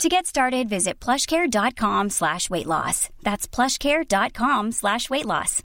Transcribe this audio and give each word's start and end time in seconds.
To 0.00 0.08
get 0.08 0.26
started, 0.26 0.68
visit 0.68 0.98
plushcare.com 0.98 2.10
slash 2.10 2.50
weight 2.50 2.66
loss. 2.66 3.08
That's 3.22 3.46
plushcare.com 3.46 4.72
slash 4.72 5.08
weight 5.10 5.26
loss. 5.26 5.62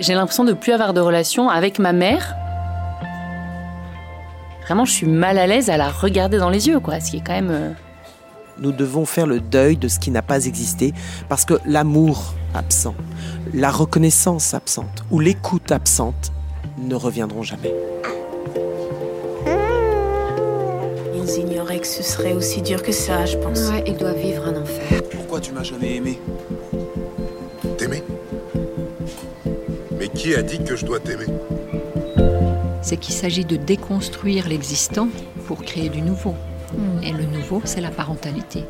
J'ai 0.00 0.14
l'impression 0.14 0.44
de 0.44 0.52
plus 0.52 0.72
avoir 0.72 0.94
de 0.94 1.00
relation 1.00 1.48
avec 1.48 1.78
ma 1.78 1.92
mère. 1.92 2.34
Vraiment, 4.64 4.84
je 4.84 4.92
suis 4.92 5.06
mal 5.06 5.38
à 5.38 5.46
l'aise 5.46 5.70
à 5.70 5.76
la 5.76 5.88
regarder 5.90 6.38
dans 6.38 6.50
les 6.50 6.68
yeux, 6.68 6.78
quoi. 6.80 7.00
Ce 7.00 7.10
qui 7.10 7.16
est 7.18 7.26
quand 7.26 7.34
même. 7.34 7.74
Nous 8.60 8.72
devons 8.72 9.06
faire 9.06 9.26
le 9.26 9.40
deuil 9.40 9.76
de 9.76 9.86
ce 9.86 10.00
qui 10.00 10.10
n'a 10.10 10.22
pas 10.22 10.46
existé 10.46 10.92
parce 11.28 11.44
que 11.44 11.54
l'amour 11.64 12.34
absent, 12.54 12.94
la 13.54 13.70
reconnaissance 13.70 14.52
absente 14.52 15.04
ou 15.12 15.20
l'écoute 15.20 15.70
absente 15.70 16.32
ne 16.76 16.96
reviendront 16.96 17.44
jamais. 17.44 17.72
Ils 21.14 21.38
ignoraient 21.38 21.78
que 21.78 21.86
ce 21.86 22.02
serait 22.02 22.32
aussi 22.32 22.60
dur 22.60 22.82
que 22.82 22.90
ça, 22.90 23.26
je 23.26 23.36
pense. 23.36 23.60
Ouais, 23.70 23.84
il 23.86 23.96
doit 23.96 24.12
vivre 24.12 24.44
un 24.46 24.60
enfer. 24.60 25.02
Pourquoi 25.10 25.40
tu 25.40 25.52
m'as 25.52 25.62
jamais 25.62 25.96
aimé? 25.96 26.18
T'aimer? 27.76 28.02
Mais 29.98 30.08
qui 30.08 30.34
a 30.34 30.42
dit 30.42 30.58
que 30.64 30.74
je 30.74 30.84
dois 30.84 30.98
t'aimer? 30.98 31.26
C'est 32.82 32.96
qu'il 32.96 33.14
s'agit 33.14 33.44
de 33.44 33.56
déconstruire 33.56 34.48
l'existant 34.48 35.08
pour 35.46 35.62
créer 35.62 35.90
du 35.90 36.02
nouveau. 36.02 36.34
Et 37.02 37.12
le 37.12 37.24
nouveau, 37.24 37.62
c'est 37.64 37.80
la 37.80 37.90
parentalité. 37.90 38.64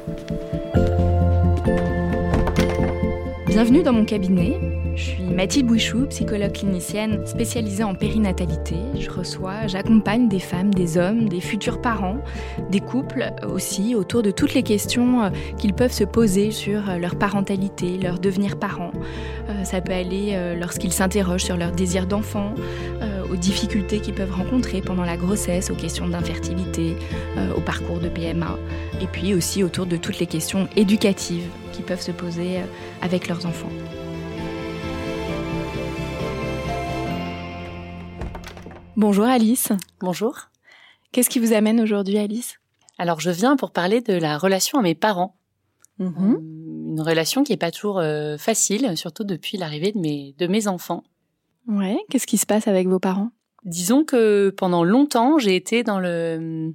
Bienvenue 3.46 3.82
dans 3.82 3.92
mon 3.92 4.04
cabinet. 4.04 4.60
Je 4.94 5.02
suis 5.02 5.22
Mathilde 5.22 5.68
Bouichou, 5.68 6.06
psychologue 6.06 6.52
clinicienne 6.52 7.24
spécialisée 7.24 7.84
en 7.84 7.94
périnatalité. 7.94 8.74
Je 8.98 9.08
reçois, 9.08 9.68
j'accompagne 9.68 10.28
des 10.28 10.40
femmes, 10.40 10.74
des 10.74 10.98
hommes, 10.98 11.28
des 11.28 11.40
futurs 11.40 11.80
parents, 11.80 12.18
des 12.70 12.80
couples 12.80 13.30
aussi, 13.48 13.94
autour 13.94 14.22
de 14.22 14.32
toutes 14.32 14.54
les 14.54 14.64
questions 14.64 15.22
euh, 15.22 15.30
qu'ils 15.56 15.72
peuvent 15.72 15.92
se 15.92 16.02
poser 16.02 16.50
sur 16.50 16.90
euh, 16.90 16.98
leur 16.98 17.16
parentalité, 17.16 17.96
leur 17.96 18.18
devenir 18.18 18.58
parent. 18.58 18.90
Euh, 19.48 19.62
Ça 19.62 19.80
peut 19.80 19.92
aller 19.92 20.56
lorsqu'ils 20.58 20.92
s'interrogent 20.92 21.44
sur 21.44 21.56
leur 21.56 21.72
désir 21.72 22.06
d'enfant, 22.06 22.54
aux 23.30 23.36
difficultés 23.36 24.00
qu'ils 24.00 24.14
peuvent 24.14 24.34
rencontrer 24.34 24.80
pendant 24.80 25.04
la 25.04 25.16
grossesse, 25.16 25.70
aux 25.70 25.74
questions 25.74 26.08
d'infertilité, 26.08 26.96
euh, 27.36 27.54
au 27.54 27.60
parcours 27.60 28.00
de 28.00 28.08
PMA, 28.08 28.58
et 29.00 29.06
puis 29.06 29.34
aussi 29.34 29.62
autour 29.62 29.86
de 29.86 29.96
toutes 29.96 30.18
les 30.18 30.26
questions 30.26 30.68
éducatives 30.76 31.48
qui 31.72 31.82
peuvent 31.82 32.00
se 32.00 32.12
poser 32.12 32.58
euh, 32.58 32.64
avec 33.02 33.28
leurs 33.28 33.46
enfants. 33.46 33.70
Bonjour 38.96 39.26
Alice. 39.26 39.70
Bonjour. 40.00 40.48
Qu'est-ce 41.12 41.30
qui 41.30 41.38
vous 41.38 41.52
amène 41.52 41.80
aujourd'hui 41.80 42.18
Alice? 42.18 42.58
Alors, 42.98 43.20
je 43.20 43.30
viens 43.30 43.56
pour 43.56 43.70
parler 43.70 44.00
de 44.00 44.14
la 44.14 44.38
relation 44.38 44.78
à 44.78 44.82
mes 44.82 44.96
parents. 44.96 45.36
Euh, 46.00 46.10
Une 46.88 47.00
relation 47.00 47.44
qui 47.44 47.52
est 47.52 47.56
pas 47.56 47.70
toujours 47.70 48.02
facile, 48.38 48.96
surtout 48.96 49.22
depuis 49.22 49.56
l'arrivée 49.56 49.92
de 49.92 49.98
mes, 49.98 50.34
de 50.38 50.46
mes 50.48 50.66
enfants. 50.66 51.04
Ouais, 51.68 51.98
qu'est-ce 52.08 52.26
qui 52.26 52.38
se 52.38 52.46
passe 52.46 52.66
avec 52.66 52.88
vos 52.88 52.98
parents? 52.98 53.30
Disons 53.64 54.04
que 54.04 54.48
pendant 54.56 54.84
longtemps, 54.84 55.38
j'ai 55.38 55.54
été 55.54 55.82
dans 55.82 56.00
le, 56.00 56.72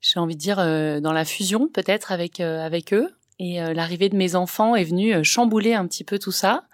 j'ai 0.00 0.20
envie 0.20 0.36
de 0.36 0.40
dire, 0.40 0.60
euh, 0.60 1.00
dans 1.00 1.12
la 1.12 1.24
fusion 1.24 1.68
peut-être 1.68 2.12
avec 2.12 2.38
euh, 2.38 2.64
avec 2.64 2.94
eux. 2.94 3.08
Et 3.40 3.60
euh, 3.60 3.74
l'arrivée 3.74 4.08
de 4.08 4.16
mes 4.16 4.36
enfants 4.36 4.76
est 4.76 4.84
venue 4.84 5.24
chambouler 5.24 5.74
un 5.74 5.86
petit 5.86 6.04
peu 6.04 6.20
tout 6.20 6.30
ça. 6.30 6.64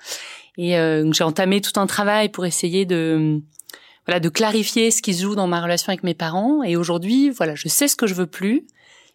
Et 0.58 0.72
j'ai 1.12 1.24
entamé 1.24 1.62
tout 1.62 1.80
un 1.80 1.86
travail 1.86 2.28
pour 2.28 2.44
essayer 2.44 2.84
de 2.84 3.40
voilà 4.04 4.20
de 4.20 4.28
clarifier 4.28 4.90
ce 4.90 5.00
qui 5.00 5.14
se 5.14 5.22
joue 5.22 5.34
dans 5.34 5.46
ma 5.46 5.62
relation 5.62 5.88
avec 5.88 6.02
mes 6.02 6.12
parents. 6.12 6.62
Et 6.62 6.76
aujourd'hui, 6.76 7.30
voilà, 7.30 7.54
je 7.54 7.68
sais 7.68 7.88
ce 7.88 7.96
que 7.96 8.06
je 8.06 8.12
veux 8.12 8.26
plus, 8.26 8.66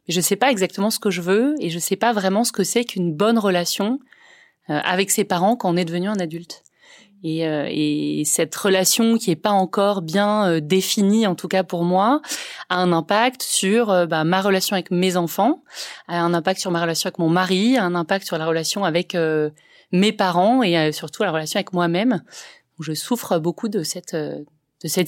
mais 0.07 0.13
je 0.16 0.22
sais 0.22 0.38
pas 0.38 0.50
exactement 0.50 0.90
ce 0.90 0.97
que 0.97 1.12
je 1.12 1.22
veux, 1.22 1.53
et 1.59 1.69
je 1.69 1.78
sais 1.78 1.97
pas 1.97 2.13
vraiment 2.13 2.46
ce 2.46 2.52
que 2.52 2.63
c'est 2.63 2.84
qu'une 2.84 3.13
bonne 3.13 3.38
relation 3.38 4.00
avec 4.68 5.12
ses 5.12 5.24
parents 5.24 5.56
quand 5.56 5.72
on 5.72 5.78
est 5.78 5.86
devenu 5.86 6.07
un 6.07 6.19
adulte. 6.19 6.64
Et, 7.28 7.47
euh, 7.47 7.66
et 7.68 8.22
cette 8.24 8.56
relation 8.56 9.18
qui 9.18 9.31
est 9.31 9.36
pas 9.36 9.50
encore 9.50 10.03
bien 10.03 10.47
euh, 10.47 10.59
définie, 10.62 11.25
en 11.25 11.34
tout 11.34 11.47
cas 11.47 11.63
pour 11.63 11.84
moi, 11.84 12.22
a 12.69 12.78
un 12.78 12.94
impact 12.94 13.41
sur 13.41 13.90
euh, 13.90 14.06
bah, 14.06 14.24
ma 14.24 14.41
relation 14.41 14.75
avec 14.75 14.91
mes 14.91 15.18
enfants, 15.18 15.63
a 16.08 16.22
un 16.22 16.36
impact 16.36 16.59
sur 16.59 16.69
ma 16.69 16.80
relation 16.80 17.08
avec 17.08 17.18
mon 17.18 17.30
mari, 17.30 17.78
a 17.78 17.84
un 17.84 17.96
impact 17.96 18.28
sur 18.28 18.38
la 18.38 18.46
relation 18.46 18.84
avec 18.84 19.18
mes 19.91 20.12
parents 20.12 20.62
et 20.62 20.91
surtout 20.91 21.24
la 21.24 21.31
relation 21.31 21.58
avec 21.58 21.74
moi-même. 21.74 22.22
Je 22.80 22.94
souffre 22.94 23.40
beaucoup 23.40 23.69
de 23.69 23.81
cette 23.81 24.16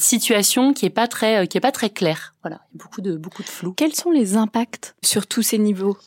situation 0.02 0.74
qui 0.74 0.88
est 0.88 0.90
pas 0.90 1.08
très 1.08 1.90
claire. 1.94 2.34
Voilà, 2.42 2.62
beaucoup 2.74 3.02
de 3.02 3.16
beaucoup 3.16 3.44
de 3.44 3.48
flou. 3.48 3.74
Quels 3.74 3.94
sont 3.94 4.10
les 4.10 4.38
impacts 4.38 4.96
sur 5.04 5.28
tous 5.28 5.44
ces 5.44 5.60
niveaux? 5.60 5.98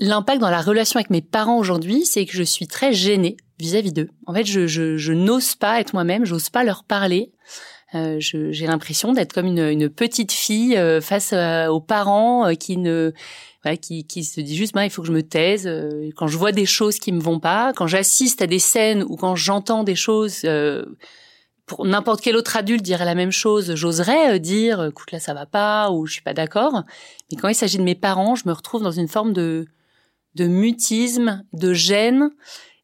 L'impact 0.00 0.40
dans 0.40 0.50
la 0.50 0.60
relation 0.62 0.98
avec 0.98 1.10
mes 1.10 1.22
parents 1.22 1.58
aujourd'hui, 1.58 2.06
c'est 2.06 2.24
que 2.24 2.32
je 2.32 2.42
suis 2.44 2.66
très 2.68 2.92
gênée 2.92 3.36
vis-à-vis 3.58 3.92
d'eux. 3.92 4.08
En 4.26 4.34
fait, 4.34 4.44
je, 4.46 4.66
je, 4.68 4.96
je 4.96 5.12
n'ose 5.12 5.56
pas 5.56 5.80
être 5.80 5.92
moi-même, 5.92 6.24
j'ose 6.24 6.50
pas 6.50 6.62
leur 6.62 6.84
parler. 6.84 7.32
Euh, 7.94 8.16
je- 8.20 8.52
j'ai 8.52 8.66
l'impression 8.66 9.12
d'être 9.12 9.32
comme 9.32 9.46
une, 9.46 9.66
une 9.66 9.88
petite 9.88 10.30
fille 10.30 10.76
euh, 10.76 11.00
face 11.00 11.32
euh, 11.32 11.66
aux 11.68 11.80
parents 11.80 12.46
euh, 12.46 12.52
qui 12.54 12.76
ne 12.76 13.12
voilà, 13.64 13.76
qui, 13.78 14.06
qui 14.06 14.24
se 14.24 14.40
dit 14.42 14.54
juste 14.56 14.74
bah, 14.74 14.84
il 14.84 14.90
faut 14.90 15.00
que 15.02 15.08
je 15.08 15.12
me 15.12 15.22
taise 15.22 15.66
euh, 15.66 16.10
quand 16.14 16.26
je 16.26 16.36
vois 16.36 16.52
des 16.52 16.66
choses 16.66 16.98
qui 16.98 17.12
me 17.12 17.20
vont 17.20 17.40
pas 17.40 17.72
quand 17.74 17.86
j'assiste 17.86 18.42
à 18.42 18.46
des 18.46 18.58
scènes 18.58 19.02
ou 19.08 19.16
quand 19.16 19.34
j'entends 19.36 19.84
des 19.84 19.94
choses 19.96 20.42
euh, 20.44 20.84
pour 21.64 21.86
n'importe 21.86 22.20
quel 22.20 22.36
autre 22.36 22.56
adulte 22.58 22.82
dirait 22.82 23.06
la 23.06 23.14
même 23.14 23.32
chose 23.32 23.74
j'oserais 23.74 24.38
dire 24.38 24.84
écoute 24.84 25.10
là 25.10 25.18
ça 25.18 25.32
va 25.32 25.46
pas 25.46 25.90
ou 25.90 26.04
je 26.06 26.12
suis 26.12 26.22
pas 26.22 26.34
d'accord 26.34 26.84
mais 27.32 27.38
quand 27.38 27.48
il 27.48 27.54
s'agit 27.54 27.78
de 27.78 27.82
mes 27.82 27.94
parents 27.94 28.34
je 28.34 28.46
me 28.46 28.52
retrouve 28.52 28.82
dans 28.82 28.90
une 28.92 29.08
forme 29.08 29.32
de 29.32 29.66
de 30.34 30.46
mutisme 30.46 31.44
de 31.52 31.72
gêne. 31.72 32.30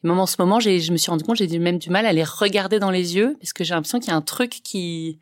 Et 0.02 0.08
même 0.08 0.18
en 0.18 0.26
ce 0.26 0.36
moment 0.38 0.60
je 0.60 0.92
me 0.92 0.96
suis 0.96 1.10
rendu 1.10 1.24
compte 1.24 1.36
j'ai 1.36 1.58
même 1.58 1.78
du 1.78 1.90
mal 1.90 2.06
à 2.06 2.12
les 2.12 2.24
regarder 2.24 2.78
dans 2.78 2.90
les 2.90 3.16
yeux 3.16 3.36
parce 3.40 3.52
que 3.52 3.64
j'ai 3.64 3.74
l'impression 3.74 4.00
qu'il 4.00 4.08
y 4.08 4.12
a 4.12 4.16
un 4.16 4.22
truc 4.22 4.60
qui 4.62 5.18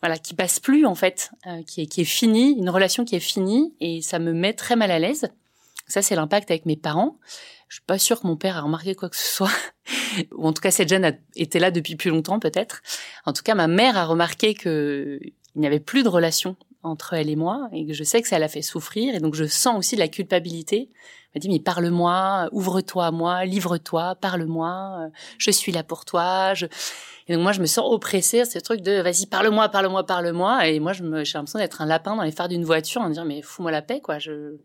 voilà 0.00 0.16
qui 0.16 0.34
passe 0.34 0.60
plus 0.60 0.86
en 0.86 0.94
fait 0.94 1.30
euh, 1.46 1.62
qui 1.62 1.82
est 1.82 2.04
fini 2.04 2.52
une 2.52 2.70
relation 2.70 3.04
qui 3.04 3.16
est 3.16 3.20
finie 3.20 3.74
et 3.80 4.00
ça 4.00 4.18
me 4.18 4.32
met 4.32 4.52
très 4.52 4.76
mal 4.76 4.90
à 4.90 4.98
l'aise. 4.98 5.28
Ça 5.86 6.02
c'est 6.02 6.14
l'impact 6.14 6.50
avec 6.50 6.66
mes 6.66 6.76
parents. 6.76 7.18
Je 7.68 7.76
suis 7.76 7.84
pas 7.84 7.98
sûre 7.98 8.20
que 8.20 8.26
mon 8.26 8.36
père 8.36 8.56
a 8.56 8.62
remarqué 8.62 8.94
quoi 8.94 9.08
que 9.08 9.16
ce 9.16 9.26
soit. 9.26 9.50
Ou 10.36 10.46
en 10.46 10.52
tout 10.52 10.62
cas 10.62 10.70
cette 10.70 10.88
gêne 10.88 11.04
a 11.04 11.12
été 11.36 11.58
là 11.58 11.70
depuis 11.70 11.96
plus 11.96 12.10
longtemps 12.10 12.38
peut-être. 12.38 12.82
En 13.26 13.32
tout 13.32 13.42
cas 13.42 13.54
ma 13.54 13.66
mère 13.66 13.96
a 13.96 14.04
remarqué 14.04 14.54
que 14.54 15.18
il 15.56 15.60
n'y 15.60 15.66
avait 15.66 15.80
plus 15.80 16.02
de 16.02 16.08
relation 16.08 16.56
entre 16.82 17.14
elle 17.14 17.28
et 17.28 17.36
moi 17.36 17.68
et 17.72 17.86
que 17.86 17.92
je 17.92 18.04
sais 18.04 18.22
que 18.22 18.28
ça 18.28 18.38
l'a 18.38 18.48
fait 18.48 18.62
souffrir 18.62 19.14
et 19.14 19.18
donc 19.18 19.34
je 19.34 19.44
sens 19.44 19.76
aussi 19.78 19.96
de 19.96 20.00
la 20.00 20.08
culpabilité 20.08 20.88
m'a 21.34 21.38
dit 21.40 21.48
mais 21.48 21.60
parle-moi 21.60 22.48
ouvre-toi 22.52 23.06
à 23.06 23.10
moi 23.10 23.44
livre-toi 23.44 24.16
parle-moi 24.20 24.98
euh, 25.00 25.08
je 25.38 25.50
suis 25.50 25.72
là 25.72 25.82
pour 25.82 26.04
toi 26.04 26.54
je 26.54 26.66
et 27.30 27.34
donc 27.34 27.44
moi, 27.44 27.52
je 27.52 27.60
me 27.60 27.66
sens 27.66 27.84
oppressée, 27.88 28.44
ce 28.44 28.58
truc 28.58 28.80
de 28.80 29.00
vas-y, 29.00 29.26
parle-moi, 29.26 29.68
parle-moi, 29.68 30.04
parle-moi. 30.04 30.66
Et 30.66 30.80
moi, 30.80 30.92
je 30.92 31.04
me, 31.04 31.22
j'ai 31.22 31.38
l'impression 31.38 31.60
d'être 31.60 31.80
un 31.80 31.86
lapin 31.86 32.16
dans 32.16 32.24
les 32.24 32.32
phares 32.32 32.48
d'une 32.48 32.64
voiture, 32.64 33.02
en 33.02 33.08
me 33.08 33.14
dire 33.14 33.24
mais 33.24 33.40
fous-moi 33.40 33.70
la 33.70 33.82
paix, 33.82 34.00
quoi. 34.00 34.18
Je, 34.18 34.56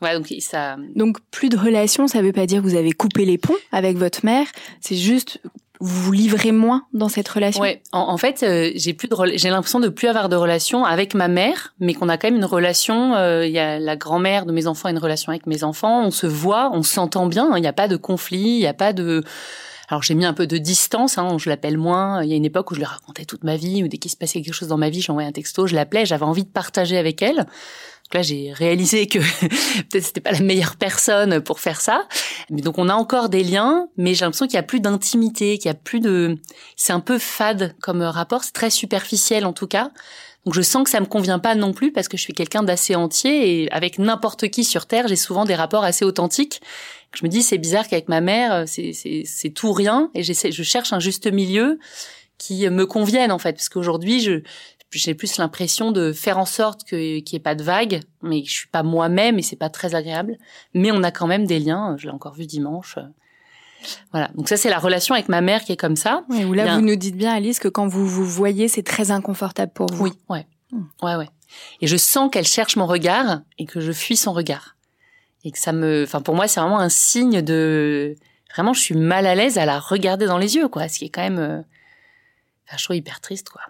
voilà, 0.00 0.16
donc 0.16 0.32
ça. 0.38 0.76
Donc 0.94 1.18
plus 1.32 1.48
de 1.48 1.56
relations, 1.56 2.06
ça 2.06 2.22
veut 2.22 2.32
pas 2.32 2.46
dire 2.46 2.62
que 2.62 2.68
vous 2.68 2.76
avez 2.76 2.92
coupé 2.92 3.24
les 3.24 3.36
ponts 3.36 3.56
avec 3.72 3.96
votre 3.96 4.24
mère, 4.24 4.46
c'est 4.80 4.94
juste 4.94 5.40
vous 5.80 6.02
vous 6.02 6.12
livrez 6.12 6.52
moins 6.52 6.84
dans 6.92 7.08
cette 7.08 7.28
relation? 7.28 7.60
Ouais, 7.62 7.82
en, 7.92 8.00
en 8.00 8.16
fait, 8.16 8.42
euh, 8.42 8.70
j'ai 8.74 8.94
plus 8.94 9.08
de, 9.08 9.14
j'ai 9.34 9.50
l'impression 9.50 9.80
de 9.80 9.88
plus 9.88 10.08
avoir 10.08 10.28
de 10.28 10.36
relation 10.36 10.84
avec 10.84 11.14
ma 11.14 11.28
mère, 11.28 11.74
mais 11.80 11.94
qu'on 11.94 12.08
a 12.08 12.16
quand 12.18 12.28
même 12.28 12.36
une 12.36 12.44
relation. 12.44 13.14
euh, 13.14 13.46
Il 13.46 13.52
y 13.52 13.58
a 13.58 13.78
la 13.78 13.96
grand-mère 13.96 14.46
de 14.46 14.52
mes 14.52 14.66
enfants 14.66 14.88
a 14.88 14.90
une 14.90 14.98
relation 14.98 15.30
avec 15.30 15.46
mes 15.46 15.64
enfants. 15.64 16.02
On 16.04 16.10
se 16.10 16.26
voit, 16.26 16.70
on 16.72 16.82
s'entend 16.82 17.26
bien. 17.26 17.48
hein, 17.52 17.56
Il 17.56 17.60
n'y 17.62 17.66
a 17.68 17.72
pas 17.72 17.88
de 17.88 17.96
conflit, 17.96 18.38
il 18.40 18.58
n'y 18.58 18.66
a 18.66 18.74
pas 18.74 18.92
de 18.92 19.22
Alors 19.88 20.02
j'ai 20.02 20.14
mis 20.14 20.24
un 20.26 20.34
peu 20.34 20.46
de 20.46 20.58
distance, 20.58 21.16
hein, 21.16 21.36
je 21.38 21.48
l'appelle 21.48 21.78
moins. 21.78 22.22
Il 22.22 22.28
y 22.28 22.32
a 22.34 22.36
une 22.36 22.44
époque 22.44 22.70
où 22.70 22.74
je 22.74 22.80
lui 22.80 22.86
racontais 22.86 23.24
toute 23.24 23.44
ma 23.44 23.56
vie, 23.56 23.82
ou 23.82 23.88
dès 23.88 23.96
qu'il 23.98 24.10
se 24.10 24.16
passait 24.16 24.42
quelque 24.42 24.52
chose 24.54 24.68
dans 24.68 24.76
ma 24.76 24.90
vie, 24.90 25.00
j'envoyais 25.00 25.28
un 25.28 25.32
texto, 25.32 25.66
je 25.66 25.74
l'appelais, 25.74 26.04
j'avais 26.06 26.24
envie 26.24 26.44
de 26.44 26.50
partager 26.50 26.98
avec 26.98 27.22
elle. 27.22 27.46
Donc 28.08 28.14
là, 28.14 28.22
j'ai 28.22 28.54
réalisé 28.54 29.06
que 29.06 29.18
peut-être 29.90 30.04
c'était 30.04 30.22
pas 30.22 30.32
la 30.32 30.40
meilleure 30.40 30.76
personne 30.76 31.42
pour 31.42 31.60
faire 31.60 31.78
ça. 31.78 32.08
Mais 32.48 32.62
donc 32.62 32.78
on 32.78 32.88
a 32.88 32.94
encore 32.94 33.28
des 33.28 33.44
liens, 33.44 33.88
mais 33.98 34.14
j'ai 34.14 34.24
l'impression 34.24 34.46
qu'il 34.46 34.54
y 34.54 34.58
a 34.58 34.62
plus 34.62 34.80
d'intimité, 34.80 35.58
qu'il 35.58 35.66
y 35.66 35.70
a 35.70 35.74
plus 35.74 36.00
de, 36.00 36.38
c'est 36.74 36.94
un 36.94 37.00
peu 37.00 37.18
fade 37.18 37.74
comme 37.82 38.00
rapport, 38.00 38.44
c'est 38.44 38.54
très 38.54 38.70
superficiel 38.70 39.44
en 39.44 39.52
tout 39.52 39.66
cas. 39.66 39.90
Donc 40.46 40.54
je 40.54 40.62
sens 40.62 40.84
que 40.84 40.90
ça 40.90 41.00
me 41.00 41.06
convient 41.06 41.38
pas 41.38 41.54
non 41.54 41.74
plus 41.74 41.92
parce 41.92 42.08
que 42.08 42.16
je 42.16 42.22
suis 42.22 42.32
quelqu'un 42.32 42.62
d'assez 42.62 42.94
entier 42.94 43.64
et 43.64 43.72
avec 43.72 43.98
n'importe 43.98 44.48
qui 44.48 44.64
sur 44.64 44.86
terre, 44.86 45.06
j'ai 45.06 45.16
souvent 45.16 45.44
des 45.44 45.54
rapports 45.54 45.84
assez 45.84 46.06
authentiques. 46.06 46.62
Je 47.14 47.26
me 47.26 47.28
dis 47.28 47.42
c'est 47.42 47.58
bizarre 47.58 47.86
qu'avec 47.86 48.08
ma 48.08 48.22
mère, 48.22 48.64
c'est 48.66 49.50
tout 49.54 49.74
rien 49.74 50.10
et 50.14 50.22
je 50.22 50.62
cherche 50.62 50.94
un 50.94 51.00
juste 51.00 51.30
milieu 51.30 51.78
qui 52.38 52.70
me 52.70 52.86
convienne 52.86 53.32
en 53.32 53.38
fait 53.38 53.52
parce 53.52 53.68
qu'aujourd'hui 53.68 54.20
je 54.20 54.40
j'ai 54.90 55.14
plus 55.14 55.36
l'impression 55.36 55.92
de 55.92 56.12
faire 56.12 56.38
en 56.38 56.46
sorte 56.46 56.84
qu'il 56.84 57.22
n'y 57.22 57.34
ait 57.34 57.40
pas 57.40 57.54
de 57.54 57.62
vagues, 57.62 58.00
mais 58.22 58.42
je 58.44 58.50
suis 58.50 58.68
pas 58.68 58.82
moi-même 58.82 59.38
et 59.38 59.42
c'est 59.42 59.56
pas 59.56 59.68
très 59.68 59.94
agréable. 59.94 60.38
Mais 60.74 60.90
on 60.90 61.02
a 61.02 61.10
quand 61.10 61.26
même 61.26 61.46
des 61.46 61.58
liens. 61.58 61.96
Je 61.98 62.06
l'ai 62.06 62.12
encore 62.12 62.34
vu 62.34 62.46
dimanche. 62.46 62.98
Voilà. 64.12 64.28
Donc 64.34 64.48
ça, 64.48 64.56
c'est 64.56 64.70
la 64.70 64.78
relation 64.78 65.14
avec 65.14 65.28
ma 65.28 65.40
mère 65.40 65.62
qui 65.62 65.72
est 65.72 65.76
comme 65.76 65.96
ça. 65.96 66.24
Oui, 66.28 66.44
où 66.44 66.52
là, 66.52 66.76
vous 66.76 66.80
nous 66.80 66.96
dites 66.96 67.16
bien, 67.16 67.34
Alice, 67.34 67.58
que 67.58 67.68
quand 67.68 67.86
vous 67.86 68.06
vous 68.06 68.24
voyez, 68.24 68.68
c'est 68.68 68.82
très 68.82 69.10
inconfortable 69.10 69.72
pour 69.72 69.92
vous. 69.92 70.04
Oui, 70.04 70.12
ouais. 70.28 70.46
Hmm. 70.72 70.84
Ouais, 71.02 71.16
ouais. 71.16 71.28
Et 71.80 71.86
je 71.86 71.96
sens 71.96 72.30
qu'elle 72.30 72.46
cherche 72.46 72.76
mon 72.76 72.86
regard 72.86 73.40
et 73.58 73.66
que 73.66 73.80
je 73.80 73.92
fuis 73.92 74.16
son 74.16 74.32
regard. 74.32 74.76
Et 75.44 75.52
que 75.52 75.58
ça 75.58 75.72
me, 75.72 76.04
enfin, 76.04 76.20
pour 76.20 76.34
moi, 76.34 76.48
c'est 76.48 76.60
vraiment 76.60 76.80
un 76.80 76.88
signe 76.88 77.42
de, 77.42 78.16
vraiment, 78.52 78.72
je 78.72 78.80
suis 78.80 78.96
mal 78.96 79.26
à 79.26 79.34
l'aise 79.34 79.58
à 79.58 79.64
la 79.64 79.78
regarder 79.78 80.26
dans 80.26 80.38
les 80.38 80.56
yeux, 80.56 80.68
quoi. 80.68 80.88
Ce 80.88 80.98
qui 80.98 81.06
est 81.06 81.10
quand 81.10 81.22
même, 81.22 81.38
euh... 81.38 81.60
enfin, 82.66 82.76
je 82.76 82.84
trouve 82.84 82.96
hyper 82.96 83.20
triste, 83.20 83.50
quoi. 83.50 83.62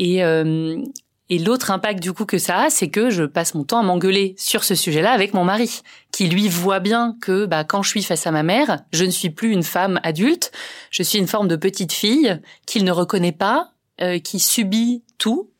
Et, 0.00 0.24
euh, 0.24 0.82
et 1.28 1.38
l'autre 1.38 1.70
impact 1.70 2.02
du 2.02 2.12
coup 2.12 2.24
que 2.24 2.38
ça 2.38 2.62
a, 2.62 2.70
c'est 2.70 2.88
que 2.88 3.10
je 3.10 3.22
passe 3.22 3.54
mon 3.54 3.62
temps 3.62 3.78
à 3.78 3.82
m'engueuler 3.82 4.34
sur 4.36 4.64
ce 4.64 4.74
sujet-là 4.74 5.12
avec 5.12 5.34
mon 5.34 5.44
mari, 5.44 5.82
qui 6.10 6.26
lui 6.26 6.48
voit 6.48 6.80
bien 6.80 7.16
que 7.20 7.46
bah, 7.46 7.64
quand 7.64 7.82
je 7.82 7.90
suis 7.90 8.02
face 8.02 8.26
à 8.26 8.32
ma 8.32 8.42
mère, 8.42 8.80
je 8.92 9.04
ne 9.04 9.10
suis 9.10 9.30
plus 9.30 9.52
une 9.52 9.62
femme 9.62 10.00
adulte, 10.02 10.50
je 10.90 11.04
suis 11.04 11.18
une 11.18 11.28
forme 11.28 11.46
de 11.46 11.54
petite 11.54 11.92
fille 11.92 12.40
qu'il 12.66 12.84
ne 12.84 12.90
reconnaît 12.90 13.30
pas, 13.30 13.70
euh, 14.00 14.18
qui 14.18 14.40
subit 14.40 15.04
tout. 15.18 15.50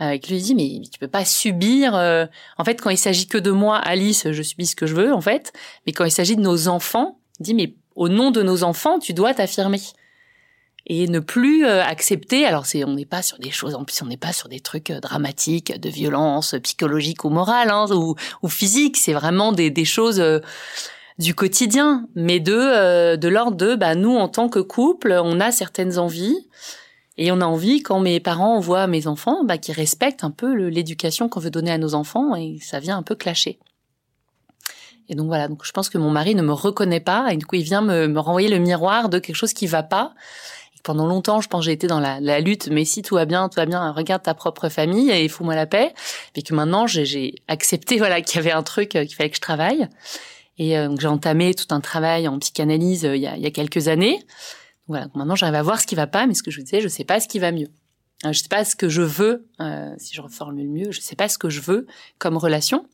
Euh, 0.00 0.16
qui 0.16 0.32
lui 0.32 0.40
dit 0.40 0.54
mais 0.54 0.82
tu 0.92 0.98
peux 1.00 1.08
pas 1.08 1.24
subir. 1.24 1.96
Euh, 1.96 2.26
en 2.56 2.64
fait, 2.64 2.80
quand 2.80 2.90
il 2.90 2.98
s'agit 2.98 3.26
que 3.26 3.38
de 3.38 3.50
moi, 3.50 3.78
Alice, 3.78 4.30
je 4.30 4.42
subis 4.42 4.66
ce 4.66 4.76
que 4.76 4.86
je 4.86 4.94
veux 4.94 5.12
en 5.12 5.20
fait. 5.20 5.52
Mais 5.86 5.92
quand 5.92 6.04
il 6.04 6.12
s'agit 6.12 6.36
de 6.36 6.40
nos 6.40 6.68
enfants, 6.68 7.18
il 7.40 7.44
dit 7.44 7.54
mais 7.54 7.74
au 7.96 8.08
nom 8.08 8.30
de 8.30 8.42
nos 8.42 8.62
enfants, 8.62 9.00
tu 9.00 9.12
dois 9.12 9.34
t'affirmer 9.34 9.80
et 10.88 11.06
ne 11.06 11.20
plus 11.20 11.64
euh, 11.64 11.82
accepter. 11.82 12.44
Alors 12.44 12.66
c'est, 12.66 12.84
on 12.84 12.94
n'est 12.94 13.06
pas 13.06 13.22
sur 13.22 13.38
des 13.38 13.50
choses, 13.50 13.74
en 13.74 13.84
plus 13.84 14.02
on 14.02 14.06
n'est 14.06 14.16
pas 14.16 14.32
sur 14.32 14.48
des 14.48 14.60
trucs 14.60 14.90
euh, 14.90 15.00
dramatiques, 15.00 15.78
de 15.78 15.88
violence 15.88 16.54
psychologique 16.62 17.24
ou 17.24 17.30
morale 17.30 17.70
hein, 17.70 17.86
ou, 17.92 18.16
ou 18.42 18.48
physique. 18.48 18.96
C'est 18.96 19.12
vraiment 19.12 19.52
des, 19.52 19.70
des 19.70 19.84
choses 19.84 20.18
euh, 20.20 20.40
du 21.18 21.34
quotidien, 21.34 22.08
mais 22.14 22.40
de 22.40 23.16
de 23.16 23.28
l'ordre 23.28 23.56
de, 23.56 23.74
bah 23.74 23.94
nous 23.94 24.16
en 24.16 24.28
tant 24.28 24.48
que 24.48 24.60
couple, 24.60 25.18
on 25.22 25.40
a 25.40 25.52
certaines 25.52 25.98
envies. 25.98 26.48
Et 27.20 27.32
on 27.32 27.40
a 27.40 27.44
envie, 27.44 27.82
quand 27.82 27.98
mes 27.98 28.20
parents 28.20 28.60
voient 28.60 28.86
mes 28.86 29.08
enfants, 29.08 29.42
bah, 29.44 29.58
qu'ils 29.58 29.74
respectent 29.74 30.22
un 30.22 30.30
peu 30.30 30.54
l'éducation 30.54 31.28
qu'on 31.28 31.40
veut 31.40 31.50
donner 31.50 31.72
à 31.72 31.78
nos 31.78 31.94
enfants, 31.94 32.36
et 32.36 32.58
ça 32.62 32.78
vient 32.78 32.96
un 32.96 33.02
peu 33.02 33.16
clasher. 33.16 33.58
Et 35.08 35.16
donc 35.16 35.26
voilà, 35.26 35.48
donc 35.48 35.64
je 35.64 35.72
pense 35.72 35.88
que 35.88 35.98
mon 35.98 36.10
mari 36.10 36.36
ne 36.36 36.42
me 36.42 36.52
reconnaît 36.52 37.00
pas, 37.00 37.32
et 37.32 37.36
du 37.36 37.44
coup 37.44 37.56
il 37.56 37.64
vient 37.64 37.82
me, 37.82 38.06
me 38.06 38.20
renvoyer 38.20 38.48
le 38.48 38.58
miroir 38.58 39.08
de 39.08 39.18
quelque 39.18 39.34
chose 39.34 39.52
qui 39.52 39.66
va 39.66 39.82
pas, 39.82 40.14
pendant 40.82 41.06
longtemps, 41.06 41.40
je 41.40 41.48
pense 41.48 41.64
j'ai 41.64 41.72
été 41.72 41.86
dans 41.86 42.00
la, 42.00 42.40
lutte, 42.40 42.68
mais 42.68 42.84
si 42.84 43.02
tout 43.02 43.14
va 43.14 43.24
bien, 43.24 43.48
tout 43.48 43.56
va 43.56 43.66
bien, 43.66 43.90
regarde 43.92 44.22
ta 44.22 44.34
propre 44.34 44.68
famille 44.68 45.10
et 45.10 45.28
fous-moi 45.28 45.54
la 45.54 45.66
paix. 45.66 45.92
Et 46.34 46.42
que 46.42 46.54
maintenant, 46.54 46.86
j'ai 46.86 47.34
accepté 47.48 47.96
voilà 47.98 48.20
qu'il 48.20 48.36
y 48.36 48.38
avait 48.38 48.52
un 48.52 48.62
truc 48.62 48.96
euh, 48.96 49.04
qu'il 49.04 49.14
fallait 49.14 49.30
que 49.30 49.36
je 49.36 49.40
travaille. 49.40 49.88
Et 50.58 50.76
euh, 50.76 50.88
donc 50.88 51.00
j'ai 51.00 51.08
entamé 51.08 51.54
tout 51.54 51.72
un 51.72 51.80
travail 51.80 52.26
en 52.26 52.38
psychanalyse 52.38 53.04
euh, 53.04 53.16
il, 53.16 53.22
y 53.22 53.26
a, 53.26 53.36
il 53.36 53.42
y 53.42 53.46
a 53.46 53.50
quelques 53.50 53.88
années. 53.88 54.18
Voilà, 54.88 55.04
donc 55.04 55.14
maintenant 55.16 55.36
j'arrive 55.36 55.54
à 55.54 55.62
voir 55.62 55.80
ce 55.80 55.86
qui 55.86 55.94
va 55.94 56.06
pas, 56.06 56.26
mais 56.26 56.34
ce 56.34 56.42
que 56.42 56.50
je 56.50 56.58
vous 56.58 56.64
disais, 56.64 56.80
je 56.80 56.88
sais 56.88 57.04
pas 57.04 57.20
ce 57.20 57.28
qui 57.28 57.38
va 57.38 57.52
mieux. 57.52 57.68
je 58.24 58.32
sais 58.32 58.48
pas 58.48 58.64
ce 58.64 58.74
que 58.74 58.88
je 58.88 59.02
veux, 59.02 59.46
si 59.98 60.14
je 60.14 60.22
reformule 60.22 60.68
mieux, 60.68 60.92
je 60.92 61.00
sais 61.00 61.14
pas 61.14 61.28
ce 61.28 61.36
que 61.36 61.50
je 61.50 61.60
veux 61.60 61.86
comme 62.18 62.38
relation. 62.38 62.86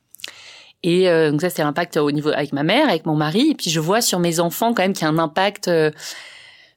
Et 0.82 1.08
donc 1.30 1.40
ça, 1.40 1.50
c'est 1.50 1.62
l'impact 1.62 1.96
au 1.96 2.10
niveau 2.10 2.30
avec 2.30 2.52
ma 2.52 2.64
mère, 2.64 2.88
avec 2.88 3.06
mon 3.06 3.14
mari. 3.14 3.50
Et 3.52 3.54
puis 3.54 3.70
je 3.70 3.78
vois 3.78 4.00
sur 4.00 4.18
mes 4.18 4.40
enfants 4.40 4.74
quand 4.74 4.82
même 4.82 4.92
qu'il 4.92 5.02
y 5.02 5.06
a 5.06 5.10
un 5.10 5.18
impact 5.18 5.70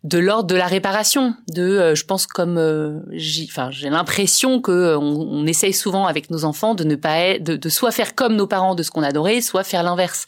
de 0.04 0.20
l'ordre 0.20 0.48
de 0.48 0.56
la 0.56 0.68
réparation 0.68 1.34
de 1.48 1.64
euh, 1.64 1.96
je 1.96 2.06
pense 2.06 2.28
comme 2.28 2.58
euh, 2.58 3.00
j'ai 3.12 3.90
l'impression 3.90 4.62
que 4.62 4.72
euh, 4.72 4.98
on, 4.98 5.28
on, 5.42 5.48
essaye 5.48 5.74
souvent 5.74 6.06
avec 6.06 6.30
nos 6.30 6.46
enfants 6.46 6.76
de 6.76 6.84
ne 6.84 6.96
pas 6.96 7.18
être, 7.18 7.44
de, 7.44 7.56
de 7.56 7.70
soit 7.70 7.92
faire 7.92 8.14
comme 8.14 8.36
nos 8.36 8.46
parents 8.46 8.76
de 8.76 8.84
ce 8.84 8.92
qu'on 8.92 9.02
adorait 9.02 9.42
soit 9.42 9.64
faire 9.64 9.82
l'inverse 9.82 10.28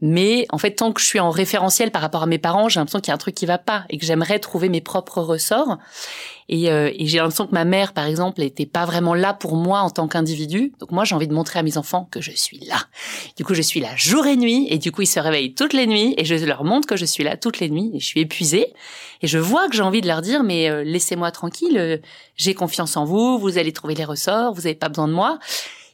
mais 0.00 0.46
en 0.50 0.58
fait 0.58 0.76
tant 0.76 0.92
que 0.92 1.00
je 1.00 1.06
suis 1.06 1.18
en 1.18 1.30
référentiel 1.30 1.90
par 1.90 2.00
rapport 2.00 2.22
à 2.22 2.26
mes 2.26 2.38
parents 2.38 2.68
j'ai 2.68 2.78
l'impression 2.78 3.00
qu'il 3.00 3.08
y 3.08 3.12
a 3.12 3.14
un 3.14 3.18
truc 3.18 3.34
qui 3.34 3.46
va 3.46 3.58
pas 3.58 3.84
et 3.90 3.98
que 3.98 4.06
j'aimerais 4.06 4.38
trouver 4.38 4.68
mes 4.68 4.80
propres 4.80 5.20
ressorts 5.20 5.78
et, 6.48 6.70
euh, 6.70 6.90
et 6.94 7.06
j'ai 7.06 7.18
l'impression 7.18 7.46
que 7.46 7.52
ma 7.52 7.64
mère, 7.64 7.92
par 7.92 8.06
exemple, 8.06 8.40
n'était 8.40 8.66
pas 8.66 8.86
vraiment 8.86 9.14
là 9.14 9.34
pour 9.34 9.54
moi 9.54 9.80
en 9.80 9.90
tant 9.90 10.08
qu'individu. 10.08 10.72
Donc 10.80 10.92
moi, 10.92 11.04
j'ai 11.04 11.14
envie 11.14 11.28
de 11.28 11.34
montrer 11.34 11.58
à 11.58 11.62
mes 11.62 11.76
enfants 11.76 12.08
que 12.10 12.20
je 12.20 12.30
suis 12.30 12.58
là. 12.60 12.86
Du 13.36 13.44
coup, 13.44 13.54
je 13.54 13.62
suis 13.62 13.80
là 13.80 13.90
jour 13.96 14.26
et 14.26 14.36
nuit. 14.36 14.66
Et 14.70 14.78
du 14.78 14.90
coup, 14.90 15.02
ils 15.02 15.06
se 15.06 15.20
réveillent 15.20 15.54
toutes 15.54 15.74
les 15.74 15.86
nuits. 15.86 16.14
Et 16.16 16.24
je 16.24 16.34
leur 16.46 16.64
montre 16.64 16.86
que 16.86 16.96
je 16.96 17.04
suis 17.04 17.22
là 17.22 17.36
toutes 17.36 17.60
les 17.60 17.68
nuits. 17.68 17.90
Et 17.94 18.00
je 18.00 18.06
suis 18.06 18.20
épuisée. 18.20 18.72
Et 19.22 19.26
je 19.26 19.38
vois 19.38 19.68
que 19.68 19.74
j'ai 19.74 19.82
envie 19.82 20.00
de 20.00 20.06
leur 20.06 20.22
dire, 20.22 20.42
mais 20.42 20.70
euh, 20.70 20.84
laissez-moi 20.84 21.30
tranquille. 21.30 21.78
Euh, 21.78 21.98
j'ai 22.36 22.54
confiance 22.54 22.96
en 22.96 23.04
vous. 23.04 23.38
Vous 23.38 23.58
allez 23.58 23.72
trouver 23.72 23.94
les 23.94 24.04
ressorts. 24.04 24.54
Vous 24.54 24.62
n'avez 24.62 24.74
pas 24.74 24.88
besoin 24.88 25.08
de 25.08 25.12
moi. 25.12 25.38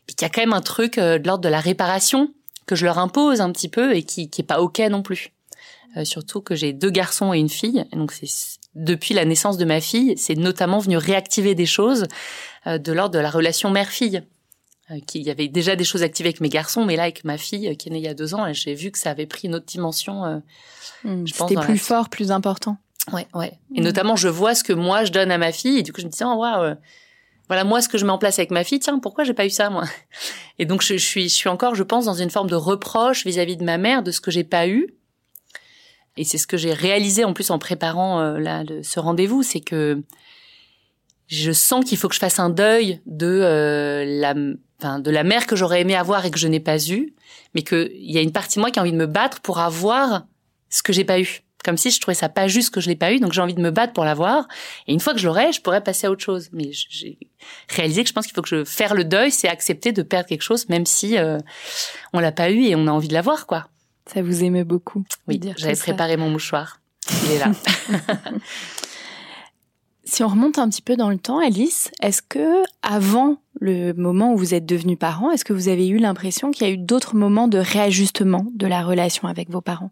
Puis 0.06 0.16
qu'il 0.16 0.26
y 0.26 0.30
a 0.30 0.30
quand 0.30 0.42
même 0.42 0.52
un 0.52 0.60
truc 0.60 0.98
de 0.98 1.26
l'ordre 1.26 1.42
de 1.42 1.48
la 1.48 1.60
réparation 1.60 2.32
que 2.66 2.76
je 2.76 2.84
leur 2.84 2.98
impose 2.98 3.40
un 3.40 3.50
petit 3.52 3.68
peu 3.68 3.94
et 3.94 4.02
qui, 4.02 4.28
qui 4.28 4.42
est 4.42 4.44
pas 4.44 4.60
ok 4.60 4.78
non 4.90 5.02
plus. 5.02 5.32
surtout 6.02 6.42
que 6.42 6.54
j'ai 6.54 6.74
deux 6.74 6.90
garçons 6.90 7.32
et 7.32 7.38
une 7.38 7.48
fille. 7.48 7.86
donc 7.92 8.12
c'est 8.12 8.26
depuis 8.74 9.14
la 9.14 9.24
naissance 9.24 9.56
de 9.56 9.64
ma 9.64 9.80
fille, 9.80 10.14
c'est 10.16 10.34
notamment 10.34 10.78
venu 10.78 10.96
réactiver 10.96 11.54
des 11.54 11.66
choses 11.66 12.06
euh, 12.66 12.78
de 12.78 12.92
l'ordre 12.92 13.14
de 13.14 13.20
la 13.20 13.30
relation 13.30 13.70
mère-fille. 13.70 14.22
Euh, 14.90 15.00
qu'il 15.06 15.22
y 15.22 15.30
avait 15.30 15.48
déjà 15.48 15.76
des 15.76 15.84
choses 15.84 16.02
activées 16.02 16.28
avec 16.28 16.42
mes 16.42 16.50
garçons, 16.50 16.84
mais 16.84 16.96
là 16.96 17.04
avec 17.04 17.24
ma 17.24 17.38
fille 17.38 17.68
euh, 17.68 17.74
qui 17.74 17.88
est 17.88 17.92
née 17.92 17.98
il 17.98 18.04
y 18.04 18.08
a 18.08 18.12
deux 18.12 18.34
ans, 18.34 18.52
j'ai 18.52 18.74
vu 18.74 18.90
que 18.90 18.98
ça 18.98 19.10
avait 19.10 19.26
pris 19.26 19.48
une 19.48 19.54
autre 19.54 19.64
dimension. 19.64 20.42
Mmh, 21.04 21.26
C'était 21.26 21.54
plus 21.54 21.78
fort, 21.78 22.10
plus 22.10 22.30
important. 22.30 22.76
Ouais, 23.12 23.26
ouais. 23.34 23.58
Et 23.74 23.80
mmh. 23.80 23.84
notamment, 23.84 24.16
je 24.16 24.28
vois 24.28 24.54
ce 24.54 24.64
que 24.64 24.72
moi 24.72 25.04
je 25.04 25.12
donne 25.12 25.30
à 25.30 25.38
ma 25.38 25.52
fille, 25.52 25.78
et 25.78 25.82
du 25.82 25.92
coup 25.92 26.00
je 26.00 26.06
me 26.06 26.10
dis 26.10 26.18
oh 26.24 26.34
waouh, 26.34 26.74
voilà 27.48 27.64
moi 27.64 27.82
ce 27.82 27.88
que 27.88 27.98
je 27.98 28.06
mets 28.06 28.12
en 28.12 28.18
place 28.18 28.38
avec 28.38 28.50
ma 28.50 28.64
fille. 28.64 28.78
Tiens, 28.78 28.98
pourquoi 28.98 29.24
j'ai 29.24 29.34
pas 29.34 29.44
eu 29.44 29.50
ça 29.50 29.68
moi? 29.68 29.84
Et 30.58 30.64
donc 30.64 30.82
je, 30.82 30.96
je, 30.96 31.04
suis, 31.04 31.28
je 31.28 31.34
suis 31.34 31.48
encore, 31.48 31.74
je 31.74 31.82
pense, 31.82 32.06
dans 32.06 32.14
une 32.14 32.30
forme 32.30 32.48
de 32.48 32.54
reproche 32.54 33.26
vis-à-vis 33.26 33.54
-vis 33.54 33.58
de 33.58 33.64
ma 33.64 33.76
mère 33.76 34.02
de 34.02 34.10
ce 34.10 34.20
que 34.20 34.30
j'ai 34.30 34.44
pas 34.44 34.66
eu 34.66 34.94
et 36.16 36.24
c'est 36.24 36.38
ce 36.38 36.46
que 36.46 36.56
j'ai 36.56 36.72
réalisé 36.72 37.24
en 37.24 37.32
plus 37.32 37.50
en 37.50 37.58
préparant 37.58 38.20
euh, 38.20 38.38
là, 38.38 38.62
ce 38.82 39.00
rendez-vous, 39.00 39.42
c'est 39.42 39.60
que 39.60 40.02
je 41.26 41.52
sens 41.52 41.84
qu'il 41.84 41.98
faut 41.98 42.08
que 42.08 42.14
je 42.14 42.20
fasse 42.20 42.38
un 42.38 42.50
deuil 42.50 43.00
de 43.06 43.26
euh, 43.26 44.04
la, 44.04 44.34
enfin, 44.80 45.00
de 45.00 45.10
la 45.10 45.24
mère 45.24 45.46
que 45.46 45.56
j'aurais 45.56 45.80
aimé 45.80 45.96
avoir 45.96 46.24
et 46.24 46.30
que 46.30 46.38
je 46.38 46.46
n'ai 46.46 46.60
pas 46.60 46.78
eu, 46.88 47.14
mais 47.54 47.62
qu'il 47.62 47.90
y 47.92 48.18
a 48.18 48.20
une 48.20 48.32
partie 48.32 48.56
de 48.56 48.60
moi 48.60 48.70
qui 48.70 48.78
a 48.78 48.82
envie 48.82 48.92
de 48.92 48.96
me 48.96 49.06
battre 49.06 49.40
pour 49.40 49.58
avoir 49.58 50.26
ce 50.68 50.82
que 50.82 50.92
j'ai 50.92 51.04
pas 51.04 51.18
eu. 51.18 51.40
Comme 51.64 51.78
si 51.78 51.90
je 51.90 52.00
trouvais 52.00 52.14
ça 52.14 52.28
pas 52.28 52.46
juste 52.46 52.74
que 52.74 52.80
je 52.80 52.88
l'ai 52.88 52.96
pas 52.96 53.12
eu, 53.12 53.20
donc 53.20 53.32
j'ai 53.32 53.40
envie 53.40 53.54
de 53.54 53.60
me 53.60 53.70
battre 53.70 53.94
pour 53.94 54.04
l'avoir. 54.04 54.46
Et 54.86 54.92
une 54.92 55.00
fois 55.00 55.14
que 55.14 55.18
je 55.18 55.26
l'aurai, 55.26 55.50
je 55.52 55.60
pourrais 55.62 55.82
passer 55.82 56.06
à 56.06 56.10
autre 56.10 56.22
chose. 56.22 56.50
Mais 56.52 56.70
j'ai 56.72 57.18
réalisé 57.70 58.02
que 58.02 58.08
je 58.08 58.12
pense 58.12 58.26
qu'il 58.26 58.34
faut 58.34 58.42
que 58.42 58.48
je 58.48 58.64
faire 58.64 58.94
le 58.94 59.04
deuil, 59.04 59.30
c'est 59.30 59.48
accepter 59.48 59.92
de 59.92 60.02
perdre 60.02 60.28
quelque 60.28 60.42
chose, 60.42 60.68
même 60.68 60.84
si 60.84 61.16
euh, 61.16 61.38
on 62.12 62.20
l'a 62.20 62.32
pas 62.32 62.50
eu 62.50 62.62
et 62.64 62.76
on 62.76 62.86
a 62.86 62.90
envie 62.90 63.08
de 63.08 63.14
l'avoir, 63.14 63.46
quoi. 63.46 63.66
Ça 64.12 64.20
vous 64.20 64.44
aimait 64.44 64.64
beaucoup. 64.64 65.04
Oui, 65.26 65.40
j'avais 65.56 65.74
préparé 65.74 66.18
mon 66.18 66.28
mouchoir. 66.28 66.80
Il 67.24 67.32
est 67.32 67.38
là. 67.38 67.50
si 70.04 70.22
on 70.22 70.28
remonte 70.28 70.58
un 70.58 70.68
petit 70.68 70.82
peu 70.82 70.96
dans 70.96 71.08
le 71.08 71.18
temps, 71.18 71.38
Alice, 71.38 71.90
est-ce 72.02 72.20
que 72.20 72.62
avant 72.82 73.38
le 73.58 73.92
moment 73.94 74.34
où 74.34 74.36
vous 74.36 74.52
êtes 74.52 74.66
devenu 74.66 74.98
parent, 74.98 75.30
est-ce 75.30 75.44
que 75.44 75.54
vous 75.54 75.68
avez 75.68 75.88
eu 75.88 75.96
l'impression 75.96 76.50
qu'il 76.50 76.66
y 76.66 76.70
a 76.70 76.72
eu 76.72 76.78
d'autres 76.78 77.16
moments 77.16 77.48
de 77.48 77.58
réajustement 77.58 78.46
de 78.54 78.66
la 78.66 78.82
relation 78.82 79.28
avec 79.28 79.48
vos 79.50 79.62
parents? 79.62 79.90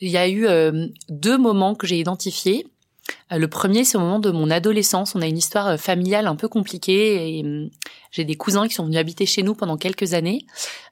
Il 0.00 0.10
y 0.10 0.16
a 0.16 0.28
eu 0.28 0.46
euh, 0.46 0.86
deux 1.08 1.38
moments 1.38 1.74
que 1.74 1.86
j'ai 1.86 1.98
identifiés. 1.98 2.66
Euh, 3.32 3.38
le 3.38 3.48
premier, 3.48 3.84
c'est 3.84 3.96
au 3.96 4.00
moment 4.00 4.18
de 4.18 4.30
mon 4.30 4.50
adolescence. 4.50 5.14
On 5.14 5.22
a 5.22 5.26
une 5.26 5.38
histoire 5.38 5.68
euh, 5.68 5.76
familiale 5.76 6.26
un 6.26 6.36
peu 6.36 6.48
compliquée 6.48 7.38
et 7.38 7.44
hum, 7.44 7.70
j'ai 8.10 8.24
des 8.24 8.36
cousins 8.36 8.66
qui 8.68 8.74
sont 8.74 8.84
venus 8.84 8.98
habiter 8.98 9.26
chez 9.26 9.42
nous 9.42 9.54
pendant 9.54 9.76
quelques 9.76 10.14
années 10.14 10.46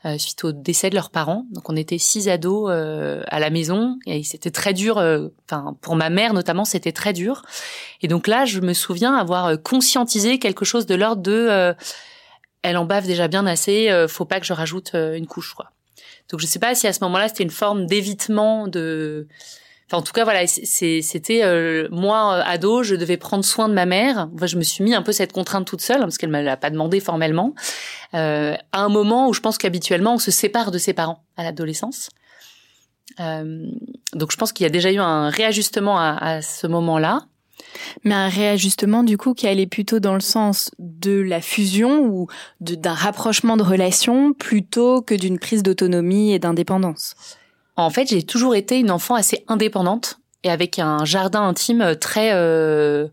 euh, 0.04 0.18
suite 0.18 0.44
au 0.44 0.52
décès 0.52 0.90
de 0.90 0.94
leurs 0.94 1.10
parents. 1.10 1.46
Donc 1.50 1.68
on 1.70 1.76
était 1.76 1.98
six 1.98 2.28
ados 2.28 2.70
à 2.70 3.40
la 3.40 3.50
maison 3.50 3.98
et 4.06 4.22
c'était 4.22 4.50
très 4.50 4.74
dur. 4.74 4.96
Enfin 5.48 5.76
pour 5.80 5.96
ma 5.96 6.10
mère 6.10 6.34
notamment, 6.34 6.64
c'était 6.64 6.92
très 6.92 7.12
dur. 7.12 7.42
Et 8.02 8.08
donc 8.08 8.26
là, 8.26 8.44
je 8.44 8.60
me 8.60 8.74
souviens 8.74 9.14
avoir 9.14 9.60
conscientisé 9.62 10.38
quelque 10.38 10.64
chose 10.64 10.86
de 10.86 10.94
l'ordre 10.94 11.22
de 11.22 11.74
elle 12.62 12.76
en 12.76 12.84
bave 12.84 13.06
déjà 13.06 13.28
bien 13.28 13.46
assez. 13.46 13.90
faut 14.08 14.24
pas 14.24 14.40
que 14.40 14.46
je 14.46 14.52
rajoute 14.52 14.94
une 14.94 15.26
couche 15.26 15.54
quoi. 15.54 15.70
Donc 16.30 16.40
je 16.40 16.46
sais 16.46 16.58
pas 16.58 16.74
si 16.74 16.86
à 16.86 16.92
ce 16.92 17.02
moment-là 17.04 17.28
c'était 17.28 17.44
une 17.44 17.50
forme 17.50 17.86
d'évitement 17.86 18.68
de 18.68 19.28
Enfin, 19.88 19.98
en 19.98 20.02
tout 20.02 20.12
cas, 20.12 20.24
voilà, 20.24 20.44
c'était 20.48 21.44
euh, 21.44 21.86
moi 21.92 22.42
ado, 22.42 22.82
je 22.82 22.96
devais 22.96 23.16
prendre 23.16 23.44
soin 23.44 23.68
de 23.68 23.74
ma 23.74 23.86
mère. 23.86 24.28
Enfin, 24.34 24.46
je 24.46 24.56
me 24.56 24.64
suis 24.64 24.82
mis 24.82 24.94
un 24.94 25.02
peu 25.02 25.12
cette 25.12 25.32
contrainte 25.32 25.64
toute 25.64 25.80
seule 25.80 26.00
parce 26.00 26.18
qu'elle 26.18 26.30
me 26.30 26.42
l'a 26.42 26.56
pas 26.56 26.70
demandé 26.70 26.98
formellement. 26.98 27.54
Euh, 28.14 28.56
à 28.72 28.80
un 28.80 28.88
moment 28.88 29.28
où 29.28 29.32
je 29.32 29.40
pense 29.40 29.58
qu'habituellement 29.58 30.14
on 30.14 30.18
se 30.18 30.32
sépare 30.32 30.72
de 30.72 30.78
ses 30.78 30.92
parents 30.92 31.22
à 31.36 31.44
l'adolescence. 31.44 32.10
Euh, 33.20 33.70
donc, 34.12 34.32
je 34.32 34.36
pense 34.36 34.52
qu'il 34.52 34.64
y 34.64 34.66
a 34.66 34.70
déjà 34.70 34.90
eu 34.90 34.98
un 34.98 35.30
réajustement 35.30 36.00
à, 36.00 36.16
à 36.20 36.42
ce 36.42 36.66
moment-là. 36.66 37.26
Mais 38.04 38.14
un 38.14 38.28
réajustement 38.28 39.02
du 39.02 39.16
coup 39.18 39.34
qui 39.34 39.46
allait 39.46 39.66
plutôt 39.66 40.00
dans 40.00 40.14
le 40.14 40.20
sens 40.20 40.70
de 40.78 41.20
la 41.20 41.40
fusion 41.40 42.00
ou 42.00 42.26
d'un 42.60 42.94
rapprochement 42.94 43.56
de 43.56 43.62
relations 43.62 44.32
plutôt 44.32 45.02
que 45.02 45.14
d'une 45.14 45.38
prise 45.38 45.62
d'autonomie 45.62 46.32
et 46.32 46.38
d'indépendance. 46.38 47.14
En 47.76 47.90
fait, 47.90 48.08
j'ai 48.08 48.22
toujours 48.22 48.54
été 48.54 48.78
une 48.78 48.90
enfant 48.90 49.14
assez 49.14 49.44
indépendante 49.48 50.18
et 50.42 50.50
avec 50.50 50.78
un 50.78 51.04
jardin 51.04 51.42
intime 51.42 51.96
très 52.00 52.32
euh, 52.32 53.08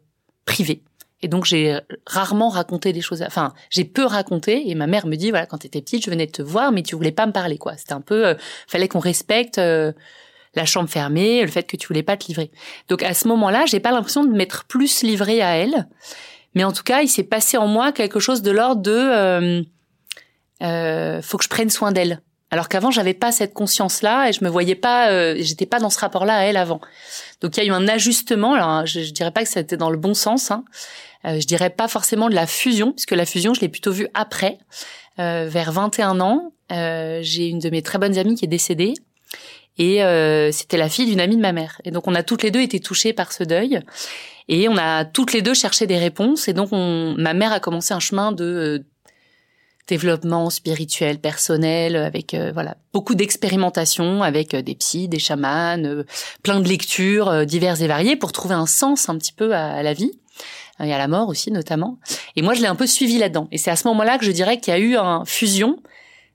privé. 0.46 0.82
Et 1.24 1.29
donc 1.29 1.46
j'ai 1.46 1.79
rarement 2.05 2.50
raconté 2.50 2.91
des 2.91 3.01
choses. 3.01 3.24
Enfin, 3.24 3.53
j'ai 3.70 3.86
peu 3.86 4.05
raconté. 4.05 4.70
Et 4.70 4.75
ma 4.75 4.88
mère 4.88 5.08
me 5.08 5.15
dit 5.15 5.29
voilà, 5.29 5.46
quand 5.46 5.60
t'étais 5.60 5.82
petite, 5.82 6.05
je 6.05 6.10
venais 6.10 6.27
te 6.27 6.41
voir, 6.41 6.72
mais 6.72 6.84
tu 6.84 6.96
voulais 6.96 7.13
pas 7.13 7.25
me 7.25 7.32
parler, 7.32 7.58
quoi. 7.58 7.77
C'était 7.77 7.93
un 7.93 8.01
peu, 8.01 8.27
euh, 8.27 8.36
fallait 8.67 8.89
qu'on 8.89 9.00
respecte 9.00 9.58
euh, 9.58 9.93
la 10.55 10.65
chambre 10.65 10.89
fermée, 10.89 11.41
le 11.41 11.48
fait 11.48 11.63
que 11.63 11.77
tu 11.77 11.88
voulais 11.88 12.03
pas 12.03 12.17
te 12.17 12.27
livrer. 12.27 12.51
Donc 12.89 13.03
à 13.03 13.13
ce 13.13 13.27
moment-là, 13.27 13.65
j'ai 13.65 13.79
pas 13.79 13.91
l'impression 13.91 14.24
de 14.24 14.31
m'être 14.31 14.65
plus 14.65 15.03
livrée 15.03 15.41
à 15.41 15.55
elle. 15.57 15.88
Mais 16.55 16.63
en 16.63 16.72
tout 16.72 16.83
cas, 16.83 17.01
il 17.01 17.07
s'est 17.07 17.24
passé 17.24 17.57
en 17.57 17.67
moi 17.67 17.91
quelque 17.91 18.19
chose 18.19 18.41
de 18.41 18.51
l'ordre 18.51 18.81
de 18.81 19.65
euh, 20.62 21.22
faut 21.22 21.38
que 21.38 21.43
je 21.43 21.50
prenne 21.50 21.69
soin 21.69 21.91
d'elle. 21.91 22.22
Alors 22.51 22.69
qu'avant, 22.69 22.91
j'avais 22.91 23.15
pas 23.15 23.31
cette 23.31 23.55
conscience-là 23.55 24.29
et 24.29 24.33
je 24.33 24.43
me 24.43 24.50
voyais 24.50 24.75
pas, 24.75 25.10
euh, 25.10 25.36
j'étais 25.39 25.65
pas 25.65 25.79
dans 25.79 25.89
ce 25.89 26.00
rapport-là 26.00 26.38
à 26.38 26.41
elle 26.43 26.57
avant. 26.57 26.81
Donc 27.41 27.57
il 27.57 27.63
y 27.63 27.63
a 27.63 27.69
eu 27.69 27.74
un 27.74 27.88
ajustement. 27.88 28.53
Alors 28.53 28.86
je, 28.86 29.00
je 29.01 29.12
dirais 29.12 29.31
pas 29.31 29.41
que 29.41 29.50
c'était 29.50 29.77
dans 29.77 29.89
le 29.89 29.98
bon 29.98 30.13
sens. 30.13 30.51
Hein. 30.51 30.63
Euh, 31.25 31.39
je 31.39 31.48
dirais 31.48 31.69
pas 31.69 31.88
forcément 31.88 32.29
de 32.29 32.36
la 32.36 32.48
fusion, 32.48 32.91
puisque 32.91 33.12
la 33.12 33.25
fusion, 33.25 33.53
je 33.53 33.62
l'ai 33.62 33.69
plutôt 33.69 33.91
vue 33.91 34.07
après, 34.13 34.57
euh, 35.19 35.48
vers 35.50 35.72
21 35.72 36.19
ans. 36.19 36.51
Euh, 36.72 37.19
j'ai 37.22 37.48
une 37.48 37.60
de 37.60 37.69
mes 37.69 37.81
très 37.81 37.98
bonnes 37.98 38.17
amies 38.17 38.36
qui 38.36 38.45
est 38.45 38.50
décédée. 38.50 38.93
Et 39.77 40.03
euh, 40.03 40.51
c'était 40.51 40.77
la 40.77 40.89
fille 40.89 41.08
d'une 41.08 41.20
amie 41.20 41.36
de 41.36 41.42
ma 41.42 41.51
mère. 41.51 41.82
Et 41.84 41.92
donc 41.92 42.08
on 42.08 42.15
a 42.15 42.24
toutes 42.24 42.44
les 42.44 42.51
deux 42.51 42.62
été 42.62 42.80
touchées 42.80 43.13
par 43.13 43.32
ce 43.32 43.44
deuil. 43.44 43.82
Et 44.48 44.68
on 44.68 44.77
a 44.77 45.06
toutes 45.06 45.34
les 45.34 45.42
deux 45.42 45.53
cherché 45.53 45.88
des 45.88 45.98
réponses. 45.98 46.48
Et 46.48 46.53
donc 46.53 46.70
on, 46.72 47.15
ma 47.18 47.34
mère 47.34 47.53
a 47.53 47.60
commencé 47.60 47.94
un 47.94 48.00
chemin 48.00 48.32
de 48.32 48.44
euh, 48.44 48.80
développement 49.88 50.50
spirituel, 50.50 51.20
personnel, 51.20 51.96
avec 51.96 52.34
euh, 52.34 52.51
voilà 52.53 52.77
beaucoup 52.94 53.15
d'expérimentation, 53.15 54.24
avec 54.24 54.53
euh, 54.53 54.62
des 54.62 54.75
psys, 54.75 55.08
des 55.08 55.20
chamans, 55.20 56.03
plein 56.44 56.60
de 56.60 56.68
lectures 56.68 57.46
diverses 57.46 57.82
et 57.82 57.88
variées 57.88 58.15
pour 58.15 58.32
trouver 58.32 58.56
un 58.56 58.65
sens 58.65 59.10
un 59.10 59.18
petit 59.18 59.34
peu 59.34 59.53
à, 59.53 59.82
la 59.82 59.94
vie 59.94 60.12
et 60.80 60.94
à 60.94 60.98
la 60.98 61.08
mort 61.08 61.30
aussi 61.30 61.51
notamment. 61.51 62.00
Et 62.36 62.42
moi, 62.42 62.53
je 62.53 62.62
l'ai 62.62 62.68
un 62.68 62.75
peu 62.75 62.88
suivi 62.88 63.18
là-dedans. 63.18 63.48
Et 63.51 63.58
c'est 63.58 63.72
à 63.72 63.75
ce 63.75 63.88
moment-là 63.88 64.18
que 64.18 64.25
je 64.25 64.32
dirais 64.32 64.60
qu'il 64.60 64.74
y 64.74 64.75
a 64.75 64.80
eu 64.80 64.96
un 64.96 65.24
fusion 65.25 65.77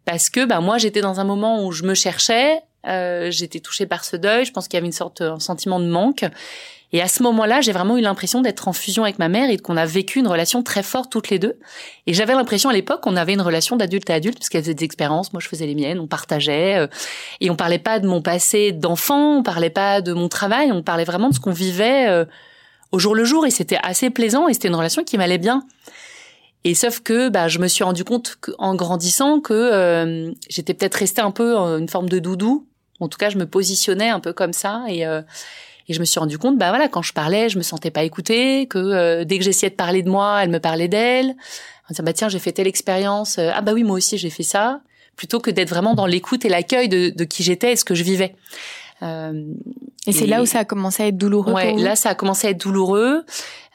parce 0.05 0.31
que 0.31 0.47
bah 0.47 0.61
moi, 0.61 0.79
j'étais 0.79 1.03
dans 1.03 1.21
un 1.21 1.25
moment 1.25 1.65
où 1.65 1.73
je 1.73 1.83
me 1.83 1.93
cherchais, 1.93 2.63
j'étais 2.85 3.61
touchée 3.61 3.87
par 3.87 4.05
ce 4.05 4.17
deuil. 4.17 4.45
Je 4.45 4.53
pense 4.53 4.69
qu'il 4.69 4.77
y 4.77 4.79
avait 4.79 4.87
une 4.87 4.93
sorte 4.93 5.21
un 5.21 5.41
sentiment 5.41 5.81
de 5.81 5.87
manque. 5.87 6.25
Et 6.93 7.03
à 7.03 7.09
ce 7.09 7.23
moment-là, 7.23 7.61
j'ai 7.61 7.73
vraiment 7.73 7.99
eu 7.99 8.01
l'impression 8.01 8.41
d'être 8.41 8.67
en 8.67 8.73
fusion 8.73 9.03
avec 9.03 9.19
ma 9.19 9.29
mère 9.29 9.51
et 9.51 9.59
qu'on 9.59 9.77
a 9.77 9.85
vécu 9.85 10.21
une 10.21 10.27
relation 10.27 10.63
très 10.63 10.83
forte 10.83 11.13
toutes 11.13 11.29
les 11.29 11.39
deux. 11.39 11.59
Et 12.07 12.15
j'avais 12.15 12.33
l'impression 12.33 12.71
à 12.71 12.73
l'époque 12.73 13.03
qu'on 13.03 13.17
avait 13.17 13.35
une 13.35 13.43
relation 13.43 13.77
d'adulte 13.77 14.09
à 14.09 14.15
adulte 14.15 14.39
parce 14.39 14.49
qu'elle 14.49 14.63
faisait 14.63 14.75
des 14.75 14.85
expériences, 14.85 15.33
moi 15.35 15.41
je 15.43 15.49
faisais 15.49 15.67
les 15.67 15.75
miennes, 15.75 16.01
on 16.01 16.07
partageait 16.07 16.77
euh, 16.79 16.87
et 17.41 17.51
on 17.51 17.57
parlait 17.57 17.79
pas 17.79 17.99
de 17.99 18.07
mon 18.07 18.23
passé 18.23 18.73
d'enfant, 18.73 19.39
on 19.39 19.43
parlait 19.43 19.71
pas 19.71 20.01
de 20.01 20.15
mon 20.15 20.29
travail, 20.29 20.73
on 20.73 20.83
parlait 20.83 21.05
vraiment 21.05 21.29
de 21.29 21.35
ce 21.35 21.41
qu'on 21.41 21.53
vivait 21.53 22.09
euh, 22.09 22.25
au 22.91 22.99
jour 22.99 23.15
le 23.15 23.25
jour 23.25 23.45
et 23.45 23.51
c'était 23.51 23.79
assez 23.83 24.09
plaisant 24.09 24.49
et 24.49 24.55
c'était 24.55 24.69
une 24.69 24.75
relation 24.75 25.05
qui 25.05 25.19
m'allait 25.19 25.39
bien. 25.39 25.65
Et 26.65 26.75
sauf 26.75 27.01
que 27.01 27.29
bah, 27.29 27.49
je 27.49 27.59
me 27.59 27.69
suis 27.69 27.85
rendu 27.85 28.03
compte 28.03 28.39
en 28.59 28.75
grandissant 28.75 29.41
que 29.41 29.53
euh, 29.53 30.33
j'étais 30.49 30.73
peut-être 30.73 30.95
restée 30.95 31.21
un 31.21 31.31
peu 31.31 31.55
une 31.55 31.89
forme 31.89 32.09
de 32.09 32.19
doudou. 32.19 32.67
En 33.01 33.09
tout 33.09 33.19
cas, 33.19 33.31
je 33.31 33.39
me 33.39 33.47
positionnais 33.47 34.09
un 34.09 34.21
peu 34.21 34.33
comme 34.33 34.53
ça 34.53 34.85
et 34.89 35.05
et 35.89 35.95
je 35.95 36.01
me 36.01 36.05
suis 36.05 36.21
rendu 36.21 36.39
compte, 36.39 36.59
bah 36.59 36.69
voilà, 36.69 36.89
quand 36.89 37.03
je 37.03 37.13
parlais, 37.13 37.49
je 37.49 37.57
me 37.57 37.63
sentais 37.63 37.91
pas 37.91 38.03
écoutée, 38.03 38.67
que 38.67 38.79
euh, 38.79 39.25
dès 39.25 39.39
que 39.39 39.45
j'essayais 39.45 39.71
de 39.71 39.77
parler 39.77 40.03
de 40.03 40.11
moi, 40.11 40.41
elle 40.43 40.51
me 40.51 40.61
parlait 40.61 40.89
d'elle. 40.89 41.31
En 41.31 41.91
disant, 41.91 42.05
bah 42.05 42.13
tiens, 42.13 42.29
j'ai 42.29 42.39
fait 42.39 42.53
telle 42.53 42.67
expérience. 42.67 43.39
Euh, 43.39 43.51
ah 43.55 43.63
bah 43.63 43.73
oui, 43.73 43.85
moi 43.85 43.97
aussi, 43.97 44.19
j'ai 44.19 44.29
fait 44.29 44.43
ça. 44.43 44.81
Plutôt 45.17 45.41
que 45.41 45.51
d'être 45.51 45.71
vraiment 45.71 45.95
dans 45.95 46.05
l'écoute 46.05 46.45
et 46.45 46.51
l'accueil 46.51 46.89
de, 46.89 47.09
de, 47.09 47.25
qui 47.25 47.43
j'étais 47.43 47.73
et 47.73 47.77
ce 47.77 47.87
que 47.87 47.95
je 47.95 48.05
vivais. 48.05 48.35
Euh, 49.03 49.45
et, 50.07 50.13
c'est 50.13 50.27
là 50.27 50.43
où 50.43 50.47
ça 50.47 50.61
a 50.61 50.65
commencé 50.65 51.03
à 51.03 51.07
être 51.07 51.17
douloureux. 51.17 51.55
Ouais, 51.55 51.75
là 51.77 51.97
ça 51.97 52.11
a 52.11 52.15
commencé 52.15 52.49
à 52.49 52.51
être 52.51 52.61
douloureux. 52.61 53.25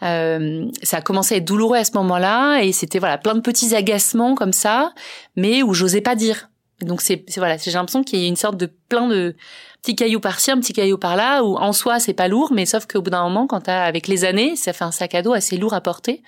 Euh, 0.03 0.65
ça 0.83 0.97
a 0.97 1.01
commencé 1.01 1.35
à 1.35 1.37
être 1.37 1.45
douloureux 1.45 1.77
à 1.77 1.83
ce 1.83 1.93
moment-là 1.93 2.61
et 2.61 2.73
c'était 2.73 2.99
voilà 2.99 3.17
plein 3.17 3.35
de 3.35 3.39
petits 3.39 3.73
agacements 3.73 4.35
comme 4.35 4.51
ça, 4.51 4.93
mais 5.35 5.63
où 5.63 5.73
j'osais 5.73 6.01
pas 6.01 6.15
dire. 6.15 6.49
Donc 6.81 7.01
c'est 7.01 7.23
voilà, 7.37 7.57
j'ai 7.57 7.71
l'impression 7.71 8.03
qu'il 8.03 8.19
y 8.19 8.25
a 8.25 8.27
une 8.27 8.35
sorte 8.35 8.57
de 8.57 8.65
plein 8.89 9.07
de 9.07 9.35
petit 9.81 9.95
caillou 9.95 10.19
par-ci, 10.19 10.51
un 10.51 10.59
petit 10.59 10.73
caillou 10.73 10.97
par-là, 10.97 11.43
où 11.43 11.55
en 11.57 11.73
soi 11.73 11.99
c'est 11.99 12.13
pas 12.13 12.27
lourd, 12.27 12.51
mais 12.53 12.65
sauf 12.65 12.85
qu'au 12.85 13.01
bout 13.01 13.09
d'un 13.09 13.23
moment, 13.23 13.47
quand 13.47 13.69
avec 13.69 14.07
les 14.07 14.25
années, 14.25 14.55
ça 14.55 14.73
fait 14.73 14.83
un 14.83 14.91
sac 14.91 15.15
à 15.15 15.21
dos 15.21 15.33
assez 15.33 15.57
lourd 15.57 15.73
à 15.73 15.81
porter. 15.81 16.23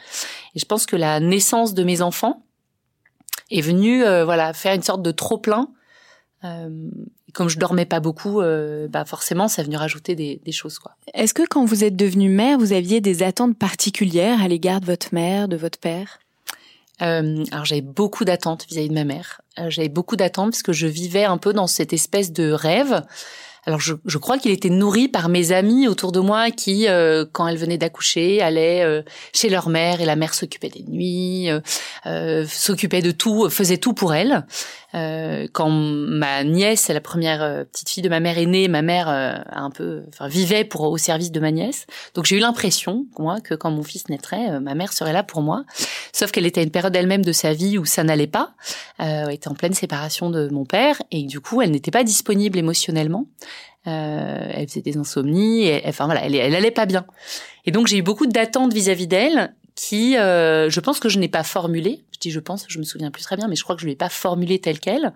Et 0.56 0.60
je 0.60 0.66
pense 0.66 0.86
que 0.86 0.96
la 0.96 1.20
naissance 1.20 1.74
de 1.74 1.84
mes 1.84 2.02
enfants 2.02 2.44
est 3.52 3.62
venue, 3.62 4.04
euh, 4.04 4.26
voilà, 4.26 4.54
faire 4.54 4.74
une 4.74 4.84
sorte 4.84 5.02
de 5.02 5.12
trop 5.12 5.38
plein. 5.38 5.70
Euh, 6.44 6.90
comme 7.34 7.50
je 7.50 7.60
dormais 7.60 7.86
pas 7.86 8.00
beaucoup, 8.00 8.40
euh, 8.40 8.88
bah 8.88 9.04
forcément, 9.04 9.48
ça 9.48 9.62
est 9.62 9.66
venu 9.66 9.76
rajouter 9.76 10.16
des, 10.16 10.42
des 10.46 10.52
choses, 10.54 10.80
quoi. 10.80 10.96
Est-ce 11.14 11.34
que 11.34 11.44
quand 11.48 11.66
vous 11.66 11.84
êtes 11.84 11.96
devenue 11.96 12.30
mère, 12.30 12.58
vous 12.58 12.72
aviez 12.72 13.02
des 13.02 13.24
attentes 13.24 13.58
particulières 13.58 14.42
à 14.42 14.48
l'égard 14.48 14.80
de 14.80 14.86
votre 14.86 15.14
mère, 15.14 15.48
de 15.50 15.58
votre 15.58 15.80
père? 15.80 16.20
Euh, 17.02 17.44
alors 17.52 17.66
j'avais 17.66 17.82
beaucoup 17.82 18.24
d'attentes 18.24 18.66
vis-à-vis 18.70 18.90
de 18.90 18.94
ma 18.94 19.04
mère. 19.04 19.42
Euh, 19.60 19.70
j'avais 19.70 19.90
beaucoup 19.90 20.16
d'attentes 20.16 20.52
parce 20.52 20.64
que 20.64 20.74
je 20.74 20.88
vivais 20.88 21.24
un 21.26 21.38
peu 21.38 21.54
dans 21.54 21.68
cette 21.68 21.94
espèce 21.94 22.32
de 22.32 22.52
rêve. 22.52 23.04
Alors 23.68 23.80
je, 23.80 23.96
je 24.06 24.18
crois 24.20 24.38
qu'il 24.38 24.52
était 24.52 24.70
nourri 24.70 25.08
par 25.08 25.28
mes 25.28 25.52
amis 25.52 25.88
autour 25.88 26.12
de 26.12 26.20
moi 26.20 26.52
qui, 26.52 26.88
euh, 26.88 27.26
quand 27.32 27.48
elle 27.48 27.58
venait 27.58 27.80
d'accoucher, 27.80 28.42
allaient 28.42 28.84
euh, 28.84 29.02
chez 29.34 29.50
leur 29.50 29.70
mère 29.70 30.02
et 30.02 30.06
la 30.06 30.16
mère 30.16 30.36
s'occupait 30.36 30.70
des 30.70 30.84
nuits, 30.84 31.50
euh, 32.06 32.46
s'occupait 32.48 33.02
de 33.02 33.12
tout, 33.12 33.50
faisait 33.50 33.78
tout 33.78 33.94
pour 33.94 34.14
elle. 34.96 35.50
quand 35.52 35.70
ma 35.70 36.44
nièce, 36.44 36.88
la 36.90 37.02
première 37.02 37.66
petite 37.72 37.90
fille 37.90 38.04
de 38.04 38.10
ma 38.10 38.20
mère 38.20 38.38
est 38.38 38.46
née, 38.46 38.68
ma 38.68 38.82
mère 38.82 39.08
a 39.08 39.60
un 39.60 39.70
peu, 39.70 40.04
enfin, 40.10 40.28
vivait 40.28 40.64
pour 40.64 40.82
au 40.82 40.98
service 40.98 41.32
de 41.32 41.40
ma 41.40 41.52
nièce. 41.52 41.86
Donc 42.14 42.26
j'ai 42.26 42.38
eu 42.38 42.40
l'impression, 42.40 43.06
moi, 43.20 43.42
que 43.42 43.54
quand 43.54 43.72
mon 43.72 43.84
fils 43.84 44.10
naîtrait, 44.10 44.60
ma 44.60 44.76
mère 44.76 44.94
serait 44.94 45.14
là 45.14 45.24
pour 45.24 45.42
moi. 45.42 45.64
Sauf 46.14 46.32
qu'elle 46.32 46.46
était 46.46 46.62
à 46.62 46.64
une 46.64 46.72
période 46.72 46.96
elle-même 46.96 47.24
de 47.24 47.32
sa 47.32 47.54
vie 47.54 47.78
où 47.78 47.86
ça 47.86 48.04
n'allait 48.04 48.28
pas. 48.28 48.54
elle 48.98 49.32
était 49.32 49.48
en 49.48 49.56
pleine 49.56 49.74
séparation 49.74 50.30
de 50.30 50.50
mon 50.50 50.66
père 50.66 51.02
et 51.12 51.24
du 51.24 51.40
coup, 51.40 51.62
elle 51.62 51.72
n'était 51.72 51.92
pas 51.92 52.04
disponible 52.04 52.58
émotionnellement. 52.58 53.26
Euh, 53.88 54.52
elle 54.52 54.68
faisait 54.68 54.82
des 54.82 54.98
insomnies, 54.98 55.70
enfin 55.86 56.06
voilà, 56.06 56.26
elle, 56.26 56.36
elle 56.36 56.56
allait 56.56 56.72
pas 56.72 56.88
bien. 56.88 57.06
Et 57.66 57.72
donc 57.72 57.88
j'ai 57.88 57.98
eu 57.98 58.02
beaucoup 58.02 58.26
d'attentes 58.26 58.74
vis-à-vis 58.74 59.08
d'elle 59.08 59.54
qui, 59.76 60.18
euh, 60.18 60.70
je 60.70 60.80
pense 60.80 61.00
que 61.00 61.10
je 61.10 61.20
n'ai 61.20 61.28
pas 61.28 61.44
formulé. 61.44 62.04
Je 62.14 62.20
dis 62.20 62.32
je 62.32 62.40
pense, 62.40 62.66
je 62.68 62.80
me 62.80 62.84
souviens 62.84 63.12
plus 63.12 63.24
très 63.24 63.36
bien, 63.36 63.48
mais 63.48 63.56
je 63.56 63.64
crois 63.64 63.76
que 63.76 63.82
je 63.82 63.88
ne 63.88 63.92
l'ai 63.92 63.98
pas 63.98 64.10
formulé 64.10 64.60
telle 64.60 64.80
quelle. 64.80 65.14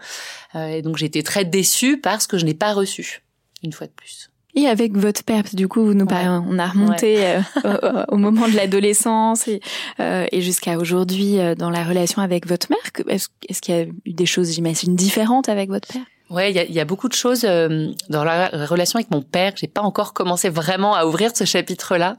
Euh, 0.55 0.67
et 0.67 0.81
donc 0.81 0.97
j'ai 0.97 1.05
été 1.05 1.23
très 1.23 1.45
déçue 1.45 1.99
parce 1.99 2.27
que 2.27 2.37
je 2.37 2.45
n'ai 2.45 2.53
pas 2.53 2.73
reçu, 2.73 3.23
une 3.63 3.71
fois 3.71 3.87
de 3.87 3.93
plus. 3.93 4.29
Et 4.55 4.67
avec 4.67 4.97
votre 4.97 5.23
père, 5.23 5.43
du 5.53 5.67
coup, 5.67 5.85
vous 5.85 5.93
nous 5.93 6.07
on 6.09 6.59
a 6.59 6.67
remonté 6.67 7.17
euh, 7.27 8.05
au, 8.07 8.17
moment 8.17 8.47
de 8.47 8.55
l'adolescence 8.55 9.47
et, 9.47 9.61
euh, 9.99 10.25
et 10.31 10.41
jusqu'à 10.41 10.77
aujourd'hui 10.77 11.39
euh, 11.39 11.53
dans 11.53 11.69
la 11.69 11.83
relation 11.83 12.21
avec 12.21 12.47
votre 12.47 12.67
mère. 12.69 12.79
Est-ce, 13.07 13.27
est-ce 13.47 13.61
qu'il 13.61 13.75
y 13.75 13.77
a 13.77 13.83
eu 13.83 14.13
des 14.13 14.25
choses, 14.25 14.51
j'imagine, 14.51 14.95
différentes 14.95 15.49
avec 15.49 15.69
votre 15.69 15.87
père? 15.87 16.01
Ouais, 16.29 16.51
il 16.51 16.55
y 16.55 16.59
a, 16.59 16.63
y 16.63 16.79
a, 16.79 16.85
beaucoup 16.85 17.09
de 17.09 17.13
choses 17.13 17.43
euh, 17.43 17.91
dans 18.09 18.23
la 18.23 18.49
relation 18.67 18.97
avec 18.97 19.09
mon 19.09 19.23
père. 19.23 19.53
J'ai 19.55 19.67
pas 19.67 19.81
encore 19.81 20.13
commencé 20.13 20.49
vraiment 20.49 20.93
à 20.93 21.05
ouvrir 21.05 21.35
ce 21.35 21.43
chapitre-là, 21.43 22.17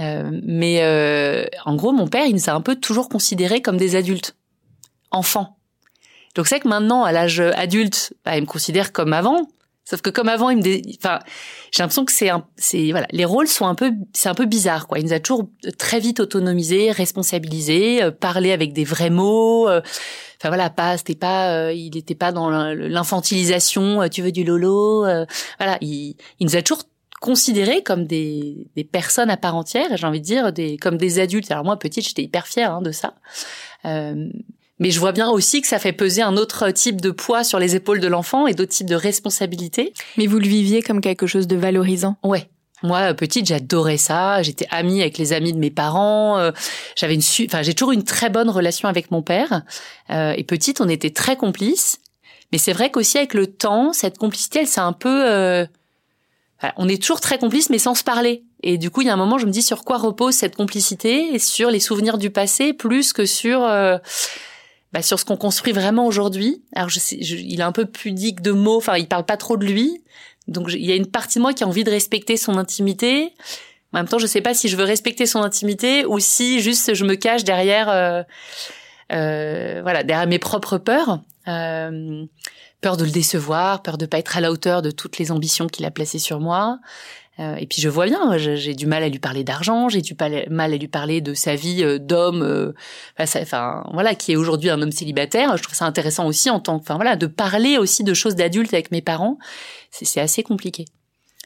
euh, 0.00 0.28
mais 0.42 0.82
euh, 0.82 1.46
en 1.64 1.76
gros, 1.76 1.92
mon 1.92 2.08
père, 2.08 2.26
il 2.26 2.34
nous 2.34 2.50
a 2.50 2.52
un 2.52 2.60
peu 2.60 2.74
toujours 2.74 3.08
considérés 3.08 3.62
comme 3.62 3.76
des 3.76 3.94
adultes, 3.94 4.34
enfants. 5.12 5.56
Donc 6.34 6.48
c'est 6.48 6.58
que 6.58 6.66
maintenant, 6.66 7.04
à 7.04 7.12
l'âge 7.12 7.38
adulte, 7.38 8.12
bah, 8.24 8.36
il 8.36 8.42
me 8.42 8.46
considère 8.46 8.92
comme 8.92 9.12
avant. 9.12 9.48
Sauf 9.84 10.00
que 10.00 10.08
comme 10.08 10.28
avant, 10.28 10.48
il 10.48 10.58
me, 10.58 10.96
enfin, 10.96 11.18
j'ai 11.70 11.82
l'impression 11.82 12.06
que 12.06 12.12
c'est 12.12 12.30
un, 12.30 12.46
c'est 12.56 12.90
voilà, 12.90 13.06
les 13.10 13.26
rôles 13.26 13.48
sont 13.48 13.66
un 13.66 13.74
peu, 13.74 13.92
c'est 14.14 14.30
un 14.30 14.34
peu 14.34 14.46
bizarre 14.46 14.86
quoi. 14.86 14.98
Il 14.98 15.04
nous 15.04 15.12
a 15.12 15.20
toujours 15.20 15.50
très 15.78 16.00
vite 16.00 16.20
autonomisé, 16.20 16.90
responsabilisé, 16.90 18.02
euh, 18.02 18.10
parlé 18.10 18.52
avec 18.52 18.72
des 18.72 18.84
vrais 18.84 19.10
mots. 19.10 19.68
Euh, 19.68 19.82
enfin 20.40 20.48
voilà, 20.48 20.70
pas, 20.70 20.96
c'était 20.96 21.14
pas, 21.14 21.54
euh, 21.54 21.72
il 21.72 21.94
n'était 21.94 22.14
pas 22.14 22.32
dans 22.32 22.48
l'infantilisation. 22.48 24.08
tu 24.08 24.22
veux 24.22 24.32
du 24.32 24.42
lolo 24.42 25.02
Voilà, 25.58 25.76
il, 25.82 26.16
il 26.40 26.46
nous 26.46 26.56
a 26.56 26.62
toujours 26.62 26.84
considérés 27.20 27.82
comme 27.82 28.06
des, 28.06 28.68
des 28.76 28.84
personnes 28.84 29.28
à 29.28 29.36
part 29.36 29.54
entière. 29.54 29.96
J'ai 29.98 30.06
envie 30.06 30.20
de 30.20 30.24
dire 30.24 30.52
des, 30.52 30.78
comme 30.78 30.96
des 30.96 31.18
adultes. 31.18 31.50
Alors 31.50 31.64
moi 31.64 31.78
petite, 31.78 32.08
j'étais 32.08 32.22
hyper 32.22 32.46
fière 32.46 32.72
hein, 32.72 32.80
de 32.80 32.90
ça. 32.90 33.14
Mais 34.78 34.90
je 34.90 34.98
vois 34.98 35.12
bien 35.12 35.30
aussi 35.30 35.60
que 35.60 35.68
ça 35.68 35.78
fait 35.78 35.92
peser 35.92 36.22
un 36.22 36.36
autre 36.36 36.70
type 36.70 37.00
de 37.00 37.10
poids 37.10 37.44
sur 37.44 37.58
les 37.58 37.76
épaules 37.76 38.00
de 38.00 38.08
l'enfant 38.08 38.46
et 38.46 38.54
d'autres 38.54 38.72
types 38.72 38.88
de 38.88 38.96
responsabilités. 38.96 39.92
Mais 40.16 40.26
vous 40.26 40.38
le 40.38 40.48
viviez 40.48 40.82
comme 40.82 41.00
quelque 41.00 41.26
chose 41.26 41.46
de 41.46 41.56
valorisant. 41.56 42.16
Ouais. 42.24 42.48
Moi, 42.82 43.14
petite, 43.14 43.46
j'adorais 43.46 43.96
ça. 43.96 44.42
J'étais 44.42 44.66
amie 44.70 45.00
avec 45.00 45.16
les 45.16 45.32
amis 45.32 45.52
de 45.52 45.58
mes 45.58 45.70
parents. 45.70 46.38
Euh, 46.38 46.50
j'avais 46.96 47.14
une, 47.14 47.22
enfin, 47.46 47.62
j'ai 47.62 47.72
toujours 47.72 47.92
une 47.92 48.04
très 48.04 48.30
bonne 48.30 48.50
relation 48.50 48.88
avec 48.88 49.10
mon 49.10 49.22
père. 49.22 49.62
Euh, 50.10 50.34
et 50.36 50.44
petite, 50.44 50.80
on 50.80 50.88
était 50.88 51.10
très 51.10 51.36
complices. 51.36 51.98
Mais 52.52 52.58
c'est 52.58 52.72
vrai 52.72 52.90
qu'aussi 52.90 53.16
avec 53.16 53.32
le 53.34 53.46
temps, 53.46 53.92
cette 53.92 54.18
complicité, 54.18 54.60
elle 54.60 54.66
s'est 54.66 54.80
un 54.80 54.92
peu, 54.92 55.24
euh, 55.30 55.64
on 56.76 56.88
est 56.88 57.00
toujours 57.00 57.20
très 57.20 57.38
complices, 57.38 57.70
mais 57.70 57.78
sans 57.78 57.94
se 57.94 58.04
parler. 58.04 58.44
Et 58.62 58.78
du 58.78 58.90
coup, 58.90 59.02
il 59.02 59.06
y 59.06 59.10
a 59.10 59.12
un 59.12 59.16
moment, 59.16 59.38
je 59.38 59.46
me 59.46 59.50
dis 59.50 59.62
sur 59.62 59.84
quoi 59.84 59.98
repose 59.98 60.34
cette 60.34 60.56
complicité? 60.56 61.34
Et 61.34 61.38
sur 61.38 61.70
les 61.70 61.80
souvenirs 61.80 62.18
du 62.18 62.30
passé 62.30 62.72
plus 62.72 63.12
que 63.12 63.26
sur 63.26 63.62
euh, 63.62 63.98
bah, 64.94 65.02
sur 65.02 65.18
ce 65.18 65.24
qu'on 65.24 65.36
construit 65.36 65.72
vraiment 65.72 66.06
aujourd'hui. 66.06 66.62
Alors, 66.72 66.88
je 66.88 67.00
sais, 67.00 67.16
il 67.16 67.58
est 67.58 67.64
un 67.64 67.72
peu 67.72 67.84
pudique 67.84 68.40
de 68.42 68.52
mots. 68.52 68.76
Enfin, 68.76 68.96
il 68.96 69.08
parle 69.08 69.24
pas 69.24 69.36
trop 69.36 69.56
de 69.56 69.66
lui. 69.66 70.04
Donc, 70.46 70.68
il 70.72 70.84
y 70.84 70.92
a 70.92 70.94
une 70.94 71.08
partie 71.08 71.38
de 71.38 71.42
moi 71.42 71.52
qui 71.52 71.64
a 71.64 71.66
envie 71.66 71.82
de 71.82 71.90
respecter 71.90 72.36
son 72.36 72.58
intimité. 72.58 73.34
En 73.92 73.98
même 73.98 74.06
temps, 74.06 74.20
je 74.20 74.26
sais 74.28 74.40
pas 74.40 74.54
si 74.54 74.68
je 74.68 74.76
veux 74.76 74.84
respecter 74.84 75.26
son 75.26 75.42
intimité 75.42 76.06
ou 76.06 76.20
si 76.20 76.60
juste 76.60 76.94
je 76.94 77.04
me 77.04 77.16
cache 77.16 77.42
derrière, 77.42 77.88
euh, 77.88 78.22
euh, 79.12 79.80
voilà, 79.82 80.04
derrière 80.04 80.28
mes 80.28 80.38
propres 80.38 80.78
peurs. 80.78 81.18
Euh, 81.48 82.24
peur 82.80 82.96
de 82.96 83.04
le 83.04 83.10
décevoir, 83.10 83.82
peur 83.82 83.98
de 83.98 84.06
pas 84.06 84.18
être 84.18 84.36
à 84.36 84.40
la 84.40 84.52
hauteur 84.52 84.80
de 84.80 84.92
toutes 84.92 85.18
les 85.18 85.32
ambitions 85.32 85.66
qu'il 85.66 85.84
a 85.86 85.90
placées 85.90 86.20
sur 86.20 86.38
moi. 86.38 86.78
Euh, 87.40 87.56
et 87.56 87.66
puis 87.66 87.82
je 87.82 87.88
vois 87.88 88.06
bien, 88.06 88.36
j'ai 88.36 88.74
du 88.74 88.86
mal 88.86 89.02
à 89.02 89.08
lui 89.08 89.18
parler 89.18 89.42
d'argent, 89.42 89.88
j'ai 89.88 90.02
du 90.02 90.14
mal 90.50 90.72
à 90.72 90.76
lui 90.76 90.88
parler 90.88 91.20
de 91.20 91.34
sa 91.34 91.56
vie 91.56 91.82
euh, 91.82 91.98
d'homme, 91.98 92.42
euh, 92.42 92.72
enfin 93.18 93.84
voilà, 93.92 94.14
qui 94.14 94.32
est 94.32 94.36
aujourd'hui 94.36 94.70
un 94.70 94.80
homme 94.80 94.92
célibataire. 94.92 95.56
Je 95.56 95.62
trouve 95.62 95.74
ça 95.74 95.84
intéressant 95.84 96.26
aussi 96.26 96.48
en 96.48 96.60
tant 96.60 96.78
que, 96.78 96.84
enfin 96.84 96.94
voilà, 96.94 97.16
de 97.16 97.26
parler 97.26 97.76
aussi 97.76 98.04
de 98.04 98.14
choses 98.14 98.36
d'adultes 98.36 98.72
avec 98.72 98.92
mes 98.92 99.02
parents. 99.02 99.38
C'est 99.90 100.20
assez 100.20 100.42
compliqué. 100.42 100.86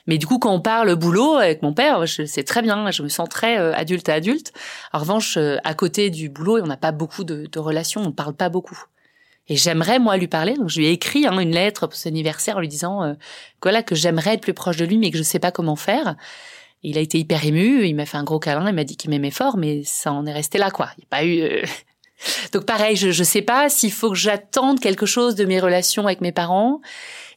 Mais 0.07 0.17
du 0.17 0.27
coup, 0.27 0.39
quand 0.39 0.53
on 0.53 0.61
parle 0.61 0.95
boulot 0.95 1.35
avec 1.35 1.63
mon 1.63 1.75
père, 1.75 2.05
c'est 2.09 2.45
très 2.45 2.63
bien, 2.63 2.91
je 2.91 3.03
me 3.03 3.09
sens 3.09 3.29
très 3.29 3.59
adulte 3.75 4.09
à 4.09 4.15
adulte. 4.15 4.55
En 4.95 5.01
revanche, 5.01 5.37
à 5.37 5.75
côté 5.75 6.09
du 6.09 6.31
boulot, 6.31 6.59
on 6.63 6.67
n'a 6.67 6.79
pas 6.79 6.93
beaucoup 6.93 7.25
de, 7.25 7.59
relations, 7.59 8.01
on 8.01 8.13
parle 8.13 8.33
pas 8.33 8.49
beaucoup. 8.49 8.83
Et 9.49 9.57
j'aimerais 9.57 9.99
moi 9.99 10.17
lui 10.17 10.29
parler. 10.29 10.55
Donc 10.55 10.69
je 10.69 10.79
lui 10.79 10.87
ai 10.87 10.93
écrit 10.93 11.27
hein, 11.27 11.39
une 11.39 11.53
lettre 11.53 11.87
pour 11.87 11.97
son 11.97 12.09
anniversaire 12.09 12.57
en 12.57 12.61
lui 12.61 12.69
disant 12.69 13.03
euh, 13.03 13.15
voilà 13.63 13.83
que 13.83 13.95
j'aimerais 13.95 14.35
être 14.35 14.43
plus 14.43 14.55
proche 14.55 14.77
de 14.77 14.85
lui, 14.85 14.99
mais 14.99 15.11
que 15.11 15.19
je 15.19 15.23
sais 15.23 15.39
pas 15.39 15.51
comment 15.51 15.77
faire. 15.77 16.17
il 16.83 16.99
a 16.99 17.01
été 17.01 17.19
hyper 17.19 17.45
ému. 17.45 17.87
Il 17.87 17.95
m'a 17.95 18.07
fait 18.07 18.19
un 18.19 18.25
gros 18.25 18.39
câlin. 18.39 18.69
Il 18.69 18.75
m'a 18.75 18.85
dit 18.85 18.97
qu'il 18.97 19.11
m'aimait 19.11 19.31
fort, 19.31 19.57
mais 19.57 19.83
ça 19.85 20.13
en 20.13 20.27
est 20.27 20.33
resté 20.33 20.59
là 20.59 20.71
quoi. 20.71 20.91
Il 20.99 21.01
n'y 21.01 21.05
a 21.05 21.09
pas 21.11 21.25
eu. 21.25 21.41
Euh, 21.41 21.67
donc 22.53 22.67
pareil, 22.67 22.97
je 22.97 23.11
je 23.11 23.25
sais 23.25 23.43
pas 23.43 23.69
s'il 23.69 23.93
faut 23.93 24.11
que 24.11 24.17
j'attende 24.17 24.81
quelque 24.81 25.07
chose 25.07 25.35
de 25.35 25.45
mes 25.45 25.61
relations 25.61 26.05
avec 26.05 26.21
mes 26.21 26.33
parents. 26.33 26.81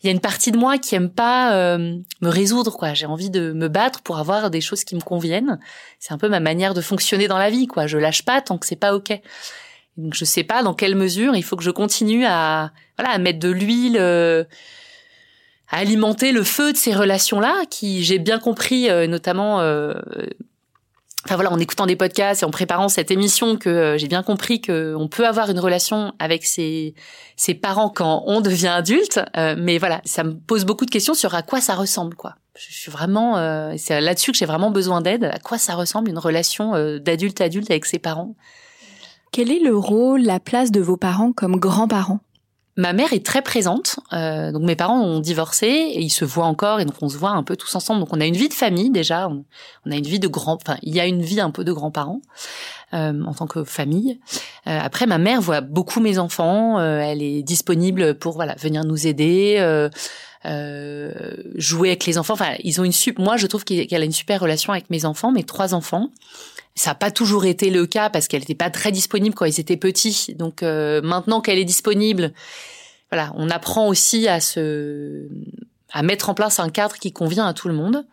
Il 0.03 0.07
y 0.07 0.09
a 0.09 0.11
une 0.11 0.19
partie 0.19 0.51
de 0.51 0.57
moi 0.57 0.79
qui 0.79 0.95
aime 0.95 1.11
pas 1.11 1.53
euh, 1.53 1.95
me 2.21 2.29
résoudre 2.29 2.75
quoi. 2.75 2.93
J'ai 2.95 3.05
envie 3.05 3.29
de 3.29 3.51
me 3.53 3.67
battre 3.67 4.01
pour 4.01 4.17
avoir 4.17 4.49
des 4.49 4.59
choses 4.59 4.83
qui 4.83 4.95
me 4.95 5.01
conviennent. 5.01 5.59
C'est 5.99 6.11
un 6.11 6.17
peu 6.17 6.27
ma 6.27 6.39
manière 6.39 6.73
de 6.73 6.81
fonctionner 6.81 7.27
dans 7.27 7.37
la 7.37 7.51
vie 7.51 7.67
quoi. 7.67 7.85
Je 7.85 7.99
lâche 7.99 8.23
pas 8.23 8.41
tant 8.41 8.57
que 8.57 8.65
c'est 8.65 8.75
pas 8.75 8.95
ok. 8.95 9.13
Donc 9.97 10.13
je 10.13 10.25
sais 10.25 10.43
pas 10.43 10.63
dans 10.63 10.73
quelle 10.73 10.95
mesure 10.95 11.35
il 11.35 11.43
faut 11.43 11.55
que 11.55 11.63
je 11.63 11.71
continue 11.71 12.25
à 12.25 12.71
voilà 12.97 13.13
à 13.13 13.17
mettre 13.17 13.39
de 13.39 13.49
l'huile 13.49 13.97
euh, 13.99 14.43
à 15.69 15.79
alimenter 15.79 16.31
le 16.31 16.43
feu 16.43 16.71
de 16.71 16.77
ces 16.77 16.93
relations-là 16.93 17.63
qui 17.69 18.03
j'ai 18.03 18.17
bien 18.17 18.39
compris 18.39 18.89
euh, 18.89 19.05
notamment 19.05 19.59
euh, 19.59 19.93
enfin 21.25 21.35
voilà 21.35 21.51
en 21.51 21.59
écoutant 21.59 21.87
des 21.87 21.97
podcasts 21.97 22.41
et 22.41 22.45
en 22.45 22.51
préparant 22.51 22.87
cette 22.87 23.11
émission 23.11 23.57
que 23.57 23.97
j'ai 23.97 24.07
bien 24.07 24.23
compris 24.23 24.61
que 24.61 24.95
on 24.97 25.09
peut 25.09 25.27
avoir 25.27 25.49
une 25.49 25.59
relation 25.59 26.13
avec 26.19 26.45
ses 26.45 26.95
ses 27.35 27.53
parents 27.53 27.89
quand 27.89 28.23
on 28.27 28.39
devient 28.39 28.67
adulte. 28.67 29.19
Mais 29.35 29.77
voilà 29.77 30.01
ça 30.05 30.23
me 30.23 30.35
pose 30.35 30.63
beaucoup 30.63 30.85
de 30.85 30.91
questions 30.91 31.13
sur 31.13 31.35
à 31.35 31.41
quoi 31.41 31.59
ça 31.59 31.75
ressemble 31.75 32.15
quoi. 32.15 32.35
Je 32.55 32.73
suis 32.73 32.91
vraiment 32.91 33.35
c'est 33.77 33.99
là-dessus 33.99 34.31
que 34.31 34.37
j'ai 34.37 34.45
vraiment 34.45 34.71
besoin 34.71 35.01
d'aide 35.01 35.25
à 35.25 35.39
quoi 35.39 35.57
ça 35.57 35.75
ressemble 35.75 36.09
une 36.09 36.19
relation 36.19 36.71
d'adulte 36.99 37.41
adulte 37.41 37.69
avec 37.69 37.85
ses 37.85 37.99
parents 37.99 38.35
quel 39.31 39.51
est 39.51 39.59
le 39.59 39.75
rôle, 39.75 40.21
la 40.21 40.39
place 40.39 40.71
de 40.71 40.81
vos 40.81 40.97
parents 40.97 41.31
comme 41.31 41.57
grands-parents? 41.57 42.19
Ma 42.77 42.93
mère 42.93 43.11
est 43.11 43.25
très 43.25 43.41
présente. 43.41 43.99
Euh, 44.13 44.51
donc 44.51 44.63
mes 44.63 44.77
parents 44.77 45.01
ont 45.01 45.19
divorcé 45.19 45.67
et 45.67 46.01
ils 46.01 46.09
se 46.09 46.23
voient 46.23 46.45
encore 46.45 46.79
et 46.79 46.85
donc 46.85 46.95
on 47.01 47.09
se 47.09 47.17
voit 47.17 47.31
un 47.31 47.43
peu 47.43 47.57
tous 47.57 47.75
ensemble. 47.75 47.99
Donc 47.99 48.13
on 48.13 48.21
a 48.21 48.25
une 48.25 48.35
vie 48.35 48.47
de 48.47 48.53
famille 48.53 48.89
déjà. 48.91 49.27
On, 49.27 49.91
a 49.91 49.95
une 49.95 50.05
vie 50.05 50.19
de 50.19 50.27
grand. 50.27 50.55
Enfin, 50.55 50.77
il 50.81 50.95
y 50.95 50.99
a 50.99 51.05
une 51.05 51.21
vie 51.21 51.41
un 51.41 51.51
peu 51.51 51.65
de 51.65 51.73
grands-parents 51.73 52.21
euh, 52.93 53.23
en 53.23 53.33
tant 53.33 53.45
que 53.45 53.65
famille. 53.65 54.19
Euh, 54.67 54.79
après, 54.81 55.05
ma 55.05 55.17
mère 55.17 55.41
voit 55.41 55.61
beaucoup 55.61 55.99
mes 55.99 56.17
enfants. 56.17 56.79
Euh, 56.79 56.99
elle 56.99 57.21
est 57.21 57.43
disponible 57.43 58.17
pour 58.17 58.33
voilà 58.33 58.55
venir 58.55 58.85
nous 58.85 59.05
aider. 59.05 59.57
Euh, 59.59 59.89
euh, 60.45 61.11
jouer 61.55 61.89
avec 61.89 62.05
les 62.05 62.17
enfants. 62.17 62.33
Enfin, 62.33 62.55
ils 62.63 62.81
ont 62.81 62.83
une 62.83 62.91
super. 62.91 63.23
Moi, 63.23 63.37
je 63.37 63.45
trouve 63.45 63.63
qu'elle 63.63 64.01
a 64.01 64.05
une 64.05 64.11
super 64.11 64.39
relation 64.39 64.73
avec 64.73 64.89
mes 64.89 65.05
enfants, 65.05 65.31
mes 65.31 65.43
trois 65.43 65.73
enfants. 65.75 66.09
Ça 66.75 66.91
n'a 66.91 66.95
pas 66.95 67.11
toujours 67.11 67.45
été 67.45 67.69
le 67.69 67.85
cas 67.85 68.09
parce 68.09 68.27
qu'elle 68.27 68.41
n'était 68.41 68.55
pas 68.55 68.69
très 68.69 68.91
disponible 68.91 69.35
quand 69.35 69.45
ils 69.45 69.59
étaient 69.59 69.77
petits. 69.77 70.33
Donc 70.35 70.63
euh, 70.63 71.01
maintenant 71.01 71.41
qu'elle 71.41 71.59
est 71.59 71.65
disponible, 71.65 72.33
voilà, 73.11 73.33
on 73.35 73.49
apprend 73.49 73.87
aussi 73.87 74.27
à 74.27 74.39
se, 74.39 75.27
à 75.91 76.01
mettre 76.03 76.29
en 76.29 76.33
place 76.33 76.59
un 76.59 76.69
cadre 76.69 76.95
qui 76.97 77.11
convient 77.11 77.45
à 77.45 77.53
tout 77.53 77.67
le 77.67 77.73
monde. 77.73 78.05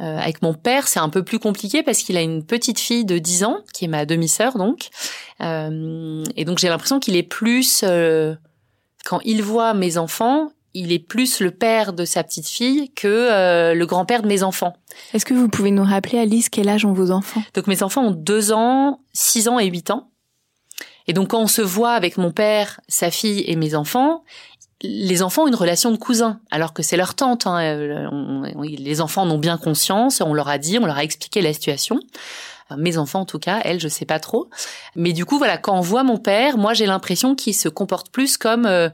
Euh, 0.00 0.18
avec 0.18 0.42
mon 0.42 0.52
père, 0.52 0.88
c'est 0.88 0.98
un 0.98 1.08
peu 1.08 1.22
plus 1.22 1.38
compliqué 1.38 1.82
parce 1.82 2.00
qu'il 2.00 2.16
a 2.18 2.22
une 2.22 2.44
petite 2.44 2.78
fille 2.78 3.06
de 3.06 3.18
10 3.18 3.44
ans, 3.44 3.60
qui 3.72 3.86
est 3.86 3.88
ma 3.88 4.04
demi-sœur 4.04 4.58
donc. 4.58 4.88
Euh, 5.40 6.22
et 6.36 6.44
donc 6.44 6.58
j'ai 6.58 6.68
l'impression 6.68 7.00
qu'il 7.00 7.16
est 7.16 7.22
plus... 7.22 7.82
Euh, 7.82 8.34
quand 9.04 9.20
il 9.24 9.42
voit 9.42 9.72
mes 9.72 9.98
enfants, 9.98 10.50
il 10.76 10.92
est 10.92 10.98
plus 10.98 11.40
le 11.40 11.50
père 11.50 11.94
de 11.94 12.04
sa 12.04 12.22
petite 12.22 12.48
fille 12.48 12.90
que 12.94 13.08
euh, 13.08 13.74
le 13.74 13.86
grand-père 13.86 14.22
de 14.22 14.28
mes 14.28 14.42
enfants. 14.42 14.76
Est-ce 15.14 15.24
que 15.24 15.32
vous 15.32 15.48
pouvez 15.48 15.70
nous 15.70 15.82
rappeler, 15.82 16.18
Alice, 16.18 16.50
quel 16.50 16.68
âge 16.68 16.84
ont 16.84 16.92
vos 16.92 17.10
enfants? 17.10 17.42
Donc 17.54 17.66
mes 17.66 17.82
enfants 17.82 18.02
ont 18.02 18.10
deux 18.10 18.52
ans, 18.52 19.00
six 19.14 19.48
ans 19.48 19.58
et 19.58 19.66
huit 19.66 19.90
ans. 19.90 20.10
Et 21.06 21.14
donc 21.14 21.28
quand 21.28 21.40
on 21.40 21.46
se 21.46 21.62
voit 21.62 21.92
avec 21.92 22.18
mon 22.18 22.30
père, 22.30 22.80
sa 22.88 23.10
fille 23.10 23.42
et 23.46 23.56
mes 23.56 23.74
enfants, 23.74 24.22
les 24.82 25.22
enfants 25.22 25.44
ont 25.44 25.48
une 25.48 25.54
relation 25.54 25.90
de 25.90 25.96
cousin, 25.96 26.40
alors 26.50 26.74
que 26.74 26.82
c'est 26.82 26.98
leur 26.98 27.14
tante. 27.14 27.46
Hein. 27.46 27.62
Euh, 27.62 28.52
les 28.62 29.00
enfants 29.00 29.22
en 29.22 29.30
ont 29.30 29.38
bien 29.38 29.56
conscience, 29.56 30.20
on 30.20 30.34
leur 30.34 30.48
a 30.48 30.58
dit, 30.58 30.78
on 30.78 30.84
leur 30.84 30.98
a 30.98 31.04
expliqué 31.04 31.40
la 31.40 31.54
situation. 31.54 32.00
Mes 32.76 32.98
enfants, 32.98 33.20
en 33.20 33.26
tout 33.26 33.38
cas, 33.38 33.60
elles, 33.62 33.78
je 33.78 33.86
sais 33.86 34.04
pas 34.04 34.18
trop. 34.18 34.50
Mais 34.96 35.12
du 35.12 35.24
coup, 35.24 35.38
voilà, 35.38 35.56
quand 35.56 35.76
on 35.76 35.80
voit 35.80 36.02
mon 36.02 36.18
père, 36.18 36.58
moi, 36.58 36.74
j'ai 36.74 36.86
l'impression 36.86 37.36
qu'il 37.36 37.54
se 37.54 37.68
comporte 37.68 38.10
plus 38.10 38.36
comme 38.36 38.66
euh, 38.66 38.88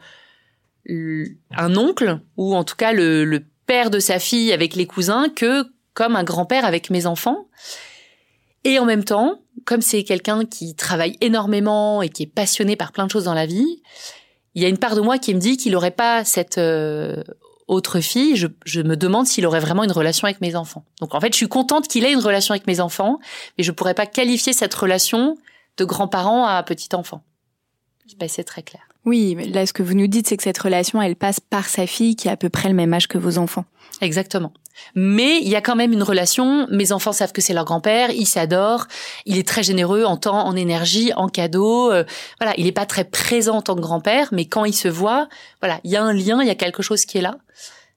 un 0.88 1.76
oncle 1.76 2.20
ou 2.36 2.54
en 2.54 2.64
tout 2.64 2.76
cas 2.76 2.92
le, 2.92 3.44
père 3.64 3.90
de 3.90 4.00
sa 4.00 4.18
fille 4.18 4.52
avec 4.52 4.74
les 4.74 4.86
cousins 4.86 5.28
que 5.28 5.64
comme 5.94 6.16
un 6.16 6.24
grand-père 6.24 6.64
avec 6.64 6.90
mes 6.90 7.06
enfants. 7.06 7.46
Et 8.64 8.80
en 8.80 8.84
même 8.84 9.04
temps, 9.04 9.40
comme 9.64 9.80
c'est 9.80 10.02
quelqu'un 10.02 10.44
qui 10.44 10.74
travaille 10.74 11.16
énormément 11.20 12.02
et 12.02 12.08
qui 12.08 12.24
est 12.24 12.34
passionné 12.34 12.74
par 12.74 12.90
plein 12.90 13.06
de 13.06 13.10
choses 13.10 13.24
dans 13.24 13.34
la 13.34 13.46
vie, 13.46 13.80
il 14.54 14.62
y 14.62 14.64
a 14.64 14.68
une 14.68 14.78
part 14.78 14.96
de 14.96 15.00
moi 15.00 15.18
qui 15.18 15.32
me 15.32 15.38
dit 15.38 15.56
qu'il 15.56 15.72
n'aurait 15.72 15.92
pas 15.92 16.24
cette 16.24 16.58
euh, 16.58 17.22
autre 17.68 18.00
fille. 18.00 18.34
Je, 18.34 18.48
je 18.64 18.80
me 18.80 18.96
demande 18.96 19.26
s'il 19.26 19.46
aurait 19.46 19.60
vraiment 19.60 19.84
une 19.84 19.92
relation 19.92 20.26
avec 20.26 20.40
mes 20.40 20.56
enfants. 20.56 20.84
Donc 21.00 21.14
en 21.14 21.20
fait, 21.20 21.32
je 21.32 21.36
suis 21.36 21.48
contente 21.48 21.86
qu'il 21.86 22.04
ait 22.04 22.12
une 22.12 22.20
relation 22.20 22.52
avec 22.52 22.66
mes 22.66 22.80
enfants, 22.80 23.20
mais 23.56 23.64
je 23.64 23.70
pourrais 23.70 23.94
pas 23.94 24.06
qualifier 24.06 24.52
cette 24.52 24.74
relation 24.74 25.36
de 25.76 25.84
grand-parent 25.84 26.46
à 26.46 26.62
petit 26.64 26.94
enfant. 26.94 27.22
Je 28.06 28.10
sais 28.10 28.16
pas 28.16 28.28
c'est 28.28 28.44
très 28.44 28.62
clair. 28.62 28.82
Oui, 29.04 29.36
là, 29.52 29.66
ce 29.66 29.72
que 29.72 29.82
vous 29.82 29.94
nous 29.94 30.06
dites, 30.06 30.28
c'est 30.28 30.36
que 30.36 30.42
cette 30.44 30.58
relation, 30.58 31.02
elle 31.02 31.16
passe 31.16 31.40
par 31.40 31.68
sa 31.68 31.86
fille 31.86 32.14
qui 32.14 32.28
a 32.28 32.32
à 32.32 32.36
peu 32.36 32.48
près 32.48 32.68
le 32.68 32.74
même 32.74 32.94
âge 32.94 33.08
que 33.08 33.18
vos 33.18 33.38
enfants. 33.38 33.64
Exactement. 34.00 34.52
Mais 34.94 35.38
il 35.40 35.48
y 35.48 35.56
a 35.56 35.60
quand 35.60 35.76
même 35.76 35.92
une 35.92 36.02
relation. 36.02 36.66
Mes 36.70 36.92
enfants 36.92 37.12
savent 37.12 37.32
que 37.32 37.40
c'est 37.40 37.52
leur 37.52 37.64
grand-père, 37.64 38.10
ils 38.10 38.26
s'adorent. 38.26 38.86
Il 39.26 39.38
est 39.38 39.46
très 39.46 39.62
généreux 39.62 40.04
en 40.04 40.16
temps, 40.16 40.46
en 40.46 40.56
énergie, 40.56 41.12
en 41.14 41.28
cadeaux. 41.28 41.90
Euh, 41.90 42.04
voilà, 42.40 42.54
il 42.56 42.64
n'est 42.64 42.72
pas 42.72 42.86
très 42.86 43.04
présent 43.04 43.56
en 43.56 43.62
tant 43.62 43.74
que 43.74 43.80
grand-père, 43.80 44.28
mais 44.32 44.46
quand 44.46 44.64
il 44.64 44.72
se 44.72 44.88
voit, 44.88 45.28
voilà, 45.60 45.80
il 45.84 45.90
y 45.90 45.96
a 45.96 46.02
un 46.02 46.12
lien, 46.12 46.40
il 46.40 46.46
y 46.46 46.50
a 46.50 46.54
quelque 46.54 46.82
chose 46.82 47.04
qui 47.04 47.18
est 47.18 47.22
là. 47.22 47.36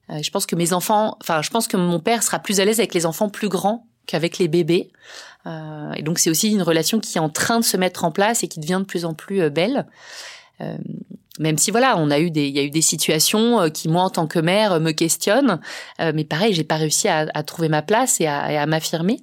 Euh, 0.09 0.21
je 0.21 0.29
pense 0.31 0.45
que 0.45 0.55
mes 0.55 0.73
enfants, 0.73 1.17
enfin, 1.21 1.41
je 1.41 1.49
pense 1.49 1.67
que 1.67 1.77
mon 1.77 1.99
père 1.99 2.23
sera 2.23 2.39
plus 2.39 2.59
à 2.59 2.65
l'aise 2.65 2.79
avec 2.79 2.93
les 2.93 3.05
enfants 3.05 3.29
plus 3.29 3.49
grands 3.49 3.87
qu'avec 4.05 4.37
les 4.37 4.47
bébés. 4.47 4.91
Euh, 5.47 5.91
et 5.93 6.03
donc 6.03 6.19
c'est 6.19 6.29
aussi 6.29 6.51
une 6.51 6.61
relation 6.61 6.99
qui 6.99 7.17
est 7.17 7.21
en 7.21 7.29
train 7.29 7.59
de 7.59 7.65
se 7.65 7.77
mettre 7.77 8.03
en 8.03 8.11
place 8.11 8.43
et 8.43 8.47
qui 8.47 8.59
devient 8.59 8.79
de 8.79 8.85
plus 8.85 9.05
en 9.05 9.13
plus 9.13 9.49
belle. 9.49 9.85
Euh, 10.61 10.77
même 11.39 11.57
si 11.57 11.71
voilà, 11.71 11.97
on 11.97 12.09
a 12.11 12.19
eu 12.19 12.31
des, 12.31 12.47
il 12.47 12.55
y 12.55 12.59
a 12.59 12.63
eu 12.63 12.69
des 12.69 12.81
situations 12.81 13.61
euh, 13.61 13.69
qui 13.69 13.89
moi 13.89 14.03
en 14.03 14.09
tant 14.09 14.27
que 14.27 14.39
mère 14.39 14.79
me 14.79 14.91
questionnent, 14.91 15.59
euh, 15.99 16.11
mais 16.15 16.23
pareil, 16.23 16.53
j'ai 16.53 16.63
pas 16.63 16.77
réussi 16.77 17.07
à, 17.07 17.27
à, 17.33 17.43
trouver 17.43 17.67
ma 17.67 17.81
place 17.81 18.21
et 18.21 18.27
à, 18.27 18.61
à 18.61 18.65
m'affirmer. 18.65 19.19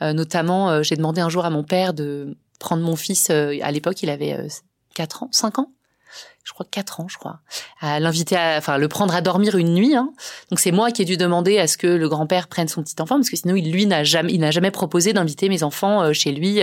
notamment, 0.00 0.82
j'ai 0.84 0.94
demandé 0.94 1.20
un 1.20 1.28
jour 1.28 1.44
à 1.44 1.50
mon 1.50 1.64
père 1.64 1.92
de 1.92 2.36
prendre 2.60 2.84
mon 2.84 2.94
fils. 2.94 3.30
à 3.30 3.70
l'époque, 3.72 4.02
il 4.02 4.10
avait 4.10 4.36
4 4.94 5.24
ans, 5.24 5.28
5 5.32 5.58
ans 5.58 5.70
je 6.44 6.54
crois 6.54 6.64
quatre 6.70 7.00
ans, 7.00 7.08
je 7.08 7.18
crois, 7.18 7.40
à 7.78 8.00
l'inviter 8.00 8.34
à, 8.34 8.56
enfin, 8.56 8.78
le 8.78 8.88
prendre 8.88 9.14
à 9.14 9.20
dormir 9.20 9.58
une 9.58 9.74
nuit. 9.74 9.94
Hein. 9.94 10.14
Donc 10.48 10.60
c'est 10.60 10.72
moi 10.72 10.90
qui 10.90 11.02
ai 11.02 11.04
dû 11.04 11.18
demander 11.18 11.58
à 11.58 11.66
ce 11.66 11.76
que 11.76 11.86
le 11.86 12.08
grand-père 12.08 12.48
prenne 12.48 12.68
son 12.68 12.82
petit 12.82 12.94
enfant, 13.02 13.16
parce 13.16 13.28
que 13.28 13.36
sinon, 13.36 13.54
il, 13.54 13.70
lui, 13.70 13.84
n'a 13.84 14.02
jamais, 14.02 14.32
il 14.32 14.40
n'a 14.40 14.50
jamais 14.50 14.70
proposé 14.70 15.12
d'inviter 15.12 15.50
mes 15.50 15.62
enfants 15.62 16.10
chez 16.14 16.32
lui, 16.32 16.60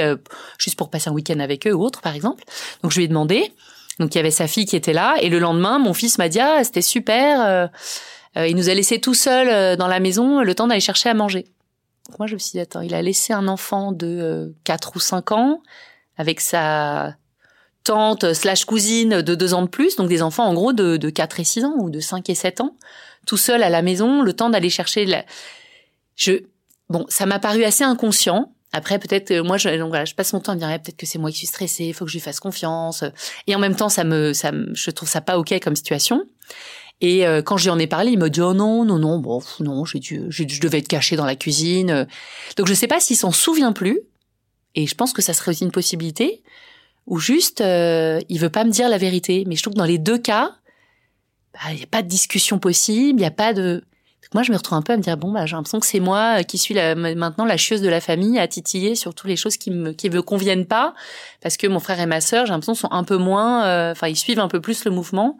juste 0.57 0.75
pour 0.75 0.89
passer 0.89 1.11
un 1.11 1.13
week-end 1.13 1.39
avec 1.39 1.67
eux 1.67 1.73
ou 1.73 1.83
autre, 1.83 2.01
par 2.01 2.15
exemple. 2.15 2.43
Donc 2.81 2.93
je 2.93 2.97
lui 2.97 3.05
ai 3.05 3.07
demandé. 3.07 3.51
Donc 3.99 4.13
il 4.13 4.17
y 4.17 4.19
avait 4.19 4.31
sa 4.31 4.47
fille 4.47 4.65
qui 4.65 4.75
était 4.75 4.93
là 4.93 5.15
et 5.21 5.29
le 5.29 5.39
lendemain, 5.39 5.79
mon 5.79 5.93
fils 5.93 6.17
m'a 6.17 6.29
dit 6.29 6.39
ah 6.39 6.63
c'était 6.63 6.81
super. 6.81 7.45
euh, 7.45 7.67
euh, 8.37 8.47
il 8.47 8.55
nous 8.55 8.69
a 8.69 8.73
laissé 8.73 8.99
tout 8.99 9.13
seul 9.13 9.47
euh, 9.49 9.75
dans 9.75 9.87
la 9.87 9.99
maison 9.99 10.41
le 10.41 10.55
temps 10.55 10.67
d'aller 10.67 10.81
chercher 10.81 11.09
à 11.09 11.13
manger. 11.13 11.45
Moi 12.19 12.27
je 12.27 12.33
me 12.33 12.39
suis 12.39 12.51
dit 12.51 12.59
attends, 12.59 12.81
il 12.81 12.93
a 12.93 13.01
laissé 13.01 13.33
un 13.33 13.47
enfant 13.47 13.91
de 13.91 14.07
euh, 14.07 14.49
4 14.65 14.95
ou 14.95 14.99
5 14.99 15.31
ans 15.31 15.61
avec 16.17 16.41
sa 16.41 17.15
tante 17.83 18.33
slash 18.33 18.65
cousine 18.65 19.21
de 19.21 19.35
2 19.35 19.53
ans 19.53 19.61
de 19.61 19.67
plus, 19.67 19.95
donc 19.95 20.09
des 20.09 20.21
enfants 20.21 20.45
en 20.45 20.53
gros 20.53 20.73
de, 20.73 20.97
de 20.97 21.09
4 21.09 21.39
et 21.39 21.43
6 21.43 21.65
ans 21.65 21.75
ou 21.77 21.89
de 21.89 21.99
5 21.99 22.29
et 22.29 22.35
7 22.35 22.61
ans, 22.61 22.75
tout 23.25 23.37
seul 23.37 23.63
à 23.63 23.69
la 23.69 23.81
maison, 23.81 24.21
le 24.21 24.33
temps 24.33 24.49
d'aller 24.49 24.69
chercher 24.69 25.05
la... 25.05 25.23
Je 26.15 26.31
bon, 26.89 27.05
ça 27.09 27.25
m'a 27.25 27.39
paru 27.39 27.63
assez 27.63 27.83
inconscient. 27.83 28.51
Après, 28.75 28.99
peut-être, 28.99 29.31
euh, 29.31 29.41
moi, 29.41 29.57
je, 29.57 29.69
donc 29.79 29.87
voilà, 29.87 30.03
je 30.03 30.13
passe 30.13 30.33
mon 30.33 30.41
temps 30.41 30.51
à 30.51 30.55
me 30.55 30.59
dire, 30.59 30.67
peut-être 30.67 30.97
que 30.97 31.05
c'est 31.05 31.17
moi 31.17 31.31
qui 31.31 31.37
suis 31.37 31.47
stressée, 31.47 31.85
il 31.85 31.93
faut 31.93 32.03
que 32.03 32.11
je 32.11 32.17
lui 32.17 32.21
fasse 32.21 32.41
confiance. 32.41 33.05
Et 33.47 33.55
en 33.55 33.59
même 33.59 33.77
temps, 33.77 33.87
ça 33.87 34.03
me, 34.03 34.33
ça 34.33 34.51
me, 34.51 34.75
je 34.75 34.91
trouve 34.91 35.07
ça 35.07 35.21
pas 35.21 35.39
ok 35.39 35.57
comme 35.61 35.77
situation. 35.77 36.25
Et 36.99 37.25
euh, 37.25 37.41
quand 37.41 37.55
je 37.55 37.63
lui 37.63 37.69
en 37.69 37.79
ai 37.79 37.87
parlé, 37.87 38.11
il 38.11 38.19
m'a 38.19 38.27
dit, 38.27 38.41
oh 38.41 38.53
non, 38.53 38.83
non, 38.83 38.99
non, 38.99 39.19
bon, 39.19 39.41
non, 39.61 39.85
j'ai 39.85 39.99
dû, 39.99 40.23
je 40.27 40.43
devais 40.59 40.79
être 40.79 40.89
cachée 40.89 41.15
dans 41.15 41.25
la 41.25 41.37
cuisine. 41.37 42.05
Donc, 42.57 42.67
je 42.67 42.73
sais 42.73 42.87
pas 42.87 42.99
s'il 42.99 43.15
s'en 43.15 43.31
souvient 43.31 43.71
plus. 43.71 44.01
Et 44.75 44.87
je 44.87 44.95
pense 44.95 45.13
que 45.13 45.21
ça 45.21 45.33
serait 45.33 45.51
aussi 45.51 45.63
une 45.63 45.71
possibilité. 45.71 46.43
Ou 47.07 47.17
juste, 47.17 47.61
euh, 47.61 48.19
il 48.27 48.39
veut 48.39 48.49
pas 48.49 48.65
me 48.65 48.71
dire 48.71 48.89
la 48.89 48.97
vérité. 48.97 49.45
Mais 49.47 49.55
je 49.55 49.61
trouve 49.61 49.73
que 49.73 49.79
dans 49.79 49.85
les 49.85 49.99
deux 49.99 50.17
cas, 50.17 50.53
bah, 51.53 51.71
il 51.71 51.77
n'y 51.77 51.83
a 51.83 51.87
pas 51.87 52.01
de 52.01 52.09
discussion 52.09 52.59
possible, 52.59 53.19
il 53.19 53.23
n'y 53.23 53.25
a 53.25 53.31
pas 53.31 53.53
de... 53.53 53.85
Donc 54.25 54.33
moi, 54.33 54.43
je 54.43 54.51
me 54.51 54.57
retrouve 54.57 54.77
un 54.77 54.81
peu 54.81 54.93
à 54.93 54.97
me 54.97 55.03
dire, 55.03 55.17
bon, 55.17 55.31
bah, 55.31 55.45
j'ai 55.45 55.55
l'impression 55.55 55.79
que 55.79 55.85
c'est 55.85 55.99
moi 55.99 56.39
euh, 56.39 56.43
qui 56.43 56.57
suis 56.57 56.73
la, 56.73 56.95
maintenant 56.95 57.45
la 57.45 57.57
chieuse 57.57 57.81
de 57.81 57.89
la 57.89 58.01
famille 58.01 58.39
à 58.39 58.47
titiller 58.47 58.95
sur 58.95 59.13
toutes 59.13 59.29
les 59.29 59.35
choses 59.35 59.57
qui 59.57 59.69
me, 59.69 59.91
qui 59.91 60.09
me 60.09 60.23
conviennent 60.23 60.65
pas. 60.65 60.95
Parce 61.41 61.57
que 61.57 61.67
mon 61.67 61.79
frère 61.79 61.99
et 61.99 62.07
ma 62.07 62.21
sœur, 62.21 62.47
j'ai 62.47 62.51
l'impression, 62.51 62.73
sont 62.73 62.91
un 62.91 63.03
peu 63.03 63.17
moins, 63.17 63.65
euh, 63.65 63.91
enfin, 63.91 64.07
ils 64.07 64.15
suivent 64.15 64.39
un 64.39 64.47
peu 64.47 64.61
plus 64.61 64.83
le 64.85 64.89
mouvement 64.91 65.37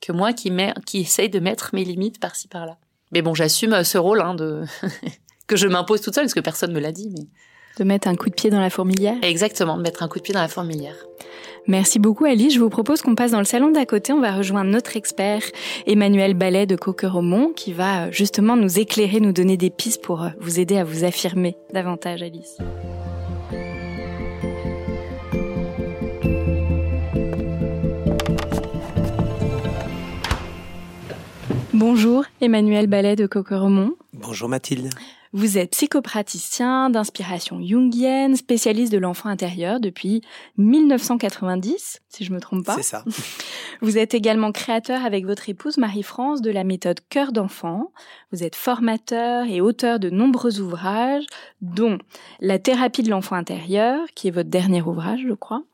que 0.00 0.10
moi 0.10 0.32
qui, 0.32 0.50
met, 0.50 0.74
qui 0.84 1.00
essaye 1.02 1.28
de 1.28 1.38
mettre 1.38 1.70
mes 1.72 1.84
limites 1.84 2.18
par-ci, 2.18 2.48
par-là. 2.48 2.76
Mais 3.12 3.22
bon, 3.22 3.34
j'assume 3.34 3.72
euh, 3.72 3.84
ce 3.84 3.98
rôle, 3.98 4.20
hein, 4.20 4.34
de, 4.34 4.64
que 5.46 5.54
je 5.54 5.68
m'impose 5.68 6.00
toute 6.00 6.14
seule, 6.14 6.24
parce 6.24 6.34
que 6.34 6.40
personne 6.40 6.72
me 6.72 6.80
l'a 6.80 6.90
dit, 6.90 7.10
mais 7.10 7.26
De 7.78 7.84
mettre 7.84 8.08
un 8.08 8.16
coup 8.16 8.30
de 8.30 8.34
pied 8.34 8.50
dans 8.50 8.60
la 8.60 8.70
fourmilière? 8.70 9.16
exactement, 9.22 9.76
de 9.76 9.82
mettre 9.82 10.02
un 10.02 10.08
coup 10.08 10.18
de 10.18 10.24
pied 10.24 10.34
dans 10.34 10.40
la 10.40 10.48
fourmilière. 10.48 10.96
Merci 11.66 11.98
beaucoup 11.98 12.26
Alice. 12.26 12.54
Je 12.54 12.60
vous 12.60 12.68
propose 12.68 13.00
qu'on 13.00 13.14
passe 13.14 13.30
dans 13.30 13.38
le 13.38 13.44
salon 13.44 13.70
d'à 13.70 13.86
côté. 13.86 14.12
On 14.12 14.20
va 14.20 14.32
rejoindre 14.32 14.70
notre 14.70 14.96
expert 14.96 15.42
Emmanuel 15.86 16.34
Ballet 16.34 16.66
de 16.66 16.76
Coqueromont 16.76 17.52
qui 17.54 17.72
va 17.72 18.04
euh, 18.04 18.12
justement 18.12 18.56
nous 18.56 18.78
éclairer, 18.78 19.20
nous 19.20 19.32
donner 19.32 19.56
des 19.56 19.70
pistes 19.70 20.02
pour 20.02 20.22
euh, 20.22 20.28
vous 20.40 20.60
aider 20.60 20.76
à 20.76 20.84
vous 20.84 21.04
affirmer 21.04 21.56
davantage 21.72 22.22
Alice. 22.22 22.58
Bonjour 31.72 32.24
Emmanuel 32.40 32.86
Ballet 32.86 33.16
de 33.16 33.26
Coqueromont. 33.26 33.94
Bonjour 34.12 34.48
Mathilde. 34.48 34.90
Vous 35.36 35.58
êtes 35.58 35.72
psychopraticien 35.72 36.90
d'inspiration 36.90 37.60
jungienne, 37.60 38.36
spécialiste 38.36 38.92
de 38.92 38.98
l'enfant 38.98 39.28
intérieur 39.28 39.80
depuis 39.80 40.22
1990, 40.58 42.02
si 42.08 42.24
je 42.24 42.32
me 42.32 42.38
trompe 42.38 42.64
pas. 42.64 42.76
C'est 42.76 42.84
ça. 42.84 43.04
Vous 43.82 43.98
êtes 43.98 44.14
également 44.14 44.52
créateur 44.52 45.04
avec 45.04 45.26
votre 45.26 45.48
épouse 45.48 45.76
Marie-France 45.76 46.40
de 46.40 46.52
la 46.52 46.62
méthode 46.62 47.00
Cœur 47.08 47.32
d'enfant. 47.32 47.90
Vous 48.30 48.44
êtes 48.44 48.54
formateur 48.54 49.46
et 49.46 49.60
auteur 49.60 49.98
de 49.98 50.08
nombreux 50.08 50.60
ouvrages, 50.60 51.26
dont 51.60 51.98
La 52.38 52.60
thérapie 52.60 53.02
de 53.02 53.10
l'enfant 53.10 53.34
intérieur, 53.34 54.06
qui 54.14 54.28
est 54.28 54.30
votre 54.30 54.50
dernier 54.50 54.82
ouvrage, 54.82 55.24
je 55.26 55.34
crois. 55.34 55.64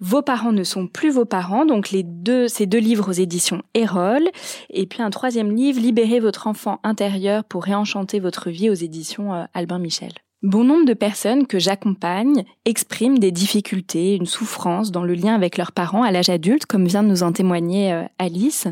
Vos 0.00 0.22
parents 0.22 0.52
ne 0.52 0.64
sont 0.64 0.86
plus 0.86 1.10
vos 1.10 1.24
parents, 1.24 1.64
donc 1.64 1.90
les 1.90 2.02
deux, 2.02 2.48
ces 2.48 2.66
deux 2.66 2.78
livres 2.78 3.08
aux 3.08 3.12
éditions 3.12 3.62
Erol, 3.74 4.22
et 4.70 4.86
puis 4.86 5.02
un 5.02 5.10
troisième 5.10 5.54
livre, 5.54 5.80
Libérez 5.80 6.20
votre 6.20 6.46
enfant 6.46 6.80
intérieur 6.82 7.44
pour 7.44 7.64
réenchanter 7.64 8.20
votre 8.20 8.50
vie 8.50 8.68
aux 8.68 8.74
éditions 8.74 9.34
euh, 9.34 9.44
Albin 9.54 9.78
Michel. 9.78 10.12
Bon 10.42 10.64
nombre 10.64 10.84
de 10.84 10.92
personnes 10.92 11.46
que 11.46 11.58
j'accompagne 11.58 12.44
expriment 12.66 13.18
des 13.18 13.32
difficultés, 13.32 14.14
une 14.14 14.26
souffrance 14.26 14.92
dans 14.92 15.02
le 15.02 15.14
lien 15.14 15.34
avec 15.34 15.56
leurs 15.56 15.72
parents 15.72 16.02
à 16.02 16.12
l'âge 16.12 16.28
adulte, 16.28 16.66
comme 16.66 16.86
vient 16.86 17.02
de 17.02 17.08
nous 17.08 17.22
en 17.22 17.32
témoigner 17.32 17.92
euh, 17.92 18.04
Alice. 18.18 18.68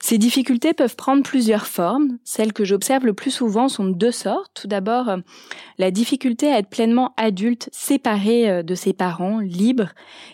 Ces 0.00 0.18
difficultés 0.18 0.74
peuvent 0.74 0.96
prendre 0.96 1.22
plusieurs 1.22 1.66
formes. 1.66 2.18
Celles 2.24 2.52
que 2.52 2.64
j'observe 2.64 3.04
le 3.04 3.14
plus 3.14 3.30
souvent 3.30 3.68
sont 3.68 3.84
de 3.84 3.94
deux 3.94 4.12
sortes. 4.12 4.50
Tout 4.54 4.68
d'abord, 4.68 5.08
euh, 5.08 5.16
la 5.78 5.90
difficulté 5.90 6.50
à 6.50 6.58
être 6.58 6.68
pleinement 6.68 7.14
adulte, 7.16 7.68
séparé 7.72 8.50
euh, 8.50 8.62
de 8.62 8.74
ses 8.74 8.92
parents, 8.92 9.40
libre, 9.40 9.88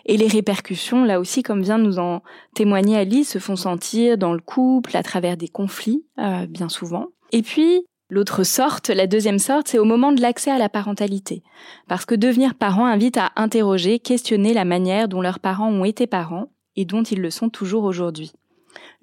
et 0.07 0.17
les 0.17 0.29
répercussions, 0.29 1.05
là 1.05 1.21
aussi, 1.21 1.43
comme 1.43 1.63
vient 1.63 1.79
de 1.79 1.85
nous 1.85 1.99
en 1.99 2.23
témoigner 2.55 2.97
Alice, 2.97 3.31
se 3.31 3.39
font 3.39 3.57
sentir 3.57 4.19
dans 4.19 4.33
le 4.33 4.41
couple, 4.41 4.97
à 4.97 5.03
travers 5.03 5.37
des 5.37 5.49
conflits, 5.49 6.05
euh, 6.19 6.47
bien 6.47 6.69
souvent. 6.69 7.09
Et 7.33 7.43
puis, 7.43 7.87
L'autre 8.11 8.45
sorte, 8.45 8.91
la 8.91 9.07
deuxième 9.07 9.39
sorte, 9.39 9.69
c'est 9.69 9.79
au 9.79 9.85
moment 9.85 10.13
de 10.13 10.21
l'accès 10.21 10.51
à 10.51 10.59
la 10.59 10.69
parentalité. 10.69 11.43
Parce 11.89 12.05
que 12.05 12.15
devenir 12.15 12.55
parent 12.55 12.85
invite 12.85 13.17
à 13.17 13.33
interroger, 13.35 13.99
questionner 13.99 14.53
la 14.53 14.67
manière 14.67 15.09
dont 15.09 15.23
leurs 15.23 15.41
parents 15.41 15.73
ont 15.73 15.87
été 15.87 16.07
parents 16.07 16.53
et 16.77 16.85
dont 16.85 17.03
ils 17.03 17.21
le 17.21 17.31
sont 17.31 17.49
toujours 17.49 17.85
aujourd'hui. 17.85 18.33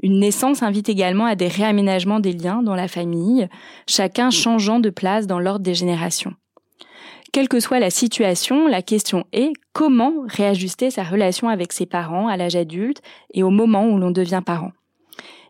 Une 0.02 0.20
naissance 0.20 0.64
invite 0.64 0.90
également 0.90 1.26
à 1.26 1.36
des 1.36 1.48
réaménagements 1.48 2.20
des 2.20 2.34
liens 2.34 2.64
dans 2.64 2.76
la 2.76 2.88
famille, 2.88 3.48
chacun 3.88 4.32
changeant 4.32 4.80
de 4.80 4.90
place 4.90 5.28
dans 5.28 5.40
l'ordre 5.40 5.64
des 5.64 5.76
générations. 5.76 6.34
Quelle 7.32 7.48
que 7.48 7.60
soit 7.60 7.80
la 7.80 7.92
situation, 7.92 8.68
la 8.68 8.82
question 8.82 9.26
est 9.32 9.54
comment 9.72 10.14
réajuster 10.26 10.92
sa 10.92 11.04
relation 11.04 11.48
avec 11.48 11.72
ses 11.72 11.86
parents 11.86 12.28
à 12.28 12.36
l'âge 12.36 12.58
adulte 12.58 13.02
et 13.34 13.44
au 13.44 13.50
moment 13.50 13.88
où 13.88 13.98
l'on 13.98 14.12
devient 14.12 14.42
parent. 14.46 14.72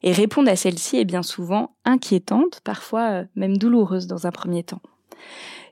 Et 0.03 0.11
répondre 0.11 0.49
à 0.49 0.55
celle-ci 0.55 0.97
est 0.97 1.05
bien 1.05 1.23
souvent 1.23 1.75
inquiétante, 1.85 2.59
parfois 2.63 3.09
euh, 3.09 3.23
même 3.35 3.57
douloureuse 3.57 4.07
dans 4.07 4.27
un 4.27 4.31
premier 4.31 4.63
temps. 4.63 4.81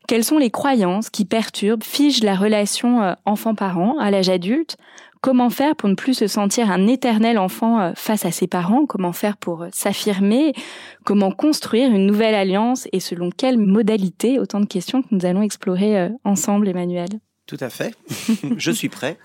Quelles 0.10 0.24
sont 0.24 0.40
les 0.40 0.50
croyances 0.50 1.12
qui 1.12 1.24
perturbent, 1.24 1.84
figent 1.84 2.24
la 2.24 2.34
relation 2.34 3.04
euh, 3.04 3.14
enfant-parent 3.26 4.00
à 4.00 4.10
l'âge 4.10 4.30
adulte? 4.30 4.76
Comment 5.22 5.52
faire 5.52 5.76
pour 5.76 5.88
ne 5.88 5.94
plus 5.94 6.16
se 6.16 6.26
sentir 6.26 6.72
un 6.72 6.88
éternel 6.88 7.38
enfant 7.38 7.80
euh, 7.80 7.92
face 7.96 8.26
à 8.26 8.32
ses 8.32 8.48
parents? 8.48 8.88
Comment 8.88 9.14
faire 9.14 9.38
pour 9.38 9.62
euh, 9.62 9.68
s'affirmer? 9.72 10.54
Comment 11.06 11.30
construire 11.30 11.92
une 11.92 12.08
nouvelle 12.08 12.34
alliance? 12.34 12.88
Et 12.92 13.00
selon 13.00 13.30
quelles 13.30 13.60
modalités? 13.60 14.40
Autant 14.40 14.62
de 14.62 14.66
questions 14.66 15.04
que 15.04 15.10
nous 15.12 15.28
allons 15.28 15.44
explorer 15.44 16.10
ensemble, 16.24 16.68
Emmanuel. 16.70 17.10
Tout 17.50 17.58
à 17.62 17.72
fait. 17.72 17.96
Je 18.58 18.70
suis 18.70 18.90
prêt. 18.90 19.18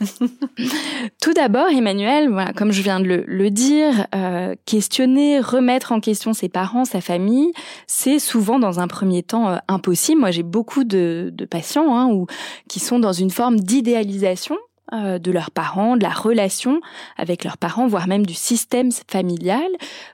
Tout 1.21 1.35
d'abord, 1.35 1.69
Emmanuel, 1.69 2.31
comme 2.57 2.73
je 2.73 2.81
viens 2.81 2.99
de 2.99 3.23
le, 3.27 3.51
dire, 3.51 4.07
euh, 4.15 4.55
questionner, 4.65 5.41
remettre 5.41 5.93
en 5.93 6.01
question 6.01 6.33
ses 6.33 6.49
parents, 6.49 6.87
sa 6.87 7.03
famille, 7.03 7.53
c'est 7.87 8.19
souvent 8.19 8.59
dans 8.59 8.81
un 8.81 8.89
premier 8.89 9.23
temps 9.23 9.51
euh, 9.51 9.57
impossible. 9.69 10.21
Moi, 10.21 10.31
j'ai 10.31 10.43
beaucoup 10.43 10.85
de, 10.85 11.35
patients 11.51 11.95
hein, 11.95 12.25
qui 12.67 12.81
sont 12.81 12.99
dans 12.99 13.13
une 13.13 13.31
forme 13.31 13.61
d'idéalisation 13.61 14.57
euh, 14.95 15.19
de 15.19 15.31
leurs 15.31 15.51
parents, 15.51 15.99
de 15.99 16.03
la 16.03 16.15
relation 16.15 16.81
avec 17.19 17.45
leurs 17.45 17.59
parents, 17.59 17.87
voire 17.87 18.09
même 18.09 18.25
du 18.25 18.33
système 18.33 18.89
familial. 19.07 19.69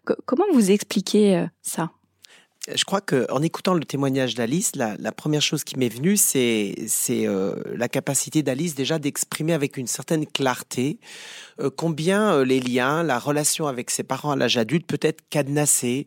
Co- 0.05 0.16
comment 0.27 0.46
vous 0.53 0.73
expliquez 0.73 1.46
ça? 1.62 1.92
Je 2.74 2.85
crois 2.85 3.00
que 3.00 3.26
en 3.30 3.42
écoutant 3.42 3.74
le 3.74 3.85
témoignage 3.85 4.35
d'Alice, 4.35 4.72
la, 4.76 5.12
première 5.12 5.42
chose 5.42 5.64
qui 5.64 5.78
m'est 5.78 5.88
venue, 5.88 6.16
c'est 6.16 6.76
euh, 7.11 7.54
la 7.74 7.88
capacité 7.88 8.42
d'Alice 8.42 8.74
déjà 8.74 8.98
d'exprimer 8.98 9.52
avec 9.52 9.76
une 9.76 9.87
certaine 9.87 10.26
clarté 10.26 10.98
euh, 11.61 11.70
combien 11.74 12.35
euh, 12.35 12.44
les 12.44 12.61
liens, 12.61 13.02
la 13.02 13.18
relation 13.18 13.66
avec 13.66 13.90
ses 13.90 14.02
parents 14.02 14.33
à 14.33 14.37
l'âge 14.37 14.56
adulte 14.56 14.87
peut 14.87 15.00
être 15.02 15.22
cadenassée, 15.30 16.06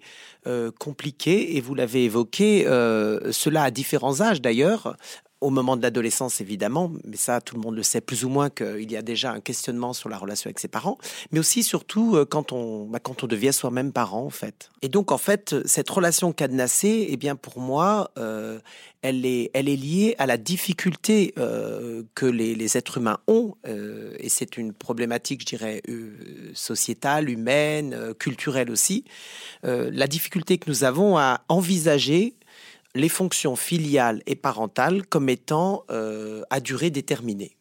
compliquée, 0.78 1.56
et 1.56 1.62
vous 1.62 1.74
l'avez 1.74 2.04
évoqué, 2.04 2.64
cela 2.66 3.64
à 3.64 3.72
différents 3.72 4.20
âges 4.22 4.42
d'ailleurs. 4.42 4.98
Au 5.44 5.50
moment 5.50 5.76
de 5.76 5.82
l'adolescence, 5.82 6.40
évidemment, 6.40 6.90
mais 7.04 7.18
ça, 7.18 7.42
tout 7.42 7.56
le 7.56 7.62
monde 7.62 7.76
le 7.76 7.84
sait 7.84 8.00
plus 8.00 8.24
ou 8.24 8.30
moins 8.30 8.50
qu'il 8.50 8.90
y 8.90 8.96
a 8.96 9.02
déjà 9.02 9.34
un 9.34 9.42
questionnement 9.42 9.92
sur 9.92 10.08
la 10.08 10.18
relation 10.18 10.48
avec 10.48 10.58
ses 10.58 10.70
parents, 10.70 10.98
mais 11.34 11.40
aussi, 11.40 11.64
surtout, 11.64 12.16
euh, 12.16 12.24
quand 12.24 12.54
on, 12.54 12.86
bah, 12.86 13.00
quand 13.04 13.26
on 13.26 13.28
devient 13.28 13.52
soi-même 13.52 13.92
parent, 13.92 14.24
en 14.24 14.30
fait. 14.30 14.72
Et 14.82 14.88
donc, 14.88 15.12
en 15.12 15.18
fait, 15.18 15.54
cette 15.66 15.90
relation 15.90 16.32
cadenassée, 16.32 17.08
eh 17.10 17.18
bien, 17.18 17.36
pour 17.36 17.60
moi, 17.60 18.12
euh, 18.18 18.62
elle, 19.02 19.26
est, 19.26 19.52
elle 19.54 19.68
est 19.68 19.76
liée 19.76 20.16
à 20.18 20.28
la 20.28 20.38
difficulté 20.38 21.34
euh, 21.38 22.04
que 22.16 22.26
les, 22.26 22.78
êtres 22.78 23.00
humains 23.00 23.20
ont, 23.28 23.56
et 23.66 24.30
c'est 24.30 24.56
une 24.56 24.72
problématique, 24.72 25.42
je 25.42 25.46
dirais, 25.46 25.82
sociétale, 26.54 27.30
humaine, 27.30 28.14
culturelle 28.18 28.72
aussi, 28.72 29.04
la 29.64 30.08
difficulté 30.08 30.58
que 30.58 30.70
nous 30.70 30.86
avons 30.86 31.18
à 31.18 31.42
envisager 31.50 32.36
les 32.96 33.10
fonctions 33.10 33.56
filiales 33.56 34.22
et 34.26 34.36
parentales 34.36 35.06
comme 35.06 35.30
étant 35.30 35.84
euh, 35.90 36.44
à 36.50 36.60
durée 36.60 36.90
déterminée. 36.90 37.58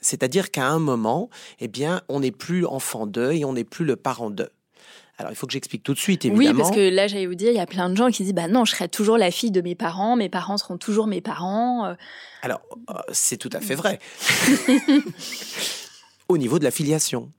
C'est-à-dire 0.00 0.50
qu'à 0.50 0.66
un 0.66 0.80
moment, 0.80 1.30
eh 1.60 1.68
bien, 1.68 2.02
on 2.08 2.20
n'est 2.20 2.32
plus 2.32 2.66
enfant 2.66 3.06
d'eux 3.06 3.32
et 3.32 3.44
on 3.44 3.52
n'est 3.52 3.64
plus 3.64 3.84
le 3.84 3.94
parent 3.96 4.30
d'eux. 4.30 4.50
Alors, 5.18 5.30
il 5.30 5.36
faut 5.36 5.46
que 5.46 5.52
j'explique 5.52 5.84
tout 5.84 5.94
de 5.94 5.98
suite, 5.98 6.24
évidemment. 6.24 6.50
Oui, 6.50 6.56
parce 6.56 6.74
que 6.74 6.88
là, 6.88 7.06
j'allais 7.06 7.26
vous 7.26 7.36
dire, 7.36 7.50
il 7.50 7.56
y 7.56 7.60
a 7.60 7.66
plein 7.66 7.88
de 7.88 7.96
gens 7.96 8.10
qui 8.10 8.24
disent, 8.24 8.32
bah 8.34 8.48
non, 8.48 8.64
je 8.64 8.72
serai 8.72 8.88
toujours 8.88 9.18
la 9.18 9.30
fille 9.30 9.52
de 9.52 9.60
mes 9.60 9.76
parents, 9.76 10.16
mes 10.16 10.28
parents 10.28 10.56
seront 10.58 10.78
toujours 10.78 11.06
mes 11.06 11.20
parents. 11.20 11.86
euh, 11.86 11.94
Alors, 12.42 12.60
euh, 12.90 12.94
c'est 13.12 13.36
tout 13.36 13.50
à 13.52 13.60
fait 13.60 13.76
vrai. 13.76 14.00
Au 16.28 16.38
niveau 16.38 16.58
de 16.58 16.64
la 16.64 16.70
filiation. 16.72 17.30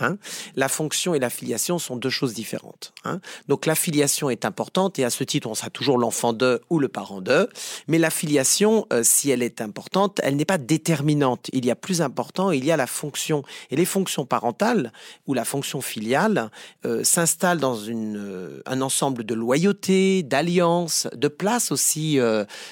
Hein. 0.00 0.16
la 0.56 0.68
fonction 0.68 1.14
et 1.14 1.18
l'affiliation 1.18 1.78
sont 1.78 1.96
deux 1.96 2.10
choses 2.10 2.34
différentes. 2.34 2.92
Hein. 3.04 3.20
Donc 3.48 3.66
l'affiliation 3.66 4.30
est 4.30 4.44
importante 4.44 4.98
et 4.98 5.04
à 5.04 5.10
ce 5.10 5.24
titre, 5.24 5.48
on 5.48 5.54
sera 5.54 5.70
toujours 5.70 5.98
l'enfant 5.98 6.32
de 6.32 6.60
ou 6.70 6.78
le 6.78 6.88
parent 6.88 7.20
de. 7.20 7.48
Mais 7.88 7.98
l'affiliation, 7.98 8.86
euh, 8.92 9.02
si 9.04 9.30
elle 9.30 9.42
est 9.42 9.60
importante, 9.60 10.20
elle 10.22 10.36
n'est 10.36 10.44
pas 10.44 10.58
déterminante. 10.58 11.48
Il 11.52 11.64
y 11.64 11.70
a 11.70 11.76
plus 11.76 12.02
important, 12.02 12.50
il 12.50 12.64
y 12.64 12.72
a 12.72 12.76
la 12.76 12.86
fonction. 12.86 13.42
Et 13.70 13.76
les 13.76 13.84
fonctions 13.84 14.26
parentales 14.26 14.92
ou 15.26 15.34
la 15.34 15.44
fonction 15.44 15.80
filiale 15.80 16.50
euh, 16.84 17.04
s'installent 17.04 17.60
dans 17.60 17.76
euh, 17.88 18.62
un 18.66 18.80
ensemble 18.80 19.24
de 19.24 19.34
loyauté, 19.34 20.22
d'alliance, 20.22 21.08
de 21.14 21.28
place 21.28 21.72
aussi. 21.72 22.18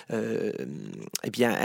eh 0.09 1.31
bien, 1.31 1.57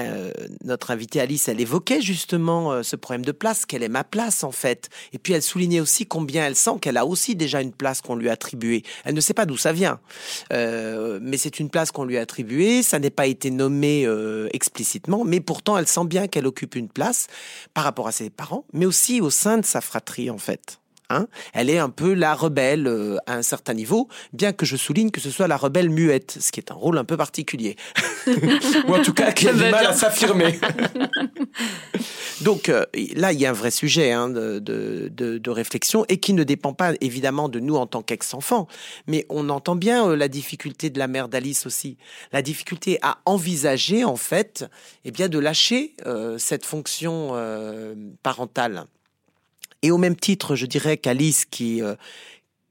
notre 0.63 0.91
invitée 0.91 1.19
Alice, 1.19 1.47
elle 1.47 1.61
évoquait 1.61 2.01
justement 2.01 2.83
ce 2.83 2.95
problème 2.95 3.25
de 3.25 3.31
place. 3.31 3.65
Quelle 3.65 3.83
est 3.83 3.89
ma 3.89 4.03
place 4.03 4.43
en 4.43 4.51
fait 4.51 4.89
Et 5.13 5.17
puis 5.17 5.33
elle 5.33 5.41
souligner 5.53 5.81
aussi 5.81 6.07
combien 6.07 6.47
elle 6.47 6.55
sent 6.55 6.79
qu'elle 6.81 6.97
a 6.97 7.05
aussi 7.05 7.35
déjà 7.35 7.61
une 7.61 7.73
place 7.73 8.01
qu'on 8.01 8.15
lui 8.15 8.27
a 8.27 8.31
attribuée. 8.31 8.81
Elle 9.05 9.13
ne 9.13 9.21
sait 9.21 9.35
pas 9.35 9.45
d'où 9.45 9.55
ça 9.55 9.71
vient, 9.71 9.99
euh, 10.51 11.19
mais 11.21 11.37
c'est 11.37 11.59
une 11.59 11.69
place 11.69 11.91
qu'on 11.91 12.05
lui 12.05 12.17
a 12.17 12.21
attribuée. 12.21 12.81
Ça 12.81 12.97
n'est 12.97 13.11
pas 13.11 13.27
été 13.27 13.51
nommé 13.51 14.03
euh, 14.07 14.49
explicitement, 14.51 15.23
mais 15.23 15.41
pourtant 15.41 15.77
elle 15.77 15.87
sent 15.87 16.05
bien 16.05 16.27
qu'elle 16.27 16.47
occupe 16.47 16.73
une 16.75 16.89
place 16.89 17.27
par 17.75 17.83
rapport 17.83 18.07
à 18.07 18.11
ses 18.11 18.31
parents, 18.31 18.65
mais 18.73 18.87
aussi 18.87 19.21
au 19.21 19.29
sein 19.29 19.59
de 19.59 19.65
sa 19.65 19.79
fratrie 19.79 20.31
en 20.31 20.39
fait. 20.39 20.79
Hein. 21.09 21.27
Elle 21.53 21.69
est 21.69 21.77
un 21.77 21.89
peu 21.89 22.13
la 22.13 22.33
rebelle 22.33 22.87
euh, 22.87 23.17
à 23.25 23.35
un 23.35 23.41
certain 23.41 23.73
niveau, 23.73 24.07
bien 24.31 24.53
que 24.53 24.65
je 24.65 24.75
souligne 24.75 25.11
que 25.11 25.21
ce 25.21 25.29
soit 25.29 25.47
la 25.47 25.57
rebelle 25.57 25.89
muette, 25.89 26.37
ce 26.39 26.51
qui 26.51 26.59
est 26.59 26.71
un 26.71 26.75
rôle 26.75 26.97
un 26.97 27.03
peu 27.03 27.17
particulier. 27.17 27.75
Ou 28.87 28.95
en 28.95 29.01
tout 29.01 29.13
cas 29.13 29.31
qui 29.31 29.47
a 29.47 29.53
du 29.53 29.59
mal 29.59 29.85
à 29.85 29.93
s'affirmer. 29.93 30.59
Donc 32.41 32.69
euh, 32.69 32.85
là, 33.15 33.31
il 33.31 33.39
y 33.39 33.45
a 33.45 33.49
un 33.49 33.53
vrai 33.53 33.71
sujet 33.71 34.11
hein, 34.11 34.29
de, 34.29 34.59
de, 34.59 35.49
réflexion 35.49 36.05
et 36.09 36.17
qui 36.17 36.33
ne 36.33 36.43
dépend 36.43 36.73
pas 36.73 36.93
évidemment 36.99 37.47
de 37.47 37.59
nous 37.59 37.75
en 37.75 37.85
tant 37.85 38.01
qu'ex-enfants, 38.01 38.67
mais 39.07 39.25
on 39.29 39.49
entend 39.49 39.75
bien 39.75 40.07
euh, 40.07 40.15
la 40.15 40.27
difficulté 40.27 40.89
de 40.89 40.99
la 40.99 41.07
mère 41.07 41.27
d'Alice 41.27 41.65
aussi, 41.65 41.97
la 42.31 42.41
difficulté 42.41 42.97
à 43.01 43.19
envisager 43.25 44.03
en 44.03 44.15
fait, 44.15 44.65
eh 45.05 45.11
bien, 45.11 45.29
de 45.29 45.37
lâcher 45.37 45.95
cette 46.37 46.65
fonction 46.65 47.33
parentale. 48.23 48.85
Et 49.83 49.91
au 49.91 49.97
même 49.97 50.15
titre, 50.15 50.55
je 50.55 50.65
dirais 50.65 50.97
qu'Alice, 50.97 51.45
qui, 51.45 51.83
euh, 51.83 51.95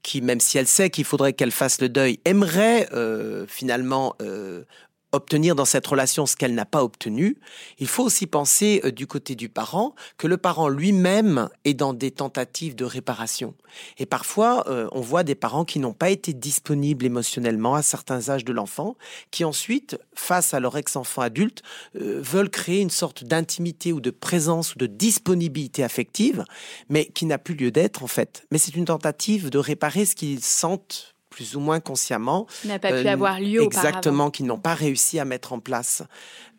qui, 0.03 0.23
même 0.23 0.41
si 0.41 0.59
elle 0.59 0.67
sait 0.67 0.91
qu'il 0.91 1.05
faudrait 1.05 1.35
qu'elle 1.35 1.53
fasse 1.53 1.81
le 1.81 1.89
deuil, 1.89 2.19
aimerait 2.25 2.89
euh, 2.93 3.47
finalement 3.47 4.17
euh, 4.23 4.65
obtenir 5.13 5.55
dans 5.55 5.65
cette 5.65 5.87
relation 5.87 6.27
ce 6.27 6.37
qu'elle 6.37 6.55
n'a 6.55 6.65
pas 6.65 6.83
obtenu, 6.83 7.37
il 7.79 7.87
faut 7.87 8.03
aussi 8.03 8.27
penser 8.27 8.81
euh, 8.85 8.91
du 8.91 9.07
côté 9.07 9.35
du 9.35 9.49
parent 9.49 9.95
que 10.17 10.27
le 10.27 10.39
parent 10.39 10.69
lui-même 10.69 11.49
est 11.65 11.75
dans 11.75 11.93
des 11.93 12.11
tentatives 12.11 12.75
de 12.75 12.85
réparation. 12.85 13.55
Et 13.99 14.07
parfois, 14.07 14.65
euh, 14.69 14.89
on 14.93 15.01
voit 15.01 15.23
des 15.23 15.35
parents 15.35 15.65
qui 15.65 15.79
n'ont 15.79 15.93
pas 15.93 16.11
été 16.11 16.33
disponibles 16.33 17.05
émotionnellement 17.05 17.75
à 17.75 17.83
certains 17.83 18.31
âges 18.31 18.45
de 18.45 18.53
l'enfant, 18.53 18.97
qui 19.31 19.45
ensuite, 19.45 19.99
face 20.15 20.55
à 20.55 20.61
leur 20.61 20.77
ex-enfant 20.77 21.23
adulte, 21.23 21.63
euh, 21.97 22.21
veulent 22.23 22.51
créer 22.51 22.81
une 22.81 22.91
sorte 22.91 23.25
d'intimité 23.25 23.93
ou 23.93 24.01
de 24.01 24.11
présence 24.11 24.75
ou 24.75 24.79
de 24.79 24.87
disponibilité 24.87 25.85
affective, 25.85 26.45
mais 26.89 27.07
qui 27.07 27.27
n'a 27.27 27.39
plus 27.39 27.55
lieu 27.55 27.71
d'être 27.71 28.03
en 28.03 28.09
fait. 28.09 28.47
Mais 28.51 28.59
c'est 28.59 28.75
une 28.75 28.87
tentative 28.87 29.51
de 29.51 29.59
réparer 29.59 30.07
ce 30.07 30.15
qu'ils 30.15 30.43
sentent 30.43 31.12
plus 31.33 31.57
ou 31.57 31.61
moins 31.61 31.81
consciemment. 31.81 32.47
N'a 32.65 32.79
pas 32.79 32.91
pu 32.91 33.09
euh, 33.09 33.13
avoir 33.13 33.41
lieu 33.41 33.63
Exactement, 33.63 34.31
qu'ils 34.31 34.47
n'ont 34.47 34.59
pas 34.59 34.75
réussi 34.75 35.19
à 35.19 35.25
mettre 35.25 35.53
en 35.53 35.59
place 35.59 36.03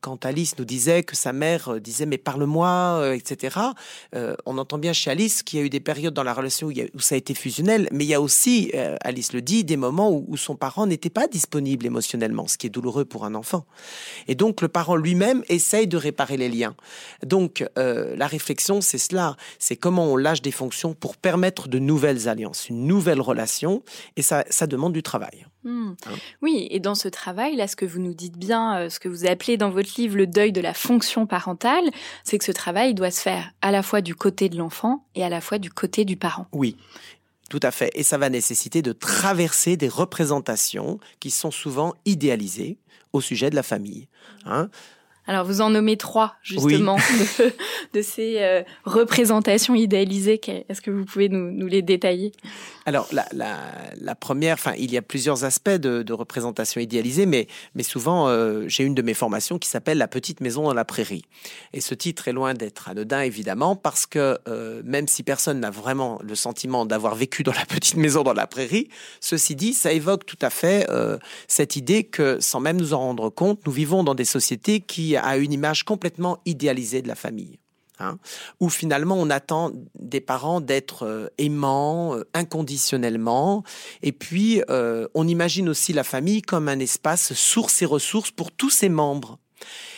quand 0.03 0.25
Alice 0.25 0.57
nous 0.59 0.65
disait 0.65 1.01
que 1.03 1.15
sa 1.15 1.31
mère 1.31 1.69
euh, 1.69 1.79
disait 1.79 2.05
mais 2.05 2.17
parle-moi, 2.17 2.99
euh, 2.99 3.13
etc. 3.13 3.57
Euh, 4.15 4.35
on 4.45 4.57
entend 4.57 4.77
bien 4.77 4.91
chez 4.91 5.09
Alice 5.09 5.43
qu'il 5.43 5.59
y 5.59 5.61
a 5.61 5.65
eu 5.65 5.69
des 5.69 5.79
périodes 5.79 6.13
dans 6.13 6.23
la 6.23 6.33
relation 6.33 6.67
où, 6.67 6.99
ça 6.99 7.15
a 7.15 7.17
été 7.17 7.33
fusionnel, 7.33 7.87
mais 7.91 8.03
il 8.03 8.09
y 8.09 8.13
a 8.13 8.19
aussi, 8.19 8.71
Alice 9.01 9.31
le 9.31 9.41
dit, 9.41 9.63
des 9.63 9.77
moments 9.77 10.11
où, 10.11 10.35
son 10.35 10.55
parent 10.55 10.85
n'était 10.85 11.09
pas 11.09 11.27
disponible 11.27 11.85
émotionnellement, 11.85 12.47
ce 12.47 12.57
qui 12.57 12.67
est 12.67 12.69
douloureux 12.69 13.05
pour 13.05 13.23
un 13.23 13.33
enfant. 13.33 13.65
Et 14.27 14.35
donc 14.35 14.61
le 14.61 14.67
parent 14.67 14.97
lui-même 14.97 15.43
essaye 15.47 15.87
de 15.87 15.95
réparer 15.95 16.35
les 16.35 16.49
liens. 16.49 16.75
Donc 17.25 17.65
la 17.75 18.27
réflexion, 18.27 18.81
c'est 18.81 18.97
cela, 18.97 19.37
c'est 19.59 19.77
comment 19.77 20.05
on 20.11 20.17
lâche 20.17 20.41
des 20.41 20.51
fonctions 20.51 20.93
pour 20.93 21.15
permettre 21.15 21.69
de 21.69 21.79
nouvelles 21.79 22.27
alliances, 22.27 22.67
une 22.67 22.85
nouvelle 22.85 23.21
relation, 23.21 23.83
et 24.17 24.21
ça, 24.21 24.43
ça 24.49 24.67
demande 24.67 24.93
du 24.93 25.03
travail. 25.03 25.45
Hmm. 25.63 25.93
Hein 26.07 26.15
oui, 26.41 26.67
et 26.71 26.79
dans 26.79 26.95
ce 26.95 27.07
travail, 27.07 27.55
là, 27.55 27.67
ce 27.67 27.75
que 27.75 27.85
vous 27.85 27.99
nous 27.99 28.13
dites 28.13 28.37
bien, 28.37 28.89
ce 28.89 28.99
que 28.99 29.07
vous 29.07 29.25
appelez 29.25 29.57
dans 29.57 29.69
votre 29.69 29.93
le 30.01 30.27
deuil 30.27 30.51
de 30.51 30.61
la 30.61 30.73
fonction 30.73 31.25
parentale, 31.25 31.83
c'est 32.23 32.37
que 32.37 32.45
ce 32.45 32.51
travail 32.51 32.93
doit 32.93 33.11
se 33.11 33.21
faire 33.21 33.51
à 33.61 33.71
la 33.71 33.83
fois 33.83 34.01
du 34.01 34.15
côté 34.15 34.49
de 34.49 34.57
l'enfant 34.57 35.05
et 35.15 35.23
à 35.23 35.29
la 35.29 35.41
fois 35.41 35.57
du 35.57 35.69
côté 35.69 36.05
du 36.05 36.17
parent. 36.17 36.47
Oui. 36.51 36.77
Tout 37.49 37.59
à 37.61 37.71
fait. 37.71 37.91
Et 37.93 38.03
ça 38.03 38.17
va 38.17 38.29
nécessiter 38.29 38.81
de 38.81 38.93
traverser 38.93 39.77
des 39.77 39.87
représentations 39.87 40.99
qui 41.19 41.29
sont 41.29 41.51
souvent 41.51 41.93
idéalisées 42.05 42.77
au 43.11 43.21
sujet 43.21 43.49
de 43.49 43.55
la 43.55 43.63
famille. 43.63 44.07
Hein 44.45 44.69
alors 45.25 45.45
vous 45.45 45.61
en 45.61 45.69
nommez 45.69 45.95
trois 45.95 46.35
justement 46.43 46.97
de, 47.93 48.01
ces 48.01 48.41
euh, 48.41 48.61
représentations 48.83 49.73
idéalisées. 49.73 50.41
Est-ce 50.67 50.81
que 50.81 50.91
vous 50.91 51.05
pouvez 51.05 51.29
nous, 51.29 51.67
les 51.67 51.81
détailler? 51.81 52.33
Alors 52.85 53.07
la, 53.11 54.15
première, 54.15 54.55
enfin 54.55 54.73
il 54.77 54.91
y 54.91 54.97
a 54.97 55.01
plusieurs 55.01 55.45
aspects 55.45 55.69
de, 55.69 56.13
représentation 56.13 56.81
idéalisée, 56.81 57.25
mais, 57.25 57.47
mais 57.73 57.83
souvent 57.83 58.27
euh, 58.27 58.65
j'ai 58.67 58.83
une 58.83 58.95
de 58.95 59.01
mes 59.01 59.13
formations 59.13 59.57
qui 59.57 59.69
s'appelle 59.69 59.97
La 59.97 60.07
petite 60.07 60.41
maison 60.41 60.63
dans 60.63 60.73
la 60.73 60.85
prairie. 60.85 61.23
Et 61.71 61.81
ce 61.81 61.95
titre 61.95 62.27
est 62.27 62.33
loin 62.33 62.53
d'être 62.53 62.89
anodin 62.89 63.21
évidemment 63.21 63.75
parce 63.75 64.05
que 64.05 64.37
euh, 64.47 64.81
même 64.83 65.07
si 65.07 65.23
personne 65.23 65.61
n'a 65.61 65.71
vraiment 65.71 66.19
le 66.21 66.35
sentiment 66.35 66.85
d'avoir 66.85 67.15
vécu 67.15 67.43
dans 67.43 67.53
la 67.53 67.65
petite 67.65 67.95
maison 67.95 68.23
dans 68.23 68.33
la 68.33 68.47
prairie, 68.47 68.89
ceci 69.21 69.55
dit, 69.55 69.73
ça 69.73 69.93
évoque 69.93 70.25
tout 70.25 70.37
à 70.41 70.49
fait 70.49 70.87
cette 71.47 71.75
idée 71.75 72.03
que 72.03 72.39
sans 72.39 72.59
même 72.59 72.77
nous 72.77 72.93
en 72.93 72.99
rendre 72.99 73.29
compte, 73.29 73.65
nous 73.65 73.71
vivons 73.71 74.03
dans 74.03 74.15
des 74.15 74.25
sociétés 74.25 74.81
qui 74.81 75.12
à 75.17 75.37
une 75.37 75.53
image 75.53 75.83
complètement 75.83 76.39
idéalisée 76.45 77.01
de 77.01 77.07
la 77.07 77.15
famille. 77.15 77.59
Hein, 77.99 78.17
où 78.59 78.69
finalement 78.69 79.15
on 79.15 79.29
attend 79.29 79.71
des 79.93 80.19
parents 80.19 80.61
d'être 80.61 81.03
euh, 81.03 81.27
aimants 81.37 82.15
euh, 82.15 82.23
inconditionnellement, 82.33 83.63
et 84.01 84.11
puis 84.11 84.63
euh, 84.71 85.07
on 85.13 85.27
imagine 85.27 85.69
aussi 85.69 85.93
la 85.93 86.03
famille 86.03 86.41
comme 86.41 86.69
un 86.69 86.79
espace 86.79 87.33
source 87.33 87.83
et 87.83 87.85
ressources 87.85 88.31
pour 88.31 88.51
tous 88.51 88.71
ses 88.71 88.89
membres. 88.89 89.37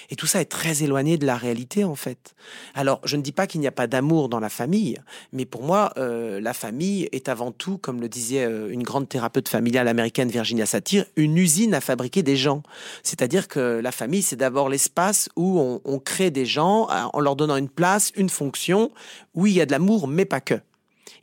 Et 0.10 0.16
tout 0.16 0.28
ça 0.28 0.42
est 0.42 0.46
très 0.46 0.84
éloigné 0.84 1.18
de 1.18 1.26
la 1.26 1.38
réalité, 1.38 1.84
en 1.84 1.96
fait. 1.96 2.36
Alors, 2.74 3.02
je 3.04 3.16
ne 3.18 3.22
dis 3.22 3.32
pas 3.32 3.48
qu'il 3.48 3.62
n'y 3.62 3.68
a 3.68 3.72
pas 3.72 3.88
d'amour 3.88 4.30
dans 4.30 4.40
la 4.40 4.50
famille, 4.50 4.98
mais 5.34 5.46
pour 5.46 5.64
moi, 5.64 5.92
euh, 5.98 6.40
la 6.40 6.54
famille 6.54 7.10
est 7.12 7.30
avant 7.30 7.52
tout, 7.52 7.78
comme 7.78 8.02
le 8.02 8.10
disait 8.10 8.46
euh, 8.46 8.70
une 8.70 8.84
grande 8.84 9.10
thérapeute 9.10 9.50
familiale 9.50 9.88
américaine, 9.88 10.30
Virginia 10.30 10.66
Satir, 10.66 11.06
une 11.16 11.38
usine 11.38 11.74
à 11.74 11.82
fabriquer 11.82 12.24
des 12.24 12.38
gens. 12.38 12.64
C'est-à-dire 13.04 13.48
que 13.48 13.80
la 13.82 13.92
famille, 13.92 14.22
c'est 14.22 14.36
d'abord 14.36 14.70
l'espace 14.70 15.30
où 15.36 15.80
on, 15.84 16.00
crée 16.00 16.30
des 16.30 16.46
gens 16.46 16.88
en 17.14 17.20
leur 17.20 17.36
donnant 17.36 17.56
une 17.56 17.70
place, 17.70 18.12
une 18.16 18.30
fonction. 18.30 18.92
Oui, 19.34 19.52
il 19.52 19.56
y 19.56 19.62
a 19.62 19.66
de 19.66 19.72
l'amour, 19.72 20.08
mais 20.08 20.26
pas 20.26 20.42
que. 20.42 20.56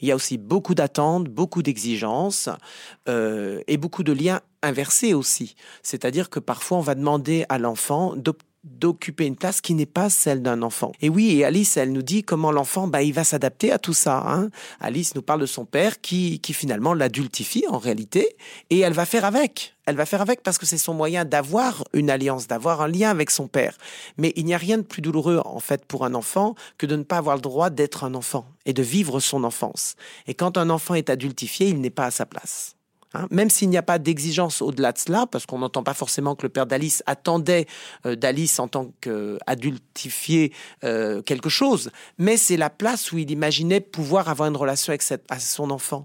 Il 0.01 0.09
y 0.09 0.12
a 0.12 0.16
aussi 0.16 0.37
beaucoup 0.37 0.75
d'attentes, 0.75 1.29
beaucoup 1.29 1.62
d'exigences 1.62 2.49
euh, 3.09 3.62
et 3.68 3.77
beaucoup 3.77 4.03
de 4.03 4.12
liens 4.12 4.40
inversés 4.62 5.14
aussi. 5.14 5.55
C'est-à-dire 5.83 6.29
que 6.29 6.40
parfois 6.40 6.79
on 6.79 6.83
va 6.83 6.97
demander 6.97 7.47
à 7.49 7.59
l'enfant 7.59 8.16
d'occuper 8.64 9.27
une 9.27 9.37
place 9.37 9.61
qui 9.61 9.75
n'est 9.75 9.87
pas 9.87 10.09
celle 10.09 10.42
d'un 10.42 10.62
enfant. 10.62 10.92
Et 11.01 11.09
oui, 11.09 11.38
et 11.38 11.44
Alice, 11.44 11.77
elle 11.77 11.92
nous 11.92 12.03
dit 12.03 12.22
comment 12.22 12.53
l'enfant, 12.53 12.87
bah, 12.87 13.03
il 13.03 13.12
va 13.12 13.25
s'adapter 13.25 13.72
à 13.72 13.79
tout 13.79 13.92
ça. 13.92 14.22
Hein. 14.27 14.51
Alice 14.81 15.14
nous 15.14 15.22
parle 15.22 15.40
de 15.40 15.46
son 15.46 15.64
père 15.64 16.01
qui, 16.01 16.38
qui 16.40 16.53
finalement 16.53 16.94
l'adultifie 16.94 17.64
en 17.68 17.79
réalité, 17.79 18.37
et 18.70 18.81
elle 18.81 18.92
va 18.92 19.05
faire 19.05 19.25
avec. 19.25 19.75
Elle 19.85 19.96
va 19.96 20.07
faire 20.07 20.20
avec 20.20 20.42
parce 20.44 20.59
que 20.59 20.66
c'est 20.66 20.79
son 20.79 20.94
moyen 20.94 21.25
d'avoir 21.25 21.85
une 21.92 22.09
alliance, 22.09 22.46
d'avoir 22.46 22.83
un 22.83 22.88
lien 22.88 23.11
avec 23.11 23.31
son 23.31 23.48
père. 23.48 23.77
Mais 24.16 24.33
il 24.37 24.44
n'y 24.44 24.55
a 24.55 24.59
rien 24.59 24.79
de 24.79 24.83
plus 24.83 25.03
douloureux, 25.03 25.40
en 25.44 25.59
fait, 25.59 25.85
pour 25.85 26.05
un 26.05 26.14
enfant 26.14 26.55
que 26.79 26.87
de 26.87 26.94
ne 26.94 27.03
pas 27.03 27.16
avoir 27.16 27.37
le 27.37 27.42
droit 27.42 27.70
d'être 27.70 28.05
un 28.05 28.14
enfant 28.14 28.46
et 28.64 28.72
de 28.72 28.83
vivre 28.83 29.18
son 29.18 29.42
enfance. 29.42 29.96
Et 30.29 30.35
quand 30.35 30.57
un 30.57 30.70
enfant 30.70 30.94
est 30.94 31.11
adultifié, 31.11 31.68
il 31.68 31.81
n'est 31.81 31.90
pas 31.90 32.07
à 32.07 32.11
sa 32.12 32.27
place. 32.27 32.77
Hein, 33.14 33.27
même 33.31 33.51
s'il 33.51 33.68
n'y 33.68 33.77
a 33.77 33.83
pas 33.83 33.98
d'exigence 33.98 34.62
au-delà 34.62 34.92
de 34.92 34.98
cela, 34.98 35.27
parce 35.27 35.46
qu'on 35.46 35.59
n'entend 35.59 35.83
pas 35.83 35.94
forcément 35.94 36.35
que 36.35 36.42
le 36.42 36.48
père 36.48 36.66
d'Alice 36.66 37.03
attendait 37.07 37.66
euh, 38.07 38.16
d'Alice 38.16 38.59
en 38.59 38.68
tant 38.68 38.92
qu'adultifié 39.01 40.53
euh, 40.85 41.22
quelque 41.22 41.48
chose, 41.48 41.90
mais 42.18 42.37
c'est 42.37 42.57
la 42.57 42.70
place 42.70 43.12
où 43.12 43.18
il 43.18 43.31
imaginait 43.31 43.81
pouvoir 43.81 44.29
avoir 44.29 44.48
une 44.48 44.57
relation 44.57 44.90
avec 44.90 45.03
son 45.03 45.70
enfant. 45.70 46.05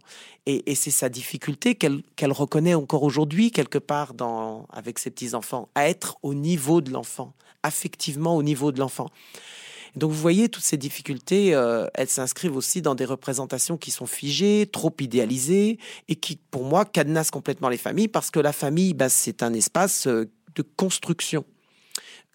Et, 0.50 0.76
c'est 0.76 0.92
sa 0.92 1.10
difficulté 1.10 1.76
qu'elle 1.76 2.32
reconnaît 2.32 2.74
encore 2.74 3.04
aujourd'hui, 3.04 3.52
quelque 3.52 3.78
part 3.78 4.14
dans, 4.14 4.66
avec 4.72 4.98
ses 4.98 5.12
petits-enfants, 5.12 5.68
à 5.76 5.90
être 5.90 6.18
au 6.24 6.34
niveau 6.34 6.80
de 6.80 6.90
l'enfant, 6.90 7.34
affectivement 7.64 8.38
au 8.38 8.44
niveau 8.44 8.72
de 8.72 8.80
l'enfant. 8.80 9.10
Donc 9.98 10.12
vous 10.12 10.22
voyez, 10.22 10.48
toutes 10.48 10.64
ces 10.64 10.78
difficultés, 10.78 11.56
euh, 11.56 11.88
elles 11.96 12.08
s'inscrivent 12.08 12.56
aussi 12.56 12.84
dans 12.84 12.94
des 12.94 13.04
représentations 13.04 13.78
qui 13.78 13.90
sont 13.90 14.06
figées, 14.06 14.70
trop 14.72 14.94
idéalisées, 15.00 15.80
et 16.08 16.16
qui, 16.16 16.38
pour 16.52 16.66
moi, 16.66 16.86
cadenassent 16.86 17.32
complètement 17.32 17.68
les 17.68 17.78
familles, 17.78 18.08
parce 18.08 18.30
que 18.30 18.40
la 18.40 18.54
famille, 18.54 18.94
bah, 18.94 19.10
c'est 19.10 19.42
un 19.42 19.54
espace 19.54 20.06
euh, 20.06 20.30
de 20.56 20.62
construction. 20.62 21.44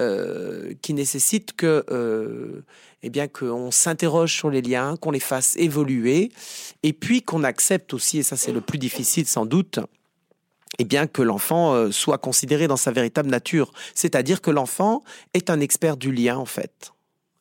euh, 0.01 0.73
qui 0.81 0.95
nécessite 0.95 1.53
que, 1.53 1.85
euh, 1.91 2.63
eh 3.03 3.11
bien, 3.11 3.29
qu'on 3.29 3.71
s'interroge 3.71 4.35
sur 4.35 4.49
les 4.51 4.63
liens, 4.63 4.97
qu'on 4.97 5.11
les 5.11 5.21
fasse 5.21 5.55
évoluer, 5.57 6.33
et 6.83 6.95
puis 6.95 7.23
qu'on 7.23 7.45
accepte 7.45 7.93
aussi, 7.93 8.19
et 8.19 8.23
ça 8.23 8.37
c'est 8.37 8.53
le 8.53 8.63
plus 8.63 8.79
difficile 8.79 9.27
sans 9.27 9.45
doute, 9.45 9.81
eh 10.79 10.85
bien 10.85 11.07
que 11.07 11.21
l'enfant 11.21 11.93
soit 11.93 12.19
considéré 12.19 12.69
dans 12.69 12.79
sa 12.79 12.91
véritable 12.91 13.29
nature, 13.29 13.71
c'est-à-dire 13.95 14.41
que 14.41 14.51
l'enfant 14.51 15.05
est 15.35 15.51
un 15.51 15.61
expert 15.61 15.99
du 15.99 16.11
lien 16.11 16.39
en 16.39 16.47
fait 16.47 16.93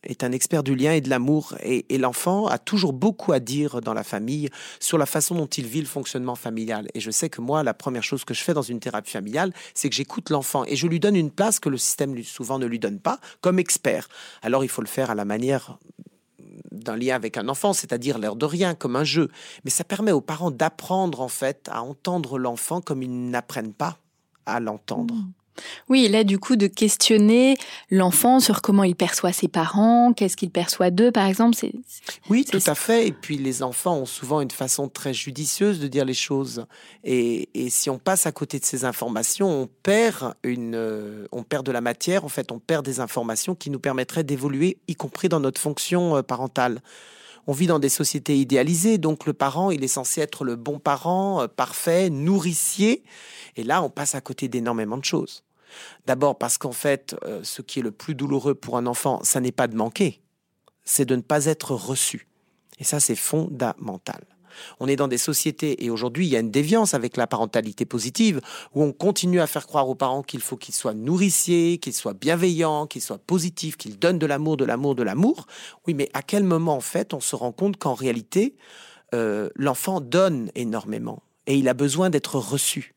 est 0.03 0.23
un 0.23 0.31
expert 0.31 0.63
du 0.63 0.75
lien 0.75 0.93
et 0.93 1.01
de 1.01 1.09
l'amour. 1.09 1.55
Et, 1.63 1.85
l'enfant 1.97 2.47
a 2.47 2.57
toujours 2.57 2.93
beaucoup 2.93 3.31
à 3.31 3.39
dire 3.39 3.81
dans 3.81 3.93
la 3.93 4.03
famille 4.03 4.49
sur 4.79 4.97
la 4.97 5.05
façon 5.05 5.35
dont 5.35 5.45
il 5.45 5.67
vit 5.67 5.81
le 5.81 5.87
fonctionnement 5.87 6.35
familial. 6.35 6.87
Et 6.95 6.99
je 6.99 7.11
sais 7.11 7.29
que 7.29 7.41
moi, 7.41 7.63
la 7.63 7.73
première 7.73 8.03
chose 8.03 8.25
que 8.25 8.33
je 8.33 8.43
fais 8.43 8.53
dans 8.53 8.63
une 8.63 8.79
thérapie 8.79 9.11
familiale, 9.11 9.53
c'est 9.75 9.89
que 9.89 9.95
j'écoute 9.95 10.31
l'enfant 10.31 10.63
et 10.65 10.75
je 10.75 10.87
lui 10.87 10.99
donne 10.99 11.15
une 11.15 11.29
place 11.29 11.59
que 11.59 11.69
le 11.69 11.77
système 11.77 12.21
souvent 12.23 12.57
ne 12.57 12.65
lui 12.65 12.79
donne 12.79 12.99
pas 12.99 13.19
comme 13.41 13.59
expert. 13.59 14.07
Alors 14.41 14.63
il 14.63 14.69
faut 14.69 14.81
le 14.81 14.87
faire 14.87 15.11
à 15.11 15.15
la 15.15 15.25
manière 15.25 15.77
d'un 16.71 16.95
lien 16.95 17.15
avec 17.15 17.37
un 17.37 17.47
enfant, 17.49 17.73
c'est-à-dire 17.73 18.17
l'air 18.17 18.35
de 18.35 18.45
rien, 18.45 18.73
comme 18.73 18.95
un 18.95 19.03
jeu. 19.03 19.29
Mais 19.63 19.69
ça 19.69 19.83
permet 19.83 20.11
aux 20.11 20.21
parents 20.21 20.51
d'apprendre 20.51 21.21
en 21.21 21.27
fait 21.27 21.69
à 21.71 21.83
entendre 21.83 22.39
l'enfant 22.39 22.81
comme 22.81 23.03
ils 23.03 23.29
n'apprennent 23.29 23.73
pas 23.73 23.97
à 24.45 24.59
l'entendre. 24.59 25.13
Mmh. 25.13 25.33
Oui, 25.89 26.07
là, 26.07 26.23
du 26.23 26.39
coup, 26.39 26.55
de 26.55 26.67
questionner 26.67 27.57
l'enfant 27.89 28.39
sur 28.39 28.61
comment 28.61 28.83
il 28.83 28.95
perçoit 28.95 29.33
ses 29.33 29.47
parents, 29.47 30.13
qu'est-ce 30.13 30.37
qu'il 30.37 30.49
perçoit 30.49 30.91
d'eux, 30.91 31.11
par 31.11 31.27
exemple. 31.27 31.55
C'est, 31.55 31.73
oui, 32.29 32.45
tout 32.45 32.61
à 32.65 32.75
fait. 32.75 33.07
Et 33.07 33.11
puis, 33.11 33.37
les 33.37 33.63
enfants 33.63 33.97
ont 33.97 34.05
souvent 34.05 34.41
une 34.41 34.51
façon 34.51 34.87
très 34.87 35.13
judicieuse 35.13 35.79
de 35.79 35.87
dire 35.87 36.05
les 36.05 36.13
choses. 36.13 36.65
Et, 37.03 37.49
si 37.69 37.89
on 37.89 37.99
passe 37.99 38.25
à 38.25 38.31
côté 38.31 38.59
de 38.59 38.65
ces 38.65 38.85
informations, 38.85 39.49
on 39.49 39.67
perd 39.83 40.33
une, 40.43 40.75
euh, 40.75 41.27
on 41.31 41.43
perd 41.43 41.65
de 41.65 41.71
la 41.71 41.81
matière. 41.81 42.25
En 42.25 42.29
fait, 42.29 42.51
on 42.51 42.59
perd 42.59 42.85
des 42.85 42.99
informations 42.99 43.55
qui 43.55 43.69
nous 43.69 43.79
permettraient 43.79 44.23
d'évoluer, 44.23 44.77
y 44.87 44.95
compris 44.95 45.29
dans 45.29 45.39
notre 45.39 45.61
fonction 45.61 46.17
euh, 46.17 46.21
parentale. 46.21 46.81
On 47.51 47.53
vit 47.53 47.67
dans 47.67 47.79
des 47.79 47.89
sociétés 47.89 48.37
idéalisées, 48.37 48.97
donc 48.97 49.25
le 49.25 49.33
parent, 49.33 49.71
il 49.71 49.83
est 49.83 49.89
censé 49.89 50.21
être 50.21 50.45
le 50.45 50.55
bon 50.55 50.79
parent, 50.79 51.41
euh, 51.41 51.47
parfait, 51.49 52.09
nourricier. 52.09 53.03
Et 53.57 53.63
là, 53.63 53.83
on 53.83 53.89
passe 53.89 54.15
à 54.15 54.21
côté 54.21 54.47
d'énormément 54.47 54.97
de 54.97 55.03
choses. 55.03 55.43
D'abord 56.05 56.37
parce 56.37 56.57
qu'en 56.57 56.71
fait, 56.71 57.13
euh, 57.25 57.41
ce 57.43 57.61
qui 57.61 57.79
est 57.79 57.81
le 57.81 57.91
plus 57.91 58.15
douloureux 58.15 58.55
pour 58.55 58.77
un 58.77 58.85
enfant, 58.85 59.19
ça 59.23 59.41
n'est 59.41 59.51
pas 59.51 59.67
de 59.67 59.75
manquer, 59.75 60.21
c'est 60.85 61.03
de 61.03 61.13
ne 61.13 61.21
pas 61.21 61.47
être 61.47 61.73
reçu. 61.75 62.29
Et 62.79 62.85
ça, 62.85 63.01
c'est 63.01 63.17
fondamental. 63.17 64.23
On 64.79 64.87
est 64.87 64.95
dans 64.95 65.07
des 65.07 65.17
sociétés, 65.17 65.83
et 65.83 65.89
aujourd'hui, 65.89 66.27
il 66.27 66.29
y 66.29 66.35
a 66.35 66.39
une 66.39 66.51
déviance 66.51 66.93
avec 66.93 67.17
la 67.17 67.27
parentalité 67.27 67.85
positive, 67.85 68.41
où 68.73 68.83
on 68.83 68.91
continue 68.91 69.41
à 69.41 69.47
faire 69.47 69.67
croire 69.67 69.89
aux 69.89 69.95
parents 69.95 70.23
qu'il 70.23 70.41
faut 70.41 70.57
qu'ils 70.57 70.75
soient 70.75 70.93
nourriciers, 70.93 71.77
qu'ils 71.77 71.93
soient 71.93 72.13
bienveillants, 72.13 72.87
qu'ils 72.87 73.01
soient 73.01 73.17
positifs, 73.17 73.77
qu'ils 73.77 73.99
donnent 73.99 74.19
de 74.19 74.25
l'amour, 74.25 74.57
de 74.57 74.65
l'amour, 74.65 74.95
de 74.95 75.03
l'amour. 75.03 75.47
Oui, 75.87 75.93
mais 75.93 76.09
à 76.13 76.21
quel 76.21 76.43
moment, 76.43 76.75
en 76.75 76.81
fait, 76.81 77.13
on 77.13 77.19
se 77.19 77.35
rend 77.35 77.51
compte 77.51 77.77
qu'en 77.77 77.93
réalité, 77.93 78.55
euh, 79.13 79.49
l'enfant 79.55 80.01
donne 80.01 80.51
énormément, 80.55 81.23
et 81.47 81.55
il 81.55 81.67
a 81.67 81.73
besoin 81.73 82.09
d'être 82.09 82.37
reçu? 82.37 82.95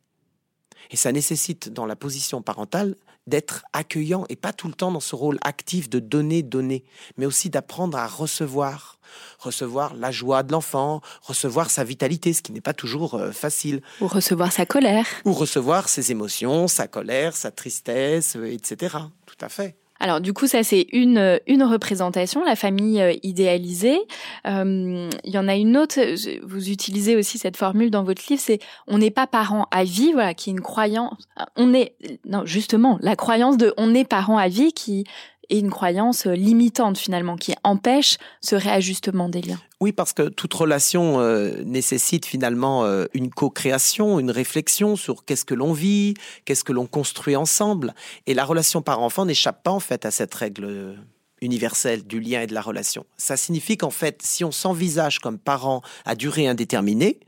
Et 0.90 0.97
ça 0.97 1.12
nécessite, 1.12 1.68
dans 1.73 1.87
la 1.87 1.97
position 1.97 2.42
parentale, 2.42 2.97
d'être 3.27 3.64
accueillant 3.73 4.25
et 4.29 4.37
pas 4.37 4.53
tout 4.53 4.68
le 4.68 4.75
temps 4.75 4.92
dans 4.92 5.01
ce 5.01 5.14
rôle 5.14 5.38
actif 5.42 5.88
de 5.88 5.99
donner, 5.99 6.42
donner, 6.42 6.85
mais 7.16 7.27
aussi 7.27 7.51
d'apprendre 7.51 7.97
à 7.97 8.07
recevoir. 8.07 8.99
Recevoir 9.38 9.94
la 9.94 10.11
joie 10.11 10.42
de 10.42 10.53
l'enfant, 10.53 11.01
recevoir 11.23 11.70
sa 11.70 11.85
vitalité, 11.85 12.33
ce 12.33 12.42
qui 12.42 12.53
n'est 12.53 12.61
pas 12.61 12.75
toujours 12.75 13.14
euh, 13.14 13.31
facile. 13.33 13.81
Ou 14.01 14.09
recevoir 14.09 14.51
sa 14.51 14.66
colère. 14.66 15.07
Ou 15.25 15.33
recevoir 15.33 15.88
ses 15.88 16.11
émotions, 16.11 16.68
sa 16.68 16.88
colère, 16.88 17.37
sa 17.37 17.51
tristesse, 17.51 18.37
euh, 18.37 18.53
etc. 18.53 18.97
Tout 19.27 19.37
à 19.40 19.49
fait. 19.49 19.77
Alors 20.00 20.20
du 20.20 20.33
coup, 20.33 20.46
ça 20.46 20.62
c'est 20.62 20.87
une, 20.92 21.40
une 21.46 21.62
représentation, 21.62 22.44
la 22.44 22.57
famille 22.57 23.00
euh, 23.00 23.14
idéalisée. 23.22 23.98
Euh, 24.46 25.09
il 25.24 25.33
y 25.33 25.38
en 25.38 25.48
a 25.48 25.54
une 25.54 25.76
autre, 25.76 25.98
vous 26.44 26.70
utilisez 26.70 27.16
aussi 27.16 27.38
cette 27.38 27.57
formule 27.57 27.90
dans 27.90 28.02
votre 28.02 28.22
livre, 28.28 28.42
c'est 28.44 28.59
on 28.87 28.98
n'est 28.98 29.11
pas 29.11 29.26
parent 29.26 29.66
à 29.70 29.85
vie, 29.85 30.12
voilà, 30.12 30.35
qui 30.35 30.50
est 30.50 30.52
une 30.52 30.61
croyance. 30.61 31.28
On 31.57 31.72
est, 31.72 31.94
non, 32.26 32.44
justement, 32.44 32.98
la 33.00 33.16
croyance 33.16 33.57
de 33.57 33.72
on 33.76 33.94
est 33.94 34.07
parent 34.07 34.37
à 34.37 34.48
vie 34.48 34.72
qui 34.72 35.04
et 35.50 35.59
une 35.59 35.70
croyance 35.70 36.26
euh, 36.26 36.35
limitante 36.35 36.98
finalement 36.98 37.37
qui 37.37 37.54
empêche 37.64 38.18
ce 38.40 38.57
réajustement 38.57 39.28
des 39.28 39.42
liens. 39.42 39.61
Oui, 39.80 39.92
parce 39.92 40.12
que 40.12 40.28
toute 40.28 40.54
relation 40.54 41.20
euh, 41.20 41.62
nécessite 41.64 42.26
finalement 42.26 42.85
euh, 42.85 43.07
une 43.14 43.30
co-création, 43.30 44.18
une 44.18 44.30
réflexion 44.30 44.96
sur 44.96 45.24
qu'est-ce 45.24 45.44
que 45.44 45.54
l'on 45.54 45.72
vit, 45.72 46.14
qu'est-ce 46.44 46.64
que 46.64 46.72
l'on 46.72 46.87
construit 46.87 47.37
ensemble. 47.37 47.94
Et 48.26 48.35
la 48.35 48.44
relation 48.44 48.83
par 48.83 49.00
enfant 49.00 49.26
n'échappe 49.26 49.62
pas 49.62 49.70
en 49.70 49.80
fait 49.80 50.07
à 50.07 50.11
cette 50.11 50.35
règle 50.35 50.96
universelle 51.40 52.04
du 52.04 52.20
lien 52.20 52.40
et 52.40 52.46
de 52.46 52.54
la 52.54 52.62
relation. 52.62 53.04
Ça 53.16 53.37
signifie 53.37 53.76
qu'en 53.76 53.90
fait, 53.90 54.22
si 54.22 54.44
on 54.44 54.52
s'envisage 54.52 55.18
comme 55.18 55.38
parent 55.38 55.83
à 56.07 56.14
durée 56.14 56.46
indéterminée, 56.46 57.20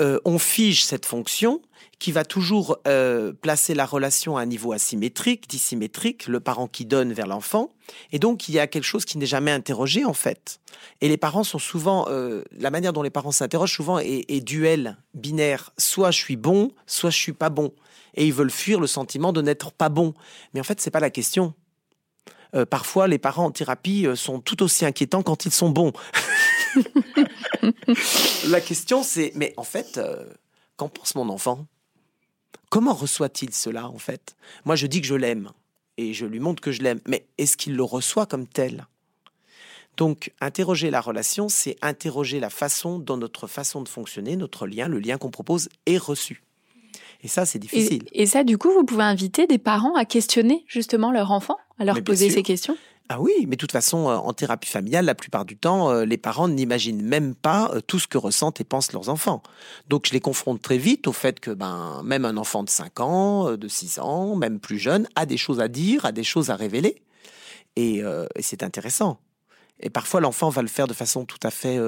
on 0.00 0.38
fige 0.38 0.84
cette 0.84 1.06
fonction 1.06 1.60
qui 1.98 2.12
va 2.12 2.24
toujours 2.24 2.78
euh, 2.86 3.32
placer 3.32 3.74
la 3.74 3.84
relation 3.84 4.36
à 4.36 4.42
un 4.42 4.46
niveau 4.46 4.72
asymétrique, 4.72 5.48
dissymétrique, 5.48 6.28
le 6.28 6.38
parent 6.38 6.68
qui 6.68 6.84
donne 6.84 7.12
vers 7.12 7.26
l'enfant. 7.26 7.72
Et 8.12 8.20
donc, 8.20 8.48
il 8.48 8.54
y 8.54 8.60
a 8.60 8.68
quelque 8.68 8.84
chose 8.84 9.04
qui 9.04 9.18
n'est 9.18 9.26
jamais 9.26 9.50
interrogé, 9.50 10.04
en 10.04 10.12
fait. 10.12 10.60
Et 11.00 11.08
les 11.08 11.16
parents 11.16 11.42
sont 11.42 11.58
souvent, 11.58 12.06
euh, 12.08 12.44
la 12.52 12.70
manière 12.70 12.92
dont 12.92 13.02
les 13.02 13.10
parents 13.10 13.32
s'interrogent 13.32 13.74
souvent 13.74 13.98
est, 13.98 14.40
duel, 14.44 14.96
binaire. 15.14 15.72
Soit 15.76 16.12
je 16.12 16.18
suis 16.18 16.36
bon, 16.36 16.70
soit 16.86 17.10
je 17.10 17.16
suis 17.16 17.32
pas 17.32 17.50
bon. 17.50 17.72
Et 18.14 18.26
ils 18.26 18.32
veulent 18.32 18.50
fuir 18.50 18.78
le 18.78 18.86
sentiment 18.86 19.32
de 19.32 19.42
n'être 19.42 19.72
pas 19.72 19.88
bon. 19.88 20.14
Mais 20.54 20.60
en 20.60 20.64
fait, 20.64 20.80
c'est 20.80 20.92
pas 20.92 21.00
la 21.00 21.10
question. 21.10 21.54
Euh, 22.54 22.64
parfois, 22.64 23.08
les 23.08 23.18
parents 23.18 23.46
en 23.46 23.50
thérapie 23.50 24.06
sont 24.14 24.40
tout 24.40 24.62
aussi 24.62 24.86
inquiétants 24.86 25.22
quand 25.22 25.46
ils 25.46 25.52
sont 25.52 25.70
bons. 25.70 25.92
la 28.46 28.60
question, 28.60 29.02
c'est, 29.02 29.32
mais 29.34 29.52
en 29.56 29.64
fait, 29.64 30.00
qu'en 30.76 30.88
pense 30.88 31.16
mon 31.16 31.28
enfant? 31.28 31.66
Comment 32.70 32.94
reçoit-il 32.94 33.54
cela 33.54 33.88
en 33.88 33.98
fait? 33.98 34.36
Moi 34.64 34.76
je 34.76 34.86
dis 34.86 35.00
que 35.00 35.06
je 35.06 35.14
l'aime 35.14 35.50
et 35.96 36.14
je 36.14 36.26
lui 36.26 36.40
montre 36.40 36.62
que 36.62 36.72
je 36.72 36.82
l'aime, 36.82 37.00
mais 37.06 37.26
est-ce 37.38 37.56
qu'il 37.56 37.74
le 37.74 37.82
reçoit 37.82 38.26
comme 38.26 38.46
tel? 38.46 38.86
Donc, 39.98 40.32
interroger 40.40 40.90
la 40.90 41.00
relation, 41.00 41.48
c'est 41.48 41.76
interroger 41.82 42.38
la 42.38 42.50
façon 42.50 43.00
dont 43.00 43.16
notre 43.16 43.48
façon 43.48 43.82
de 43.82 43.88
fonctionner, 43.88 44.36
notre 44.36 44.68
lien, 44.68 44.86
le 44.86 45.00
lien 45.00 45.18
qu'on 45.18 45.30
propose, 45.30 45.68
est 45.86 45.98
reçu. 45.98 46.44
Et 47.24 47.28
ça, 47.28 47.44
c'est 47.44 47.58
difficile. 47.58 48.04
Et, 48.12 48.26
ça, 48.26 48.44
du 48.44 48.58
coup, 48.58 48.70
vous 48.70 48.84
pouvez 48.84 49.02
inviter 49.02 49.48
des 49.48 49.58
parents 49.58 49.96
à 49.96 50.04
questionner 50.04 50.64
justement 50.68 51.10
leur 51.10 51.32
enfant, 51.32 51.56
à 51.80 51.84
leur 51.84 52.00
poser 52.04 52.30
ces 52.30 52.44
questions? 52.44 52.76
Ah 53.10 53.20
oui, 53.20 53.32
mais 53.48 53.56
de 53.56 53.56
toute 53.56 53.72
façon, 53.72 54.08
euh, 54.08 54.16
en 54.16 54.34
thérapie 54.34 54.68
familiale, 54.68 55.06
la 55.06 55.14
plupart 55.14 55.46
du 55.46 55.56
temps, 55.56 55.90
euh, 55.90 56.04
les 56.04 56.18
parents 56.18 56.46
n'imaginent 56.46 57.02
même 57.02 57.34
pas 57.34 57.70
euh, 57.74 57.80
tout 57.80 57.98
ce 57.98 58.06
que 58.06 58.18
ressentent 58.18 58.60
et 58.60 58.64
pensent 58.64 58.92
leurs 58.92 59.08
enfants. 59.08 59.42
Donc 59.88 60.06
je 60.06 60.12
les 60.12 60.20
confronte 60.20 60.60
très 60.60 60.76
vite 60.76 61.06
au 61.06 61.12
fait 61.12 61.40
que 61.40 61.50
ben, 61.50 62.02
même 62.04 62.26
un 62.26 62.36
enfant 62.36 62.62
de 62.62 62.68
5 62.68 63.00
ans, 63.00 63.56
de 63.56 63.68
6 63.68 63.98
ans, 64.00 64.36
même 64.36 64.60
plus 64.60 64.78
jeune, 64.78 65.08
a 65.16 65.24
des 65.24 65.38
choses 65.38 65.60
à 65.60 65.68
dire, 65.68 66.04
a 66.04 66.12
des 66.12 66.24
choses 66.24 66.50
à 66.50 66.56
révéler. 66.56 67.02
Et, 67.76 67.98
et 68.00 68.42
c'est 68.42 68.64
intéressant. 68.64 69.20
Et 69.78 69.88
parfois, 69.88 70.20
l'enfant 70.20 70.48
va 70.48 70.62
le 70.62 70.68
faire 70.68 70.88
de 70.88 70.94
façon 70.94 71.24
tout 71.24 71.38
à 71.44 71.50
fait 71.52 71.78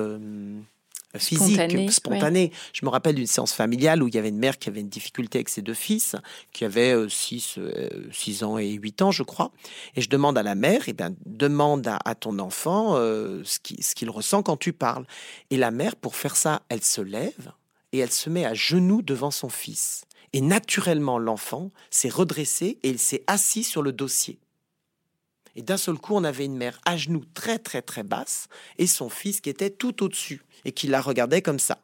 physique, 1.19 1.91
spontanée. 1.91 2.53
Je 2.73 2.85
me 2.85 2.91
rappelle 2.91 3.15
d'une 3.17 3.27
séance 3.27 3.53
familiale 3.53 4.03
où 4.03 4.09
il 4.09 4.15
y 4.15 4.19
avait 4.19 4.29
une 4.29 4.39
mère 4.39 4.59
qui 4.59 4.69
avait 4.69 4.81
une 4.81 4.89
difficulté 4.89 5.39
avec 5.39 5.49
ses 5.49 5.63
deux 5.63 5.75
fils, 5.75 6.17
qui 6.53 6.65
avaient 6.65 6.95
6 7.09 7.57
euh, 7.59 7.89
euh, 8.13 8.45
ans 8.45 8.59
et 8.59 8.71
8 8.71 9.03
ans, 9.03 9.11
je 9.11 9.23
crois. 9.23 9.53
Et 9.97 10.01
je 10.01 10.09
demande 10.09 10.39
à 10.39 10.43
la 10.43 10.55
mère, 10.55 10.83
eh 10.87 10.93
bien, 10.93 11.15
demande 11.27 11.89
à, 11.89 12.15
ton 12.15 12.39
enfant 12.39 12.97
euh, 12.97 13.43
ce 13.45 13.95
qu'il 13.95 14.11
ressent 14.11 14.43
quand 14.43 14.57
tu 14.57 14.73
parles. 14.73 15.05
Et 15.51 15.57
la 15.57 15.71
mère, 15.71 15.97
pour 15.97 16.17
faire 16.17 16.37
ça, 16.37 16.63
elle 16.69 16.83
se 16.83 17.01
lève 17.01 17.53
et 17.93 17.99
elle 17.99 18.13
se 18.13 18.31
met 18.31 18.45
à 18.45 18.55
genoux 18.55 19.03
devant 19.03 19.31
son 19.31 19.49
fils. 19.49 20.05
Et 20.33 20.41
naturellement, 20.41 21.19
l'enfant 21.19 21.73
s'est 21.91 22.09
redressé 22.09 22.79
et 22.83 22.91
il 22.91 23.01
s'est 23.01 23.25
assis 23.27 23.65
sur 23.65 23.83
le 23.83 23.93
dossier. 23.93 24.39
Et 25.57 25.63
d'un 25.63 25.77
seul 25.77 25.97
coup, 25.97 26.15
on 26.15 26.23
avait 26.23 26.45
une 26.45 26.57
mère 26.57 26.81
à 26.85 26.97
genoux 26.97 27.25
très 27.35 27.59
très 27.59 27.83
très 27.83 28.05
basse 28.05 28.49
et 28.79 28.87
son 28.87 29.09
fils 29.09 29.41
qui 29.41 29.51
était 29.51 29.71
tout 29.71 30.05
au-dessus 30.05 30.43
et 30.65 30.73
qui 30.73 30.87
la 30.87 31.01
regardait 31.01 31.43
comme 31.43 31.59
ça. 31.59 31.83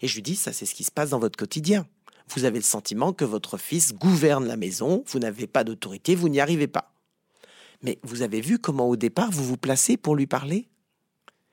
Et 0.00 0.08
je 0.08 0.14
lui 0.14 0.22
dis, 0.22 0.36
ça 0.36 0.52
c'est 0.52 0.66
ce 0.66 0.74
qui 0.74 0.84
se 0.84 0.90
passe 0.90 1.10
dans 1.10 1.18
votre 1.18 1.36
quotidien. 1.36 1.86
Vous 2.34 2.44
avez 2.44 2.58
le 2.58 2.64
sentiment 2.64 3.12
que 3.12 3.24
votre 3.24 3.56
fils 3.56 3.94
gouverne 3.94 4.46
la 4.46 4.56
maison, 4.56 5.02
vous 5.06 5.18
n'avez 5.18 5.46
pas 5.46 5.64
d'autorité, 5.64 6.14
vous 6.14 6.28
n'y 6.28 6.40
arrivez 6.40 6.66
pas. 6.66 6.92
Mais 7.82 7.98
vous 8.02 8.22
avez 8.22 8.40
vu 8.40 8.58
comment 8.58 8.88
au 8.88 8.96
départ 8.96 9.30
vous 9.30 9.44
vous 9.44 9.56
placez 9.56 9.96
pour 9.96 10.16
lui 10.16 10.26
parler? 10.26 10.68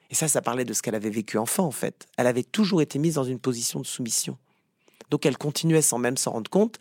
Et 0.09 0.15
ça, 0.15 0.27
ça 0.27 0.41
parlait 0.41 0.65
de 0.65 0.73
ce 0.73 0.81
qu'elle 0.81 0.95
avait 0.95 1.09
vécu 1.09 1.37
enfant 1.37 1.65
en 1.65 1.71
fait. 1.71 2.07
Elle 2.17 2.27
avait 2.27 2.43
toujours 2.43 2.81
été 2.81 2.99
mise 2.99 3.15
dans 3.15 3.23
une 3.23 3.39
position 3.39 3.79
de 3.79 3.85
soumission. 3.85 4.37
Donc 5.09 5.25
elle 5.25 5.37
continuait 5.37 5.81
sans 5.81 5.97
même 5.97 6.17
s'en 6.17 6.31
rendre 6.31 6.49
compte 6.49 6.77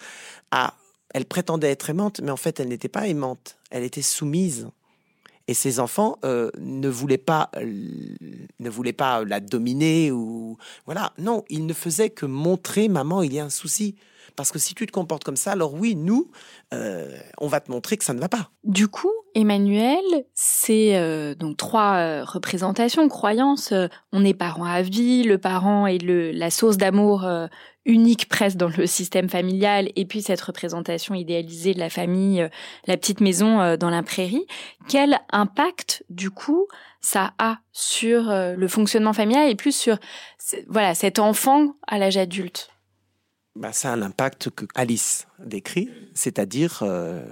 à... 0.51 0.75
Elle 1.11 1.27
prétendait 1.27 1.71
être 1.71 1.91
aimante, 1.91 2.21
mais 2.21 2.33
en 2.33 2.37
fait 2.37 2.59
elle 2.59 2.69
n'était 2.69 2.89
pas 2.89 3.07
aimante, 3.07 3.57
elle 3.71 3.85
était 3.85 4.03
soumise. 4.03 4.69
Et 5.47 5.55
ses 5.55 5.79
enfants 5.79 6.17
euh, 6.25 6.51
ne 6.59 6.89
voulaient 6.89 7.19
pas, 7.19 7.51
euh, 7.57 7.65
ne 8.61 8.71
voulaient 8.71 8.95
pas 8.95 9.25
la 9.25 9.41
dominer 9.41 10.11
ou 10.11 10.57
voilà. 10.87 11.13
Non, 11.19 11.45
ils 11.51 11.67
ne 11.67 11.75
faisaient 11.75 12.11
que 12.11 12.25
montrer 12.25 12.89
maman, 12.89 13.23
il 13.23 13.35
y 13.35 13.39
a 13.39 13.45
un 13.45 13.51
souci. 13.51 13.97
Parce 14.37 14.51
que 14.51 14.59
si 14.59 14.75
tu 14.75 14.87
te 14.87 14.93
comportes 14.93 15.25
comme 15.25 15.37
ça, 15.37 15.53
alors 15.53 15.75
oui, 15.75 15.95
nous, 15.97 16.31
euh, 16.73 17.17
on 17.39 17.49
va 17.49 17.61
te 17.61 17.71
montrer 17.71 17.97
que 17.97 18.05
ça 18.05 18.15
ne 18.15 18.21
va 18.21 18.29
pas. 18.29 18.51
Du 18.65 18.89
coup, 18.89 19.13
Emmanuel, 19.35 20.03
c'est 20.35 20.97
euh, 20.97 21.35
donc 21.35 21.57
trois 21.57 21.97
euh, 21.97 22.25
représentations, 22.25 23.09
croyances. 23.09 23.73
On 24.13 24.25
est 24.25 24.35
parent 24.35 24.65
à 24.65 24.83
vie, 24.83 25.23
le 25.23 25.39
parent 25.39 25.87
est 25.87 25.99
le, 25.99 26.31
la 26.33 26.51
source 26.51 26.77
d'amour 26.77 27.27
unique 27.85 28.29
presque 28.29 28.57
dans 28.57 28.69
le 28.69 28.87
système 28.87 29.29
familial, 29.29 29.91
et 29.95 30.07
puis 30.07 30.23
cette 30.23 30.41
représentation 30.41 31.15
idéalisée 31.15 31.75
de 31.75 31.79
la 31.79 31.91
famille, 31.91 32.49
la 32.87 32.97
petite 32.97 33.21
maison 33.21 33.77
dans 33.77 33.91
la 33.91 34.03
prairie. 34.03 34.47
Quel 34.89 35.19
impact, 35.31 36.05
du 36.09 36.31
coup, 36.31 36.67
ça 37.01 37.35
a 37.39 37.59
sur 37.73 38.25
le 38.31 38.69
fonctionnement 38.69 39.13
familial 39.13 39.51
et 39.51 39.55
plus 39.55 39.77
sur 39.77 39.99
voilà 40.69 40.95
cet 40.95 41.19
enfant 41.19 41.75
à 41.87 41.99
l'âge 41.99 42.17
adulte? 42.17 42.74
Bah, 43.57 43.73
ça 43.73 43.93
a 43.93 43.97
l'impact 43.97 44.51
que 44.51 44.67
Alice 44.75 45.27
décrit, 45.39 45.89
c'est-à-dire 46.15 46.81
euh, 46.83 47.25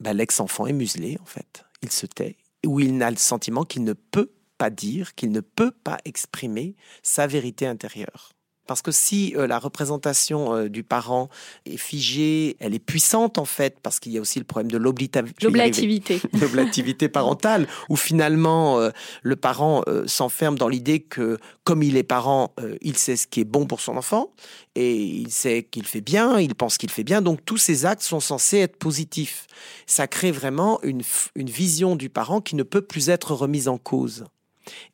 bah, 0.00 0.12
l'ex-enfant 0.12 0.66
est 0.66 0.72
muselé 0.72 1.18
en 1.20 1.24
fait. 1.24 1.64
Il 1.82 1.90
se 1.90 2.06
tait, 2.06 2.36
ou 2.64 2.80
il 2.80 2.96
n'a 2.96 3.10
le 3.10 3.16
sentiment 3.16 3.64
qu'il 3.64 3.84
ne 3.84 3.92
peut 3.92 4.32
pas 4.56 4.70
dire, 4.70 5.14
qu'il 5.14 5.32
ne 5.32 5.40
peut 5.40 5.72
pas 5.72 5.98
exprimer 6.04 6.76
sa 7.02 7.26
vérité 7.26 7.66
intérieure. 7.66 8.32
Parce 8.66 8.82
que 8.82 8.92
si 8.92 9.34
euh, 9.36 9.46
la 9.46 9.58
représentation 9.58 10.54
euh, 10.54 10.68
du 10.68 10.82
parent 10.82 11.28
est 11.66 11.76
figée, 11.76 12.56
elle 12.60 12.74
est 12.74 12.78
puissante 12.78 13.38
en 13.38 13.44
fait, 13.44 13.78
parce 13.82 14.00
qu'il 14.00 14.12
y 14.12 14.18
a 14.18 14.20
aussi 14.20 14.38
le 14.38 14.44
problème 14.44 14.70
de. 14.70 14.78
L'oblativité. 14.78 16.20
l'oblativité 16.40 17.08
parentale, 17.08 17.66
où 17.88 17.96
finalement 17.96 18.78
euh, 18.78 18.90
le 19.22 19.36
parent 19.36 19.82
euh, 19.88 20.06
s'enferme 20.06 20.56
dans 20.56 20.68
l'idée 20.68 21.00
que 21.00 21.38
comme 21.64 21.82
il 21.82 21.96
est 21.96 22.02
parent, 22.02 22.52
euh, 22.60 22.76
il 22.82 22.96
sait 22.96 23.16
ce 23.16 23.26
qui 23.26 23.40
est 23.40 23.44
bon 23.44 23.66
pour 23.66 23.80
son 23.80 23.96
enfant, 23.96 24.32
et 24.74 24.94
il 24.94 25.30
sait 25.30 25.62
qu'il 25.62 25.86
fait 25.86 26.00
bien, 26.00 26.38
il 26.38 26.54
pense 26.54 26.78
qu'il 26.78 26.90
fait 26.90 27.04
bien, 27.04 27.22
donc 27.22 27.44
tous 27.44 27.56
ces 27.56 27.86
actes 27.86 28.02
sont 28.02 28.20
censés 28.20 28.58
être 28.58 28.76
positifs. 28.76 29.46
Ça 29.86 30.06
crée 30.06 30.32
vraiment 30.32 30.80
une, 30.82 31.02
une 31.34 31.50
vision 31.50 31.96
du 31.96 32.10
parent 32.10 32.40
qui 32.40 32.56
ne 32.56 32.62
peut 32.62 32.82
plus 32.82 33.08
être 33.08 33.34
remise 33.34 33.68
en 33.68 33.78
cause. 33.78 34.26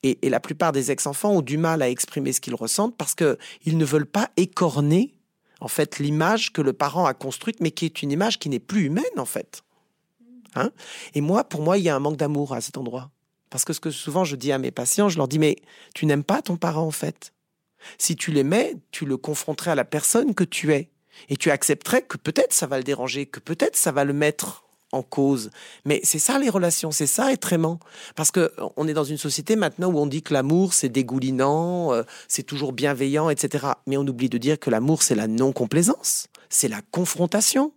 Et, 0.02 0.18
la 0.28 0.40
plupart 0.40 0.72
des 0.72 0.90
ex-enfants 0.90 1.32
ont 1.32 1.42
du 1.42 1.58
mal 1.58 1.82
à 1.82 1.88
exprimer 1.88 2.32
ce 2.32 2.40
qu'ils 2.40 2.54
ressentent 2.54 2.96
parce 2.96 3.14
qu'ils 3.14 3.76
ne 3.78 3.84
veulent 3.84 4.06
pas 4.06 4.30
écorner 4.36 5.14
en 5.60 5.68
fait 5.68 5.98
l'image 5.98 6.52
que 6.52 6.62
le 6.62 6.72
parent 6.72 7.06
a 7.06 7.14
construite, 7.14 7.60
mais 7.60 7.70
qui 7.70 7.84
est 7.84 8.02
une 8.02 8.12
image 8.12 8.38
qui 8.38 8.48
n'est 8.48 8.58
plus 8.58 8.84
humaine 8.84 9.04
en 9.16 9.24
fait. 9.24 9.62
Hein? 10.54 10.70
Et 11.14 11.20
moi, 11.20 11.44
pour 11.44 11.62
moi, 11.62 11.78
il 11.78 11.84
y 11.84 11.88
a 11.88 11.96
un 11.96 12.00
manque 12.00 12.16
d'amour 12.16 12.54
à 12.54 12.60
cet 12.60 12.76
endroit. 12.76 13.10
Parce 13.50 13.64
que 13.64 13.72
ce 13.72 13.80
que 13.80 13.90
souvent 13.90 14.24
je 14.24 14.36
dis 14.36 14.52
à 14.52 14.58
mes 14.58 14.70
patients, 14.70 15.08
je 15.08 15.16
leur 15.16 15.28
dis, 15.28 15.38
mais 15.38 15.56
tu 15.94 16.06
n'aimes 16.06 16.24
pas 16.24 16.42
ton 16.42 16.56
parent 16.56 16.86
en 16.86 16.92
fait? 16.92 17.32
Si 17.98 18.14
tu 18.16 18.30
l'aimais, 18.30 18.76
tu 18.90 19.06
le 19.06 19.16
confronterais 19.16 19.72
à 19.72 19.74
la 19.74 19.84
personne 19.84 20.34
que 20.34 20.44
tu 20.44 20.72
es. 20.72 20.90
Et 21.28 21.36
tu 21.36 21.50
accepterais 21.50 22.02
que 22.02 22.16
peut-être 22.16 22.52
ça 22.52 22.66
va 22.66 22.78
le 22.78 22.84
déranger, 22.84 23.26
que 23.26 23.40
peut-être 23.40 23.76
ça 23.76 23.92
va 23.92 24.04
le 24.04 24.12
mettre 24.12 24.64
en 24.92 25.02
cause. 25.02 25.50
Mais 25.84 26.00
c'est 26.04 26.18
ça 26.18 26.38
les 26.38 26.48
relations, 26.48 26.90
c'est 26.90 27.06
ça 27.06 27.32
être 27.32 27.52
aimant. 27.52 27.78
Parce 28.16 28.30
que 28.30 28.52
on 28.76 28.88
est 28.88 28.94
dans 28.94 29.04
une 29.04 29.18
société 29.18 29.56
maintenant 29.56 29.90
où 29.90 29.98
on 29.98 30.06
dit 30.06 30.22
que 30.22 30.34
l'amour 30.34 30.74
c'est 30.74 30.88
dégoulinant, 30.88 31.92
euh, 31.92 32.02
c'est 32.28 32.42
toujours 32.42 32.72
bienveillant, 32.72 33.30
etc. 33.30 33.68
Mais 33.86 33.96
on 33.96 34.06
oublie 34.06 34.28
de 34.28 34.38
dire 34.38 34.58
que 34.58 34.70
l'amour 34.70 35.02
c'est 35.02 35.14
la 35.14 35.28
non-complaisance, 35.28 36.26
c'est 36.48 36.68
la 36.68 36.80
confrontation. 36.90 37.72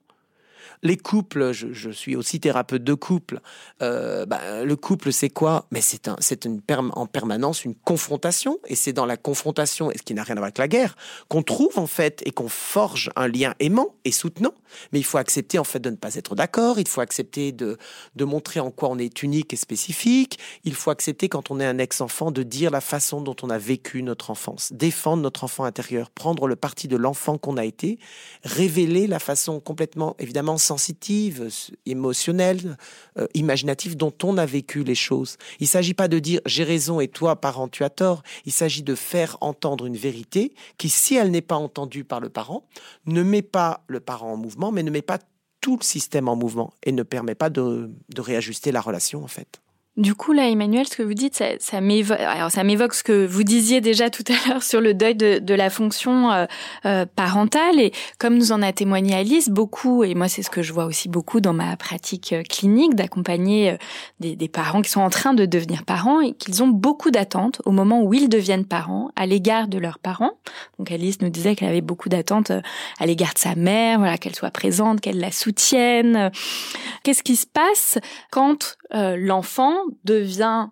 Les 0.81 0.97
couples, 0.97 1.51
je, 1.51 1.89
suis 1.89 2.15
aussi 2.15 2.39
thérapeute 2.39 2.83
de 2.83 2.93
couple. 2.93 3.39
euh, 3.81 4.25
bah, 4.25 4.63
le 4.63 4.75
couple, 4.75 5.13
c'est 5.13 5.29
quoi? 5.29 5.67
Mais 5.71 5.81
c'est 5.81 6.07
un, 6.07 6.17
une 6.45 6.61
en 6.93 7.05
permanence 7.05 7.65
une 7.65 7.75
confrontation, 7.75 8.59
et 8.67 8.75
c'est 8.75 8.93
dans 8.93 9.05
la 9.05 9.17
confrontation, 9.17 9.91
et 9.91 9.97
ce 9.97 10.03
qui 10.03 10.13
n'a 10.13 10.23
rien 10.23 10.35
à 10.35 10.39
voir 10.39 10.45
avec 10.45 10.57
la 10.57 10.67
guerre, 10.67 10.95
qu'on 11.27 11.43
trouve 11.43 11.77
en 11.77 11.87
fait 11.87 12.21
et 12.25 12.31
qu'on 12.31 12.49
forge 12.49 13.11
un 13.15 13.27
lien 13.27 13.53
aimant 13.59 13.95
et 14.05 14.11
soutenant. 14.11 14.53
Mais 14.91 14.99
il 14.99 15.03
faut 15.03 15.19
accepter 15.19 15.59
en 15.59 15.63
fait 15.63 15.79
de 15.79 15.89
ne 15.89 15.95
pas 15.95 16.15
être 16.15 16.35
d'accord. 16.35 16.79
Il 16.79 16.87
faut 16.87 17.01
accepter 17.01 17.51
de 17.51 17.77
de 18.15 18.25
montrer 18.25 18.59
en 18.59 18.71
quoi 18.71 18.89
on 18.89 18.97
est 18.97 19.23
unique 19.23 19.53
et 19.53 19.55
spécifique. 19.55 20.39
Il 20.63 20.75
faut 20.75 20.89
accepter 20.91 21.29
quand 21.29 21.51
on 21.51 21.59
est 21.59 21.65
un 21.65 21.77
ex-enfant 21.77 22.31
de 22.31 22.43
dire 22.43 22.71
la 22.71 22.81
façon 22.81 23.21
dont 23.21 23.35
on 23.41 23.49
a 23.49 23.57
vécu 23.57 24.03
notre 24.03 24.29
enfance, 24.29 24.71
défendre 24.73 25.23
notre 25.23 25.43
enfant 25.43 25.63
intérieur, 25.63 26.09
prendre 26.09 26.47
le 26.47 26.55
parti 26.55 26.87
de 26.87 26.97
l'enfant 26.97 27.37
qu'on 27.37 27.57
a 27.57 27.65
été, 27.65 27.99
révéler 28.43 29.07
la 29.07 29.19
façon 29.19 29.59
complètement 29.59 30.15
évidemment 30.19 30.57
sensitive, 30.73 31.49
émotionnelle, 31.85 32.77
euh, 33.19 33.27
imaginative 33.35 33.95
dont 33.95 34.13
on 34.23 34.37
a 34.39 34.45
vécu 34.45 34.83
les 34.83 34.95
choses. 34.95 35.37
Il 35.59 35.67
s'agit 35.67 35.93
pas 35.93 36.07
de 36.07 36.17
dire 36.17 36.41
j'ai 36.47 36.63
raison 36.63 36.99
et 36.99 37.07
toi 37.07 37.35
parent 37.35 37.67
tu 37.67 37.83
as 37.83 37.91
tort. 37.91 38.23
Il 38.45 38.51
s'agit 38.51 38.81
de 38.81 38.95
faire 38.95 39.37
entendre 39.41 39.85
une 39.85 39.97
vérité 39.97 40.55
qui 40.79 40.89
si 40.89 41.15
elle 41.15 41.29
n'est 41.29 41.41
pas 41.41 41.57
entendue 41.57 42.03
par 42.03 42.19
le 42.19 42.29
parent, 42.29 42.65
ne 43.05 43.21
met 43.21 43.43
pas 43.43 43.83
le 43.87 43.99
parent 43.99 44.33
en 44.33 44.37
mouvement 44.37 44.71
mais 44.71 44.81
ne 44.81 44.89
met 44.89 45.03
pas 45.03 45.19
tout 45.61 45.77
le 45.77 45.83
système 45.83 46.27
en 46.27 46.35
mouvement 46.35 46.73
et 46.83 46.91
ne 46.91 47.03
permet 47.03 47.35
pas 47.35 47.51
de 47.51 47.91
réajuster 48.17 48.71
la 48.71 48.81
relation 48.81 49.23
en 49.23 49.27
fait. 49.27 49.62
Du 49.95 50.15
coup, 50.15 50.33
là, 50.33 50.49
Emmanuel, 50.49 50.87
ce 50.87 50.97
que 50.97 51.03
vous 51.03 51.13
dites, 51.13 51.35
ça, 51.35 51.45
ça 51.59 51.79
m'évoque, 51.79 52.93
ce 52.95 53.03
que 53.03 53.27
vous 53.27 53.43
disiez 53.43 53.79
déjà 53.79 54.09
tout 54.09 54.23
à 54.27 54.49
l'heure 54.49 54.63
sur 54.63 54.81
le 54.81 54.95
deuil 54.95 55.13
de, 55.13 55.37
de 55.37 55.53
la 55.53 55.69
fonction 55.69 56.31
euh, 56.31 56.45
euh, 56.87 57.05
parentale. 57.05 57.79
Et 57.79 57.91
comme 58.17 58.35
nous 58.35 58.51
en 58.51 58.63
a 58.63 58.73
témoigné 58.73 59.13
Alice, 59.13 59.49
beaucoup, 59.49 60.03
et 60.03 60.15
moi 60.15 60.27
c'est 60.27 60.41
ce 60.41 60.49
que 60.49 60.63
je 60.63 60.73
vois 60.73 60.85
aussi 60.85 61.09
beaucoup 61.09 61.41
dans 61.41 61.53
ma 61.53 61.77
pratique 61.77 62.33
euh, 62.33 62.41
clinique, 62.41 62.95
d'accompagner 62.95 63.69
euh, 63.69 63.77
des, 64.19 64.35
des 64.35 64.47
parents 64.47 64.81
qui 64.81 64.89
sont 64.89 65.01
en 65.01 65.11
train 65.11 65.35
de 65.35 65.45
devenir 65.45 65.83
parents 65.83 66.21
et 66.21 66.33
qu'ils 66.33 66.63
ont 66.63 66.69
beaucoup 66.69 67.11
d'attentes 67.11 67.61
au 67.65 67.71
moment 67.71 68.01
où 68.01 68.15
ils 68.15 68.29
deviennent 68.29 68.65
parents 68.65 69.11
à 69.15 69.27
l'égard 69.27 69.67
de 69.67 69.77
leurs 69.77 69.99
parents. 69.99 70.31
Donc 70.79 70.91
Alice 70.91 71.21
nous 71.21 71.29
disait 71.29 71.55
qu'elle 71.55 71.69
avait 71.69 71.81
beaucoup 71.81 72.09
d'attentes 72.09 72.51
à 72.99 73.05
l'égard 73.05 73.35
de 73.35 73.39
sa 73.39 73.53
mère, 73.53 73.99
voilà, 73.99 74.17
qu'elle 74.17 74.35
soit 74.35 74.49
présente, 74.49 75.01
qu'elle 75.01 75.19
la 75.19 75.31
soutienne. 75.31 76.31
Qu'est-ce 77.03 77.21
qui 77.21 77.35
se 77.35 77.45
passe 77.45 77.99
quand 78.31 78.75
euh, 78.95 79.15
l'enfant 79.17 79.73
devient 80.03 80.67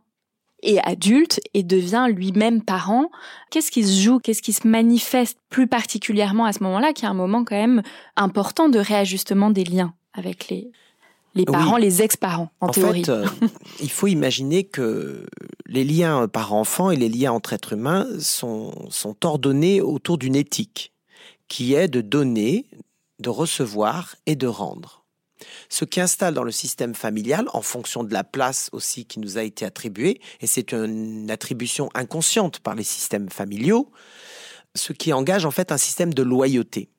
et 0.63 0.80
adulte 0.82 1.39
et 1.55 1.63
devient 1.63 2.07
lui-même 2.13 2.61
parent 2.63 3.09
Qu'est-ce 3.49 3.72
qui 3.72 3.84
se 3.84 3.99
joue 4.01 4.19
Qu'est-ce 4.19 4.43
qui 4.43 4.53
se 4.53 4.67
manifeste 4.67 5.39
plus 5.49 5.67
particulièrement 5.67 6.45
à 6.45 6.53
ce 6.53 6.61
moment-là, 6.63 6.93
qui 6.93 7.05
est 7.05 7.07
un 7.07 7.15
moment 7.15 7.43
quand 7.43 7.55
même 7.55 7.82
important 8.15 8.69
de 8.69 8.78
réajustement 8.78 9.49
des 9.49 9.63
liens 9.63 9.93
avec 10.13 10.49
les 10.49 10.72
les 11.34 11.45
Oui. 11.47 11.53
parents, 11.53 11.78
les 11.78 12.01
ex-parents, 12.01 12.49
en, 12.59 12.67
En 12.67 12.72
théorie? 12.72 13.05
fait, 13.05 13.11
euh, 13.11 13.26
il 13.82 13.89
faut 13.89 14.07
imaginer 14.07 14.65
que 14.65 15.26
les 15.65 15.86
liens 15.86 16.28
parents-enfants 16.28 16.91
et 16.91 16.97
les 16.97 17.07
liens 17.09 17.32
entre 17.32 17.53
êtres 17.53 17.74
humains 17.74 18.05
sont, 18.19 18.74
sont 18.89 19.15
ordonnés 19.26 19.80
autour 19.82 20.17
d'une 20.17 20.36
éthique 20.36 20.91
qui 21.47 21.74
est 21.74 21.88
de 21.88 22.01
donner, 22.01 22.65
de 23.19 23.30
recevoir 23.30 24.15
et 24.26 24.36
de 24.36 24.47
rendre. 24.47 25.00
Ce 25.69 25.85
qui 25.85 26.01
installe 26.01 26.33
dans 26.33 26.43
le 26.43 26.51
système 26.51 26.95
familial, 26.95 27.47
en 27.53 27.61
fonction 27.61 28.03
de 28.03 28.13
la 28.13 28.23
place 28.23 28.69
aussi 28.71 29.05
qui 29.05 29.19
nous 29.19 29.37
a 29.37 29.43
été 29.43 29.65
attribuée, 29.65 30.21
et 30.41 30.47
c'est 30.47 30.73
une 30.73 31.29
attribution 31.31 31.89
inconsciente 31.93 32.59
par 32.59 32.75
les 32.75 32.83
systèmes 32.83 33.29
familiaux, 33.29 33.91
ce 34.75 34.93
qui 34.93 35.13
engage 35.13 35.45
en 35.45 35.51
fait 35.51 35.71
un 35.71 35.77
système 35.77 36.13
de 36.13 36.23
loyauté. 36.23 36.89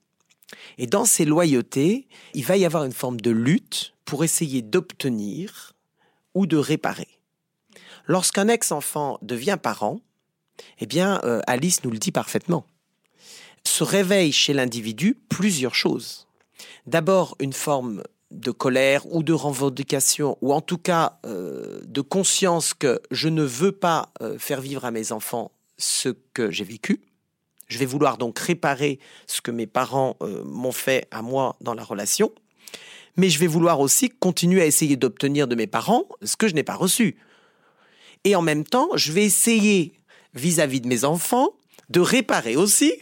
Et 0.78 0.86
dans 0.86 1.04
ces 1.04 1.24
loyautés, 1.24 2.06
il 2.34 2.44
va 2.44 2.56
y 2.56 2.64
avoir 2.64 2.84
une 2.84 2.92
forme 2.92 3.20
de 3.20 3.30
lutte 3.30 3.94
pour 4.04 4.24
essayer 4.24 4.62
d'obtenir 4.62 5.72
ou 6.34 6.46
de 6.46 6.56
réparer. 6.56 7.08
Lorsqu'un 8.06 8.48
ex-enfant 8.48 9.18
devient 9.22 9.58
parent, 9.62 10.00
eh 10.78 10.86
bien, 10.86 11.20
euh, 11.24 11.40
Alice 11.46 11.84
nous 11.84 11.90
le 11.90 11.98
dit 11.98 12.12
parfaitement. 12.12 12.66
Se 13.64 13.84
réveille 13.84 14.32
chez 14.32 14.52
l'individu 14.52 15.16
plusieurs 15.28 15.74
choses. 15.74 16.26
D'abord, 16.86 17.36
une 17.38 17.52
forme 17.52 18.02
de 18.32 18.50
colère 18.50 19.04
ou 19.14 19.22
de 19.22 19.32
revendication, 19.32 20.38
ou 20.40 20.52
en 20.52 20.60
tout 20.60 20.78
cas 20.78 21.18
euh, 21.26 21.80
de 21.84 22.00
conscience 22.00 22.74
que 22.74 23.00
je 23.10 23.28
ne 23.28 23.42
veux 23.42 23.72
pas 23.72 24.10
euh, 24.20 24.38
faire 24.38 24.60
vivre 24.60 24.84
à 24.84 24.90
mes 24.90 25.12
enfants 25.12 25.52
ce 25.78 26.08
que 26.32 26.50
j'ai 26.50 26.64
vécu. 26.64 27.00
Je 27.68 27.78
vais 27.78 27.86
vouloir 27.86 28.18
donc 28.18 28.38
réparer 28.38 28.98
ce 29.26 29.40
que 29.40 29.50
mes 29.50 29.66
parents 29.66 30.16
euh, 30.22 30.42
m'ont 30.44 30.72
fait 30.72 31.06
à 31.10 31.22
moi 31.22 31.56
dans 31.60 31.74
la 31.74 31.84
relation, 31.84 32.32
mais 33.16 33.28
je 33.28 33.38
vais 33.38 33.46
vouloir 33.46 33.80
aussi 33.80 34.10
continuer 34.10 34.62
à 34.62 34.66
essayer 34.66 34.96
d'obtenir 34.96 35.46
de 35.46 35.54
mes 35.54 35.66
parents 35.66 36.04
ce 36.22 36.36
que 36.36 36.48
je 36.48 36.54
n'ai 36.54 36.64
pas 36.64 36.74
reçu. 36.74 37.16
Et 38.24 38.36
en 38.36 38.42
même 38.42 38.64
temps, 38.64 38.88
je 38.94 39.12
vais 39.12 39.24
essayer 39.24 39.92
vis-à-vis 40.34 40.80
de 40.80 40.88
mes 40.88 41.04
enfants 41.04 41.50
de 41.90 42.00
réparer 42.00 42.56
aussi 42.56 42.92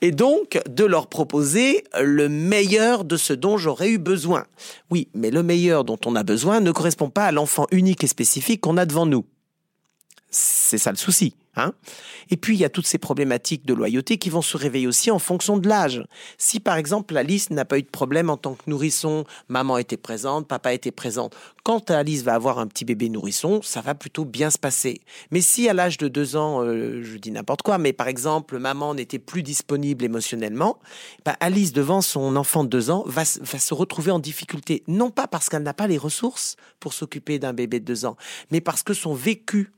et 0.00 0.10
donc 0.10 0.60
de 0.68 0.84
leur 0.84 1.08
proposer 1.08 1.84
le 2.00 2.28
meilleur 2.28 3.04
de 3.04 3.16
ce 3.16 3.32
dont 3.32 3.56
j'aurais 3.56 3.90
eu 3.90 3.98
besoin. 3.98 4.46
Oui, 4.90 5.08
mais 5.14 5.30
le 5.30 5.42
meilleur 5.42 5.84
dont 5.84 5.98
on 6.06 6.16
a 6.16 6.22
besoin 6.22 6.60
ne 6.60 6.72
correspond 6.72 7.10
pas 7.10 7.26
à 7.26 7.32
l'enfant 7.32 7.66
unique 7.70 8.04
et 8.04 8.08
spécifique 8.08 8.60
qu'on 8.60 8.76
a 8.76 8.86
devant 8.86 9.06
nous. 9.06 9.24
C'est 10.30 10.78
ça 10.78 10.90
le 10.90 10.96
souci. 10.96 11.34
Hein 11.56 11.72
et 12.30 12.36
puis, 12.36 12.56
il 12.56 12.60
y 12.60 12.64
a 12.64 12.68
toutes 12.68 12.86
ces 12.86 12.98
problématiques 12.98 13.64
de 13.66 13.74
loyauté 13.74 14.18
qui 14.18 14.30
vont 14.30 14.42
se 14.42 14.56
réveiller 14.56 14.86
aussi 14.86 15.10
en 15.10 15.18
fonction 15.18 15.56
de 15.56 15.68
l'âge. 15.68 16.02
Si, 16.38 16.60
par 16.60 16.76
exemple, 16.76 17.16
Alice 17.16 17.50
n'a 17.50 17.64
pas 17.64 17.78
eu 17.78 17.82
de 17.82 17.88
problème 17.88 18.30
en 18.30 18.36
tant 18.36 18.54
que 18.54 18.62
nourrisson, 18.66 19.24
maman 19.48 19.78
était 19.78 19.96
présente, 19.96 20.48
papa 20.48 20.72
était 20.72 20.90
présent. 20.90 21.30
Quand 21.62 21.90
Alice 21.90 22.22
va 22.22 22.34
avoir 22.34 22.58
un 22.58 22.66
petit 22.66 22.84
bébé 22.84 23.08
nourrisson, 23.08 23.62
ça 23.62 23.80
va 23.80 23.94
plutôt 23.94 24.24
bien 24.24 24.50
se 24.50 24.58
passer. 24.58 25.00
Mais 25.30 25.40
si 25.40 25.68
à 25.68 25.72
l'âge 25.72 25.96
de 25.98 26.08
deux 26.08 26.36
ans, 26.36 26.62
euh, 26.62 27.02
je 27.02 27.16
dis 27.16 27.30
n'importe 27.30 27.62
quoi, 27.62 27.78
mais 27.78 27.92
par 27.92 28.08
exemple, 28.08 28.58
maman 28.58 28.94
n'était 28.94 29.18
plus 29.18 29.42
disponible 29.42 30.04
émotionnellement, 30.04 30.78
bah, 31.24 31.36
Alice, 31.40 31.72
devant 31.72 32.02
son 32.02 32.36
enfant 32.36 32.64
de 32.64 32.68
deux 32.68 32.90
ans, 32.90 33.04
va, 33.06 33.22
va 33.40 33.58
se 33.58 33.74
retrouver 33.74 34.10
en 34.10 34.18
difficulté. 34.18 34.82
Non 34.88 35.10
pas 35.10 35.26
parce 35.26 35.48
qu'elle 35.48 35.62
n'a 35.62 35.74
pas 35.74 35.86
les 35.86 35.98
ressources 35.98 36.56
pour 36.80 36.92
s'occuper 36.92 37.38
d'un 37.38 37.52
bébé 37.52 37.80
de 37.80 37.84
deux 37.84 38.04
ans, 38.04 38.16
mais 38.50 38.60
parce 38.60 38.82
que 38.82 38.94
son 38.94 39.14
vécu 39.14 39.72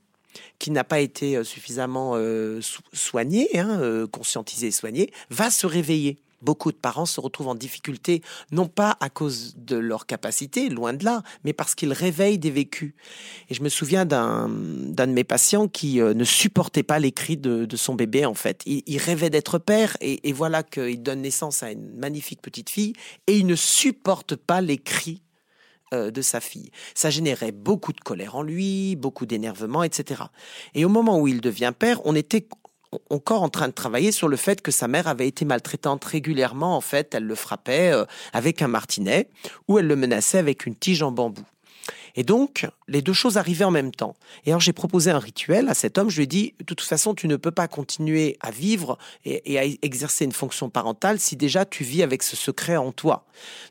qui 0.59 0.71
n'a 0.71 0.83
pas 0.83 0.99
été 0.99 1.37
euh, 1.37 1.43
suffisamment 1.43 2.13
euh, 2.15 2.61
soigné, 2.93 3.57
hein, 3.57 3.79
euh, 3.81 4.07
conscientisé 4.07 4.67
et 4.67 4.71
soigné, 4.71 5.11
va 5.29 5.49
se 5.49 5.67
réveiller. 5.67 6.17
Beaucoup 6.43 6.71
de 6.71 6.77
parents 6.77 7.07
se 7.07 7.19
retrouvent 7.19 7.47
en 7.47 7.55
difficulté, 7.55 8.21
non 8.51 8.67
pas 8.67 8.95
à 8.99 9.09
cause 9.09 9.55
de 9.57 9.75
leur 9.75 10.05
capacité, 10.05 10.69
loin 10.69 10.93
de 10.93 11.03
là, 11.03 11.23
mais 11.43 11.51
parce 11.51 11.73
qu'ils 11.73 11.93
réveillent 11.93 12.37
des 12.37 12.51
vécus. 12.51 12.93
Et 13.49 13.55
je 13.55 13.63
me 13.63 13.69
souviens 13.69 14.05
d'un 14.05 14.47
de 14.47 15.05
mes 15.05 15.23
patients 15.23 15.67
qui 15.67 15.99
ne 15.99 16.23
supportait 16.23 16.83
pas 16.83 16.99
les 16.99 17.11
cris 17.11 17.37
de, 17.37 17.75
son 17.75 17.95
bébé, 17.95 18.27
en 18.27 18.35
fait. 18.35 18.61
Il, 18.67 18.99
rêvait 18.99 19.31
d'être 19.31 19.57
père, 19.57 19.97
et 19.99 20.31
voilà 20.31 20.61
qu'il 20.61 21.01
donne 21.01 21.21
naissance 21.23 21.63
à 21.63 21.71
une 21.71 21.95
magnifique 21.95 22.43
petite 22.43 22.69
fille, 22.69 22.93
et 23.25 23.35
il 23.35 23.47
ne 23.47 23.55
supporte 23.55 24.35
pas 24.35 24.61
les 24.61 24.77
cris 24.77 25.23
euh, 25.93 26.11
de 26.11 26.21
sa 26.21 26.39
fille. 26.39 26.69
Ça 26.95 27.09
générait 27.09 27.51
beaucoup 27.51 27.93
de 27.93 27.99
colère 28.01 28.35
en 28.35 28.41
lui, 28.41 28.95
beaucoup 28.95 29.25
d'énervement, 29.25 29.83
etc. 29.83 30.23
Et 30.73 30.83
au 30.85 30.89
moment 30.89 31.19
où 31.19 31.27
il 31.27 31.41
devient 31.41 31.73
père, 31.77 32.01
on 32.05 32.15
était 32.15 32.47
encore 33.09 33.43
en 33.43 33.49
train 33.49 33.67
de 33.67 33.73
travailler 33.73 34.11
sur 34.11 34.27
le 34.27 34.37
fait 34.37 34.61
que 34.61 34.71
sa 34.71 34.87
mère 34.87 35.07
avait 35.07 35.27
été 35.27 35.45
maltraitante 35.45 36.03
régulièrement. 36.03 36.75
En 36.75 36.81
fait, 36.81 37.13
elle 37.15 37.23
le 37.23 37.35
frappait 37.35 37.91
euh, 37.91 38.05
avec 38.33 38.61
un 38.61 38.67
martinet 38.67 39.29
ou 39.67 39.79
elle 39.79 39.87
le 39.87 39.95
menaçait 39.95 40.37
avec 40.37 40.65
une 40.65 40.75
tige 40.75 41.03
en 41.03 41.11
bambou. 41.11 41.43
Et 42.17 42.23
donc, 42.23 42.67
les 42.87 43.01
deux 43.01 43.13
choses 43.13 43.37
arrivaient 43.37 43.63
en 43.63 43.71
même 43.71 43.91
temps. 43.91 44.15
Et 44.45 44.49
alors, 44.49 44.59
j'ai 44.59 44.73
proposé 44.73 45.11
un 45.11 45.19
rituel 45.19 45.69
à 45.69 45.73
cet 45.73 45.97
homme. 45.97 46.09
Je 46.09 46.17
lui 46.17 46.23
ai 46.23 46.27
dit, 46.27 46.53
de 46.59 46.65
toute 46.65 46.81
façon, 46.81 47.13
tu 47.13 47.27
ne 47.27 47.37
peux 47.37 47.51
pas 47.51 47.69
continuer 47.69 48.37
à 48.41 48.51
vivre 48.51 48.97
et, 49.23 49.57
à 49.57 49.63
exercer 49.63 50.25
une 50.25 50.31
fonction 50.31 50.69
parentale 50.69 51.19
si 51.19 51.35
déjà 51.35 51.63
tu 51.63 51.83
vis 51.83 52.03
avec 52.03 52.23
ce 52.23 52.35
secret 52.35 52.75
en 52.75 52.91
toi. 52.91 53.25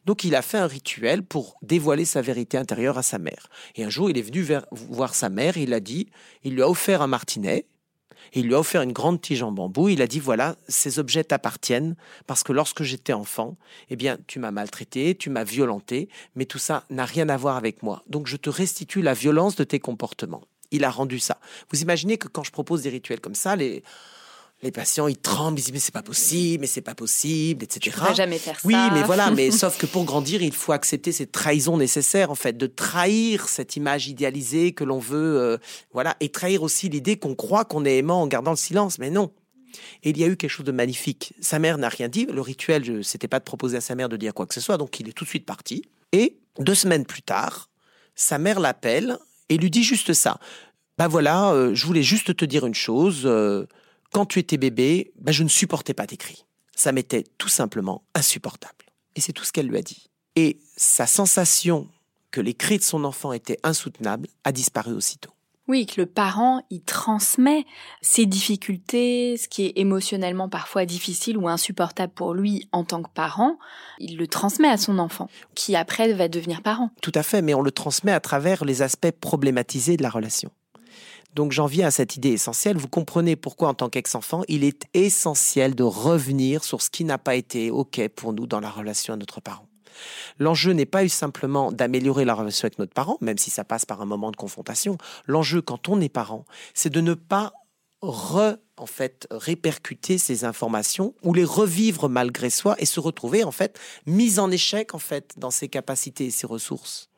Donc, 0.07 0.25
il 0.25 0.35
a 0.35 0.43
fait 0.43 0.59
un 0.59 0.67
rituel 0.67 1.23
pour 1.23 1.59
dévoiler 1.63 2.05
sa 2.05 2.23
vérité 2.23 2.57
intérieure 2.57 2.97
à 2.97 3.03
sa 3.03 3.19
mère. 3.19 3.51
Et 3.75 3.85
un 3.85 3.91
jour, 3.91 4.09
il 4.09 4.17
est 4.17 4.23
venu 4.23 4.47
voir 4.71 5.15
sa 5.15 5.29
mère 5.29 5.57
il 5.57 5.73
a 5.75 5.81
dit, 5.81 6.09
il 6.45 6.55
lui 6.55 6.63
a 6.63 6.69
offert 6.69 7.03
un 7.03 7.07
martinet 7.07 7.67
il 8.33 8.47
lui 8.47 8.55
a 8.55 8.59
offert 8.59 8.83
une 8.83 8.93
grande 8.93 9.21
tige 9.21 9.43
en 9.43 9.53
bambou. 9.53 9.89
Il 9.89 10.03
a 10.03 10.07
dit 10.07 10.21
voilà, 10.21 10.57
ces 10.69 10.99
objets 10.99 11.25
t'appartiennent 11.25 11.97
parce 12.27 12.43
que 12.43 12.53
lorsque 12.53 12.83
j'étais 12.83 13.13
enfant, 13.13 13.57
eh 13.91 13.97
bien, 13.97 14.19
tu 14.27 14.39
m'as 14.39 14.51
maltraité, 14.51 15.15
tu 15.15 15.31
m'as 15.31 15.45
violenté, 15.45 16.09
mais 16.35 16.45
tout 16.45 16.59
ça 16.59 16.85
n'a 16.91 17.05
rien 17.05 17.29
à 17.29 17.37
voir 17.37 17.57
avec 17.57 17.83
moi. 17.83 18.03
Donc 18.09 18.27
je 18.27 18.37
te 18.37 18.51
restitue 18.51 19.03
la 19.03 19.15
violence 19.15 19.57
de 19.57 19.65
tes 19.65 19.81
comportements. 19.81 20.45
Il 20.71 20.85
a 20.85 20.91
rendu 20.91 21.19
ça. 21.19 21.39
Vous 21.71 21.83
imaginez 21.83 22.19
que 22.19 22.29
quand 22.29 22.43
je 22.43 22.51
propose 22.51 22.83
des 22.83 22.91
rituels 22.91 23.21
comme 23.21 23.35
ça, 23.35 23.57
les 23.57 23.83
les 24.67 24.73
patients, 24.73 25.09
ils 25.09 25.17
tremblent, 25.17 25.59
ils 25.59 25.63
disent 25.63 25.73
mais 25.73 25.79
c'est 25.79 25.93
pas 25.93 26.03
possible, 26.03 26.61
mais 26.61 26.67
c'est 26.67 26.83
pas 26.83 26.95
possible, 26.95 27.65
etc. 27.65 27.97
Jamais 28.15 28.39
faire 28.39 28.61
ça. 28.61 28.67
Oui, 28.67 28.77
mais 28.93 29.03
voilà, 29.03 29.31
mais 29.37 29.51
sauf 29.51 29.79
que 29.79 29.87
pour 29.87 30.05
grandir, 30.05 30.43
il 30.43 30.53
faut 30.53 30.73
accepter 30.73 31.13
cette 31.13 31.33
trahison 31.33 31.77
nécessaire, 31.77 32.31
en 32.31 32.35
fait, 32.35 32.57
de 32.57 32.67
trahir 32.67 33.49
cette 33.49 33.77
image 33.77 34.09
idéalisée 34.09 34.73
que 34.73 34.85
l'on 34.85 34.99
veut, 34.99 35.39
euh, 35.41 35.59
voilà, 35.93 36.17
et 36.21 36.29
trahir 36.29 36.63
aussi 36.63 36.89
l'idée 36.89 37.17
qu'on 37.17 37.35
croit 37.35 37.65
qu'on 37.65 37.85
est 37.85 37.97
aimant 37.97 38.23
en 38.23 38.27
gardant 38.27 38.51
le 38.51 38.57
silence, 38.57 38.99
mais 38.99 39.11
non. 39.11 39.33
Et 40.03 40.11
il 40.11 40.19
y 40.19 40.25
a 40.25 40.27
eu 40.27 40.37
quelque 40.37 40.51
chose 40.51 40.67
de 40.67 40.73
magnifique. 40.73 41.35
Sa 41.41 41.59
mère 41.59 41.79
n'a 41.79 41.89
rien 41.89 42.09
dit. 42.09 42.27
Le 42.27 42.41
rituel, 42.41 43.05
c'était 43.05 43.29
pas 43.29 43.39
de 43.39 43.45
proposer 43.45 43.77
à 43.77 43.81
sa 43.81 43.95
mère 43.95 44.09
de 44.09 44.17
dire 44.17 44.35
quoi 44.35 44.47
que 44.47 44.55
ce 44.55 44.61
soit, 44.61 44.79
donc 44.79 44.99
il 45.01 45.09
est 45.09 45.13
tout 45.13 45.25
de 45.25 45.29
suite 45.29 45.47
parti. 45.47 45.83
Et 46.13 46.37
deux 46.59 46.75
semaines 46.75 47.05
plus 47.05 47.23
tard, 47.23 47.71
sa 48.15 48.39
mère 48.39 48.61
l'appelle 48.61 49.19
et 49.49 49.59
lui 49.59 49.71
dit 49.71 49.85
juste 49.85 50.13
ça. 50.13 50.39
Ben 50.99 51.09
voilà, 51.09 51.51
euh, 51.53 51.75
je 51.75 51.87
voulais 51.87 52.03
juste 52.03 52.35
te 52.35 52.45
dire 52.45 52.67
une 52.67 52.75
chose. 52.75 53.23
Euh, 53.27 53.67
quand 54.17 54.25
tu 54.25 54.39
étais 54.39 54.57
bébé, 54.57 55.13
ben 55.21 55.31
je 55.31 55.43
ne 55.43 55.49
supportais 55.51 55.93
pas 55.93 56.07
tes 56.07 56.17
cris. 56.17 56.47
Ça 56.75 56.91
m'était 56.91 57.25
tout 57.37 57.51
simplement 57.51 58.03
insupportable. 58.15 58.87
Et 59.15 59.21
c'est 59.21 59.35
tout 59.35 59.45
ce 59.45 59.53
qu'elle 59.53 59.67
lui 59.67 59.77
a 59.77 59.83
dit. 59.83 60.09
Et 60.37 60.59
sa 60.75 61.07
sensation 61.07 61.87
que 62.31 62.41
les 62.41 62.55
cris 62.55 62.79
de 62.79 62.83
son 62.83 63.05
enfant 63.05 63.35
étaient 63.35 63.59
insoutenables 63.63 64.29
a 64.45 64.53
disparu 64.53 64.95
aussitôt. 64.95 65.33
Oui, 65.69 65.85
que 65.85 66.01
le 66.01 66.07
parent, 66.07 66.63
il 66.71 66.81
transmet 66.81 67.67
ses 68.01 68.25
difficultés, 68.25 69.37
ce 69.37 69.49
qui 69.49 69.67
est 69.67 69.73
émotionnellement 69.77 70.49
parfois 70.49 70.87
difficile 70.87 71.37
ou 71.37 71.47
insupportable 71.47 72.15
pour 72.15 72.33
lui 72.33 72.71
en 72.73 72.85
tant 72.85 73.03
que 73.03 73.11
parent, 73.13 73.59
il 73.99 74.17
le 74.17 74.27
transmet 74.29 74.69
à 74.69 74.79
son 74.79 74.99
enfant, 74.99 75.29
qui 75.55 75.77
après 75.77 76.11
va 76.15 76.29
devenir 76.29 76.63
parent. 76.63 76.89
Tout 77.03 77.13
à 77.15 77.23
fait, 77.23 77.43
mais 77.43 77.53
on 77.53 77.61
le 77.61 77.71
transmet 77.71 78.13
à 78.13 78.21
travers 78.21 78.65
les 78.65 78.81
aspects 78.81 79.11
problématisés 79.11 79.99
de 79.99 80.03
la 80.03 80.09
relation. 80.09 80.51
Donc 81.37 81.53
j'en 81.53 81.67
viens 81.67 81.89
à 81.89 81.91
cette 81.91 82.17
idée 82.17 82.31
essentielle. 82.31 82.79
Vous 82.79 82.89
comprenez 82.89 83.37
pourquoi 83.37 83.69
en 83.69 83.75
tant 83.75 83.91
qu'ex-enfant, 83.91 84.41
il 84.49 84.65
est 84.65 84.85
essentiel 84.95 85.75
de 85.75 85.83
revenir 85.83 86.65
sur 86.65 86.81
ce 86.81 86.89
qui 86.89 87.05
n'a 87.05 87.19
pas 87.19 87.35
été 87.35 87.71
OK 87.71 88.01
pour 88.17 88.33
nous 88.33 88.47
dans 88.47 88.59
la 88.59 88.71
relation 88.71 89.13
à 89.13 89.19
notre 89.19 89.43
parent. 89.43 89.69
L'enjeu 90.39 90.73
n'est 90.73 90.87
pas 90.87 91.05
eu 91.05 91.11
simplement 91.11 91.73
d'améliorer 91.73 92.25
la 92.25 92.33
relation 92.33 92.65
avec 92.65 92.79
notre 92.79 92.95
parent, 92.95 93.19
même 93.21 93.37
si 93.37 93.51
ça 93.51 93.65
passe 93.65 93.85
par 93.85 94.01
un 94.01 94.07
moment 94.07 94.31
de 94.31 94.37
confrontation. 94.37 94.97
L'enjeu 95.27 95.61
quand 95.61 95.91
on 95.91 96.01
est 96.01 96.09
parent, 96.09 96.47
c'est 96.73 96.89
de 96.89 97.03
ne 97.03 97.13
pas 97.13 97.53
re, 98.01 98.57
en 98.79 98.87
fait, 98.87 99.27
répercuter 99.31 100.17
ces 100.17 100.47
informations 100.47 101.15
ou 101.23 101.35
les 101.35 101.45
revivre 101.45 102.09
malgré 102.09 102.49
soi 102.49 102.77
et 102.79 102.87
se 102.87 102.99
retrouver, 102.99 103.45
en 103.45 103.53
fait, 103.53 103.79
mis 104.07 104.39
en 104.39 104.51
échec, 104.51 104.95
en 104.95 104.99
fait, 104.99 105.35
dans 105.37 105.51
ses 105.51 105.69
capacités 105.69 106.27
et 106.27 106.31
ses 106.31 106.47
ressources 106.47 107.11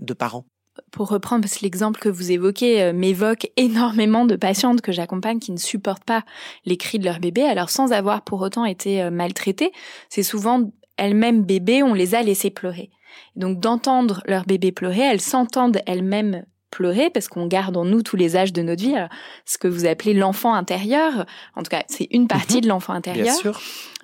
de 0.00 0.12
parent 0.12 0.44
pour 0.90 1.08
reprendre, 1.08 1.42
parce 1.42 1.58
que 1.58 1.64
l'exemple 1.64 2.00
que 2.00 2.08
vous 2.08 2.32
évoquez 2.32 2.82
euh, 2.82 2.92
m'évoque 2.92 3.50
énormément 3.56 4.24
de 4.24 4.36
patientes 4.36 4.80
que 4.80 4.92
j'accompagne 4.92 5.38
qui 5.38 5.52
ne 5.52 5.58
supportent 5.58 6.04
pas 6.04 6.24
les 6.64 6.76
cris 6.76 6.98
de 6.98 7.04
leur 7.04 7.20
bébé, 7.20 7.42
alors 7.42 7.70
sans 7.70 7.92
avoir 7.92 8.22
pour 8.22 8.40
autant 8.40 8.64
été 8.64 9.02
euh, 9.02 9.10
maltraitées. 9.10 9.72
C'est 10.08 10.22
souvent 10.22 10.70
elles-mêmes 10.96 11.44
bébés, 11.44 11.82
on 11.82 11.94
les 11.94 12.14
a 12.14 12.22
laissées 12.22 12.50
pleurer. 12.50 12.90
Donc 13.36 13.58
d'entendre 13.58 14.22
leur 14.26 14.44
bébé 14.44 14.72
pleurer, 14.72 15.00
elles 15.00 15.20
s'entendent 15.20 15.80
elles-mêmes 15.86 16.44
pleurer 16.70 17.10
parce 17.10 17.28
qu'on 17.28 17.46
garde 17.46 17.76
en 17.76 17.84
nous 17.84 18.02
tous 18.02 18.16
les 18.16 18.36
âges 18.36 18.52
de 18.52 18.62
notre 18.62 18.82
vie. 18.82 18.96
ce 19.44 19.58
que 19.58 19.68
vous 19.68 19.86
appelez 19.86 20.14
l'enfant 20.14 20.54
intérieur, 20.54 21.26
en 21.56 21.62
tout 21.62 21.70
cas, 21.70 21.84
c'est 21.88 22.08
une 22.10 22.28
partie 22.28 22.56
mhm. 22.56 22.60
de 22.62 22.68
l'enfant 22.68 22.92
intérieur 22.92 23.36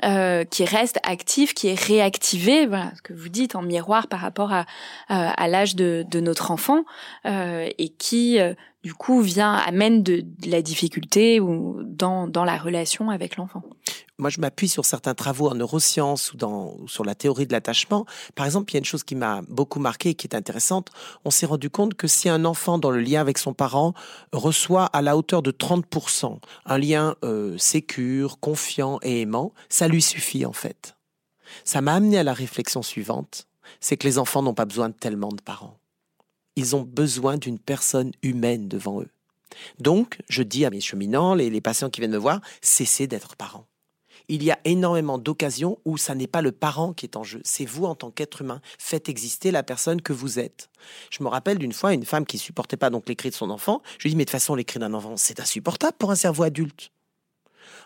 euh, 0.05 0.45
qui 0.45 0.65
reste 0.65 0.99
actif, 1.03 1.55
qui 1.55 1.69
est 1.69 1.81
réactivé. 1.81 2.67
Voilà 2.67 2.93
ce 2.97 3.03
que 3.03 3.13
vous 3.13 3.29
dites 3.29 3.55
en 3.55 3.63
miroir 3.63 4.09
par 4.09 4.21
rapport 4.21 4.53
à, 4.53 4.67
à 5.09 5.49
l'âge 5.49 5.77
de, 5.77 6.05
de, 6.09 6.21
notre 6.21 6.51
enfant 6.51 6.85
euh, 7.25 7.69
et 7.79 7.89
qui 7.89 8.39
euh, 8.41 8.55
du 8.87 8.95
coup 8.95 9.21
vient 9.21 9.53
amène 9.53 10.05
de, 10.05 10.25
la 10.47 10.63
difficulté 10.63 11.41
ou 11.41 11.83
dans 11.83 12.29
dans 12.29 12.45
la 12.45 12.57
relation 12.57 13.11
avec 13.11 13.37
l'enfant? 13.37 13.65
Moi, 14.19 14.31
je 14.31 14.41
m'appuie 14.41 14.69
sur 14.69 14.85
certains 14.85 15.15
travaux 15.15 15.51
en 15.51 15.57
neurosciences 15.57 16.33
ou, 16.33 16.37
dans, 16.37 16.77
sur 16.87 17.05
la 17.05 17.17
théorie 17.17 17.49
de 17.49 17.53
l'attachement. 17.53 18.07
Par 18.37 18.47
exemple, 18.47 18.71
il 18.71 18.75
y 18.75 18.77
a 18.77 18.79
une 18.79 18.85
chose 18.85 19.03
qui 19.03 19.17
m'a 19.17 19.43
beaucoup 19.49 19.81
marqué 19.81 20.11
et 20.11 20.15
qui 20.15 20.29
est 20.29 20.37
intéressante. 20.37 20.91
On 21.25 21.33
s'est 21.33 21.47
rendu 21.47 21.69
compte 21.69 21.95
que 21.95 22.07
si 22.07 22.29
un 22.29 22.45
enfant, 22.45 22.79
dans 22.79 22.93
le 22.93 23.01
lien 23.01 23.21
avec 23.21 23.39
son 23.39 23.55
parent, 23.55 23.93
reçoit 24.33 24.85
à 24.85 25.03
la 25.03 25.17
hauteur 25.17 25.43
de 25.43 25.51
30% 25.51 26.39
un 26.65 26.79
lien 26.79 27.17
euh, 27.25 27.59
sécure, 27.59 28.39
confiant 28.39 29.01
et 29.03 29.23
aimant, 29.23 29.53
ça 29.69 29.89
lui 29.89 30.01
suffit 30.01 30.47
en 30.47 30.53
fait. 30.53 30.97
Ça 31.65 31.81
m'a 31.81 31.95
amené 31.95 32.19
à 32.19 32.23
la 32.23 32.35
réflexion 32.35 32.83
suivante, 32.83 33.49
c'est 33.81 33.97
que 33.97 34.07
les 34.07 34.19
enfants 34.19 34.43
n'ont 34.43 34.55
pas 34.55 34.65
besoin 34.65 34.91
de 34.91 34.95
tellement 34.95 35.31
de 35.31 35.43
parents. 35.43 35.77
Ils 36.57 36.75
ont 36.75 36.83
besoin 36.83 37.37
d'une 37.37 37.59
personne 37.59 38.13
humaine 38.23 38.69
devant 38.69 39.01
eux. 39.01 39.09
Donc, 39.79 40.19
je 40.29 40.43
dis 40.43 40.65
à 40.65 40.71
mes 40.71 40.81
cheminants, 40.81 41.35
les, 41.35 41.51
les 41.51 41.61
patients 41.61 41.91
qui 41.91 42.01
viennent 42.01 42.13
me 42.13 42.19
voir, 42.19 42.41
cessez 42.61 43.07
d'être 43.07 43.37
parents 43.37 43.67
il 44.29 44.43
y 44.43 44.51
a 44.51 44.59
énormément 44.65 45.19
d'occasions 45.19 45.79
où 45.85 45.97
ça 45.97 46.15
n'est 46.15 46.27
pas 46.27 46.43
le 46.43 46.53
parent 46.53 46.93
qui 46.93 47.07
est 47.07 47.17
en 47.17 47.23
jeu, 47.23 47.41
c'est 47.45 47.65
vous 47.65 47.85
en 47.85 47.95
tant 47.95 48.11
qu'être 48.11 48.43
humain. 48.43 48.61
Faites 48.79 49.09
exister 49.09 49.51
la 49.51 49.63
personne 49.63 50.03
que 50.03 50.13
vous 50.13 50.39
êtes. 50.39 50.69
Je 51.11 51.23
me 51.23 51.29
rappelle 51.29 51.59
d'une 51.59 51.73
fois 51.73 51.95
une 51.95 52.05
femme 52.05 52.27
qui 52.27 52.39
supportait 52.39 52.77
pas 52.77 52.91
donc 52.91 53.09
les 53.09 53.17
cris 53.17 53.31
de 53.31 53.35
son 53.35 53.51
enfant. 53.51 53.83
Je 53.99 54.05
lui 54.05 54.11
dis 54.11 54.17
mais 54.17 54.25
de 54.25 54.31
toute 54.31 54.33
façon 54.33 54.55
les 54.55 54.65
cris 54.65 54.81
d'un 54.81 54.95
enfant 54.95 55.17
c'est 55.17 55.41
insupportable 55.41 55.97
pour 55.99 56.11
un 56.11 56.17
cerveau 56.17 56.43
adulte. 56.43 56.91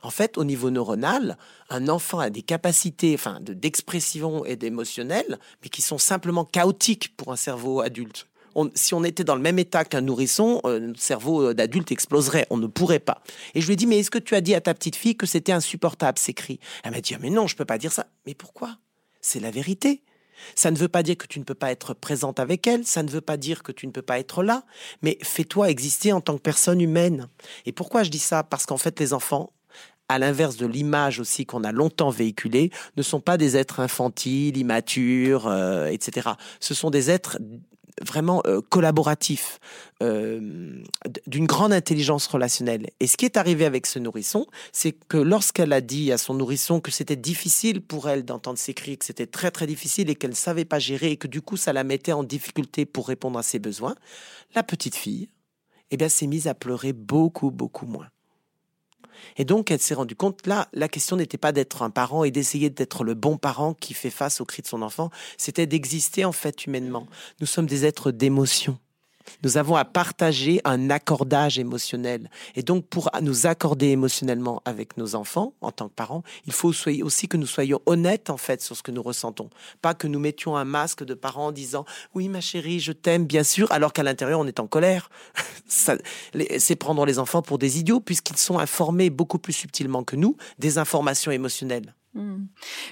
En 0.03 0.11
fait, 0.11 0.39
au 0.39 0.45
niveau 0.45 0.71
neuronal, 0.71 1.37
un 1.68 1.89
enfant 1.89 2.21
a 2.21 2.31
des 2.31 2.41
capacités, 2.41 3.12
enfin, 3.14 3.39
d'expression 3.43 4.47
et 4.47 4.57
d'émotionnel, 4.57 5.39
mais 5.62 5.68
qui 5.68 5.83
sont 5.83 5.99
simplement 5.99 6.47
chaotiques 6.47 7.14
pour 7.18 7.33
un 7.33 7.37
cerveau 7.37 7.83
adulte 7.83 8.30
si 8.75 8.95
on 8.95 9.05
était 9.05 9.25
dans 9.25 9.37
le 9.37 9.43
même 9.43 9.59
état 9.59 9.85
qu'un 9.85 10.01
nourrisson, 10.01 10.61
euh, 10.65 10.81
notre 10.81 11.01
cerveau 11.01 11.49
euh, 11.49 11.55
d'adulte 11.55 11.93
exploserait. 11.93 12.47
On 12.51 12.57
ne 12.57 12.67
pourrait 12.67 12.99
pas. 12.99 13.23
Et 13.55 13.61
je 13.61 13.67
lui 13.67 13.75
ai 13.75 13.77
dit, 13.77 13.87
mais 13.87 13.99
est-ce 13.99 14.11
que 14.11 14.19
tu 14.19 14.35
as 14.35 14.41
dit 14.41 14.55
à 14.55 14.61
ta 14.61 14.75
petite 14.75 14.97
fille 14.97 15.17
que 15.17 15.27
c'était 15.27 15.53
insupportable 15.53 16.19
ces 16.19 16.35
cris? 16.35 16.61
Elle 16.85 16.93
m'a 16.93 17.01
dit, 17.01 17.15
ah, 17.15 17.19
mais 17.21 17.31
non, 17.31 17.47
je 17.47 17.57
peux 17.57 17.65
pas 17.65 17.79
dire 17.79 17.93
ça. 17.93 18.07
Mais 18.27 18.35
pourquoi? 18.35 18.79
C'est 19.21 19.41
la 19.41 19.51
vérité. 19.51 20.03
Ça 20.55 20.71
ne 20.71 20.77
veut 20.77 20.89
pas 20.89 21.03
dire 21.03 21.19
que 21.19 21.27
tu 21.27 21.39
ne 21.39 21.45
peux 21.45 21.55
pas 21.55 21.71
être 21.71 21.93
présente 21.95 22.41
avec 22.41 22.67
elle, 22.67 22.87
ça 22.87 23.03
ne 23.03 23.11
veut 23.11 23.21
pas 23.21 23.37
dire 23.37 23.63
que 23.63 23.73
tu 23.73 23.87
ne 23.87 23.93
peux 23.93 24.01
pas 24.01 24.19
être 24.19 24.43
là, 24.43 24.65
mais 25.03 25.19
fais-toi 25.23 25.69
exister 25.69 26.15
en 26.15 26.23
tant 26.23 26.35
que 26.35 26.43
personne 26.43 26.81
humaine. 26.81 27.29
Et 27.67 27.73
pourquoi 27.73 28.05
je 28.05 28.11
dis 28.11 28.19
ça? 28.19 28.43
Parce 28.43 28.65
qu'en 28.65 28.79
fait, 28.79 28.99
les 29.01 29.13
enfants, 29.13 29.53
à 30.11 30.19
l'inverse 30.19 30.57
de 30.57 30.67
l'image 30.67 31.21
aussi 31.21 31.47
qu'on 31.47 31.63
a 31.63 31.71
longtemps 31.71 32.11
véhiculée, 32.11 32.71
ne 32.97 33.03
sont 33.03 33.21
pas 33.21 33.37
des 33.37 33.57
êtres 33.57 33.79
infantiles, 33.79 34.57
immatures, 34.57 35.47
euh, 35.47 35.87
etc. 35.87 36.31
Ce 36.59 36.75
sont 36.75 36.91
des 36.91 37.11
êtres 37.11 37.39
vraiment 38.03 38.43
euh, 38.47 38.61
collaboratif, 38.68 39.59
euh, 40.03 40.82
d'une 41.26 41.47
grande 41.47 41.72
intelligence 41.72 42.26
relationnelle. 42.26 42.88
Et 43.01 43.07
ce 43.07 43.16
qui 43.16 43.24
est 43.24 43.36
arrivé 43.36 43.64
avec 43.64 43.86
ce 43.86 43.99
nourrisson, 43.99 44.47
c'est 44.72 44.93
que 44.93 45.16
lorsqu'elle 45.16 45.72
a 45.72 45.80
dit 45.80 46.12
à 46.12 46.18
son 46.18 46.34
nourrisson 46.34 46.80
que 46.80 46.91
c'était 46.91 47.16
difficile 47.16 47.80
pour 47.80 48.09
elle 48.09 48.24
d'entendre 48.24 48.59
ses 48.59 48.74
cris, 48.74 48.99
que 48.99 49.05
c'était 49.05 49.26
très 49.26 49.51
très 49.51 49.66
difficile 49.66 50.11
et 50.11 50.14
qu'elle 50.14 50.30
ne 50.30 50.36
savait 50.36 50.64
pas 50.64 50.78
gérer 50.78 51.12
et 51.12 51.16
que 51.16 51.28
du 51.28 51.43
coup 51.43 51.57
ça 51.57 51.72
la 51.72 51.84
mettait 51.84 52.12
en 52.12 52.24
difficulté 52.24 52.86
pour 52.86 53.09
répondre 53.09 53.38
à 53.38 53.43
ses 53.43 53.59
besoins, 53.59 53.95
la 54.55 54.62
petite 54.62 54.97
fille, 54.97 55.28
eh 55.91 55.97
bien, 55.97 56.09
s'est 56.09 56.26
mise 56.26 56.47
à 56.47 56.55
pleurer 56.55 56.93
beaucoup 56.93 57.51
beaucoup 57.51 57.86
moins. 57.86 58.09
Et 59.37 59.45
donc, 59.45 59.71
elle 59.71 59.81
s'est 59.81 59.95
rendue 59.95 60.17
compte, 60.17 60.47
là, 60.47 60.69
la 60.73 60.89
question 60.89 61.17
n'était 61.17 61.39
pas 61.39 61.53
d'être 61.53 61.83
un 61.83 61.91
parent 61.91 62.25
et 62.25 62.31
d'essayer 62.31 62.71
d'être 62.71 63.05
le 63.05 63.15
bon 63.15 63.37
parent 63.37 63.75
qui 63.75 63.95
fait 63.95 64.11
face 64.11 64.41
aux 64.41 64.45
cris 64.45 64.63
de 64.63 64.67
son 64.67 64.83
enfant, 64.83 65.11
c'était 65.37 65.67
d'exister 65.67 66.25
en 66.25 66.33
fait 66.33 66.67
humainement. 66.67 67.07
Nous 67.41 67.47
sommes 67.47 67.67
des 67.67 67.87
êtres 67.87 68.11
d'émotion. 68.11 68.79
Nous 69.43 69.57
avons 69.57 69.76
à 69.76 69.85
partager 69.85 70.61
un 70.64 70.91
accordage 70.91 71.59
émotionnel. 71.59 72.31
Et 72.55 72.62
donc, 72.62 72.87
pour 72.87 73.11
nous 73.22 73.47
accorder 73.47 73.89
émotionnellement 73.89 74.62
avec 74.64 74.97
nos 74.97 75.14
enfants, 75.14 75.55
en 75.61 75.72
tant 75.72 75.89
que 75.89 75.95
parents, 75.95 76.22
il 76.47 76.53
faut 76.53 76.72
aussi 77.03 77.28
que 77.28 77.37
nous 77.37 77.47
soyons 77.47 77.81
honnêtes, 77.87 78.31
en 78.31 78.37
fait, 78.37 78.62
sur 78.62 78.76
ce 78.76 78.83
que 78.83 78.91
nous 78.91 79.03
ressentons. 79.03 79.51
Pas 79.83 79.95
que 79.95 80.07
nous 80.07 80.18
mettions 80.18 80.57
un 80.57 80.64
masque 80.64 81.05
de 81.05 81.14
parents 81.14 81.47
en 81.47 81.53
disant, 81.53 81.85
oui, 82.14 82.28
ma 82.28 82.41
chérie, 82.41 82.81
je 82.81 82.93
t'aime, 82.93 83.26
bien 83.26 83.45
sûr, 83.45 83.70
alors 83.72 83.93
qu'à 83.93 84.03
l'intérieur, 84.03 84.41
on 84.41 84.47
est 84.47 84.61
en 84.61 84.66
colère. 84.66 85.11
C'est 85.66 86.76
prendre 86.76 87.05
les 87.07 87.18
enfants 87.18 87.43
pour 87.43 87.59
des 87.59 87.78
idiots, 87.78 88.01
puisqu'ils 88.01 88.39
sont 88.39 88.59
informés 88.59 89.11
beaucoup 89.11 89.39
plus 89.39 89.53
subtilement 89.53 90.05
que 90.05 90.16
nous 90.16 90.37
des 90.59 90.78
informations 90.78 91.31
émotionnelles. 91.31 91.95
Hmm. 92.15 92.47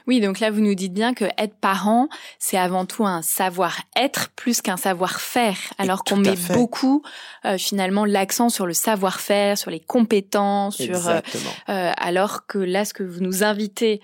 Oui, 0.06 0.20
donc 0.20 0.38
là, 0.38 0.52
vous 0.52 0.60
nous 0.60 0.76
dites 0.76 0.92
bien 0.92 1.12
que 1.12 1.24
être 1.38 1.56
parent, 1.56 2.08
c'est 2.38 2.56
avant 2.56 2.86
tout 2.86 3.04
un 3.04 3.20
savoir-être 3.20 4.28
plus 4.36 4.60
qu'un 4.60 4.76
savoir-faire, 4.76 5.56
alors 5.76 6.04
qu'on 6.04 6.16
met 6.16 6.36
beaucoup 6.52 7.02
euh, 7.44 7.58
finalement 7.58 8.04
l'accent 8.04 8.48
sur 8.48 8.64
le 8.64 8.74
savoir-faire, 8.74 9.58
sur 9.58 9.72
les 9.72 9.80
compétences, 9.80 10.76
sur 10.76 11.08
euh, 11.08 11.20
euh, 11.68 11.92
alors 11.96 12.46
que 12.46 12.58
là, 12.58 12.84
ce 12.84 12.94
que 12.94 13.02
vous 13.02 13.20
nous 13.20 13.42
invitez 13.42 14.00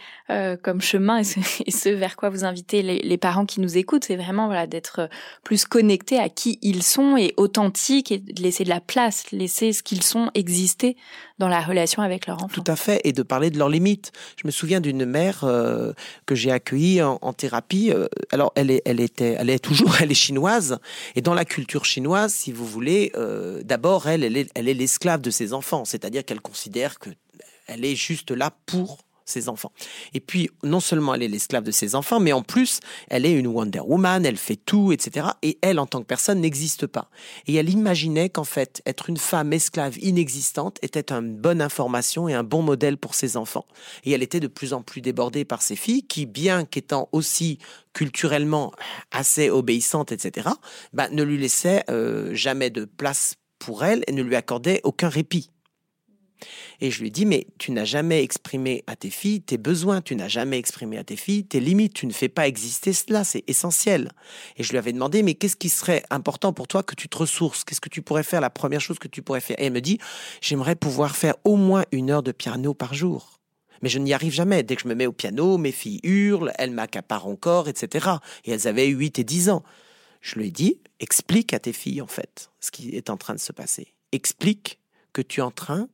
comme 0.62 0.80
chemin 0.80 1.18
et 1.66 1.70
ce, 1.70 1.88
vers 1.90 2.16
quoi 2.16 2.28
vous 2.28 2.44
invitez 2.44 2.82
les, 2.82 2.98
les 2.98 3.18
parents 3.18 3.46
qui 3.46 3.60
nous 3.60 3.76
écoutent, 3.76 4.04
c'est 4.04 4.16
vraiment 4.16 4.46
voilà 4.46 4.66
d'être 4.66 5.08
plus 5.44 5.64
connectés 5.64 6.18
à 6.18 6.28
qui 6.28 6.58
ils 6.62 6.82
sont 6.82 7.16
et 7.16 7.34
authentiques 7.36 8.10
et 8.10 8.18
de 8.18 8.42
laisser 8.42 8.64
de 8.64 8.68
la 8.68 8.80
place, 8.80 9.30
laisser 9.30 9.72
ce 9.72 9.82
qu'ils 9.82 10.02
sont 10.02 10.30
exister 10.34 10.96
dans 11.38 11.48
la 11.48 11.60
relation 11.60 12.02
avec 12.02 12.26
leur 12.26 12.42
enfant. 12.42 12.62
Tout 12.62 12.70
à 12.70 12.76
fait, 12.76 13.00
et 13.04 13.12
de 13.12 13.22
parler 13.22 13.50
de 13.50 13.58
leurs 13.58 13.68
limites. 13.68 14.12
Je 14.36 14.46
me 14.46 14.52
souviens 14.52 14.80
d'une 14.80 15.03
mère 15.04 15.44
euh, 15.44 15.92
que 16.26 16.34
j'ai 16.34 16.50
accueillie 16.50 17.02
en, 17.02 17.32
thérapie. 17.32 17.90
Euh, 17.92 18.06
alors, 18.30 18.52
elle 18.54 18.70
est, 18.70 18.82
elle 18.84 19.00
était, 19.00 19.36
elle 19.38 19.50
est 19.50 19.58
toujours, 19.58 19.96
elle 20.00 20.10
est 20.10 20.14
chinoise, 20.14 20.78
et 21.14 21.20
dans 21.20 21.34
la 21.34 21.44
culture 21.44 21.84
chinoise, 21.84 22.32
si 22.32 22.52
vous 22.52 22.66
voulez, 22.66 23.12
euh, 23.16 23.62
d'abord, 23.62 24.08
elle, 24.08 24.24
elle 24.24 24.36
est, 24.36 24.74
l'esclave 24.74 25.20
de 25.20 25.30
ses 25.30 25.52
enfants, 25.52 25.84
c'est-à-dire 25.84 26.24
qu'elle 26.24 26.40
considère 26.40 26.98
que 26.98 27.10
elle 27.66 27.84
est 27.84 27.96
juste 27.96 28.30
là 28.30 28.52
pour 28.66 29.03
ses 29.24 29.48
enfants. 29.48 29.72
Et 30.12 30.20
puis, 30.20 30.50
non 30.62 30.80
seulement 30.80 31.14
elle 31.14 31.22
est 31.22 31.28
l'esclave 31.28 31.64
de 31.64 31.70
ses 31.70 31.94
enfants, 31.94 32.20
mais 32.20 32.32
en 32.32 32.42
plus, 32.42 32.80
elle 33.08 33.26
est 33.26 33.32
une 33.32 33.46
Wonder 33.46 33.80
Woman, 33.80 34.24
elle 34.24 34.36
fait 34.36 34.56
tout, 34.56 34.92
etc. 34.92 35.28
Et 35.42 35.58
elle, 35.62 35.78
en 35.78 35.86
tant 35.86 36.00
que 36.00 36.06
personne, 36.06 36.40
n'existe 36.40 36.86
pas. 36.86 37.08
Et 37.46 37.54
elle 37.54 37.70
imaginait 37.70 38.28
qu'en 38.28 38.44
fait, 38.44 38.82
être 38.86 39.08
une 39.08 39.16
femme 39.16 39.52
esclave 39.52 39.98
inexistante 39.98 40.78
était 40.82 41.12
une 41.12 41.34
bonne 41.34 41.62
information 41.62 42.28
et 42.28 42.34
un 42.34 42.44
bon 42.44 42.62
modèle 42.62 42.96
pour 42.96 43.14
ses 43.14 43.36
enfants. 43.36 43.66
Et 44.04 44.12
elle 44.12 44.22
était 44.22 44.40
de 44.40 44.48
plus 44.48 44.72
en 44.72 44.82
plus 44.82 45.00
débordée 45.00 45.44
par 45.44 45.62
ses 45.62 45.76
filles, 45.76 46.02
qui, 46.02 46.26
bien 46.26 46.64
qu'étant 46.64 47.08
aussi 47.12 47.58
culturellement 47.92 48.72
assez 49.10 49.50
obéissantes, 49.50 50.12
etc., 50.12 50.48
bah, 50.92 51.08
ne 51.10 51.22
lui 51.22 51.38
laissaient 51.38 51.84
euh, 51.90 52.34
jamais 52.34 52.70
de 52.70 52.84
place 52.84 53.36
pour 53.58 53.84
elle 53.84 54.04
et 54.06 54.12
ne 54.12 54.22
lui 54.22 54.36
accordaient 54.36 54.80
aucun 54.84 55.08
répit. 55.08 55.50
Et 56.80 56.90
je 56.90 57.00
lui 57.00 57.10
dis, 57.10 57.26
mais 57.26 57.46
tu 57.58 57.70
n'as 57.70 57.84
jamais 57.84 58.22
exprimé 58.22 58.84
à 58.86 58.96
tes 58.96 59.10
filles 59.10 59.40
tes 59.40 59.58
besoins, 59.58 60.00
tu 60.02 60.16
n'as 60.16 60.28
jamais 60.28 60.58
exprimé 60.58 60.98
à 60.98 61.04
tes 61.04 61.16
filles 61.16 61.44
tes 61.44 61.60
limites, 61.60 61.94
tu 61.94 62.06
ne 62.06 62.12
fais 62.12 62.28
pas 62.28 62.46
exister 62.46 62.92
cela, 62.92 63.24
c'est 63.24 63.44
essentiel. 63.46 64.10
Et 64.56 64.62
je 64.62 64.70
lui 64.70 64.78
avais 64.78 64.92
demandé, 64.92 65.22
mais 65.22 65.34
qu'est-ce 65.34 65.56
qui 65.56 65.68
serait 65.68 66.02
important 66.10 66.52
pour 66.52 66.68
toi 66.68 66.82
que 66.82 66.94
tu 66.94 67.08
te 67.08 67.16
ressources? 67.16 67.64
Qu'est-ce 67.64 67.80
que 67.80 67.88
tu 67.88 68.02
pourrais 68.02 68.22
faire, 68.22 68.40
la 68.40 68.50
première 68.50 68.80
chose 68.80 68.98
que 68.98 69.08
tu 69.08 69.22
pourrais 69.22 69.40
faire? 69.40 69.58
Et 69.58 69.66
elle 69.66 69.72
me 69.72 69.80
dit, 69.80 69.98
j'aimerais 70.40 70.76
pouvoir 70.76 71.16
faire 71.16 71.34
au 71.44 71.56
moins 71.56 71.84
une 71.92 72.10
heure 72.10 72.22
de 72.22 72.32
piano 72.32 72.74
par 72.74 72.94
jour. 72.94 73.40
Mais 73.82 73.88
je 73.88 73.98
n'y 73.98 74.14
arrive 74.14 74.32
jamais. 74.32 74.62
Dès 74.62 74.76
que 74.76 74.82
je 74.82 74.88
me 74.88 74.94
mets 74.94 75.06
au 75.06 75.12
piano, 75.12 75.58
mes 75.58 75.72
filles 75.72 76.00
hurlent, 76.04 76.52
elles 76.58 76.70
m'accaparent 76.70 77.26
encore, 77.26 77.68
etc. 77.68 78.08
Et 78.44 78.52
elles 78.52 78.66
avaient 78.66 78.86
8 78.86 79.18
et 79.18 79.24
10 79.24 79.50
ans. 79.50 79.62
Je 80.22 80.36
lui 80.36 80.46
ai 80.46 80.50
dit, 80.50 80.80
explique 81.00 81.52
à 81.52 81.58
tes 81.58 81.74
filles, 81.74 82.00
en 82.00 82.06
fait, 82.06 82.50
ce 82.60 82.70
qui 82.70 82.96
est 82.96 83.10
en 83.10 83.18
train 83.18 83.34
de 83.34 83.40
se 83.40 83.52
passer. 83.52 83.94
Explique 84.12 84.80
que 85.12 85.20
tu 85.20 85.40
es 85.40 85.42
en 85.42 85.50
train 85.50 85.88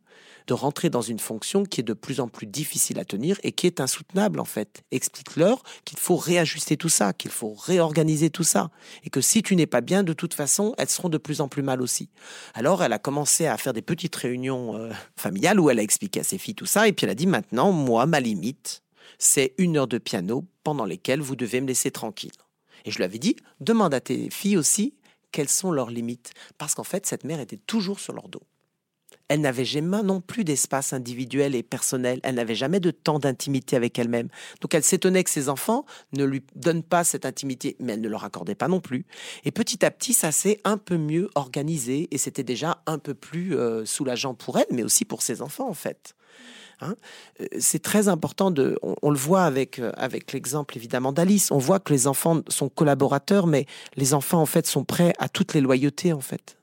de 0.51 0.55
rentrer 0.55 0.90
dans 0.90 1.01
une 1.01 1.20
fonction 1.20 1.62
qui 1.62 1.80
est 1.80 1.84
de 1.84 1.92
plus 1.92 2.18
en 2.18 2.26
plus 2.26 2.48
difficile 2.48 2.98
à 2.98 3.05
tenir 3.05 3.38
et 3.44 3.53
qui 3.53 3.68
est 3.68 3.80
insoutenable 3.80 4.40
en 4.40 4.44
fait. 4.44 4.82
Explique-leur 4.90 5.62
qu'il 5.84 5.96
faut 5.96 6.16
réajuster 6.16 6.76
tout 6.76 6.88
ça, 6.88 7.12
qu'il 7.12 7.30
faut 7.30 7.55
réorganiser 7.55 8.30
tout 8.30 8.42
ça 8.42 8.72
et 9.05 9.11
que 9.11 9.20
si 9.20 9.44
tu 9.44 9.55
n'es 9.55 9.68
pas 9.68 9.80
bien, 9.80 10.03
de 10.03 10.12
toute 10.12 10.34
façon, 10.34 10.74
elles 10.76 10.88
seront 10.88 11.09
de 11.09 11.18
plus 11.18 11.40
en 11.40 11.46
plus 11.46 11.62
mal 11.62 11.80
aussi. 11.80 12.09
Alors 12.53 12.82
elle 12.82 12.92
a 12.92 12.98
commencé 12.98 13.46
à 13.46 13.57
faire 13.59 13.72
des 13.72 13.80
petites 13.80 14.16
réunions 14.16 14.76
euh, 14.76 14.90
familiales 15.16 15.61
où 15.61 15.70
elle 15.70 15.78
a 15.78 15.82
expliqué 15.82 16.18
à 16.18 16.24
ses 16.24 16.36
filles 16.36 16.57
tout 16.57 16.66
ça 16.66 16.88
et 16.88 16.92
puis 16.92 17.05
elle 17.05 17.12
a 17.12 17.14
dit 17.14 17.28
maintenant, 17.28 17.70
moi, 17.70 18.07
ma 18.07 18.18
limite, 18.18 18.82
c'est 19.20 19.55
une 19.57 19.76
heure 19.76 19.86
de 19.86 19.98
piano 19.98 20.44
pendant 20.64 20.84
lesquelles 20.84 21.20
vous 21.20 21.36
devez 21.36 21.61
me 21.61 21.68
laisser 21.68 21.92
tranquille. 21.92 22.32
Et 22.84 22.90
je 22.90 22.96
lui 22.96 23.05
avais 23.05 23.20
dit, 23.20 23.36
demande 23.61 23.94
à 23.94 24.01
tes 24.01 24.30
filles 24.30 24.57
aussi 24.57 24.96
quelles 25.30 25.48
sont 25.48 25.70
leurs 25.70 25.90
limites. 25.90 26.32
Parce 26.59 26.74
qu'en 26.74 26.82
fait, 26.82 27.07
cette 27.07 27.22
mère 27.22 27.38
était 27.38 27.57
toujours 27.57 28.01
sur 28.01 28.14
leur 28.14 28.28
dos. 28.28 28.42
Elle 29.31 29.43
n'avait 29.43 29.64
jamais 29.64 30.03
non 30.03 30.20
plus 30.20 30.43
d'espace 30.43 30.93
individuel 30.93 31.55
et 31.55 31.62
personnel. 31.62 32.18
Elle 32.24 32.35
n'avait 32.35 32.57
jamais 32.57 32.81
de 32.81 32.91
temps 32.91 33.20
d'intimité 33.20 33.76
avec 33.76 33.97
elle-même. 33.97 34.28
Donc 34.61 34.74
elle 34.74 34.83
s'étonnait 34.83 35.22
que 35.22 35.31
ses 35.31 35.49
enfants 35.49 35.87
ne 36.14 36.24
lui 36.24 36.43
donnent 36.57 36.83
pas 36.83 37.05
cette 37.05 37.24
intimité, 37.24 37.76
mais 37.78 37.93
elle 37.93 38.01
ne 38.01 38.09
leur 38.09 38.24
accordait 38.24 38.57
pas 38.57 38.66
non 38.66 38.81
plus. 38.81 39.07
Et 39.45 39.53
petit 39.53 39.85
à 39.85 39.93
petit, 39.93 40.14
ça 40.14 40.33
s'est 40.33 40.61
un 40.64 40.78
peu 40.78 40.97
mieux 40.97 41.31
organisé 41.37 42.09
et 42.11 42.18
c'était 42.18 42.43
déjà 42.43 42.83
un 42.87 42.99
peu 42.99 43.14
plus 43.14 43.57
euh, 43.57 43.85
soulageant 43.85 44.35
pour 44.35 44.59
elle, 44.59 44.66
mais 44.72 44.83
aussi 44.83 45.05
pour 45.05 45.22
ses 45.22 45.43
enfants 45.43 45.68
en 45.68 45.74
fait. 45.74 46.16
Hein? 46.81 46.97
Euh, 47.41 47.47
c'est 47.61 47.83
très 47.83 48.09
important 48.09 48.51
de. 48.51 48.81
On, 48.83 49.11
le 49.11 49.18
voit 49.18 49.45
avec 49.45 49.78
euh, 49.78 49.93
avec 49.97 50.33
l'exemple 50.33 50.76
évidemment 50.76 51.12
d'Alice. 51.12 51.53
On 51.53 51.59
voit 51.59 51.78
que 51.78 51.93
les 51.93 52.09
enfants 52.09 52.41
sont 52.49 52.68
collaborateurs, 52.68 53.47
mais 53.47 53.66
les 53.95 54.12
enfants 54.12 54.41
en 54.41 54.47
fait 54.47 54.66
sont 54.66 54.83
prêts 54.83 55.12
à 55.20 55.28
toutes 55.28 55.55
les 55.55 55.61
loyautés 55.61 56.12
en 56.12 56.20
fait 56.20 56.57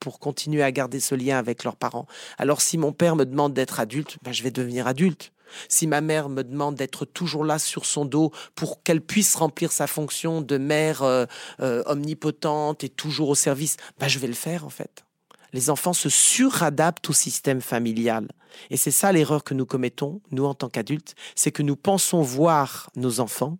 pour 0.00 0.18
continuer 0.18 0.62
à 0.62 0.72
garder 0.72 1.00
ce 1.00 1.14
lien 1.14 1.38
avec 1.38 1.64
leurs 1.64 1.76
parents. 1.76 2.06
Alors 2.38 2.60
si 2.60 2.78
mon 2.78 2.92
père 2.92 3.16
me 3.16 3.24
demande 3.24 3.54
d'être 3.54 3.80
adulte, 3.80 4.18
ben, 4.22 4.32
je 4.32 4.42
vais 4.42 4.50
devenir 4.50 4.86
adulte. 4.86 5.32
Si 5.68 5.86
ma 5.86 6.00
mère 6.00 6.28
me 6.28 6.42
demande 6.42 6.74
d'être 6.74 7.04
toujours 7.04 7.44
là 7.44 7.58
sur 7.58 7.86
son 7.86 8.04
dos 8.04 8.32
pour 8.54 8.82
qu'elle 8.82 9.00
puisse 9.00 9.34
remplir 9.34 9.72
sa 9.72 9.86
fonction 9.86 10.42
de 10.42 10.58
mère 10.58 11.02
euh, 11.02 11.24
euh, 11.60 11.82
omnipotente 11.86 12.84
et 12.84 12.88
toujours 12.88 13.30
au 13.30 13.34
service, 13.34 13.76
ben, 13.98 14.08
je 14.08 14.18
vais 14.18 14.26
le 14.26 14.34
faire 14.34 14.64
en 14.64 14.70
fait. 14.70 15.04
Les 15.52 15.70
enfants 15.70 15.94
se 15.94 16.10
suradaptent 16.10 17.08
au 17.08 17.14
système 17.14 17.62
familial. 17.62 18.28
Et 18.70 18.76
c'est 18.76 18.90
ça 18.90 19.12
l'erreur 19.12 19.44
que 19.44 19.54
nous 19.54 19.64
commettons, 19.64 20.20
nous 20.30 20.44
en 20.44 20.54
tant 20.54 20.68
qu'adultes, 20.68 21.14
c'est 21.34 21.52
que 21.52 21.62
nous 21.62 21.76
pensons 21.76 22.20
voir 22.20 22.90
nos 22.96 23.20
enfants 23.20 23.58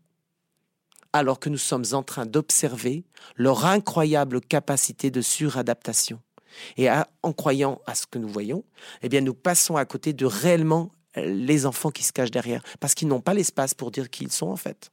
alors 1.12 1.40
que 1.40 1.48
nous 1.48 1.58
sommes 1.58 1.84
en 1.92 2.02
train 2.02 2.26
d'observer 2.26 3.04
leur 3.36 3.64
incroyable 3.64 4.40
capacité 4.40 5.10
de 5.10 5.22
suradaptation. 5.22 6.20
Et 6.76 6.88
en 7.22 7.32
croyant 7.32 7.80
à 7.86 7.94
ce 7.94 8.06
que 8.06 8.18
nous 8.18 8.28
voyons, 8.28 8.64
eh 9.02 9.08
bien, 9.08 9.20
nous 9.20 9.34
passons 9.34 9.76
à 9.76 9.84
côté 9.84 10.12
de 10.12 10.26
réellement 10.26 10.90
euh, 11.16 11.24
les 11.26 11.66
enfants 11.66 11.90
qui 11.90 12.02
se 12.04 12.12
cachent 12.12 12.30
derrière, 12.30 12.62
parce 12.80 12.94
qu'ils 12.94 13.08
n'ont 13.08 13.20
pas 13.20 13.34
l'espace 13.34 13.74
pour 13.74 13.90
dire 13.90 14.10
qui 14.10 14.24
ils 14.24 14.32
sont 14.32 14.48
en 14.48 14.56
fait. 14.56 14.90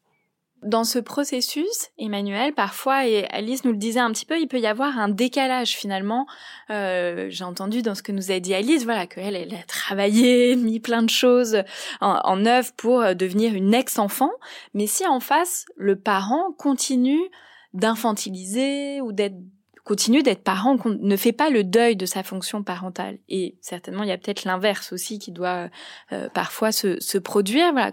Dans 0.63 0.83
ce 0.83 0.97
processus, 0.97 1.91
Emmanuel, 1.99 2.53
parfois, 2.53 3.05
et 3.05 3.25
Alice 3.25 3.65
nous 3.65 3.71
le 3.71 3.77
disait 3.77 3.99
un 3.99 4.11
petit 4.11 4.25
peu, 4.25 4.39
il 4.39 4.47
peut 4.47 4.59
y 4.59 4.65
avoir 4.65 4.97
un 4.97 5.09
décalage 5.09 5.75
finalement. 5.75 6.25
Euh, 6.71 7.27
J'ai 7.29 7.43
entendu 7.43 7.81
dans 7.83 7.93
ce 7.93 8.01
que 8.01 8.11
nous 8.11 8.31
a 8.31 8.39
dit 8.39 8.53
Alice, 8.53 8.83
voilà, 8.83 9.05
qu'elle 9.05 9.35
elle 9.35 9.53
a 9.53 9.63
travaillé, 9.67 10.55
mis 10.55 10.79
plein 10.79 11.03
de 11.03 11.09
choses 11.09 11.57
en, 12.01 12.19
en 12.23 12.45
œuvre 12.45 12.71
pour 12.77 13.01
euh, 13.01 13.13
devenir 13.13 13.53
une 13.53 13.73
ex-enfant. 13.73 14.31
Mais 14.73 14.87
si 14.87 15.05
en 15.05 15.19
face, 15.19 15.65
le 15.75 15.97
parent 15.97 16.51
continue 16.57 17.29
d'infantiliser 17.73 19.01
ou 19.01 19.11
d'être 19.11 19.35
continue 19.85 20.23
d'être 20.23 20.43
parent, 20.43 20.77
ne 20.85 21.15
fait 21.15 21.31
pas 21.31 21.49
le 21.49 21.63
deuil 21.63 21.95
de 21.95 22.05
sa 22.05 22.23
fonction 22.23 22.63
parentale. 22.63 23.19
Et 23.29 23.55
certainement, 23.61 24.03
il 24.03 24.09
y 24.09 24.11
a 24.11 24.17
peut-être 24.17 24.43
l'inverse 24.43 24.91
aussi 24.91 25.19
qui 25.19 25.31
doit 25.31 25.69
euh, 26.11 26.27
parfois 26.33 26.71
se, 26.71 27.17
produire. 27.19 27.71
Voilà. 27.71 27.91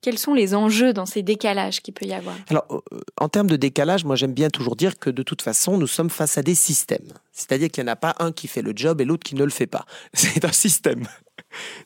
Quels 0.00 0.18
sont 0.18 0.32
les 0.32 0.54
enjeux 0.54 0.92
dans 0.92 1.06
ces 1.06 1.22
décalages 1.22 1.82
qu'il 1.82 1.92
peut 1.92 2.06
y 2.06 2.14
avoir? 2.14 2.36
Alors, 2.48 2.66
euh, 2.70 3.00
en 3.20 3.28
termes 3.28 3.48
de 3.48 3.56
décalage, 3.56 4.04
moi 4.04 4.16
j'aime 4.16 4.32
bien 4.32 4.48
toujours 4.48 4.76
dire 4.76 4.98
que 4.98 5.10
de 5.10 5.22
toute 5.24 5.42
façon, 5.42 5.76
nous 5.76 5.88
sommes 5.88 6.10
face 6.10 6.38
à 6.38 6.42
des 6.42 6.54
systèmes. 6.54 7.12
C'est-à-dire 7.32 7.68
qu'il 7.68 7.82
n'y 7.82 7.90
en 7.90 7.92
a 7.92 7.96
pas 7.96 8.14
un 8.20 8.30
qui 8.30 8.46
fait 8.46 8.62
le 8.62 8.72
job 8.76 9.00
et 9.00 9.04
l'autre 9.04 9.24
qui 9.24 9.34
ne 9.34 9.42
le 9.42 9.50
fait 9.50 9.66
pas. 9.66 9.84
C'est 10.12 10.44
un 10.44 10.52
système. 10.52 11.06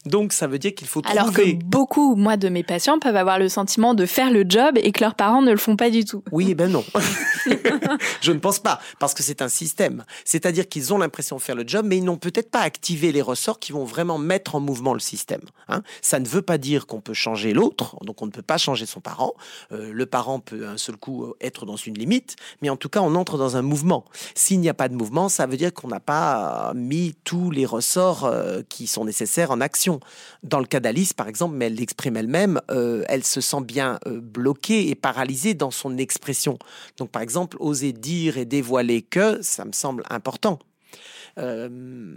Donc 0.06 0.32
ça 0.32 0.46
veut 0.46 0.58
dire 0.58 0.74
qu'il 0.74 0.88
faut 0.88 1.00
trouver... 1.00 1.18
Alors 1.18 1.32
que 1.32 1.54
beaucoup, 1.64 2.14
moi, 2.14 2.36
de 2.36 2.48
mes 2.48 2.62
patients 2.62 2.98
peuvent 2.98 3.16
avoir 3.16 3.38
le 3.38 3.48
sentiment 3.48 3.94
de 3.94 4.06
faire 4.06 4.30
le 4.30 4.44
job 4.48 4.78
et 4.82 4.92
que 4.92 5.00
leurs 5.00 5.14
parents 5.14 5.42
ne 5.42 5.50
le 5.50 5.56
font 5.56 5.76
pas 5.76 5.90
du 5.90 6.04
tout. 6.04 6.22
Oui, 6.32 6.48
eh 6.50 6.54
ben 6.54 6.70
non. 6.70 6.84
je 8.20 8.32
ne 8.32 8.38
pense 8.38 8.58
pas, 8.58 8.80
parce 8.98 9.14
que 9.14 9.22
c'est 9.22 9.42
un 9.42 9.48
système. 9.48 10.04
C'est-à-dire 10.24 10.68
qu'ils 10.68 10.92
ont 10.92 10.98
l'impression 10.98 11.36
de 11.36 11.40
faire 11.40 11.54
le 11.54 11.64
job, 11.66 11.84
mais 11.86 11.98
ils 11.98 12.04
n'ont 12.04 12.16
peut-être 12.16 12.50
pas 12.50 12.60
activé 12.60 13.12
les 13.12 13.22
ressorts 13.22 13.58
qui 13.58 13.72
vont 13.72 13.84
vraiment 13.84 14.18
mettre 14.18 14.54
en 14.54 14.60
mouvement 14.60 14.92
le 14.94 15.00
système. 15.00 15.42
Hein. 15.68 15.82
Ça 16.02 16.20
ne 16.20 16.26
veut 16.26 16.42
pas 16.42 16.58
dire 16.58 16.86
qu'on 16.86 17.00
peut 17.00 17.14
changer 17.14 17.52
l'autre, 17.52 17.96
donc 18.04 18.22
on 18.22 18.26
ne 18.26 18.30
peut 18.30 18.42
pas 18.42 18.58
changer 18.58 18.86
son 18.86 19.00
parent. 19.00 19.34
Euh, 19.72 19.92
le 19.92 20.06
parent 20.06 20.40
peut 20.40 20.66
un 20.66 20.76
seul 20.76 20.96
coup 20.96 21.34
être 21.40 21.66
dans 21.66 21.76
une 21.76 21.94
limite, 21.94 22.36
mais 22.62 22.70
en 22.70 22.76
tout 22.76 22.88
cas, 22.88 23.00
on 23.00 23.14
entre 23.14 23.38
dans 23.38 23.56
un 23.56 23.62
mouvement. 23.62 24.04
S'il 24.34 24.60
n'y 24.60 24.68
a 24.68 24.74
pas 24.74 24.88
de 24.88 24.94
mouvement, 24.94 25.28
ça 25.28 25.46
veut 25.46 25.56
dire 25.56 25.72
qu'on 25.72 25.88
n'a 25.88 26.00
pas 26.00 26.72
mis 26.74 27.14
tous 27.24 27.50
les 27.50 27.66
ressorts 27.66 28.24
euh, 28.24 28.62
qui 28.68 28.86
sont 28.86 29.04
nécessaires 29.04 29.50
en 29.50 29.57
action. 29.60 30.00
Dans 30.42 30.60
le 30.60 30.66
cas 30.66 30.80
d'Alice, 30.80 31.12
par 31.12 31.28
exemple, 31.28 31.56
mais 31.56 31.66
elle 31.66 31.74
l'exprime 31.74 32.16
elle-même, 32.16 32.60
euh, 32.70 33.04
elle 33.08 33.24
se 33.24 33.40
sent 33.40 33.62
bien 33.62 33.98
bloquée 34.06 34.88
et 34.88 34.94
paralysée 34.94 35.54
dans 35.54 35.70
son 35.70 35.98
expression. 35.98 36.58
Donc, 36.96 37.10
par 37.10 37.22
exemple, 37.22 37.56
oser 37.60 37.92
dire 37.92 38.38
et 38.38 38.44
dévoiler 38.44 39.02
que, 39.02 39.42
ça 39.42 39.64
me 39.64 39.72
semble 39.72 40.02
important. 40.10 40.58
Euh, 41.38 42.16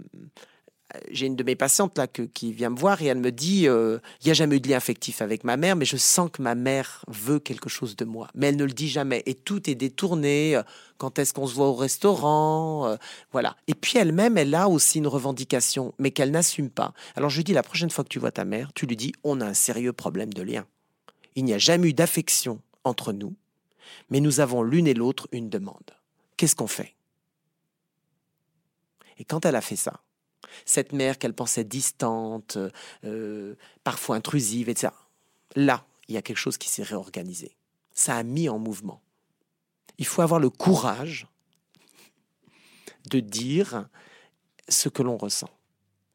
j'ai 1.10 1.26
une 1.26 1.36
de 1.36 1.44
mes 1.44 1.56
patientes 1.56 1.98
là 1.98 2.06
qui 2.06 2.52
vient 2.52 2.70
me 2.70 2.78
voir 2.78 3.02
et 3.02 3.06
elle 3.06 3.18
me 3.18 3.32
dit 3.32 3.68
euh, 3.68 3.98
il 4.20 4.26
n'y 4.26 4.30
a 4.30 4.34
jamais 4.34 4.56
eu 4.56 4.60
de 4.60 4.68
lien 4.68 4.76
affectif 4.76 5.22
avec 5.22 5.44
ma 5.44 5.56
mère, 5.56 5.76
mais 5.76 5.84
je 5.84 5.96
sens 5.96 6.30
que 6.32 6.42
ma 6.42 6.54
mère 6.54 7.04
veut 7.08 7.38
quelque 7.38 7.68
chose 7.68 7.96
de 7.96 8.04
moi. 8.04 8.28
Mais 8.34 8.48
elle 8.48 8.56
ne 8.56 8.64
le 8.64 8.72
dit 8.72 8.88
jamais 8.88 9.22
et 9.26 9.34
tout 9.34 9.68
est 9.68 9.74
détourné. 9.74 10.56
Euh, 10.56 10.62
quand 10.98 11.18
est-ce 11.18 11.32
qu'on 11.32 11.48
se 11.48 11.54
voit 11.54 11.66
au 11.66 11.74
restaurant 11.74 12.96
Voilà. 13.32 13.56
Et 13.66 13.74
puis 13.74 13.98
elle-même, 13.98 14.38
elle 14.38 14.54
a 14.54 14.68
aussi 14.68 14.98
une 14.98 15.08
revendication, 15.08 15.94
mais 15.98 16.12
qu'elle 16.12 16.30
n'assume 16.30 16.70
pas. 16.70 16.94
Alors 17.16 17.28
je 17.28 17.38
lui 17.38 17.44
dis 17.44 17.52
la 17.52 17.64
prochaine 17.64 17.90
fois 17.90 18.04
que 18.04 18.08
tu 18.08 18.20
vois 18.20 18.30
ta 18.30 18.44
mère, 18.44 18.72
tu 18.72 18.86
lui 18.86 18.96
dis 18.96 19.12
on 19.24 19.40
a 19.40 19.46
un 19.46 19.54
sérieux 19.54 19.92
problème 19.92 20.32
de 20.32 20.42
lien. 20.42 20.64
Il 21.34 21.44
n'y 21.44 21.54
a 21.54 21.58
jamais 21.58 21.88
eu 21.88 21.92
d'affection 21.92 22.60
entre 22.84 23.12
nous 23.12 23.34
mais 24.10 24.20
nous 24.20 24.40
avons 24.40 24.62
l'une 24.62 24.86
et 24.86 24.94
l'autre 24.94 25.28
une 25.32 25.48
demande. 25.48 25.96
Qu'est-ce 26.36 26.56
qu'on 26.56 26.66
fait? 26.66 26.94
Et 29.18 29.24
quand 29.24 29.46
elle 29.46 29.56
a 29.56 29.60
fait 29.60 29.76
ça, 29.76 30.00
cette 30.64 30.92
mère 30.92 31.18
qu'elle 31.18 31.34
pensait 31.34 31.64
distante, 31.64 32.58
euh, 33.04 33.54
parfois 33.84 34.16
intrusive, 34.16 34.68
etc., 34.68 34.92
là, 35.56 35.84
il 36.08 36.14
y 36.14 36.18
a 36.18 36.22
quelque 36.22 36.38
chose 36.38 36.58
qui 36.58 36.68
s'est 36.68 36.82
réorganisé. 36.82 37.56
Ça 37.94 38.16
a 38.16 38.22
mis 38.22 38.48
en 38.48 38.58
mouvement. 38.58 39.00
Il 39.98 40.06
faut 40.06 40.22
avoir 40.22 40.40
le 40.40 40.50
courage 40.50 41.26
de 43.10 43.20
dire 43.20 43.88
ce 44.68 44.88
que 44.88 45.02
l'on 45.02 45.16
ressent. 45.16 45.50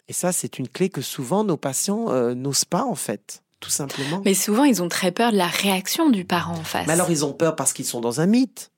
Et 0.08 0.14
ça, 0.14 0.32
c'est 0.32 0.58
une 0.58 0.70
clé 0.70 0.90
que 0.90 1.02
souvent 1.02 1.44
nos 1.44 1.58
patients 1.58 2.10
euh, 2.10 2.34
n'osent 2.34 2.66
pas, 2.66 2.84
en 2.84 2.96
fait 2.96 3.44
tout 3.60 3.70
simplement. 3.70 4.22
Mais 4.24 4.34
souvent, 4.34 4.64
ils 4.64 4.84
ont 4.84 4.88
très 4.88 5.12
peur 5.12 5.32
de 5.32 5.38
la 5.38 5.48
réaction 5.48 6.10
du 6.10 6.26
parent 6.26 6.54
en 6.54 6.64
face. 6.64 6.86
Mais 6.88 6.94
alors, 6.94 7.10
ils 7.10 7.26
ont 7.26 7.34
peur 7.34 7.56
parce 7.56 7.74
qu'ils 7.74 7.86
sont 7.86 8.02
dans 8.02 8.22
un 8.22 8.28
mythe. 8.28 8.72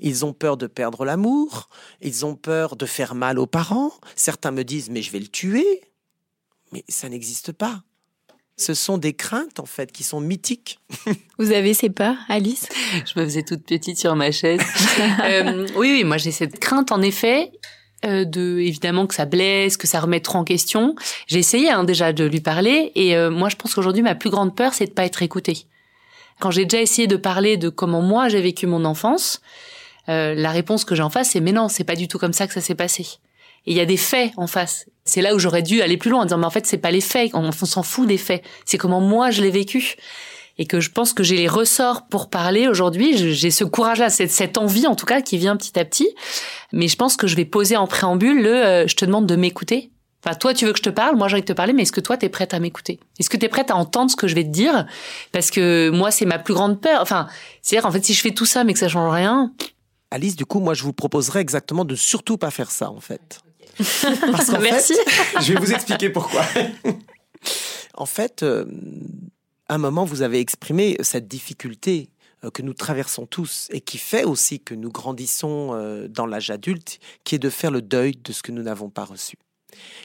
Ils 0.00 0.24
ont 0.24 0.32
peur 0.32 0.56
de 0.56 0.66
perdre 0.66 1.04
l'amour. 1.04 1.68
Ils 2.00 2.24
ont 2.26 2.34
peur 2.34 2.76
de 2.76 2.86
faire 2.86 3.14
mal 3.14 3.38
aux 3.38 3.46
parents. 3.46 3.92
Certains 4.16 4.50
me 4.50 4.64
disent, 4.64 4.90
mais 4.90 5.02
je 5.02 5.10
vais 5.10 5.20
le 5.20 5.28
tuer. 5.28 5.82
Mais 6.72 6.84
ça 6.88 7.08
n'existe 7.08 7.52
pas. 7.52 7.82
Ce 8.56 8.74
sont 8.74 8.98
des 8.98 9.14
craintes, 9.14 9.60
en 9.60 9.66
fait, 9.66 9.92
qui 9.92 10.04
sont 10.04 10.20
mythiques. 10.20 10.78
Vous 11.38 11.52
avez 11.52 11.74
ces 11.74 11.90
peurs, 11.90 12.16
Alice? 12.28 12.68
Je 13.06 13.18
me 13.18 13.24
faisais 13.24 13.42
toute 13.42 13.64
petite 13.64 13.98
sur 13.98 14.14
ma 14.16 14.30
chaise. 14.30 14.60
Euh, 15.24 15.66
oui, 15.76 15.90
oui, 15.92 16.04
moi 16.04 16.16
j'ai 16.16 16.32
cette 16.32 16.58
crainte, 16.58 16.92
en 16.92 17.00
effet. 17.00 17.50
Euh, 18.04 18.24
de 18.24 18.58
évidemment 18.58 19.06
que 19.06 19.14
ça 19.14 19.26
blesse, 19.26 19.76
que 19.76 19.86
ça 19.86 20.00
remette 20.00 20.24
trop 20.24 20.38
en 20.38 20.44
question. 20.44 20.96
J'ai 21.28 21.38
essayé 21.38 21.70
hein, 21.70 21.84
déjà 21.84 22.12
de 22.12 22.24
lui 22.24 22.40
parler 22.40 22.90
et 22.96 23.16
euh, 23.16 23.30
moi 23.30 23.48
je 23.48 23.54
pense 23.54 23.74
qu'aujourd'hui 23.74 24.02
ma 24.02 24.16
plus 24.16 24.28
grande 24.28 24.56
peur 24.56 24.74
c'est 24.74 24.86
de 24.86 24.90
pas 24.90 25.04
être 25.04 25.22
écoutée. 25.22 25.66
Quand 26.40 26.50
j'ai 26.50 26.64
déjà 26.64 26.82
essayé 26.82 27.06
de 27.06 27.16
parler 27.16 27.56
de 27.56 27.68
comment 27.68 28.02
moi 28.02 28.28
j'ai 28.28 28.40
vécu 28.40 28.66
mon 28.66 28.84
enfance, 28.84 29.40
euh, 30.08 30.34
la 30.34 30.50
réponse 30.50 30.84
que 30.84 30.94
j'ai 30.94 31.02
en 31.02 31.10
face 31.10 31.30
c'est 31.30 31.40
mais 31.40 31.52
non 31.52 31.68
c'est 31.68 31.84
pas 31.84 31.94
du 31.94 32.08
tout 32.08 32.18
comme 32.18 32.32
ça 32.32 32.46
que 32.46 32.54
ça 32.54 32.60
s'est 32.60 32.74
passé. 32.74 33.06
Et 33.66 33.72
il 33.72 33.76
y 33.76 33.80
a 33.80 33.86
des 33.86 33.96
faits 33.96 34.32
en 34.36 34.48
face. 34.48 34.86
C'est 35.04 35.22
là 35.22 35.34
où 35.34 35.38
j'aurais 35.38 35.62
dû 35.62 35.82
aller 35.82 35.96
plus 35.96 36.10
loin 36.10 36.22
en 36.22 36.24
disant 36.24 36.38
mais 36.38 36.46
en 36.46 36.50
fait 36.50 36.66
c'est 36.66 36.78
pas 36.78 36.90
les 36.90 37.00
faits, 37.00 37.30
on 37.34 37.52
s'en 37.52 37.82
fout 37.82 38.08
des 38.08 38.18
faits, 38.18 38.42
c'est 38.64 38.78
comment 38.78 39.00
moi 39.00 39.30
je 39.30 39.42
l'ai 39.42 39.50
vécu 39.50 39.96
et 40.58 40.66
que 40.66 40.80
je 40.80 40.90
pense 40.90 41.12
que 41.12 41.22
j'ai 41.22 41.36
les 41.36 41.48
ressorts 41.48 42.06
pour 42.06 42.28
parler 42.28 42.68
aujourd'hui. 42.68 43.34
J'ai 43.34 43.50
ce 43.50 43.64
courage-là, 43.64 44.10
cette, 44.10 44.30
cette 44.30 44.58
envie 44.58 44.86
en 44.86 44.94
tout 44.94 45.06
cas 45.06 45.22
qui 45.22 45.38
vient 45.38 45.56
petit 45.56 45.78
à 45.78 45.84
petit. 45.84 46.08
Mais 46.72 46.88
je 46.88 46.96
pense 46.96 47.16
que 47.16 47.26
je 47.26 47.36
vais 47.36 47.44
poser 47.44 47.76
en 47.76 47.86
préambule 47.86 48.42
le 48.42 48.54
euh, 48.54 48.86
je 48.86 48.96
te 48.96 49.04
demande 49.04 49.26
de 49.26 49.36
m'écouter. 49.36 49.90
Enfin, 50.24 50.36
toi, 50.36 50.54
tu 50.54 50.66
veux 50.66 50.72
que 50.72 50.78
je 50.78 50.84
te 50.84 50.90
parle, 50.90 51.16
moi 51.16 51.26
j'ai 51.26 51.34
envie 51.34 51.42
de 51.42 51.46
te 51.46 51.52
parler, 51.52 51.72
mais 51.72 51.82
est-ce 51.82 51.92
que 51.92 52.00
toi, 52.00 52.16
tu 52.16 52.26
es 52.26 52.28
prête 52.28 52.54
à 52.54 52.60
m'écouter? 52.60 53.00
Est-ce 53.18 53.28
que 53.28 53.36
tu 53.36 53.44
es 53.44 53.48
prête 53.48 53.70
à 53.70 53.76
entendre 53.76 54.10
ce 54.10 54.16
que 54.16 54.28
je 54.28 54.34
vais 54.34 54.44
te 54.44 54.50
dire? 54.50 54.86
Parce 55.32 55.50
que 55.50 55.90
moi, 55.90 56.12
c'est 56.12 56.26
ma 56.26 56.38
plus 56.38 56.54
grande 56.54 56.80
peur. 56.80 57.00
Enfin, 57.02 57.26
c'est-à-dire, 57.60 57.86
en 57.88 57.92
fait, 57.92 58.04
si 58.04 58.14
je 58.14 58.20
fais 58.20 58.30
tout 58.30 58.46
ça, 58.46 58.62
mais 58.62 58.72
que 58.72 58.78
ça 58.78 58.88
change 58.88 59.12
rien... 59.12 59.52
Alice, 60.12 60.36
du 60.36 60.44
coup, 60.44 60.60
moi, 60.60 60.74
je 60.74 60.82
vous 60.82 60.92
proposerais 60.92 61.40
exactement 61.40 61.86
de 61.86 61.94
surtout 61.94 62.36
pas 62.36 62.50
faire 62.50 62.70
ça, 62.70 62.90
en 62.90 63.00
fait. 63.00 63.40
Parce 63.78 64.50
Merci. 64.60 64.94
je 65.40 65.54
vais 65.54 65.58
vous 65.58 65.72
expliquer 65.72 66.10
pourquoi. 66.10 66.44
en 67.94 68.06
fait, 68.06 68.42
euh, 68.42 68.66
un 69.70 69.78
moment, 69.78 70.04
vous 70.04 70.20
avez 70.20 70.38
exprimé 70.38 70.98
cette 71.00 71.28
difficulté 71.28 72.10
euh, 72.44 72.50
que 72.50 72.60
nous 72.60 72.74
traversons 72.74 73.26
tous 73.26 73.68
et 73.70 73.80
qui 73.80 73.98
fait 73.98 74.24
aussi 74.24 74.60
que 74.60 74.74
nous 74.74 74.90
grandissons 74.90 75.70
euh, 75.72 76.08
dans 76.08 76.26
l'âge 76.26 76.50
adulte, 76.50 76.98
qui 77.24 77.36
est 77.36 77.38
de 77.38 77.50
faire 77.50 77.70
le 77.70 77.80
deuil 77.80 78.14
de 78.22 78.32
ce 78.32 78.42
que 78.42 78.52
nous 78.52 78.62
n'avons 78.62 78.90
pas 78.90 79.04
reçu. 79.04 79.36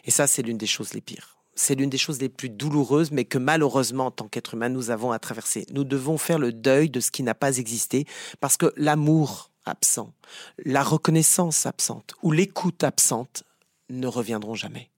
Et 0.05 0.11
ça, 0.11 0.27
c'est 0.27 0.41
l'une 0.41 0.57
des 0.57 0.67
choses 0.67 0.93
les 0.93 1.01
pires. 1.01 1.37
C'est 1.55 1.75
l'une 1.75 1.89
des 1.89 1.97
choses 1.97 2.21
les 2.21 2.29
plus 2.29 2.49
douloureuses, 2.49 3.11
mais 3.11 3.25
que 3.25 3.37
malheureusement, 3.37 4.07
en 4.07 4.11
tant 4.11 4.27
qu'être 4.27 4.53
humain, 4.53 4.69
nous 4.69 4.91
avons 4.91 5.11
à 5.11 5.19
traverser. 5.19 5.65
Nous 5.71 5.83
devons 5.83 6.17
faire 6.17 6.37
le 6.37 6.53
deuil 6.53 6.89
de 6.89 6.99
ce 6.99 7.09
qui 7.09 7.23
n'a 7.23 7.33
pas 7.33 7.57
existé, 7.57 8.05
parce 8.39 8.57
que 8.57 8.71
l'amour 8.77 9.49
absent, 9.65 10.13
la 10.63 10.83
reconnaissance 10.83 11.65
absente 11.65 12.13
ou 12.23 12.31
l'écoute 12.31 12.83
absente 12.83 13.43
ne 13.89 14.07
reviendront 14.07 14.55
jamais. 14.55 14.89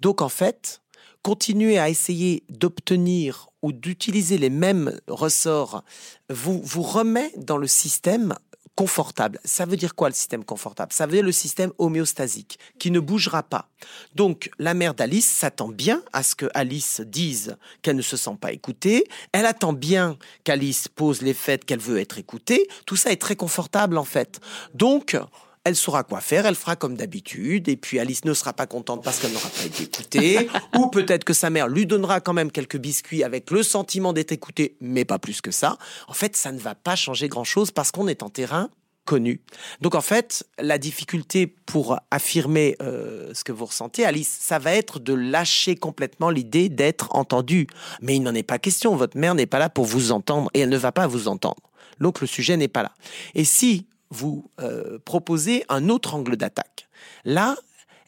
Donc 0.00 0.22
en 0.22 0.28
fait, 0.28 0.80
continuer 1.22 1.78
à 1.78 1.88
essayer 1.88 2.44
d'obtenir 2.48 3.50
ou 3.62 3.72
d'utiliser 3.72 4.38
les 4.38 4.50
mêmes 4.50 4.98
ressorts 5.08 5.84
vous, 6.30 6.60
vous 6.62 6.82
remet 6.82 7.32
dans 7.36 7.56
le 7.56 7.66
système 7.66 8.34
confortable. 8.78 9.40
Ça 9.44 9.66
veut 9.66 9.76
dire 9.76 9.96
quoi 9.96 10.08
le 10.08 10.14
système 10.14 10.44
confortable? 10.44 10.92
Ça 10.92 11.06
veut 11.06 11.14
dire 11.14 11.24
le 11.24 11.32
système 11.32 11.72
homéostasique 11.78 12.60
qui 12.78 12.92
ne 12.92 13.00
bougera 13.00 13.42
pas. 13.42 13.68
Donc 14.14 14.52
la 14.60 14.72
mère 14.72 14.94
d'Alice 14.94 15.28
s'attend 15.28 15.66
bien 15.66 16.00
à 16.12 16.22
ce 16.22 16.36
que 16.36 16.46
Alice 16.54 17.00
dise 17.00 17.56
qu'elle 17.82 17.96
ne 17.96 18.02
se 18.02 18.16
sent 18.16 18.36
pas 18.40 18.52
écoutée. 18.52 19.02
Elle 19.32 19.46
attend 19.46 19.72
bien 19.72 20.16
qu'Alice 20.44 20.86
pose 20.86 21.22
les 21.22 21.34
faits 21.34 21.64
qu'elle 21.64 21.80
veut 21.80 21.98
être 21.98 22.18
écoutée. 22.18 22.68
Tout 22.86 22.94
ça 22.94 23.10
est 23.10 23.20
très 23.20 23.34
confortable 23.34 23.98
en 23.98 24.04
fait. 24.04 24.38
Donc 24.74 25.16
elle 25.64 25.76
saura 25.76 26.04
quoi 26.04 26.20
faire, 26.20 26.46
elle 26.46 26.54
fera 26.54 26.76
comme 26.76 26.96
d'habitude, 26.96 27.68
et 27.68 27.76
puis 27.76 27.98
Alice 27.98 28.24
ne 28.24 28.34
sera 28.34 28.52
pas 28.52 28.66
contente 28.66 29.02
parce 29.02 29.18
qu'elle 29.18 29.32
n'aura 29.32 29.48
pas 29.48 29.64
été 29.64 29.84
écoutée, 29.84 30.48
ou 30.76 30.88
peut-être 30.88 31.24
que 31.24 31.32
sa 31.32 31.50
mère 31.50 31.68
lui 31.68 31.86
donnera 31.86 32.20
quand 32.20 32.32
même 32.32 32.50
quelques 32.50 32.78
biscuits 32.78 33.24
avec 33.24 33.50
le 33.50 33.62
sentiment 33.62 34.12
d'être 34.12 34.32
écoutée, 34.32 34.76
mais 34.80 35.04
pas 35.04 35.18
plus 35.18 35.40
que 35.40 35.50
ça. 35.50 35.78
En 36.06 36.14
fait, 36.14 36.36
ça 36.36 36.52
ne 36.52 36.58
va 36.58 36.74
pas 36.74 36.96
changer 36.96 37.28
grand-chose 37.28 37.70
parce 37.70 37.90
qu'on 37.90 38.08
est 38.08 38.22
en 38.22 38.28
terrain 38.28 38.70
connu. 39.08 39.40
Donc 39.80 39.94
en 39.94 40.02
fait, 40.02 40.46
la 40.58 40.76
difficulté 40.76 41.46
pour 41.46 41.98
affirmer 42.10 42.76
euh, 42.82 43.32
ce 43.32 43.42
que 43.42 43.52
vous 43.52 43.64
ressentez, 43.64 44.04
Alice, 44.04 44.36
ça 44.38 44.58
va 44.58 44.72
être 44.74 44.98
de 44.98 45.14
lâcher 45.14 45.76
complètement 45.76 46.28
l'idée 46.28 46.68
d'être 46.68 47.14
entendu. 47.16 47.68
Mais 48.02 48.16
il 48.16 48.22
n'en 48.22 48.34
est 48.34 48.42
pas 48.42 48.58
question, 48.58 48.94
votre 48.96 49.16
mère 49.16 49.34
n'est 49.34 49.46
pas 49.46 49.58
là 49.58 49.70
pour 49.70 49.86
vous 49.86 50.12
entendre 50.12 50.50
et 50.52 50.60
elle 50.60 50.68
ne 50.68 50.76
va 50.76 50.92
pas 50.92 51.06
vous 51.06 51.26
entendre. 51.26 51.62
Donc 52.00 52.20
le 52.20 52.26
sujet 52.26 52.58
n'est 52.58 52.68
pas 52.68 52.82
là. 52.82 52.92
Et 53.34 53.44
si 53.44 53.86
vous 54.10 54.50
euh, 54.60 54.98
proposer 55.04 55.64
un 55.68 55.88
autre 55.88 56.14
angle 56.14 56.36
d'attaque. 56.36 56.88
Là, 57.24 57.56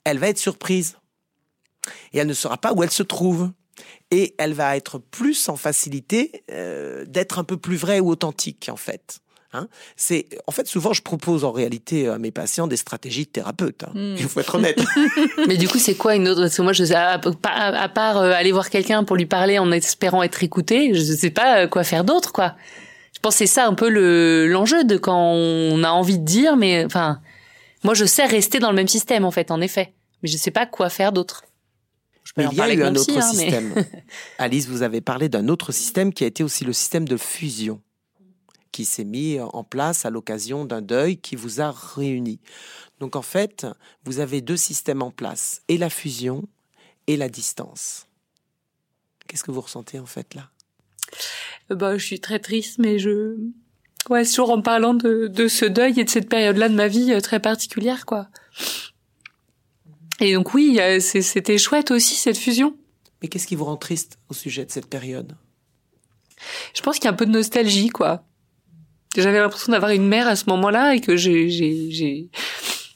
elle 0.05 0.19
va 0.19 0.29
être 0.29 0.39
surprise 0.39 0.97
et 2.13 2.19
elle 2.19 2.27
ne 2.27 2.35
saura 2.35 2.59
pas 2.59 2.73
où 2.73 2.83
elle 2.83 2.91
se 2.91 3.03
trouve. 3.03 3.51
Et 4.11 4.35
elle 4.39 4.53
va 4.53 4.77
être 4.77 4.99
plus 4.99 5.49
en 5.49 5.57
facilité 5.57 6.43
euh, 6.51 7.05
d'être 7.07 7.39
un 7.39 7.45
peu 7.45 7.57
plus 7.57 7.77
vraie 7.77 8.01
ou 8.01 8.09
authentique, 8.09 8.69
en 8.71 8.77
fait. 8.77 9.21
Hein 9.53 9.67
c'est 9.97 10.29
en 10.47 10.53
fait 10.53 10.69
souvent 10.69 10.93
je 10.93 11.03
propose 11.03 11.43
en 11.43 11.51
réalité 11.51 12.07
à 12.07 12.19
mes 12.19 12.31
patients 12.31 12.69
des 12.69 12.77
stratégies 12.77 13.25
de 13.25 13.31
thérapeute. 13.31 13.83
Hein. 13.83 13.91
Hmm. 13.95 14.15
Il 14.17 14.29
faut 14.29 14.39
être 14.39 14.55
honnête. 14.55 14.81
Mais 15.49 15.57
du 15.57 15.67
coup 15.67 15.79
c'est 15.79 15.97
quoi 15.97 16.15
une 16.15 16.29
autre? 16.29 16.43
Parce 16.43 16.57
que 16.57 16.63
moi 16.63 16.73
je 16.73 16.85
sais 16.85 16.95
à, 16.95 17.21
à 17.21 17.89
part 17.89 18.19
euh, 18.19 18.31
aller 18.31 18.53
voir 18.53 18.71
quelqu'un 18.71 19.03
pour 19.03 19.17
lui 19.17 19.27
parler 19.27 19.59
en 19.59 19.73
espérant 19.73 20.23
être 20.23 20.45
écouté, 20.45 20.95
je 20.95 21.01
ne 21.01 21.17
sais 21.17 21.31
pas 21.31 21.67
quoi 21.67 21.83
faire 21.83 22.05
d'autre 22.05 22.31
quoi. 22.31 22.55
Je 23.21 23.23
pense 23.23 23.35
que 23.35 23.39
c'est 23.41 23.47
ça 23.47 23.67
un 23.67 23.75
peu 23.75 23.91
le 23.91 24.47
l'enjeu 24.49 24.83
de 24.85 24.97
quand 24.97 25.33
on 25.35 25.85
a 25.85 25.91
envie 25.91 26.19
de 26.19 26.25
dire, 26.25 26.57
mais 26.57 26.87
enfin, 26.87 27.21
moi 27.85 27.93
je 27.93 28.07
sais 28.07 28.25
rester 28.25 28.61
dans 28.61 28.71
le 28.71 28.77
même 28.77 28.89
système 28.89 29.27
en 29.27 29.31
fait, 29.31 29.51
en 29.51 29.61
effet, 29.61 29.93
mais 30.23 30.31
je 30.31 30.39
sais 30.39 30.51
pas 30.51 30.65
quoi 30.65 30.89
faire 30.89 31.13
d'autre. 31.13 31.45
Je 32.25 32.33
peux 32.33 32.41
Mais 32.41 32.47
en 32.47 32.51
il 32.53 32.57
y 32.57 32.61
a 32.63 32.73
eu 32.73 32.83
un 32.83 32.95
autre 32.95 33.11
hein, 33.19 33.31
mais- 33.35 33.41
système. 33.43 33.75
Alice, 34.39 34.69
vous 34.69 34.81
avez 34.81 35.03
parlé 35.03 35.29
d'un 35.29 35.49
autre 35.49 35.71
système 35.71 36.15
qui 36.15 36.25
a 36.25 36.29
été 36.29 36.43
aussi 36.43 36.65
le 36.65 36.73
système 36.73 37.07
de 37.07 37.19
fusion, 37.19 37.83
qui 38.73 38.87
s'est 38.87 39.05
mis 39.05 39.39
en 39.39 39.65
place 39.65 40.07
à 40.07 40.11
l'occasion 40.11 40.65
d'un 40.65 40.81
deuil 40.81 41.19
qui 41.19 41.37
vous 41.37 41.61
a 41.61 41.73
réunis. 41.73 42.41
Donc 43.01 43.17
en 43.17 43.23
fait, 43.23 43.67
vous 44.05 44.21
avez 44.21 44.41
deux 44.41 44.57
systèmes 44.57 45.03
en 45.03 45.11
place, 45.11 45.61
et 45.69 45.77
la 45.77 45.91
fusion 45.91 46.45
et 47.07 47.19
la 47.19 47.29
distance. 47.29 48.07
Qu'est-ce 49.29 49.45
que 49.45 49.51
vous 49.51 49.61
ressentez 49.61 49.99
en 49.99 50.07
fait 50.07 50.35
là? 50.35 50.49
Bah, 51.71 51.97
je 51.97 52.05
suis 52.05 52.21
très 52.21 52.39
triste, 52.39 52.79
mais 52.79 52.99
je, 52.99 53.37
ouais, 54.09 54.25
toujours 54.25 54.51
en 54.51 54.61
parlant 54.61 54.95
de, 54.95 55.29
de 55.29 55.49
ce 55.49 55.65
deuil 55.65 55.99
et 56.01 56.05
de 56.05 56.11
cette 56.11 56.29
période-là 56.29 56.69
de 56.69 56.75
ma 56.75 56.89
vie 56.89 57.13
euh, 57.13 57.21
très 57.21 57.41
particulière, 57.41 58.07
quoi. 58.07 58.29
Et 60.21 60.35
donc 60.35 60.53
oui, 60.53 60.79
euh, 60.81 61.01
c'était 61.01 61.59
chouette 61.59 61.91
aussi 61.91 62.15
cette 62.15 62.37
fusion. 62.37 62.77
Mais 63.23 63.29
qu'est-ce 63.29 63.47
qui 63.47 63.55
vous 63.57 63.65
rend 63.65 63.77
triste 63.77 64.19
au 64.29 64.35
sujet 64.35 64.65
de 64.65 64.71
cette 64.71 64.87
période? 64.87 65.37
Je 66.75 66.81
pense 66.83 66.97
qu'il 66.97 67.05
y 67.05 67.09
a 67.09 67.13
un 67.13 67.17
peu 67.17 67.27
de 67.27 67.31
nostalgie, 67.31 67.89
quoi. 67.89 68.25
J'avais 69.17 69.39
l'impression 69.39 69.73
d'avoir 69.73 69.91
une 69.93 70.07
mère 70.07 70.29
à 70.29 70.37
ce 70.37 70.45
moment-là 70.49 70.95
et 70.95 71.01
que 71.01 71.17
j'ai, 71.17 71.49
j'ai, 71.51 71.91
j'ai, 71.91 72.31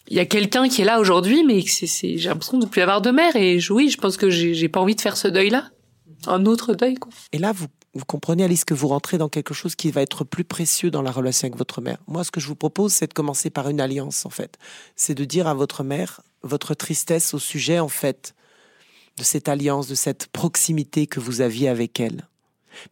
il 0.09 0.17
y 0.17 0.21
a 0.21 0.27
quelqu'un 0.27 0.69
qui 0.69 0.83
est 0.83 0.85
là 0.85 1.01
aujourd'hui, 1.01 1.45
mais 1.45 1.63
que 1.63 1.71
c'est, 1.71 1.87
c'est, 1.87 2.17
j'ai 2.19 2.29
l'impression 2.29 2.59
de 2.59 2.67
plus 2.67 2.81
avoir 2.83 3.01
de 3.03 3.11
mère 3.11 3.37
et 3.37 3.59
je- 3.59 3.73
oui, 3.73 3.91
je 3.91 3.99
pense 3.99 4.17
que 4.17 4.31
j'ai, 4.31 4.55
j'ai 4.55 4.69
pas 4.69 4.81
envie 4.81 4.95
de 4.95 5.01
faire 5.01 5.17
ce 5.17 5.29
deuil-là. 5.29 5.71
Un 6.27 6.47
autre 6.47 6.75
deuil, 6.75 6.95
quoi. 6.95 7.13
Et 7.33 7.39
là, 7.39 7.53
vous, 7.53 7.67
vous 7.95 8.05
comprenez, 8.05 8.45
Alice, 8.45 8.65
que 8.65 8.75
vous 8.75 8.89
rentrez 8.89 9.19
dans 9.19 9.29
quelque 9.29 9.55
chose 9.55 9.77
qui 9.77 9.91
va 9.91 10.03
être 10.03 10.25
plus 10.25 10.45
précieux 10.45 10.91
dans 10.91 11.03
la 11.03 11.13
relation 11.13 11.47
avec 11.47 11.57
votre 11.57 11.81
mère. 11.81 11.99
Moi, 12.09 12.25
ce 12.25 12.31
que 12.31 12.41
je 12.41 12.49
vous 12.49 12.57
propose, 12.57 12.93
c'est 12.93 13.07
de 13.07 13.15
commencer 13.15 13.51
par 13.51 13.69
une 13.69 13.81
alliance, 13.81 14.27
en 14.27 14.31
fait. 14.31 14.59
C'est 14.97 15.15
de 15.15 15.25
dire 15.25 15.47
à 15.47 15.55
votre 15.55 15.85
mère 15.85 16.23
votre 16.43 16.75
tristesse 16.75 17.33
au 17.35 17.39
sujet, 17.39 17.79
en 17.79 17.89
fait, 17.89 18.35
de 19.17 19.23
cette 19.23 19.49
alliance, 19.49 19.87
de 19.87 19.95
cette 19.95 20.27
proximité 20.27 21.07
que 21.07 21.21
vous 21.21 21.41
aviez 21.41 21.69
avec 21.69 22.01
elle. 22.01 22.29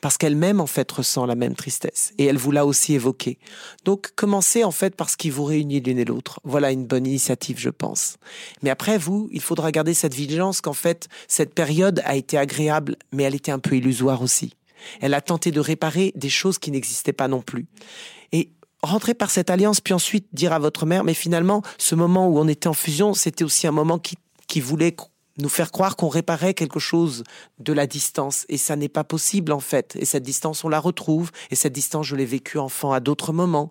Parce 0.00 0.16
qu'elle-même, 0.16 0.60
en 0.60 0.66
fait, 0.66 0.90
ressent 0.90 1.26
la 1.26 1.34
même 1.34 1.56
tristesse. 1.56 2.12
Et 2.16 2.24
elle 2.26 2.38
vous 2.38 2.52
l'a 2.52 2.64
aussi 2.64 2.94
évoqué. 2.94 3.38
Donc, 3.84 4.12
commencez, 4.14 4.62
en 4.62 4.70
fait, 4.70 4.94
par 4.94 5.10
ce 5.10 5.16
qui 5.16 5.28
vous 5.28 5.44
réunit 5.44 5.80
l'une 5.80 5.98
et 5.98 6.04
l'autre. 6.04 6.40
Voilà 6.44 6.70
une 6.70 6.86
bonne 6.86 7.06
initiative, 7.06 7.58
je 7.58 7.70
pense. 7.70 8.16
Mais 8.62 8.70
après, 8.70 8.96
vous, 8.96 9.28
il 9.32 9.40
faudra 9.40 9.72
garder 9.72 9.94
cette 9.94 10.14
vigilance 10.14 10.60
qu'en 10.60 10.72
fait, 10.72 11.08
cette 11.26 11.54
période 11.54 12.00
a 12.04 12.14
été 12.14 12.38
agréable, 12.38 12.96
mais 13.10 13.24
elle 13.24 13.34
était 13.34 13.52
un 13.52 13.58
peu 13.58 13.76
illusoire 13.76 14.22
aussi. 14.22 14.54
Elle 15.00 15.14
a 15.14 15.20
tenté 15.20 15.50
de 15.50 15.60
réparer 15.60 16.12
des 16.16 16.30
choses 16.30 16.58
qui 16.58 16.70
n'existaient 16.70 17.12
pas 17.12 17.28
non 17.28 17.42
plus. 17.42 17.66
Et 18.32 18.52
rentrer 18.82 19.14
par 19.14 19.30
cette 19.30 19.50
alliance, 19.50 19.80
puis 19.80 19.94
ensuite 19.94 20.26
dire 20.32 20.52
à 20.52 20.58
votre 20.58 20.86
mère, 20.86 21.04
mais 21.04 21.14
finalement, 21.14 21.62
ce 21.78 21.94
moment 21.94 22.28
où 22.28 22.38
on 22.38 22.48
était 22.48 22.68
en 22.68 22.74
fusion, 22.74 23.14
c'était 23.14 23.44
aussi 23.44 23.66
un 23.66 23.72
moment 23.72 23.98
qui, 23.98 24.16
qui 24.48 24.60
voulait 24.60 24.96
nous 25.38 25.48
faire 25.48 25.70
croire 25.72 25.96
qu'on 25.96 26.08
réparait 26.08 26.52
quelque 26.52 26.78
chose 26.78 27.24
de 27.58 27.72
la 27.72 27.86
distance. 27.86 28.44
Et 28.50 28.58
ça 28.58 28.76
n'est 28.76 28.90
pas 28.90 29.04
possible, 29.04 29.52
en 29.52 29.60
fait. 29.60 29.96
Et 29.98 30.04
cette 30.04 30.24
distance, 30.24 30.62
on 30.62 30.68
la 30.68 30.78
retrouve. 30.78 31.30
Et 31.50 31.54
cette 31.54 31.72
distance, 31.72 32.06
je 32.06 32.16
l'ai 32.16 32.26
vécue 32.26 32.58
enfant 32.58 32.92
à 32.92 33.00
d'autres 33.00 33.32
moments. 33.32 33.70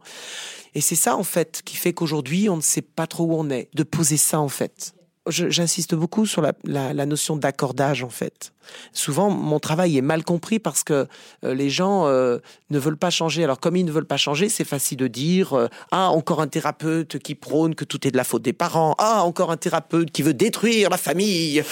Et 0.73 0.81
c'est 0.81 0.95
ça, 0.95 1.15
en 1.17 1.23
fait, 1.23 1.61
qui 1.63 1.75
fait 1.75 1.93
qu'aujourd'hui, 1.93 2.49
on 2.49 2.55
ne 2.55 2.61
sait 2.61 2.81
pas 2.81 3.05
trop 3.05 3.25
où 3.25 3.35
on 3.35 3.49
est. 3.51 3.69
De 3.75 3.83
poser 3.83 4.17
ça, 4.17 4.39
en 4.39 4.49
fait. 4.49 4.95
J'insiste 5.27 5.93
beaucoup 5.93 6.25
sur 6.25 6.41
la- 6.41 6.53
la 6.63 7.05
notion 7.05 7.35
d'accordage, 7.35 8.03
en 8.03 8.09
fait. 8.09 8.53
Souvent, 8.93 9.29
mon 9.29 9.59
travail 9.59 9.97
est 9.97 10.01
mal 10.01 10.23
compris 10.23 10.59
parce 10.59 10.83
que 10.83 11.07
euh, 11.43 11.53
les 11.53 11.69
gens 11.69 12.07
euh, 12.07 12.39
ne 12.69 12.79
veulent 12.79 12.97
pas 12.97 13.09
changer. 13.09 13.43
Alors, 13.43 13.59
comme 13.59 13.75
ils 13.75 13.85
ne 13.85 13.91
veulent 13.91 14.05
pas 14.05 14.17
changer, 14.17 14.49
c'est 14.49 14.63
facile 14.63 14.97
de 14.97 15.07
dire 15.07 15.53
euh, 15.53 15.67
Ah, 15.91 16.09
encore 16.09 16.41
un 16.41 16.47
thérapeute 16.47 17.19
qui 17.19 17.35
prône 17.35 17.75
que 17.75 17.85
tout 17.85 18.07
est 18.07 18.11
de 18.11 18.17
la 18.17 18.23
faute 18.23 18.41
des 18.41 18.53
parents. 18.53 18.95
Ah, 18.97 19.23
encore 19.23 19.51
un 19.51 19.57
thérapeute 19.57 20.11
qui 20.11 20.21
veut 20.21 20.33
détruire 20.33 20.89
la 20.89 20.97
famille. 20.97 21.63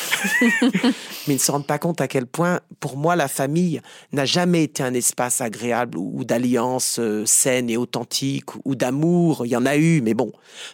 Mais 0.41 0.89
ils 1.27 1.33
ne 1.33 1.37
se 1.37 1.51
rendent 1.51 1.67
pas 1.67 1.79
compte 1.79 2.01
à 2.01 2.07
quel 2.07 2.25
point, 2.25 2.59
pour 2.79 2.97
moi, 2.97 3.15
la 3.15 3.27
famille 3.27 3.81
n'a 4.11 4.25
jamais 4.25 4.63
été 4.63 4.83
un 4.83 4.93
espace 4.93 5.41
agréable 5.41 5.97
ou 5.97 6.23
d'alliance 6.23 6.99
saine 7.25 7.69
et 7.69 7.77
authentique 7.77 8.55
ou 8.65 8.75
d'amour. 8.75 9.45
Il 9.45 9.49
y 9.49 9.55
en 9.55 9.65
a 9.65 9.77
eu, 9.77 10.01
mais 10.01 10.13
bon. 10.13 10.31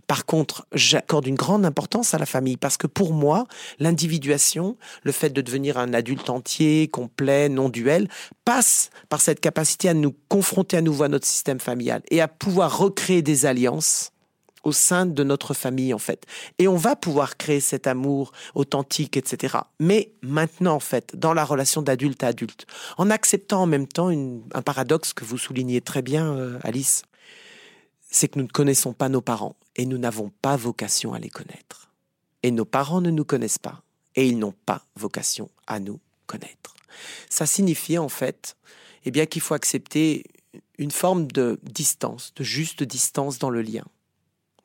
Par 0.07 0.25
contre, 0.25 0.65
j'accorde 0.73 1.27
une 1.27 1.35
grande 1.35 1.65
importance 1.65 2.13
à 2.13 2.17
la 2.17 2.25
famille 2.25 2.57
parce 2.57 2.77
que 2.77 2.87
pour 2.87 3.13
moi, 3.13 3.45
l'individuation, 3.79 4.77
le 5.03 5.11
fait 5.11 5.29
de 5.29 5.41
devenir 5.41 5.77
un 5.77 5.93
adulte 5.93 6.04
entier, 6.27 6.87
complet, 6.87 7.49
non 7.49 7.69
duel, 7.69 8.07
passe 8.43 8.89
par 9.09 9.21
cette 9.21 9.39
capacité 9.39 9.89
à 9.89 9.93
nous 9.93 10.15
confronter 10.29 10.77
à 10.77 10.81
nouveau 10.81 11.03
à 11.03 11.07
notre 11.07 11.27
système 11.27 11.59
familial 11.59 12.01
et 12.09 12.21
à 12.21 12.27
pouvoir 12.27 12.77
recréer 12.77 13.21
des 13.21 13.45
alliances 13.45 14.11
au 14.65 14.71
sein 14.71 15.05
de 15.05 15.23
notre 15.23 15.53
famille 15.53 15.93
en 15.93 15.99
fait. 15.99 16.25
Et 16.57 16.67
on 16.67 16.75
va 16.75 16.95
pouvoir 16.95 17.37
créer 17.37 17.59
cet 17.61 17.87
amour 17.87 18.33
authentique, 18.55 19.15
etc. 19.15 19.57
Mais 19.79 20.11
maintenant 20.21 20.75
en 20.75 20.79
fait, 20.79 21.15
dans 21.15 21.33
la 21.33 21.45
relation 21.45 21.81
d'adulte 21.81 22.23
à 22.23 22.27
adulte, 22.27 22.65
en 22.97 23.09
acceptant 23.09 23.61
en 23.61 23.67
même 23.67 23.87
temps 23.87 24.09
un 24.09 24.61
paradoxe 24.61 25.13
que 25.13 25.23
vous 25.23 25.37
soulignez 25.37 25.81
très 25.81 26.01
bien, 26.01 26.35
euh, 26.35 26.59
Alice, 26.63 27.03
c'est 28.09 28.27
que 28.27 28.39
nous 28.39 28.45
ne 28.45 28.51
connaissons 28.51 28.93
pas 28.93 29.07
nos 29.07 29.21
parents 29.21 29.55
et 29.75 29.85
nous 29.85 29.97
n'avons 29.97 30.31
pas 30.41 30.55
vocation 30.55 31.13
à 31.13 31.19
les 31.19 31.29
connaître. 31.29 31.91
Et 32.43 32.51
nos 32.51 32.65
parents 32.65 33.01
ne 33.01 33.11
nous 33.11 33.25
connaissent 33.25 33.59
pas 33.59 33.84
et 34.15 34.27
ils 34.27 34.39
n'ont 34.39 34.55
pas 34.65 34.85
vocation 34.95 35.49
à 35.67 35.79
nous 35.79 35.99
connaître. 36.27 36.75
Ça 37.29 37.45
signifie 37.45 37.97
en 37.97 38.09
fait 38.09 38.55
eh 39.05 39.11
bien, 39.11 39.25
qu'il 39.25 39.41
faut 39.41 39.53
accepter 39.53 40.23
une 40.77 40.91
forme 40.91 41.27
de 41.27 41.59
distance, 41.63 42.33
de 42.35 42.43
juste 42.43 42.83
distance 42.83 43.37
dans 43.37 43.49
le 43.49 43.61
lien 43.61 43.85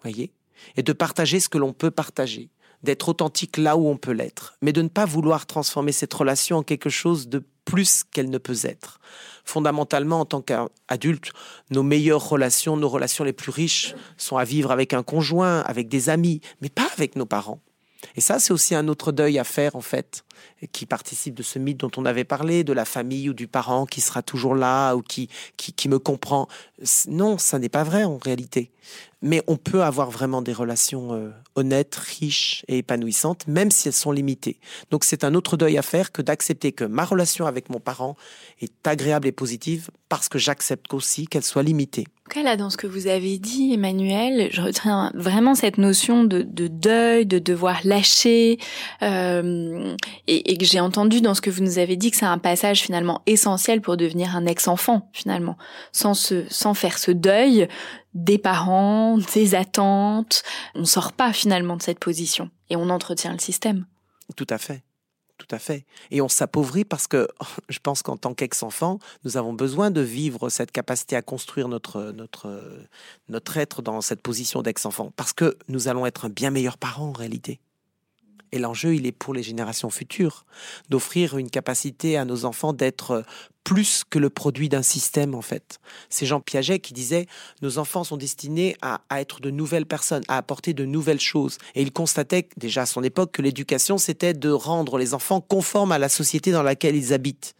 voyez, 0.02 0.32
et 0.76 0.82
de 0.82 0.92
partager 0.92 1.40
ce 1.40 1.48
que 1.48 1.58
l'on 1.58 1.72
peut 1.72 1.90
partager, 1.90 2.50
d'être 2.82 3.08
authentique 3.08 3.56
là 3.56 3.76
où 3.76 3.88
on 3.88 3.96
peut 3.96 4.12
l'être, 4.12 4.54
mais 4.62 4.72
de 4.72 4.82
ne 4.82 4.88
pas 4.88 5.04
vouloir 5.04 5.46
transformer 5.46 5.92
cette 5.92 6.14
relation 6.14 6.58
en 6.58 6.62
quelque 6.62 6.90
chose 6.90 7.28
de 7.28 7.44
plus 7.64 8.04
qu'elle 8.04 8.30
ne 8.30 8.38
peut 8.38 8.58
être. 8.64 9.00
Fondamentalement, 9.44 10.20
en 10.20 10.24
tant 10.24 10.40
qu'adulte, 10.40 11.32
nos 11.70 11.82
meilleures 11.82 12.26
relations, 12.26 12.76
nos 12.76 12.88
relations 12.88 13.24
les 13.24 13.32
plus 13.32 13.50
riches 13.50 13.94
sont 14.16 14.38
à 14.38 14.44
vivre 14.44 14.70
avec 14.70 14.94
un 14.94 15.02
conjoint, 15.02 15.60
avec 15.60 15.88
des 15.88 16.08
amis, 16.08 16.40
mais 16.62 16.68
pas 16.68 16.88
avec 16.94 17.16
nos 17.16 17.26
parents. 17.26 17.60
Et 18.16 18.20
ça, 18.20 18.38
c'est 18.38 18.52
aussi 18.52 18.74
un 18.74 18.88
autre 18.88 19.12
deuil 19.12 19.38
à 19.38 19.44
faire, 19.44 19.76
en 19.76 19.80
fait, 19.80 20.24
qui 20.72 20.86
participe 20.86 21.34
de 21.34 21.42
ce 21.42 21.58
mythe 21.58 21.78
dont 21.78 21.90
on 21.96 22.04
avait 22.04 22.24
parlé, 22.24 22.64
de 22.64 22.72
la 22.72 22.84
famille 22.84 23.30
ou 23.30 23.34
du 23.34 23.48
parent 23.48 23.86
qui 23.86 24.00
sera 24.00 24.22
toujours 24.22 24.54
là 24.54 24.94
ou 24.94 25.02
qui, 25.02 25.28
qui, 25.56 25.88
me 25.88 25.98
comprend. 25.98 26.48
Non, 27.08 27.38
ça 27.38 27.58
n'est 27.58 27.68
pas 27.68 27.84
vrai 27.84 28.04
en 28.04 28.18
réalité. 28.18 28.70
Mais 29.22 29.42
on 29.46 29.56
peut 29.56 29.82
avoir 29.82 30.10
vraiment 30.10 30.40
des 30.40 30.52
relations 30.52 31.12
euh, 31.12 31.30
honnêtes, 31.54 31.94
riches 31.94 32.64
et 32.68 32.78
épanouissantes, 32.78 33.46
même 33.46 33.70
si 33.70 33.88
elles 33.88 33.94
sont 33.94 34.12
limitées. 34.12 34.58
Donc 34.90 35.04
c'est 35.04 35.24
un 35.24 35.34
autre 35.34 35.56
deuil 35.56 35.76
à 35.76 35.82
faire 35.82 36.10
que 36.10 36.22
d'accepter 36.22 36.72
que 36.72 36.84
ma 36.84 37.04
relation 37.04 37.46
avec 37.46 37.68
mon 37.68 37.80
parent 37.80 38.16
est 38.60 38.86
agréable 38.86 39.28
et 39.28 39.32
positive 39.32 39.90
parce 40.08 40.28
que 40.28 40.38
j'accepte 40.38 40.92
aussi 40.94 41.26
qu'elle 41.26 41.44
soit 41.44 41.62
limitée. 41.62 42.06
En 42.08 42.30
tout 42.30 42.38
cas, 42.38 42.42
là, 42.44 42.56
dans 42.56 42.70
ce 42.70 42.76
que 42.76 42.86
vous 42.86 43.08
avez 43.08 43.38
dit, 43.38 43.74
Emmanuel, 43.74 44.48
je 44.52 44.60
retiens 44.60 45.10
vraiment 45.14 45.54
cette 45.54 45.78
notion 45.78 46.24
de, 46.24 46.42
de 46.42 46.68
deuil, 46.68 47.26
de 47.26 47.38
devoir 47.40 47.80
lâcher, 47.84 48.58
euh, 49.02 49.96
et, 50.32 50.56
que 50.56 50.64
j'ai 50.64 50.78
entendu 50.78 51.20
dans 51.20 51.34
ce 51.34 51.40
que 51.40 51.50
vous 51.50 51.62
nous 51.62 51.78
avez 51.78 51.96
dit 51.96 52.12
que 52.12 52.16
c'est 52.16 52.24
un 52.24 52.38
passage 52.38 52.82
finalement 52.82 53.22
essentiel 53.26 53.80
pour 53.80 53.96
devenir 53.96 54.36
un 54.36 54.46
ex-enfant, 54.46 55.10
finalement, 55.12 55.58
sans, 55.92 56.14
se, 56.14 56.44
sans 56.48 56.72
faire 56.72 56.98
ce 56.98 57.10
deuil 57.10 57.66
des 58.14 58.38
parents, 58.38 59.18
des 59.34 59.56
attentes. 59.56 60.44
On 60.76 60.84
sort 60.84 61.12
pas 61.12 61.32
finalement 61.32 61.76
de 61.76 61.82
cette 61.82 61.98
position 61.98 62.48
et 62.68 62.76
on 62.76 62.90
entretient 62.90 63.32
le 63.32 63.40
système. 63.40 63.86
Tout 64.36 64.46
à 64.50 64.58
fait. 64.58 64.84
Tout 65.36 65.52
à 65.52 65.58
fait. 65.58 65.84
Et 66.12 66.20
on 66.20 66.28
s'appauvrit 66.28 66.84
parce 66.84 67.08
que 67.08 67.26
je 67.68 67.78
pense 67.80 68.02
qu'en 68.02 68.16
tant 68.16 68.34
qu'ex-enfant, 68.34 69.00
nous 69.24 69.36
avons 69.36 69.52
besoin 69.52 69.90
de 69.90 70.00
vivre 70.00 70.48
cette 70.48 70.70
capacité 70.70 71.16
à 71.16 71.22
construire 71.22 71.66
notre, 71.66 72.12
notre, 72.12 72.62
notre 73.28 73.56
être 73.56 73.82
dans 73.82 74.00
cette 74.00 74.22
position 74.22 74.62
d'ex-enfant. 74.62 75.12
Parce 75.16 75.32
que 75.32 75.58
nous 75.66 75.88
allons 75.88 76.06
être 76.06 76.26
un 76.26 76.28
bien 76.28 76.50
meilleur 76.50 76.78
parent 76.78 77.06
en 77.08 77.12
réalité. 77.12 77.58
Et 78.52 78.58
l'enjeu, 78.58 78.94
il 78.94 79.06
est 79.06 79.12
pour 79.12 79.34
les 79.34 79.42
générations 79.42 79.90
futures, 79.90 80.44
d'offrir 80.88 81.38
une 81.38 81.50
capacité 81.50 82.16
à 82.16 82.24
nos 82.24 82.44
enfants 82.44 82.72
d'être 82.72 83.24
plus 83.64 84.04
que 84.08 84.18
le 84.18 84.30
produit 84.30 84.68
d'un 84.68 84.82
système, 84.82 85.34
en 85.34 85.42
fait. 85.42 85.78
C'est 86.08 86.26
Jean 86.26 86.40
Piaget 86.40 86.80
qui 86.80 86.92
disait, 86.92 87.26
nos 87.62 87.78
enfants 87.78 88.04
sont 88.04 88.16
destinés 88.16 88.76
à, 88.82 89.00
être 89.12 89.40
de 89.40 89.50
nouvelles 89.50 89.86
personnes, 89.86 90.24
à 90.28 90.36
apporter 90.36 90.74
de 90.74 90.84
nouvelles 90.84 91.20
choses. 91.20 91.58
Et 91.74 91.82
il 91.82 91.92
constatait 91.92 92.48
déjà 92.56 92.82
à 92.82 92.86
son 92.86 93.02
époque 93.02 93.32
que 93.32 93.42
l'éducation, 93.42 93.98
c'était 93.98 94.34
de 94.34 94.50
rendre 94.50 94.98
les 94.98 95.14
enfants 95.14 95.40
conformes 95.40 95.92
à 95.92 95.98
la 95.98 96.08
société 96.08 96.52
dans 96.52 96.62
laquelle 96.62 96.96
ils 96.96 97.12
habitent. 97.12 97.54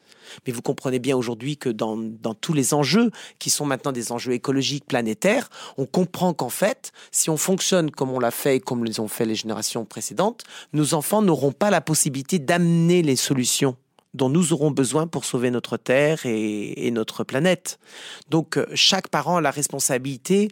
Mais 0.47 0.53
vous 0.53 0.63
comprenez 0.63 0.99
bien 0.99 1.17
aujourd'hui 1.17 1.57
que 1.57 1.69
dans, 1.69 1.97
dans, 1.97 2.35
tous 2.35 2.53
les 2.53 2.75
enjeux, 2.75 3.11
qui 3.39 3.51
sont 3.51 3.67
maintenant 3.67 3.93
des 3.93 4.13
enjeux 4.13 4.33
écologiques, 4.33 4.87
planétaires, 4.87 5.49
on 5.77 5.87
comprend 5.87 6.35
qu'en 6.35 6.49
fait, 6.49 6.93
si 7.11 7.31
on 7.31 7.37
fonctionne 7.37 7.91
comme 7.91 8.11
on 8.11 8.21
l'a 8.21 8.31
fait 8.31 8.57
et 8.57 8.61
comme 8.61 8.85
les 8.85 9.01
ont 9.01 9.09
fait 9.09 9.27
les 9.27 9.35
générations 9.35 9.85
précédentes, 9.85 10.45
nos 10.73 10.95
enfants 10.95 11.23
n'auront 11.23 11.53
pas 11.53 11.71
la 11.71 11.81
possibilité 11.81 12.39
d'amener 12.39 13.03
les 13.03 13.17
solutions 13.17 13.77
dont 14.13 14.29
nous 14.29 14.53
aurons 14.53 14.73
besoin 14.73 15.07
pour 15.07 15.25
sauver 15.25 15.51
notre 15.51 15.77
Terre 15.77 16.27
et, 16.27 16.87
et 16.87 16.91
notre 16.91 17.23
planète. 17.23 17.79
Donc 18.29 18.59
chaque 18.75 19.09
parent 19.09 19.37
a 19.37 19.41
la 19.41 19.53
responsabilité 19.53 20.49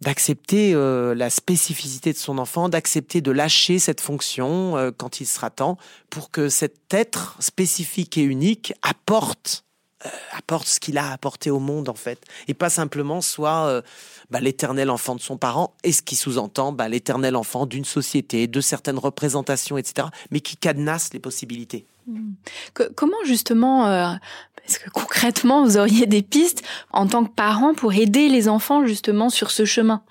d'accepter 0.00 0.72
euh, 0.74 1.14
la 1.14 1.30
spécificité 1.30 2.12
de 2.12 2.18
son 2.18 2.38
enfant, 2.38 2.68
d'accepter 2.68 3.20
de 3.20 3.30
lâcher 3.30 3.78
cette 3.78 4.00
fonction 4.00 4.76
euh, 4.76 4.90
quand 4.96 5.20
il 5.20 5.26
sera 5.26 5.50
temps, 5.50 5.76
pour 6.08 6.30
que 6.30 6.48
cet 6.48 6.92
être 6.92 7.36
spécifique 7.40 8.16
et 8.16 8.22
unique 8.22 8.72
apporte 8.82 9.64
euh, 10.06 10.08
apporte 10.32 10.66
ce 10.66 10.80
qu'il 10.80 10.96
a 10.96 11.12
apporté 11.12 11.50
au 11.50 11.58
monde 11.58 11.90
en 11.90 11.94
fait, 11.94 12.24
et 12.48 12.54
pas 12.54 12.70
simplement 12.70 13.20
soit 13.20 13.82
bah, 14.30 14.40
l'éternel 14.40 14.88
enfant 14.88 15.14
de 15.14 15.20
son 15.20 15.36
parent, 15.36 15.74
et 15.84 15.92
ce 15.92 16.00
qui 16.00 16.16
sous-entend 16.16 16.72
bah, 16.72 16.88
l'éternel 16.88 17.36
enfant 17.36 17.66
d'une 17.66 17.84
société, 17.84 18.46
de 18.46 18.60
certaines 18.62 18.98
représentations, 18.98 19.76
etc., 19.76 20.08
mais 20.30 20.40
qui 20.40 20.56
cadenasse 20.56 21.12
les 21.12 21.20
possibilités. 21.20 21.86
Mmh. 22.06 22.32
comment 22.96 23.22
justement, 23.26 24.18
est-ce 24.70 24.78
que 24.78 24.90
concrètement, 24.90 25.64
vous 25.64 25.76
auriez 25.76 26.06
des 26.06 26.22
pistes 26.22 26.62
en 26.92 27.06
tant 27.06 27.24
que 27.24 27.32
parent 27.32 27.74
pour 27.74 27.92
aider 27.92 28.28
les 28.28 28.48
enfants 28.48 28.86
justement 28.86 29.28
sur 29.28 29.50
ce 29.50 29.64
chemin? 29.64 30.02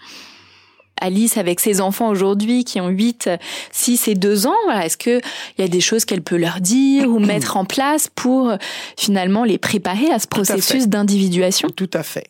Alice 1.02 1.38
avec 1.38 1.62
ses 1.62 1.80
enfants 1.80 2.10
aujourd'hui 2.10 2.66
qui 2.66 2.82
ont 2.82 2.90
8, 2.90 3.30
6 3.72 4.10
et 4.10 4.16
2 4.16 4.48
ans, 4.48 4.56
voilà, 4.66 4.86
est-ce 4.86 4.98
qu'il 4.98 5.22
y 5.58 5.62
a 5.62 5.70
des 5.70 5.80
choses 5.80 6.04
qu'elle 6.04 6.22
peut 6.22 6.36
leur 6.36 6.60
dire 6.60 7.10
ou 7.10 7.20
mettre 7.20 7.56
en 7.56 7.64
place 7.64 8.10
pour 8.14 8.52
finalement 8.98 9.46
les 9.46 9.58
préparer 9.58 10.12
à 10.12 10.20
ce 10.20 10.28
processus 10.28 10.90
d'individuation? 10.90 11.70
Tout 11.70 11.90
à 11.94 12.04
fait. 12.04 12.28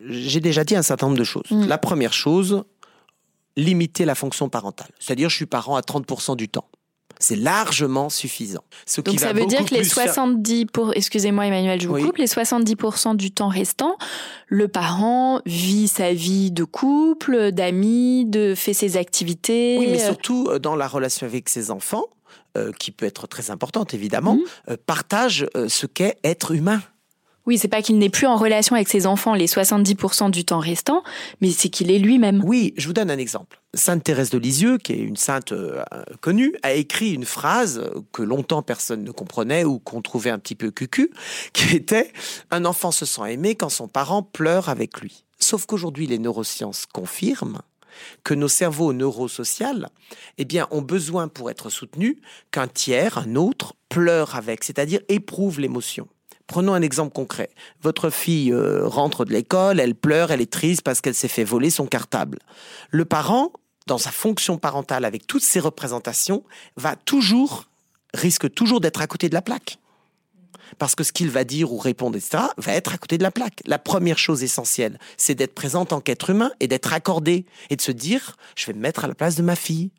J'ai 0.00 0.40
déjà 0.40 0.64
dit 0.64 0.76
un 0.76 0.82
certain 0.82 1.08
nombre 1.08 1.18
de 1.18 1.24
choses. 1.24 1.50
Mm. 1.50 1.66
La 1.66 1.76
première 1.76 2.14
chose, 2.14 2.64
limiter 3.58 4.06
la 4.06 4.14
fonction 4.14 4.48
parentale. 4.48 4.88
C'est-à-dire, 4.98 5.28
je 5.28 5.36
suis 5.36 5.46
parent 5.46 5.76
à 5.76 5.80
30% 5.80 6.36
du 6.36 6.48
temps. 6.48 6.68
C'est 7.18 7.36
largement 7.36 8.08
suffisant. 8.08 8.62
Ce 8.84 9.00
Donc 9.00 9.18
ça 9.18 9.32
veut 9.32 9.46
dire 9.46 9.64
que 9.64 9.74
les 9.74 9.84
70 9.84 10.66
pour 10.66 10.92
excusez-moi 10.94 11.46
Emmanuel, 11.46 11.80
je 11.80 11.88
vous 11.88 11.98
coupe, 11.98 12.18
les 12.18 12.26
70% 12.26 13.16
du 13.16 13.30
temps 13.30 13.48
restant, 13.48 13.96
le 14.48 14.68
parent 14.68 15.40
vit 15.46 15.88
sa 15.88 16.12
vie 16.12 16.50
de 16.50 16.64
couple, 16.64 17.52
d'amis, 17.52 18.24
de 18.26 18.54
fait 18.54 18.74
ses 18.74 18.96
activités. 18.96 19.76
Oui, 19.78 19.88
mais 19.90 19.98
surtout 19.98 20.48
euh, 20.48 20.58
dans 20.58 20.76
la 20.76 20.88
relation 20.88 21.26
avec 21.26 21.48
ses 21.48 21.70
enfants, 21.70 22.04
euh, 22.56 22.72
qui 22.72 22.90
peut 22.90 23.06
être 23.06 23.26
très 23.26 23.50
importante 23.50 23.94
évidemment, 23.94 24.38
euh, 24.68 24.76
partage 24.86 25.46
ce 25.68 25.86
qu'est 25.86 26.18
être 26.24 26.52
humain. 26.52 26.80
Oui, 27.46 27.58
c'est 27.58 27.68
pas 27.68 27.80
qu'il 27.80 27.98
n'est 27.98 28.10
plus 28.10 28.26
en 28.26 28.36
relation 28.36 28.74
avec 28.74 28.88
ses 28.88 29.06
enfants 29.06 29.34
les 29.34 29.46
70% 29.46 30.30
du 30.30 30.44
temps 30.44 30.58
restant, 30.58 31.02
mais 31.40 31.50
c'est 31.50 31.68
qu'il 31.68 31.90
est 31.90 31.98
lui-même. 31.98 32.42
Oui, 32.44 32.74
je 32.76 32.88
vous 32.88 32.92
donne 32.92 33.10
un 33.10 33.18
exemple. 33.18 33.60
Sainte 33.72 34.02
Thérèse 34.02 34.30
de 34.30 34.38
Lisieux, 34.38 34.78
qui 34.78 34.92
est 34.92 34.98
une 34.98 35.16
sainte 35.16 35.52
euh, 35.52 35.82
connue, 36.20 36.56
a 36.62 36.72
écrit 36.72 37.12
une 37.12 37.24
phrase 37.24 37.88
que 38.12 38.22
longtemps 38.22 38.62
personne 38.62 39.04
ne 39.04 39.10
comprenait 39.12 39.64
ou 39.64 39.78
qu'on 39.78 40.02
trouvait 40.02 40.30
un 40.30 40.38
petit 40.38 40.54
peu 40.54 40.70
cucu, 40.70 41.10
qui 41.52 41.76
était 41.76 42.12
Un 42.50 42.64
enfant 42.64 42.90
se 42.90 43.04
sent 43.04 43.32
aimé 43.32 43.54
quand 43.54 43.68
son 43.68 43.86
parent 43.86 44.22
pleure 44.22 44.68
avec 44.68 45.00
lui. 45.00 45.24
Sauf 45.38 45.66
qu'aujourd'hui, 45.66 46.06
les 46.06 46.18
neurosciences 46.18 46.86
confirment 46.86 47.60
que 48.24 48.34
nos 48.34 48.48
cerveaux 48.48 48.92
neurosociaux 48.92 49.86
eh 50.38 50.44
bien, 50.44 50.66
ont 50.70 50.82
besoin 50.82 51.28
pour 51.28 51.50
être 51.50 51.70
soutenus 51.70 52.16
qu'un 52.50 52.68
tiers, 52.68 53.18
un 53.18 53.36
autre, 53.36 53.74
pleure 53.88 54.34
avec, 54.34 54.64
c'est-à-dire 54.64 55.00
éprouve 55.08 55.60
l'émotion. 55.60 56.08
Prenons 56.46 56.74
un 56.74 56.82
exemple 56.82 57.12
concret. 57.12 57.50
Votre 57.82 58.10
fille 58.10 58.52
euh, 58.52 58.86
rentre 58.86 59.24
de 59.24 59.32
l'école, 59.32 59.80
elle 59.80 59.94
pleure, 59.94 60.30
elle 60.30 60.40
est 60.40 60.52
triste 60.52 60.82
parce 60.82 61.00
qu'elle 61.00 61.14
s'est 61.14 61.28
fait 61.28 61.44
voler 61.44 61.70
son 61.70 61.86
cartable. 61.86 62.38
Le 62.90 63.04
parent, 63.04 63.52
dans 63.86 63.98
sa 63.98 64.12
fonction 64.12 64.56
parentale 64.56 65.04
avec 65.04 65.26
toutes 65.26 65.42
ses 65.42 65.60
représentations, 65.60 66.44
va 66.76 66.94
toujours, 66.96 67.64
risque 68.14 68.52
toujours 68.52 68.80
d'être 68.80 69.00
à 69.00 69.06
côté 69.06 69.28
de 69.28 69.34
la 69.34 69.42
plaque. 69.42 69.78
Parce 70.78 70.94
que 70.94 71.04
ce 71.04 71.12
qu'il 71.12 71.30
va 71.30 71.44
dire 71.44 71.72
ou 71.72 71.78
répondre, 71.78 72.16
etc., 72.16 72.44
va 72.56 72.72
être 72.72 72.94
à 72.94 72.98
côté 72.98 73.18
de 73.18 73.22
la 73.22 73.30
plaque. 73.30 73.62
La 73.66 73.78
première 73.78 74.18
chose 74.18 74.42
essentielle, 74.42 74.98
c'est 75.16 75.34
d'être 75.34 75.54
présent 75.54 75.82
en 75.82 75.86
tant 75.86 76.00
qu'être 76.00 76.30
humain 76.30 76.50
et 76.60 76.68
d'être 76.68 76.92
accordé 76.92 77.46
et 77.70 77.76
de 77.76 77.82
se 77.82 77.92
dire, 77.92 78.36
je 78.56 78.66
vais 78.66 78.72
me 78.72 78.80
mettre 78.80 79.04
à 79.04 79.08
la 79.08 79.14
place 79.14 79.36
de 79.36 79.42
ma 79.42 79.56
fille. 79.56 79.90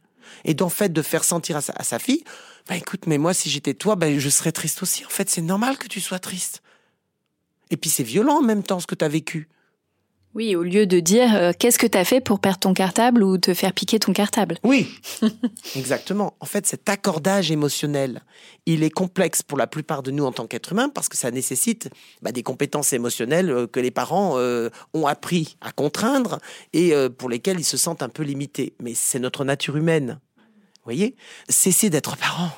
Et 0.43 0.54
d'en 0.54 0.68
fait, 0.68 0.91
de 0.91 1.02
faire 1.02 1.24
sentir 1.24 1.56
à 1.56 1.84
sa 1.84 2.00
fille, 2.00 2.26
bah 2.68 2.76
écoute, 2.76 3.07
mais 3.07 3.18
moi, 3.18 3.34
si 3.34 3.49
j'étais 3.49 3.74
toi, 3.74 3.95
bah, 3.95 4.18
je 4.18 4.30
serais 4.30 4.51
triste 4.51 4.84
aussi. 4.84 5.05
En 5.05 5.09
fait, 5.09 5.30
c'est 5.30 5.41
normal 5.41 5.78
que 5.78 5.88
tu 5.88 6.01
sois 6.01 6.20
triste. 6.20 6.61
Et 7.70 7.78
puis 7.78 7.89
c'est 7.89 8.03
violent 8.03 8.38
en 8.38 8.41
même 8.41 8.63
temps 8.63 8.80
ce 8.80 8.88
que 8.88 8.95
tu 8.95 9.05
as 9.05 9.09
vécu. 9.09 9.47
Oui, 10.36 10.55
au 10.55 10.61
lieu 10.61 10.86
de 10.86 10.99
dire 10.99 11.36
euh, 11.36 11.51
qu'est-ce 11.57 11.80
que 11.80 11.88
tu 11.88 11.97
as 11.97 12.05
fait 12.05 12.22
pour 12.22 12.39
perdre 12.39 12.59
ton 12.59 12.74
cartable 12.74 13.24
ou 13.24 13.39
te 13.39 13.53
faire 13.55 13.74
piquer 13.74 13.97
ton 13.97 14.13
cartable? 14.13 14.57
Oui, 14.63 14.88
exactement. 15.76 16.36
En 16.39 16.45
fait, 16.45 16.68
cet 16.68 16.88
accordage 16.89 17.49
émotionnel, 17.49 18.22
il 18.68 18.84
est 18.84 18.91
complexe 18.91 19.41
pour 19.41 19.57
la 19.57 19.65
plupart 19.65 20.03
de 20.03 20.11
nous 20.11 20.26
en 20.26 20.32
tant 20.32 20.45
qu'êtres 20.45 20.74
humains 20.74 20.89
parce 20.89 21.09
que 21.09 21.18
ça 21.18 21.32
nécessite 21.32 21.89
bah, 22.22 22.32
des 22.32 22.43
compétences 22.43 22.93
émotionnelles 22.93 23.49
euh, 23.49 23.65
que 23.65 23.80
les 23.80 23.89
parents 23.89 24.34
euh, 24.36 24.70
ont 24.93 25.07
appris 25.07 25.57
à 25.61 25.72
contraindre 25.72 26.38
et 26.72 26.93
pour 27.18 27.30
lesquelles 27.30 27.59
ils 27.59 27.65
se 27.65 27.78
sentent 27.78 28.03
un 28.03 28.09
peu 28.09 28.24
limités. 28.24 28.74
Mais 28.82 28.93
c'est 28.93 29.20
notre 29.20 29.43
nature 29.43 29.76
humaine 29.76 30.20
voyez 30.88 31.15
Cessez 31.49 31.89
d'être 31.89 32.17
parent. 32.17 32.51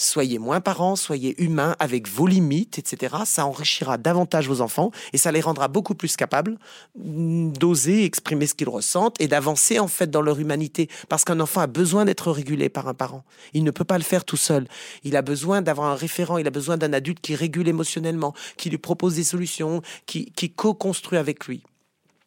Soyez 0.00 0.38
moins 0.38 0.62
parents, 0.62 0.96
soyez 0.96 1.34
humains 1.42 1.76
avec 1.78 2.08
vos 2.08 2.26
limites, 2.26 2.78
etc. 2.78 3.16
Ça 3.26 3.44
enrichira 3.44 3.98
davantage 3.98 4.48
vos 4.48 4.62
enfants 4.62 4.92
et 5.12 5.18
ça 5.18 5.30
les 5.30 5.42
rendra 5.42 5.68
beaucoup 5.68 5.94
plus 5.94 6.16
capables 6.16 6.56
d'oser 6.94 8.04
exprimer 8.04 8.46
ce 8.46 8.54
qu'ils 8.54 8.70
ressentent 8.70 9.20
et 9.20 9.28
d'avancer 9.28 9.78
en 9.78 9.88
fait 9.88 10.10
dans 10.10 10.22
leur 10.22 10.40
humanité. 10.40 10.88
Parce 11.10 11.24
qu'un 11.24 11.38
enfant 11.38 11.60
a 11.60 11.66
besoin 11.66 12.06
d'être 12.06 12.32
régulé 12.32 12.70
par 12.70 12.88
un 12.88 12.94
parent. 12.94 13.24
Il 13.52 13.62
ne 13.62 13.70
peut 13.70 13.84
pas 13.84 13.98
le 13.98 14.04
faire 14.04 14.24
tout 14.24 14.38
seul. 14.38 14.66
Il 15.04 15.16
a 15.16 15.22
besoin 15.22 15.60
d'avoir 15.60 15.88
un 15.88 15.96
référent, 15.96 16.38
il 16.38 16.46
a 16.46 16.50
besoin 16.50 16.78
d'un 16.78 16.94
adulte 16.94 17.20
qui 17.20 17.34
régule 17.34 17.68
émotionnellement, 17.68 18.32
qui 18.56 18.70
lui 18.70 18.78
propose 18.78 19.16
des 19.16 19.24
solutions, 19.24 19.82
qui, 20.06 20.32
qui 20.32 20.50
co-construit 20.50 21.18
avec 21.18 21.46
lui 21.46 21.62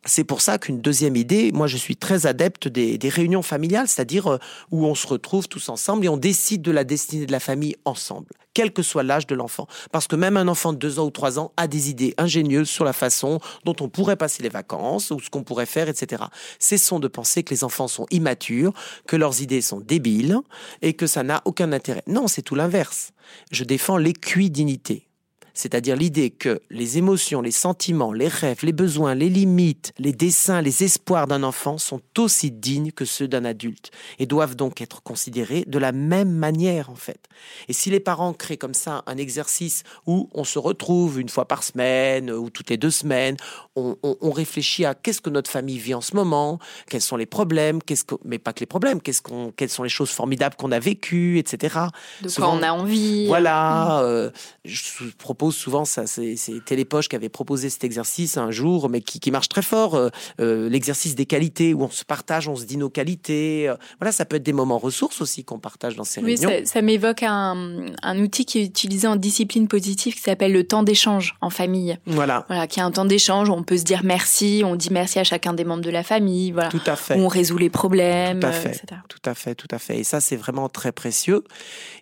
c'est 0.06 0.24
pour 0.24 0.42
ça 0.42 0.58
qu'une 0.58 0.82
deuxième 0.82 1.16
idée, 1.16 1.52
moi 1.54 1.68
je 1.68 1.78
suis 1.78 1.96
très 1.96 2.26
adepte 2.26 2.68
des, 2.68 3.00
réunions 3.10 3.42
familiales, 3.42 3.88
c'est-à-dire 3.88 4.34
euh, 4.34 4.38
où 4.72 4.86
on 4.86 4.96
se 4.96 5.08
retrouve 5.08 5.48
tous 5.48 5.70
ensemble 5.70 6.06
et 6.06 6.10
on 6.10 6.18
décide 6.18 6.62
de 6.62 6.72
la 6.72 6.84
destinée 6.84 7.26
de 7.26 7.32
la 7.32 7.40
famille 7.40 7.76
ensemble, 7.86 8.28
quel 8.54 8.74
que 8.74 8.82
soit 8.82 9.04
l'âge 9.04 9.28
de 9.28 9.36
l'enfant. 9.36 9.68
Parce 9.92 10.08
que 10.08 10.16
même 10.16 10.38
un 10.38 10.48
enfant 10.48 10.74
de 10.74 10.78
deux 10.78 11.00
ans 11.00 11.06
ou 11.06 11.12
trois 11.12 11.40
ans 11.40 11.52
a 11.58 11.68
des 11.68 11.90
idées 11.90 12.14
ingénieuses 12.18 12.70
sur 12.70 12.86
la 12.86 12.94
façon 12.94 13.40
dont 13.66 13.76
on 13.80 13.90
pourrait 13.90 14.16
passer 14.16 14.44
les 14.44 14.50
vacances 14.50 15.12
ou 15.12 15.20
ce 15.20 15.30
qu'on 15.30 15.44
pourrait 15.44 15.66
faire, 15.66 15.90
etc. 15.90 16.24
Cessons 16.60 17.00
de 17.00 17.08
penser 17.08 17.44
que 17.44 17.54
les 17.54 17.64
enfants 17.64 17.88
sont 17.88 18.06
immatures, 18.12 18.74
que 19.08 19.16
leurs 19.16 19.42
idées 19.42 19.62
sont 19.62 19.80
débiles 19.80 20.38
et 20.82 20.94
que 20.94 21.08
ça 21.08 21.24
n'a 21.24 21.42
aucun 21.46 21.72
intérêt. 21.72 22.04
Non, 22.08 22.28
c'est 22.28 22.42
tout 22.42 22.56
l'inverse. 22.56 23.12
Je 23.52 23.64
défends 23.64 23.98
l'équidinité 23.98 25.08
c'est-à-dire 25.54 25.96
l'idée 25.96 26.30
que 26.30 26.62
les 26.70 26.98
émotions, 26.98 27.42
les 27.42 27.52
sentiments, 27.52 28.12
les 28.12 28.28
rêves, 28.28 28.64
les 28.64 28.74
besoins, 28.74 29.16
les 29.16 29.30
limites, 29.30 29.94
les 30.00 30.12
dessins, 30.12 30.62
les 30.62 30.84
espoirs 30.84 31.28
d'un 31.28 31.44
enfant 31.44 31.78
sont 31.78 32.02
aussi 32.18 32.52
dignes 32.52 32.92
que 32.92 33.06
ceux 33.06 33.28
d'un 33.28 33.46
adulte 33.46 33.92
et 34.20 34.26
doivent 34.26 34.56
donc 34.56 34.82
être 34.82 35.04
considérés 35.04 35.64
de 35.68 35.78
la 35.78 35.92
même 35.92 36.32
manière 36.32 36.90
en 36.90 36.96
fait. 36.96 37.20
Et 37.68 37.74
si 37.74 37.90
les 37.90 38.00
parents 38.00 38.34
créent 38.34 38.58
comme 38.58 38.74
ça 38.74 39.04
un 39.06 39.18
exercice 39.18 39.84
où 40.08 40.30
on 40.34 40.44
se 40.44 40.60
retrouve 40.60 41.20
une 41.20 41.30
fois 41.30 41.48
par 41.48 41.64
semaine 41.64 42.32
ou 42.32 42.50
toutes 42.50 42.70
les 42.70 42.78
deux 42.78 42.92
semaines, 42.92 43.38
on, 43.76 43.96
réfléchit 44.32 44.86
à 44.86 44.96
qu'est-ce 44.96 45.22
que 45.22 45.30
notre 45.30 45.50
famille 45.50 45.78
vit 45.78 45.94
en 45.94 46.02
ce 46.02 46.16
moment, 46.16 46.60
quels 46.90 47.02
sont 47.02 47.18
les 47.18 47.26
problèmes, 47.28 47.82
qu'est-ce 47.84 48.04
que, 48.04 48.16
mais 48.26 48.40
pas 48.40 48.52
que 48.52 48.62
les 48.62 48.66
problèmes, 48.66 49.00
qu'est-ce 49.00 49.22
qu'on, 49.22 49.52
quelles 49.52 49.70
sont 49.70 49.84
les 49.84 49.90
choses 49.90 50.10
formidables 50.10 50.56
qu'on 50.56 50.72
a 50.72 50.80
vécues, 50.80 51.38
etc. 51.38 51.78
De 52.22 52.30
quoi 52.30 52.50
on 52.50 52.64
a 52.64 52.72
envie. 52.72 53.28
Voilà. 53.28 54.02
Euh, 54.02 54.32
je 54.66 55.06
propose 55.18 55.43
souvent, 55.52 55.86
ça, 55.86 56.08
c'est 56.08 56.36
Télépoche 56.66 57.10
qui 57.10 57.16
avait 57.16 57.30
proposé 57.30 57.70
cet 57.70 57.84
exercice 57.84 58.38
un 58.38 58.52
jour, 58.52 58.90
mais 58.90 59.02
qui, 59.02 59.32
marche 59.32 59.50
très 59.50 59.62
fort, 59.62 59.96
euh, 59.96 60.10
euh, 60.40 60.70
l'exercice 60.70 61.16
des 61.16 61.26
qualités, 61.26 61.74
où 61.74 61.84
on 61.84 61.90
se 61.90 62.06
partage, 62.06 62.48
on 62.48 62.56
se 62.56 62.66
dit 62.66 62.78
nos 62.78 62.90
qualités. 62.90 63.68
Euh, 63.68 63.76
voilà, 64.00 64.12
ça 64.12 64.26
peut 64.26 64.36
être 64.36 64.44
des 64.44 64.54
moments 64.54 64.78
ressources 64.78 65.22
aussi 65.22 65.44
qu'on 65.44 65.60
partage 65.60 65.96
dans 65.96 66.04
ces 66.04 66.22
réunions. 66.22 66.50
Oui, 66.50 66.66
ça, 66.66 66.82
m'évoque 66.82 67.24
un, 67.24 68.20
outil 68.20 68.46
qui 68.46 68.60
est 68.60 68.66
utilisé 68.66 69.08
en 69.08 69.16
discipline 69.16 69.68
positive 69.68 70.16
qui 70.16 70.22
s'appelle 70.22 70.54
le 70.54 70.64
temps 70.64 70.84
d'échange 70.84 71.36
en 71.42 71.50
famille. 71.50 71.98
Voilà. 72.06 72.46
Voilà, 72.48 72.68
qui 72.68 72.80
est 72.80 72.84
un 72.84 72.92
temps 72.92 73.06
d'échange 73.06 73.50
où 73.50 73.54
on 73.54 73.64
peut 73.64 73.78
se 73.78 73.84
dire 73.84 74.02
merci, 74.04 74.64
on 74.66 74.76
dit 74.76 74.90
merci 74.92 75.20
à 75.20 75.24
chacun 75.24 75.54
des 75.54 75.64
membres 75.64 75.84
de 75.84 75.90
la 75.90 76.04
famille, 76.04 76.52
voilà. 76.52 76.70
Tout 76.70 76.82
à 76.86 76.96
fait. 76.96 77.18
Où 77.18 77.24
on 77.24 77.28
résout 77.28 77.58
les 77.58 77.70
problèmes, 77.70 78.40
tout 78.40 78.48
à 78.48 78.52
fait. 78.52 78.82
Tout 79.10 79.30
à 79.30 79.34
fait, 79.34 79.56
tout 79.56 79.68
à 79.72 79.80
fait. 79.80 80.00
Et 80.00 80.04
ça, 80.04 80.22
c'est 80.22 80.36
vraiment 80.36 80.70
très 80.70 80.92
précieux. 80.92 81.44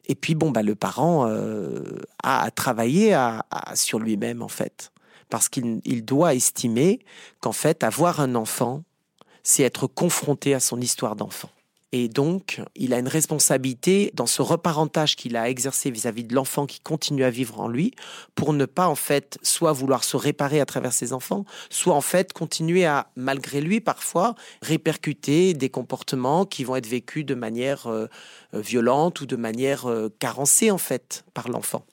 Et 0.07 0.15
puis, 0.15 0.35
bon, 0.35 0.51
bah, 0.51 0.63
le 0.63 0.75
parent 0.75 1.25
a 2.23 2.41
à 2.41 2.51
travailler 2.51 3.13
à 3.13 3.30
sur 3.75 3.99
lui-même 3.99 4.41
en 4.41 4.47
fait. 4.47 4.91
Parce 5.29 5.47
qu'il 5.47 6.05
doit 6.05 6.35
estimer 6.35 6.99
qu'en 7.39 7.53
fait, 7.53 7.83
avoir 7.83 8.19
un 8.19 8.35
enfant, 8.35 8.83
c'est 9.43 9.63
être 9.63 9.87
confronté 9.87 10.53
à 10.53 10.59
son 10.59 10.79
histoire 10.81 11.15
d'enfant. 11.15 11.49
Et 11.93 12.07
donc, 12.07 12.61
il 12.75 12.93
a 12.93 12.99
une 12.99 13.07
responsabilité 13.07 14.11
dans 14.13 14.25
ce 14.25 14.41
reparentage 14.41 15.17
qu'il 15.17 15.35
a 15.35 15.49
exercé 15.49 15.91
vis-à-vis 15.91 16.23
de 16.23 16.33
l'enfant 16.33 16.65
qui 16.65 16.79
continue 16.79 17.25
à 17.25 17.29
vivre 17.29 17.59
en 17.59 17.67
lui, 17.67 17.93
pour 18.33 18.53
ne 18.53 18.65
pas 18.65 18.87
en 18.87 18.95
fait 18.95 19.37
soit 19.41 19.73
vouloir 19.73 20.05
se 20.05 20.15
réparer 20.15 20.61
à 20.61 20.65
travers 20.65 20.93
ses 20.93 21.11
enfants, 21.11 21.43
soit 21.69 21.93
en 21.93 22.01
fait 22.01 22.31
continuer 22.31 22.85
à, 22.85 23.07
malgré 23.17 23.59
lui 23.59 23.81
parfois, 23.81 24.35
répercuter 24.61 25.53
des 25.53 25.69
comportements 25.69 26.45
qui 26.45 26.63
vont 26.63 26.77
être 26.77 26.87
vécus 26.87 27.25
de 27.25 27.35
manière 27.35 27.87
euh, 27.87 28.07
euh, 28.53 28.61
violente 28.61 29.19
ou 29.19 29.25
de 29.25 29.35
manière 29.35 29.89
euh, 29.89 30.07
carencée 30.19 30.71
en 30.71 30.77
fait 30.77 31.25
par 31.33 31.49
l'enfant. 31.49 31.85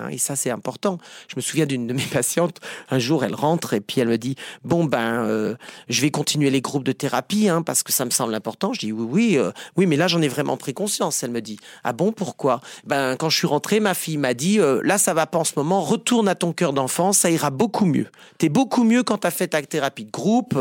Hein, 0.00 0.08
et 0.10 0.18
ça, 0.18 0.36
c'est 0.36 0.50
important. 0.50 0.98
Je 1.28 1.36
me 1.36 1.40
souviens 1.40 1.66
d'une 1.66 1.86
de 1.86 1.92
mes 1.92 2.02
patientes, 2.12 2.58
un 2.90 2.98
jour, 2.98 3.24
elle 3.24 3.34
rentre 3.34 3.74
et 3.74 3.80
puis 3.80 4.00
elle 4.00 4.08
me 4.08 4.18
dit, 4.18 4.36
bon, 4.64 4.84
ben, 4.84 5.24
euh, 5.24 5.54
je 5.88 6.00
vais 6.00 6.10
continuer 6.10 6.50
les 6.50 6.60
groupes 6.60 6.84
de 6.84 6.92
thérapie 6.92 7.48
hein, 7.48 7.62
parce 7.62 7.82
que 7.82 7.92
ça 7.92 8.04
me 8.04 8.10
semble 8.10 8.34
important. 8.34 8.72
Je 8.72 8.80
dis, 8.80 8.92
oui, 8.92 9.06
oui, 9.10 9.38
euh, 9.38 9.50
oui, 9.76 9.86
mais 9.86 9.96
là, 9.96 10.08
j'en 10.08 10.22
ai 10.22 10.28
vraiment 10.28 10.56
pris 10.56 10.74
conscience. 10.74 11.22
Elle 11.22 11.30
me 11.30 11.40
dit, 11.40 11.58
ah 11.84 11.92
bon, 11.92 12.12
pourquoi? 12.12 12.60
Ben, 12.84 13.16
quand 13.16 13.30
je 13.30 13.36
suis 13.36 13.46
rentrée, 13.46 13.80
ma 13.80 13.94
fille 13.94 14.18
m'a 14.18 14.34
dit, 14.34 14.60
euh, 14.60 14.80
là, 14.84 14.98
ça 14.98 15.14
va 15.14 15.26
pas 15.26 15.38
en 15.38 15.44
ce 15.44 15.52
moment, 15.56 15.80
retourne 15.80 16.28
à 16.28 16.34
ton 16.34 16.52
cœur 16.52 16.72
d'enfant, 16.72 17.12
ça 17.12 17.30
ira 17.30 17.50
beaucoup 17.50 17.86
mieux. 17.86 18.06
T'es 18.38 18.48
beaucoup 18.48 18.84
mieux 18.84 19.02
quand 19.02 19.18
t'as 19.18 19.30
fait 19.30 19.48
ta 19.48 19.62
thérapie 19.62 20.04
de 20.04 20.10
groupe. 20.10 20.58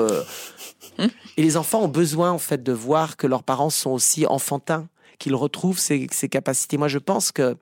Et 0.99 1.41
les 1.43 1.57
enfants 1.57 1.83
ont 1.83 1.87
besoin, 1.87 2.31
en 2.31 2.39
fait, 2.39 2.63
de 2.63 2.71
voir 2.71 3.17
que 3.17 3.27
leurs 3.27 3.43
parents 3.43 3.69
sont 3.69 3.91
aussi 3.91 4.25
enfantins, 4.25 4.87
qu'ils 5.19 5.35
retrouvent 5.35 5.79
ces, 5.79 6.07
ces 6.11 6.29
capacités. 6.29 6.77
Moi, 6.77 6.87
je 6.87 6.97
pense 6.97 7.31
que 7.31 7.55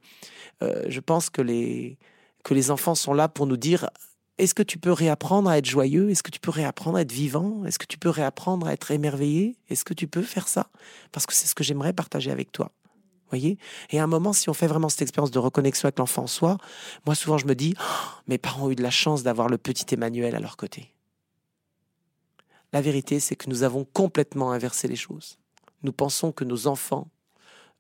euh, 0.62 0.84
je 0.88 1.00
pense 1.00 1.30
que 1.30 1.42
les, 1.42 1.98
que 2.44 2.54
les 2.54 2.72
enfants 2.72 2.96
sont 2.96 3.14
là 3.14 3.28
pour 3.28 3.48
nous 3.48 3.58
dire 3.58 3.90
est-ce 4.38 4.54
que 4.54 4.64
tu 4.64 4.78
peux 4.78 4.92
réapprendre 4.92 5.50
à 5.50 5.58
être 5.58 5.66
joyeux? 5.66 6.10
Est-ce 6.10 6.22
que 6.22 6.32
tu 6.32 6.42
peux 6.42 6.52
réapprendre 6.52 6.98
à 6.98 7.02
être 7.02 7.12
vivant? 7.12 7.64
Est-ce 7.66 7.80
que 7.80 7.86
tu 7.86 7.98
peux 7.98 8.10
réapprendre 8.10 8.68
à 8.68 8.74
être 8.74 8.92
émerveillé? 8.92 9.56
Est-ce 9.70 9.86
que 9.86 9.94
tu 9.94 10.08
peux 10.08 10.24
faire 10.24 10.50
ça? 10.50 10.68
Parce 11.14 11.26
que 11.26 11.34
c'est 11.34 11.48
ce 11.48 11.56
que 11.56 11.64
j'aimerais 11.64 11.94
partager 11.94 12.32
avec 12.32 12.52
toi. 12.52 12.72
Voyez? 13.30 13.58
Et 13.92 14.00
à 14.00 14.04
un 14.04 14.08
moment, 14.08 14.34
si 14.34 14.50
on 14.50 14.54
fait 14.54 14.68
vraiment 14.68 14.90
cette 14.90 15.02
expérience 15.02 15.32
de 15.32 15.40
reconnexion 15.40 15.88
avec 15.88 16.00
l'enfant 16.00 16.24
en 16.24 16.28
soi, 16.28 16.58
moi 17.06 17.16
souvent 17.16 17.38
je 17.38 17.48
me 17.48 17.56
dis, 17.56 17.76
oh, 17.80 18.08
mes 18.28 18.38
parents 18.38 18.68
ont 18.68 18.72
eu 18.72 18.76
de 18.76 18.84
la 18.84 18.92
chance 18.92 19.24
d'avoir 19.24 19.48
le 19.48 19.58
petit 19.58 19.94
Emmanuel 19.94 20.36
à 20.36 20.40
leur 20.40 20.58
côté. 20.58 20.94
La 22.74 22.82
vérité, 22.82 23.22
c'est 23.22 23.38
que 23.38 23.50
nous 23.50 23.64
avons 23.64 23.86
complètement 23.86 24.52
inversé 24.52 24.90
les 24.90 24.98
choses. 24.98 25.38
Nous 25.84 25.94
pensons 25.94 26.34
que 26.34 26.44
nos 26.44 26.68
enfants 26.68 27.08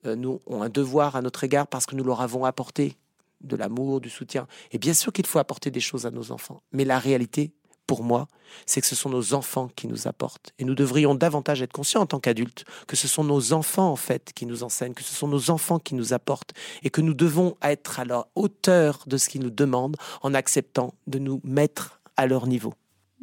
nous 0.05 0.41
ont 0.45 0.61
un 0.61 0.69
devoir 0.69 1.15
à 1.15 1.21
notre 1.21 1.43
égard 1.43 1.67
parce 1.67 1.85
que 1.85 1.95
nous 1.95 2.03
leur 2.03 2.21
avons 2.21 2.45
apporté 2.45 2.97
de 3.41 3.55
l'amour, 3.55 4.01
du 4.01 4.09
soutien. 4.09 4.47
Et 4.71 4.77
bien 4.77 4.93
sûr 4.93 5.13
qu'il 5.13 5.25
faut 5.25 5.39
apporter 5.39 5.71
des 5.71 5.79
choses 5.79 6.05
à 6.05 6.11
nos 6.11 6.31
enfants. 6.31 6.61
Mais 6.71 6.85
la 6.85 6.99
réalité, 6.99 7.51
pour 7.87 8.03
moi, 8.03 8.27
c'est 8.65 8.81
que 8.81 8.87
ce 8.87 8.95
sont 8.95 9.09
nos 9.09 9.33
enfants 9.33 9.69
qui 9.75 9.87
nous 9.87 10.07
apportent. 10.07 10.53
Et 10.59 10.65
nous 10.65 10.75
devrions 10.75 11.15
davantage 11.15 11.61
être 11.61 11.73
conscients 11.73 12.01
en 12.01 12.05
tant 12.05 12.19
qu'adultes 12.19 12.65
que 12.87 12.95
ce 12.95 13.07
sont 13.07 13.23
nos 13.23 13.53
enfants, 13.53 13.91
en 13.91 13.95
fait, 13.95 14.31
qui 14.33 14.45
nous 14.45 14.63
enseignent, 14.63 14.93
que 14.93 15.03
ce 15.03 15.13
sont 15.13 15.27
nos 15.27 15.49
enfants 15.51 15.79
qui 15.79 15.95
nous 15.95 16.13
apportent, 16.13 16.53
et 16.83 16.89
que 16.89 17.01
nous 17.01 17.13
devons 17.13 17.57
être 17.61 17.99
à 17.99 18.05
la 18.05 18.27
hauteur 18.35 19.03
de 19.07 19.17
ce 19.17 19.29
qu'ils 19.29 19.41
nous 19.41 19.51
demandent 19.51 19.97
en 20.21 20.33
acceptant 20.33 20.93
de 21.07 21.19
nous 21.19 21.41
mettre 21.43 22.01
à 22.17 22.25
leur 22.27 22.47
niveau. 22.47 22.73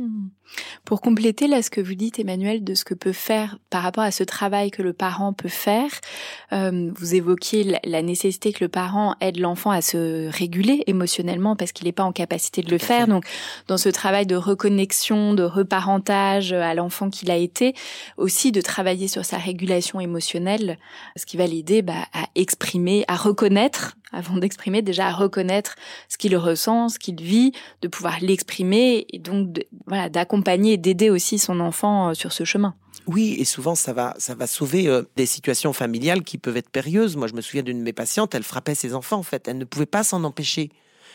Hmm. 0.02 0.30
Pour 0.84 1.00
compléter 1.00 1.46
là 1.46 1.62
ce 1.62 1.70
que 1.70 1.80
vous 1.80 1.94
dites 1.94 2.18
Emmanuel 2.18 2.64
de 2.64 2.74
ce 2.74 2.84
que 2.84 2.92
peut 2.92 3.12
faire 3.12 3.58
par 3.70 3.84
rapport 3.84 4.02
à 4.02 4.10
ce 4.10 4.24
travail 4.24 4.72
que 4.72 4.82
le 4.82 4.92
parent 4.92 5.32
peut 5.32 5.48
faire, 5.48 5.90
euh, 6.52 6.90
vous 6.92 7.14
évoquiez 7.14 7.78
la, 7.84 8.02
nécessité 8.02 8.52
que 8.52 8.64
le 8.64 8.68
parent 8.68 9.14
aide 9.20 9.38
l'enfant 9.38 9.70
à 9.70 9.80
se 9.80 10.28
réguler 10.28 10.82
émotionnellement 10.88 11.54
parce 11.54 11.70
qu'il 11.70 11.86
n'est 11.86 11.92
pas 11.92 12.02
en 12.02 12.10
capacité 12.10 12.62
de 12.62 12.70
le 12.70 12.78
faire. 12.78 13.06
Donc 13.06 13.24
dans 13.68 13.78
ce 13.78 13.90
travail 13.90 14.26
de 14.26 14.34
reconnexion, 14.34 15.34
de 15.34 15.44
reparentage 15.44 16.52
à 16.52 16.74
l'enfant 16.74 17.08
qu'il 17.08 17.30
a 17.30 17.36
été, 17.36 17.72
aussi 18.16 18.50
de 18.50 18.60
travailler 18.60 19.06
sur 19.06 19.24
sa 19.24 19.38
régulation 19.38 20.00
émotionnelle, 20.00 20.78
ce 21.14 21.26
qui 21.26 21.36
va 21.36 21.46
l'aider 21.46 21.82
bah, 21.82 22.06
à 22.12 22.24
exprimer, 22.34 23.04
à 23.06 23.14
reconnaître 23.14 23.96
avant 24.12 24.36
d'exprimer, 24.36 24.82
déjà 24.82 25.08
à 25.08 25.12
reconnaître 25.12 25.76
ce 26.08 26.18
qu'il 26.18 26.36
ressent, 26.36 26.88
ce 26.88 26.98
qu'il 26.98 27.20
vit, 27.20 27.52
de 27.80 27.88
pouvoir 27.88 28.18
l'exprimer 28.20 29.06
et 29.10 29.18
donc 29.18 29.64
voilà 29.86 30.08
d'accompagner 30.08 30.74
et 30.74 30.76
d'aider 30.76 31.10
aussi 31.10 31.38
son 31.38 31.60
enfant 31.60 32.10
euh, 32.10 32.14
sur 32.14 32.32
ce 32.32 32.44
chemin. 32.44 32.74
Oui, 33.06 33.36
et 33.38 33.44
souvent 33.44 33.74
ça 33.74 33.92
va, 33.92 34.14
ça 34.18 34.34
va 34.34 34.46
sauver 34.46 34.86
euh, 34.86 35.02
des 35.16 35.26
situations 35.26 35.72
familiales 35.72 36.22
qui 36.22 36.38
peuvent 36.38 36.56
être 36.56 36.70
périlleuses. 36.70 37.16
Moi, 37.16 37.26
je 37.26 37.34
me 37.34 37.40
souviens 37.40 37.62
d'une 37.62 37.78
de 37.78 37.82
mes 37.82 37.92
patientes, 37.92 38.34
elle 38.34 38.44
frappait 38.44 38.74
ses 38.74 38.94
enfants 38.94 39.18
en 39.18 39.24
fait, 39.24 39.48
elle 39.48 39.58
ne 39.58 39.64
pouvait 39.64 39.86
pas 39.86 40.04
s'en 40.04 40.24
empêcher. 40.24 40.70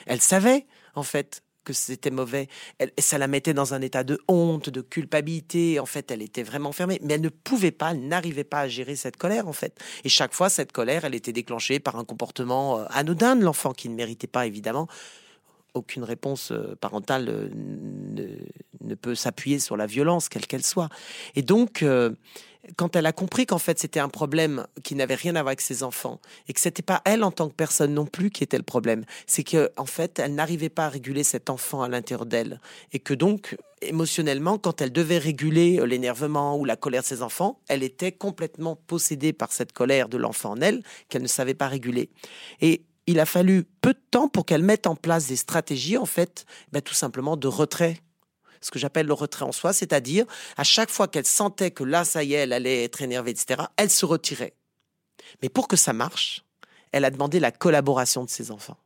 Elle 0.05 0.21
savait 0.21 0.65
en 0.95 1.03
fait 1.03 1.43
que 1.67 1.73
c'était 1.73 2.11
mauvais. 2.11 2.47
Elle, 2.77 2.91
ça 2.97 3.17
la 3.17 3.27
mettait 3.27 3.53
dans 3.53 3.73
un 3.73 3.81
état 3.81 4.05
de 4.05 4.21
honte, 4.29 4.69
de 4.69 4.79
culpabilité. 4.79 5.81
En 5.81 5.85
fait, 5.85 6.09
elle 6.11 6.21
était 6.21 6.43
vraiment 6.43 6.71
fermée. 6.71 6.97
Mais 7.03 7.15
elle 7.15 7.21
ne 7.21 7.29
pouvait 7.29 7.71
pas, 7.71 7.91
elle 7.91 8.07
n'arrivait 8.07 8.45
pas 8.45 8.61
à 8.61 8.67
gérer 8.69 8.95
cette 8.95 9.17
colère, 9.17 9.49
en 9.49 9.53
fait. 9.53 9.77
Et 10.05 10.09
chaque 10.09 10.33
fois, 10.33 10.49
cette 10.49 10.71
colère, 10.71 11.03
elle 11.03 11.13
était 11.13 11.33
déclenchée 11.33 11.79
par 11.79 11.97
un 11.97 12.05
comportement 12.05 12.79
euh, 12.79 12.85
anodin 12.89 13.35
de 13.35 13.43
l'enfant 13.43 13.73
qui 13.73 13.89
ne 13.89 13.95
méritait 13.95 14.27
pas, 14.27 14.47
évidemment. 14.47 14.87
Aucune 15.73 16.05
réponse 16.05 16.53
euh, 16.53 16.77
parentale 16.79 17.27
euh, 17.27 17.49
ne, 18.81 18.95
peut 18.95 19.15
s'appuyer 19.15 19.59
sur 19.59 19.75
la 19.75 19.87
violence, 19.87 20.29
quelle 20.29 20.47
qu'elle 20.47 20.65
soit. 20.65 20.87
Et 21.35 21.41
donc, 21.41 21.83
quand 22.75 22.95
elle 22.95 23.05
a 23.05 23.11
compris 23.11 23.45
qu'en 23.45 23.57
fait 23.57 23.79
c'était 23.79 23.99
un 23.99 24.09
problème 24.09 24.67
qui 24.83 24.95
n'avait 24.95 25.15
rien 25.15 25.35
à 25.35 25.41
voir 25.41 25.49
avec 25.49 25.61
ses 25.61 25.83
enfants 25.83 26.19
et 26.47 26.53
que 26.53 26.59
c'était 26.59 26.81
pas 26.81 27.01
elle 27.05 27.23
en 27.23 27.31
tant 27.31 27.47
que 27.49 27.53
personne 27.53 27.93
non 27.93 28.05
plus 28.05 28.29
qui 28.29 28.43
était 28.43 28.57
le 28.57 28.63
problème, 28.63 29.05
c'est 29.25 29.43
que 29.43 29.71
en 29.77 29.85
fait 29.85 30.19
elle 30.19 30.35
n'arrivait 30.35 30.69
pas 30.69 30.85
à 30.85 30.89
réguler 30.89 31.23
cet 31.23 31.49
enfant 31.49 31.81
à 31.81 31.89
l'intérieur 31.89 32.25
d'elle 32.25 32.59
et 32.91 32.99
que 32.99 33.13
donc 33.13 33.57
émotionnellement 33.81 34.57
quand 34.57 34.81
elle 34.81 34.91
devait 34.91 35.17
réguler 35.17 35.79
l'énervement 35.85 36.57
ou 36.57 36.65
la 36.65 36.75
colère 36.75 37.01
de 37.01 37.07
ses 37.07 37.21
enfants, 37.21 37.61
elle 37.69 37.83
était 37.83 38.11
complètement 38.11 38.75
possédée 38.75 39.33
par 39.33 39.51
cette 39.51 39.71
colère 39.71 40.09
de 40.09 40.17
l'enfant 40.17 40.51
en 40.51 40.61
elle 40.61 40.83
qu'elle 41.09 41.21
ne 41.21 41.27
savait 41.27 41.53
pas 41.53 41.67
réguler. 41.67 42.09
Et 42.61 42.85
il 43.07 43.19
a 43.19 43.25
fallu 43.25 43.63
peu 43.81 43.93
de 43.93 44.01
temps 44.11 44.27
pour 44.27 44.45
qu'elle 44.45 44.63
mette 44.63 44.85
en 44.85 44.95
place 44.95 45.27
des 45.27 45.37
stratégies 45.37 45.97
en 45.97 46.05
fait, 46.05 46.45
ben, 46.71 46.81
tout 46.81 46.93
simplement 46.93 47.37
de 47.37 47.47
retrait 47.47 48.01
ce 48.67 48.71
que 48.71 48.79
j'appelle 48.79 49.07
le 49.07 49.13
retrait 49.13 49.45
en 49.45 49.53
soi, 49.53 49.71
c'est-à-dire 49.71 50.25
à 50.57 50.65
chaque 50.65 50.89
fois 50.89 51.07
qu'elle 51.07 51.25
sentait 51.25 51.71
que 51.71 51.85
là, 51.85 52.03
ça 52.03 52.23
y 52.23 52.33
est, 52.33 52.37
elle 52.37 52.53
allait 52.53 52.83
être 52.83 53.01
énervée, 53.01 53.31
etc., 53.31 53.63
elle 53.77 53.89
se 53.89 54.05
retirait. 54.05 54.53
Mais 55.41 55.47
pour 55.47 55.69
que 55.69 55.77
ça 55.77 55.93
marche, 55.93 56.43
elle 56.91 57.05
a 57.05 57.09
demandé 57.09 57.39
la 57.39 57.51
collaboration 57.51 58.25
de 58.25 58.29
ses 58.29 58.51
enfants. 58.51 58.77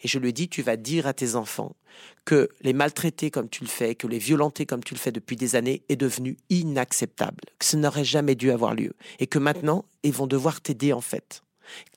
Et 0.00 0.08
je 0.08 0.18
lui 0.18 0.32
dit, 0.32 0.48
tu 0.48 0.62
vas 0.62 0.76
dire 0.76 1.06
à 1.06 1.12
tes 1.12 1.34
enfants 1.34 1.76
que 2.24 2.48
les 2.62 2.72
maltraiter 2.72 3.30
comme 3.30 3.50
tu 3.50 3.62
le 3.62 3.68
fais, 3.68 3.94
que 3.94 4.06
les 4.06 4.18
violenter 4.18 4.64
comme 4.64 4.82
tu 4.82 4.94
le 4.94 4.98
fais 4.98 5.12
depuis 5.12 5.36
des 5.36 5.54
années 5.54 5.82
est 5.90 5.96
devenu 5.96 6.38
inacceptable, 6.48 7.42
que 7.58 7.66
ce 7.66 7.76
n'aurait 7.76 8.04
jamais 8.04 8.34
dû 8.34 8.50
avoir 8.50 8.74
lieu, 8.74 8.94
et 9.18 9.26
que 9.26 9.38
maintenant, 9.38 9.84
ils 10.02 10.14
vont 10.14 10.26
devoir 10.26 10.62
t'aider 10.62 10.94
en 10.94 11.02
fait. 11.02 11.42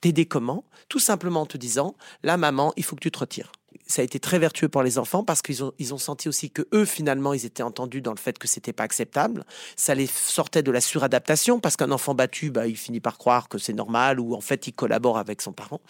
T'aider 0.02 0.26
comment? 0.26 0.66
Tout 0.90 1.00
simplement 1.00 1.42
en 1.42 1.46
te 1.46 1.58
disant, 1.58 1.96
là 2.24 2.36
maman, 2.36 2.74
il 2.76 2.84
faut 2.84 2.98
que 2.98 3.02
tu 3.02 3.12
te 3.12 3.20
retires 3.20 3.52
ça 3.86 4.02
a 4.02 4.06
été 4.06 4.20
très 4.20 4.40
vertueux 4.40 4.70
pour 4.70 4.84
les 4.84 4.98
enfants 4.98 5.24
parce 5.24 5.42
qu'ils 5.42 5.64
ont, 5.64 5.72
ils 5.80 5.94
ont 5.94 5.98
senti 5.98 6.28
aussi 6.28 6.50
que 6.50 6.68
eux, 6.74 6.86
finalement, 6.86 7.34
ils 7.34 7.46
étaient 7.46 7.64
entendus 7.64 8.02
dans 8.02 8.12
le 8.12 8.18
fait 8.18 8.38
que 8.38 8.48
c'était 8.48 8.74
pas 8.74 8.84
acceptable. 8.84 9.46
Ça 9.76 9.96
les 9.96 10.08
sortait 10.08 10.64
de 10.64 10.72
la 10.72 10.82
suradaptation 10.82 11.60
parce 11.60 11.78
qu'un 11.78 11.92
enfant 11.92 12.14
battu, 12.14 12.52
bah, 12.52 12.68
il 12.68 12.78
finit 12.78 13.00
par 13.00 13.18
croire 13.18 13.50
que 13.50 13.58
c'est 13.58 13.74
normal 13.74 14.20
ou 14.20 14.36
en 14.36 14.42
fait, 14.42 14.68
il 14.68 14.74
collabore 14.74 15.18
avec 15.18 15.42
son 15.42 15.54
parent. 15.54 15.82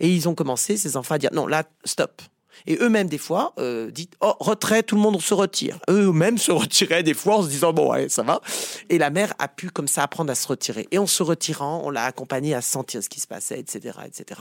Et 0.00 0.08
ils 0.08 0.28
ont 0.28 0.34
commencé, 0.34 0.76
ces 0.76 0.96
enfants, 0.96 1.14
à 1.14 1.18
dire 1.18 1.30
non, 1.32 1.46
là, 1.46 1.64
stop. 1.84 2.22
Et 2.66 2.78
eux-mêmes, 2.80 3.08
des 3.08 3.18
fois, 3.18 3.52
euh, 3.58 3.90
disent 3.90 4.08
Oh, 4.20 4.34
retrait, 4.40 4.82
tout 4.82 4.96
le 4.96 5.02
monde 5.02 5.20
se 5.20 5.34
retire. 5.34 5.78
Eux-mêmes 5.88 6.38
se 6.38 6.52
retiraient 6.52 7.02
des 7.02 7.14
fois 7.14 7.38
en 7.38 7.42
se 7.42 7.48
disant 7.48 7.72
Bon, 7.72 7.90
ouais, 7.90 8.08
ça 8.08 8.22
va. 8.22 8.40
Et 8.88 8.98
la 8.98 9.10
mère 9.10 9.34
a 9.38 9.48
pu, 9.48 9.70
comme 9.70 9.88
ça, 9.88 10.02
apprendre 10.02 10.30
à 10.30 10.34
se 10.34 10.46
retirer. 10.46 10.88
Et 10.90 10.98
en 10.98 11.06
se 11.06 11.22
retirant, 11.22 11.82
on 11.84 11.90
l'a 11.90 12.04
accompagnée 12.04 12.54
à 12.54 12.62
sentir 12.62 13.02
ce 13.02 13.08
qui 13.08 13.20
se 13.20 13.26
passait, 13.26 13.58
etc. 13.58 13.98
etc. 14.06 14.40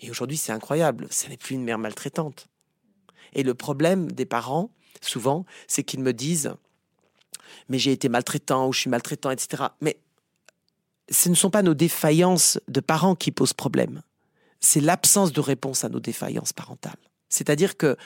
Et 0.00 0.10
aujourd'hui, 0.10 0.36
c'est 0.36 0.52
incroyable. 0.52 1.06
Ce 1.10 1.28
n'est 1.28 1.36
plus 1.36 1.54
une 1.54 1.64
mère 1.64 1.78
maltraitante. 1.78 2.48
Et 3.34 3.42
le 3.42 3.54
problème 3.54 4.10
des 4.12 4.26
parents, 4.26 4.70
souvent, 5.00 5.44
c'est 5.66 5.82
qu'ils 5.82 6.00
me 6.00 6.12
disent 6.12 6.52
Mais 7.68 7.78
j'ai 7.78 7.92
été 7.92 8.08
maltraitant 8.08 8.68
ou 8.68 8.72
je 8.72 8.80
suis 8.80 8.90
maltraitant, 8.90 9.30
etc. 9.30 9.64
Mais 9.80 9.98
ce 11.10 11.28
ne 11.28 11.34
sont 11.34 11.50
pas 11.50 11.62
nos 11.62 11.74
défaillances 11.74 12.58
de 12.68 12.80
parents 12.80 13.14
qui 13.14 13.30
posent 13.30 13.52
problème. 13.52 14.02
C'est 14.60 14.80
l'absence 14.80 15.32
de 15.32 15.40
réponse 15.40 15.84
à 15.84 15.88
nos 15.88 16.00
défaillances 16.00 16.52
parentales. 16.52 16.96
C'est-à-dire 17.32 17.76
que 17.76 17.96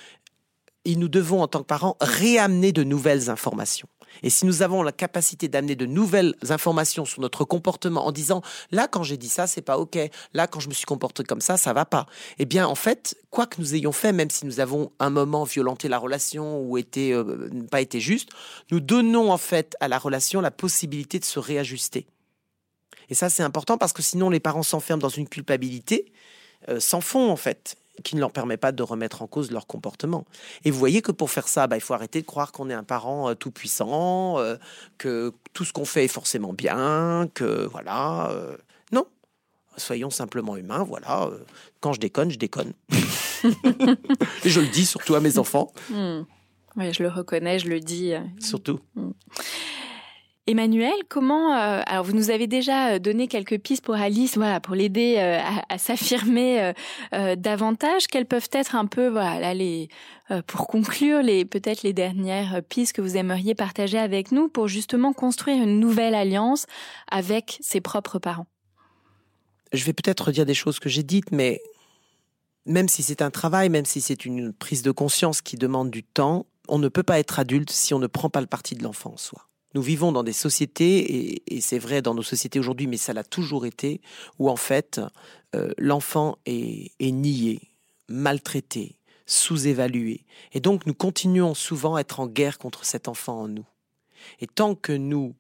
nous 0.95 1.09
devons, 1.09 1.43
en 1.43 1.49
tant 1.49 1.61
que 1.61 1.67
parents, 1.67 1.97
réamener 2.01 2.73
de 2.73 2.85
nouvelles 2.85 3.29
informations. 3.29 3.89
Et 4.23 4.31
si 4.31 4.47
nous 4.47 4.63
avons 4.63 4.83
la 4.83 4.93
capacité 4.93 5.49
d'amener 5.49 5.75
de 5.75 5.85
nouvelles 5.85 6.35
informations 6.49 7.05
sur 7.05 7.21
notre 7.21 7.45
comportement 7.45 8.07
en 8.07 8.13
disant 8.13 8.41
là 8.71 8.89
quand 8.89 9.03
j'ai 9.03 9.19
dit 9.19 9.29
ça 9.29 9.47
c'est 9.47 9.61
pas 9.61 9.77
ok, 9.77 9.99
là 10.33 10.47
quand 10.47 10.61
je 10.61 10.69
me 10.69 10.75
suis 10.75 10.87
comporté 10.87 11.23
comme 11.25 11.43
ça 11.43 11.59
ça 11.59 11.75
va 11.75 11.85
pas. 11.85 12.07
Eh 12.39 12.47
bien 12.47 12.67
en 12.67 12.77
fait 12.77 13.19
quoi 13.31 13.47
que 13.47 13.61
nous 13.61 13.75
ayons 13.75 13.93
fait, 13.93 14.13
même 14.13 14.31
si 14.31 14.47
nous 14.47 14.61
avons 14.61 14.91
un 15.01 15.11
moment 15.11 15.45
violenté 15.45 15.89
la 15.89 15.99
relation 15.99 16.61
ou 16.61 16.79
été 16.79 17.13
euh, 17.13 17.51
pas 17.71 17.81
été 17.81 18.01
juste, 18.01 18.31
nous 18.71 18.81
donnons 18.81 19.31
en 19.31 19.39
fait 19.39 19.77
à 19.81 19.89
la 19.89 19.99
relation 19.99 20.41
la 20.41 20.53
possibilité 20.53 21.19
de 21.19 21.25
se 21.25 21.39
réajuster. 21.39 22.07
Et 23.11 23.15
ça 23.15 23.29
c'est 23.29 23.43
important 23.43 23.77
parce 23.77 23.93
que 23.93 24.03
sinon 24.03 24.31
les 24.31 24.41
parents 24.41 24.63
s'enferment 24.63 25.03
dans 25.03 25.09
une 25.09 25.29
culpabilité, 25.29 26.11
euh, 26.71 26.81
s'en 26.81 27.03
font 27.03 27.31
en 27.31 27.37
fait 27.37 27.77
qui 28.05 28.15
ne 28.17 28.21
leur 28.21 28.33
permet 28.33 28.57
pas 28.57 28.73
de 28.73 28.83
remettre 28.83 29.23
en 29.23 29.27
cause 29.27 29.51
leur 29.51 29.67
comportement. 29.67 30.25
Et 30.65 30.71
vous 30.71 30.79
voyez 30.79 31.03
que 31.03 31.13
pour 31.13 31.31
faire 31.31 31.49
ça, 31.49 31.67
bah, 31.67 31.77
il 31.77 31.81
faut 31.81 31.95
arrêter 31.95 32.21
de 32.21 32.27
croire 32.27 32.53
qu'on 32.53 32.71
est 32.71 32.75
un 32.75 32.85
parent 32.85 33.31
euh, 33.31 33.35
tout 33.35 33.51
puissant, 33.51 34.39
euh, 34.39 34.57
que 34.99 35.33
tout 35.53 35.65
ce 35.65 35.73
qu'on 35.73 35.85
fait 35.85 36.05
est 36.05 36.09
forcément 36.09 36.53
bien, 36.53 37.29
que 37.35 37.67
voilà. 37.67 38.31
Euh, 38.31 38.57
non, 38.93 39.07
soyons 39.77 40.11
simplement 40.11 40.57
humains. 40.57 40.85
Voilà, 40.85 41.31
quand 41.81 41.93
je 41.93 42.01
déconne, 42.01 42.31
je 42.31 42.39
déconne. 42.39 42.73
Et 44.45 44.51
je 44.51 44.61
le 44.61 44.69
dis 44.69 44.87
surtout 44.87 45.15
à 45.15 45.21
mes 45.21 45.39
enfants. 45.39 45.73
Hmm. 45.91 46.23
Oui, 46.77 46.93
je 46.93 47.03
le 47.03 47.09
reconnais, 47.09 47.59
je 47.59 47.69
le 47.69 47.81
dis. 47.81 48.13
Surtout. 48.39 48.81
Hmm. 48.95 49.13
Emmanuel, 50.49 50.95
comment 51.09 51.57
euh, 51.57 51.83
alors 51.87 52.05
vous 52.05 52.13
nous 52.13 52.31
avez 52.31 52.47
déjà 52.47 52.93
euh, 52.93 52.99
donné 53.01 53.27
quelques 53.27 53.59
pistes 53.59 53.85
pour 53.85 53.97
Alice, 53.97 54.37
voilà, 54.37 54.61
pour 54.61 54.77
l'aider 54.77 55.17
euh, 55.19 55.41
à, 55.69 55.79
s'affirmer 55.79 56.73
davantage. 57.37 58.07
Quelles 58.07 58.27
peuvent 58.27 58.49
être 58.53 58.77
un 58.77 58.87
peu, 58.87 59.09
voilà, 59.09 59.55
les 59.55 59.89
pour 60.47 60.67
conclure, 60.67 61.23
les 61.23 61.45
peut-être 61.45 61.83
les 61.83 61.93
dernières 61.93 62.63
pistes 62.69 62.95
que 62.95 63.01
vous 63.01 63.17
aimeriez 63.17 63.55
partager 63.55 63.99
avec 63.99 64.33
nous 64.33 64.49
pour 64.49 64.69
justement 64.69 65.13
construire 65.13 65.63
une 65.63 65.81
nouvelle 65.81 66.15
alliance 66.15 66.67
avec 67.11 67.59
ses 67.61 67.81
propres 67.81 68.19
parents? 68.19 68.47
Je 69.73 69.85
vais 69.85 69.93
peut-être 69.93 70.33
dire 70.33 70.47
des 70.47 70.55
choses 70.55 70.79
que 70.79 70.89
j'ai 70.89 71.03
dites, 71.03 71.33
mais 71.33 71.61
même 72.67 72.89
si 72.89 73.03
c'est 73.03 73.23
un 73.23 73.31
travail, 73.31 73.69
même 73.69 73.85
si 73.85 74.01
c'est 74.01 74.25
une 74.25 74.53
prise 74.53 74.83
de 74.83 74.91
conscience 74.91 75.43
qui 75.43 75.57
demande 75.57 75.91
du 75.91 76.03
temps, 76.03 76.47
on 76.69 76.79
ne 76.79 76.89
peut 76.89 77.03
pas 77.03 77.19
être 77.19 77.39
adulte 77.39 77.71
si 77.71 77.95
on 77.95 77.99
ne 77.99 78.07
prend 78.07 78.31
pas 78.31 78.41
le 78.41 78.47
parti 78.47 78.75
de 78.75 78.83
l'enfant 78.83 79.13
en 79.13 79.17
soi. 79.17 79.49
Nous 79.75 79.83
vivons 79.83 80.13
dans 80.13 80.23
des 80.23 80.33
sociétés, 80.33 81.43
et, 81.55 81.61
c'est 81.61 81.79
vrai 81.79 82.03
dans 82.03 82.15
nos 82.15 82.23
sociétés 82.23 82.59
aujourd'hui, 82.59 82.87
mais 82.87 82.97
ça 82.97 83.13
l'a 83.13 83.25
toujours 83.25 83.67
été, 83.67 84.01
où 84.39 84.49
en 84.49 84.57
fait 84.57 85.01
euh, 85.55 85.73
l'enfant 85.79 86.39
est, 86.47 86.93
est 86.99 87.11
nié, 87.11 87.61
maltraité, 88.09 88.97
sous-évalué. 89.27 90.25
Et 90.53 90.61
donc 90.61 90.87
nous 90.87 90.95
continuons 90.95 91.55
souvent 91.55 91.97
à 91.97 92.01
être 92.01 92.21
en 92.21 92.27
guerre 92.27 92.59
contre 92.59 92.85
cet 92.85 93.09
enfant 93.09 93.43
en 93.43 93.49
nous. 93.49 93.67
Et 94.41 94.47
tant 94.47 94.75
que 94.75 94.93
nous 94.93 95.35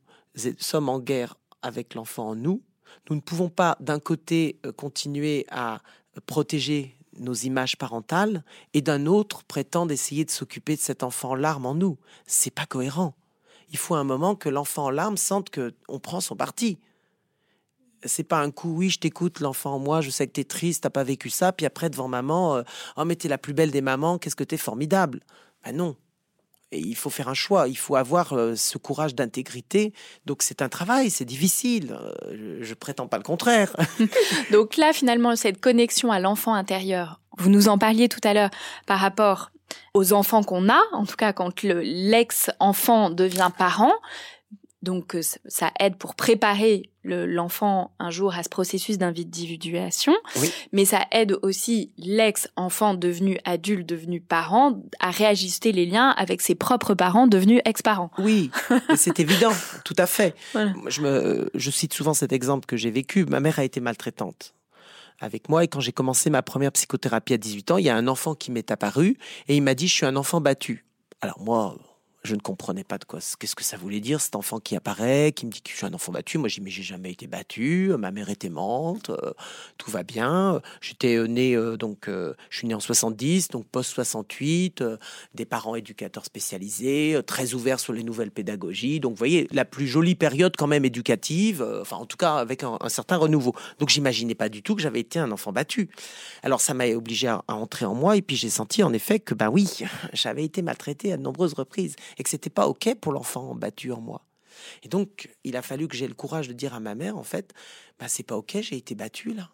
sommes 0.59 0.89
en 0.89 1.01
guerre 1.01 1.37
avec 1.63 1.95
l'enfant 1.95 2.31
en 2.31 2.35
nous, 2.35 2.63
nous 3.09 3.17
ne 3.17 3.21
pouvons 3.21 3.49
pas 3.49 3.77
d'un 3.81 4.01
côté 4.01 4.59
euh, 4.67 4.73
continuer 4.73 5.47
à 5.51 5.81
protéger 6.27 6.97
nos 7.19 7.35
images 7.35 7.77
parentales 7.77 8.45
et 8.75 8.83
d'un 8.83 9.07
autre 9.07 9.45
prétendre 9.45 9.93
essayer 9.93 10.25
de 10.25 10.31
s'occuper 10.31 10.77
de 10.77 10.81
cet 10.81 11.03
enfant 11.03 11.31
en 11.31 11.35
larmes 11.35 11.67
en 11.67 11.75
nous. 11.75 11.99
C'est 12.27 12.51
pas 12.51 12.67
cohérent. 12.67 13.15
Il 13.71 13.79
faut 13.79 13.95
un 13.95 14.05
moment 14.05 14.35
que 14.35 14.49
l'enfant 14.49 14.85
en 14.85 14.91
larmes 14.91 15.17
sente 15.17 15.51
que 15.51 15.75
on 15.89 15.99
prend 15.99 16.21
son 16.21 16.37
parti. 16.37 16.79
C'est 18.05 18.25
pas 18.25 18.41
un 18.41 18.51
coup, 18.51 18.77
oui, 18.77 18.91
je 18.91 18.99
t'écoute, 18.99 19.41
l'enfant 19.41 19.75
en 19.75 19.79
moi, 19.79 20.01
je 20.01 20.11
sais 20.11 20.27
que 20.27 20.33
t'es 20.33 20.45
triste, 20.45 20.83
t'as 20.85 20.91
pas 20.91 21.03
vécu 21.03 21.31
ça, 21.31 21.53
puis 21.53 21.67
après 21.67 21.91
devant 21.91 22.09
maman, 22.09 22.57
euh, 22.57 22.63
oh 22.97 23.05
mais 23.05 23.17
t'es 23.17 23.29
la 23.29 23.39
plus 23.39 23.55
belle 23.55 23.71
des 23.71 23.81
mamans, 23.81 24.19
qu'est-ce 24.19 24.37
que 24.37 24.45
t'es 24.45 24.59
formidable. 24.59 25.21
Ben 25.65 25.75
non, 25.75 25.97
et 26.73 26.81
il 26.81 26.97
faut 26.97 27.11
faire 27.11 27.29
un 27.29 27.35
choix, 27.35 27.69
il 27.69 27.79
faut 27.79 27.95
avoir 27.95 28.33
euh, 28.33 28.57
ce 28.57 28.77
courage 28.77 29.15
d'intégrité. 29.15 29.93
Donc 30.25 30.43
c'est 30.43 30.63
un 30.63 30.69
travail, 30.69 31.11
c'est 31.11 31.25
difficile. 31.25 31.97
Euh, 32.29 32.59
je, 32.61 32.75
prétends 32.75 33.07
pas 33.07 33.19
le 33.19 33.23
contraire. 33.23 33.77
Donc 34.53 34.77
là, 34.77 34.93
finalement, 34.93 35.37
cette 35.37 35.61
connexion 35.61 36.11
à 36.11 36.19
l'enfant 36.19 36.55
intérieur, 36.55 37.21
vous 37.37 37.51
nous 37.51 37.69
en 37.69 37.79
parliez 37.79 38.09
tout 38.09 38.21
à 38.25 38.35
l'heure 38.35 38.51
par 38.87 38.99
rapport 38.99 39.51
aux 39.95 40.13
enfants 40.13 40.43
qu'on 40.43 40.69
a, 40.69 40.81
en 40.93 41.05
tout 41.07 41.17
cas 41.17 41.33
quand 41.33 41.63
l'ex-enfant 41.63 43.11
devient 43.11 43.51
parent, 43.57 43.93
donc 44.83 45.17
euh, 45.17 45.23
ça 45.47 45.73
aide 45.81 45.97
pour 45.97 46.15
préparer 46.15 46.91
l'enfant 47.03 47.93
un 47.99 48.11
jour 48.11 48.35
à 48.35 48.43
ce 48.43 48.49
processus 48.49 48.99
d'individuation, 48.99 50.15
mais 50.73 50.85
ça 50.85 51.01
aide 51.13 51.39
aussi 51.43 51.93
l'ex-enfant 51.99 52.95
devenu 52.95 53.39
adulte, 53.45 53.89
devenu 53.89 54.21
parent, 54.21 54.83
à 54.99 55.11
réajuster 55.11 55.73
les 55.73 55.87
liens 55.87 56.11
avec 56.11 56.41
ses 56.41 56.55
propres 56.57 56.95
parents 56.95 57.27
devenus 57.27 57.61
ex-parents. 57.65 58.11
Oui, 58.19 58.51
c'est 58.97 59.21
évident, 59.21 59.53
tout 59.85 59.95
à 59.99 60.07
fait. 60.07 60.35
Je, 60.55 61.01
me, 61.01 61.49
je 61.55 61.71
cite 61.71 61.95
souvent 61.95 62.15
cet 62.15 62.33
exemple 62.33 62.67
que 62.67 62.77
j'ai 62.77 62.91
vécu. 62.91 63.25
Ma 63.25 63.39
mère 63.39 63.61
a 63.61 63.65
été 63.65 63.81
maltraitante 63.81 64.56
avec 65.21 65.49
moi 65.49 65.65
et 65.65 65.69
quand 65.69 65.81
j'ai 65.81 65.93
commencé 65.93 66.31
ma 66.31 66.43
première 66.43 66.73
psychothérapie 66.73 67.35
à 67.35 67.39
18 67.39 67.71
ans, 67.73 67.79
il 67.79 67.85
y 67.85 67.89
a 67.89 67.97
un 67.97 68.09
enfant 68.09 68.35
qui 68.35 68.51
m'est 68.51 68.71
apparu 68.71 69.19
et 69.49 69.57
il 69.57 69.63
m'a 69.63 69.75
dit 69.75 69.89
je 69.89 69.95
suis 69.95 70.07
un 70.07 70.17
enfant 70.17 70.41
battu. 70.41 70.85
Alors 71.21 71.41
moi, 71.41 71.77
je 72.27 72.35
ne 72.35 72.41
comprenais 72.41 72.85
pas 72.85 72.99
de 72.99 73.05
quoi, 73.05 73.21
qu'est-ce 73.39 73.57
que 73.57 73.65
ça 73.65 73.77
voulait 73.77 74.01
dire, 74.01 74.21
cet 74.21 74.37
enfant 74.37 74.61
qui 74.61 74.77
apparaît, 74.77 75.33
qui 75.33 75.47
me 75.47 75.51
dit 75.51 75.63
que 75.63 75.71
je 75.71 75.77
suis 75.77 75.87
un 75.87 75.95
enfant 75.95 76.13
battu. 76.13 76.37
Moi, 76.37 76.49
j'ai 76.49 76.63
j'ai 76.67 76.83
jamais 76.83 77.13
été 77.13 77.27
battu, 77.27 77.93
ma 77.99 78.11
mère 78.11 78.29
était 78.29 78.49
mente, 78.49 79.11
euh, 79.11 79.33
tout 79.79 79.91
va 79.91 80.03
bien. 80.03 80.61
J'étais 80.81 81.17
euh, 81.17 81.27
né, 81.27 81.55
euh, 81.55 81.77
donc, 81.77 82.09
je 82.09 82.35
suis 82.51 82.67
né 82.67 82.75
en 82.75 82.81
70, 82.81 83.49
donc 83.49 83.67
post-68, 83.69 84.99
des 85.35 85.45
parents 85.45 85.77
éducateurs 85.77 86.25
spécialisés, 86.25 87.21
très 87.27 87.55
ouverts 87.55 87.81
sur 87.81 87.93
les 87.93 88.03
nouvelles 88.03 88.31
pédagogies. 88.31 89.01
Donc, 89.01 89.13
vous 89.13 89.19
voyez, 89.19 89.49
la 89.53 89.65
plus 89.65 89.87
jolie 89.87 90.15
période 90.15 90.55
quand 90.57 90.67
même 90.67 90.85
éducative, 90.85 91.67
enfin, 91.81 91.97
en 91.97 92.07
tout 92.07 92.17
cas, 92.17 92.35
avec 92.35 92.65
un, 92.65 92.79
certain 92.89 93.17
renouveau. 93.17 93.55
Donc, 93.79 93.89
j'imaginais 93.89 94.35
pas 94.35 94.49
du 94.49 94.63
tout 94.63 94.75
que 94.75 94.83
j'avais 94.83 95.01
été 95.01 95.19
un 95.19 95.31
enfant 95.31 95.53
battu. 95.53 95.89
Alors, 96.43 96.61
ça 96.61 96.75
m'a 96.75 96.89
obligé 96.89 97.29
à, 97.29 97.45
entrer 97.49 97.85
en 97.85 97.95
moi, 97.95 98.17
et 98.17 98.23
puis 98.23 98.37
j'ai 98.37 98.51
senti 98.51 98.83
en 98.83 98.93
effet 98.93 99.21
que, 99.21 99.35
ben 99.35 99.49
oui, 99.49 99.69
j'avais 100.13 100.45
été 100.45 100.63
maltraité 100.63 101.13
à 101.13 101.17
de 101.17 101.23
nombreuses 101.23 101.55
reprises 101.55 101.97
et 102.17 102.23
que 102.23 102.31
c'était 102.31 102.51
pas 102.51 102.67
ok 102.67 102.95
pour 103.01 103.13
l'enfant 103.13 103.55
battu 103.55 103.93
en 103.93 104.01
moi. 104.01 104.27
Et 104.83 104.89
donc, 104.89 105.31
il 105.45 105.57
a 105.57 105.63
fallu 105.63 105.89
que 105.89 105.97
j'ai 105.97 106.09
le 106.09 106.15
courage 106.15 106.49
de 106.49 106.53
dire 106.53 106.75
à 106.75 106.81
ma 106.81 106.95
mère, 106.95 107.17
en 107.17 107.23
fait, 107.23 107.53
bah, 107.99 108.09
c'est 108.09 108.23
pas 108.23 108.37
ok, 108.37 108.59
j'ai 108.61 108.77
été 108.77 108.95
battu 108.95 109.35
là. 109.35 109.51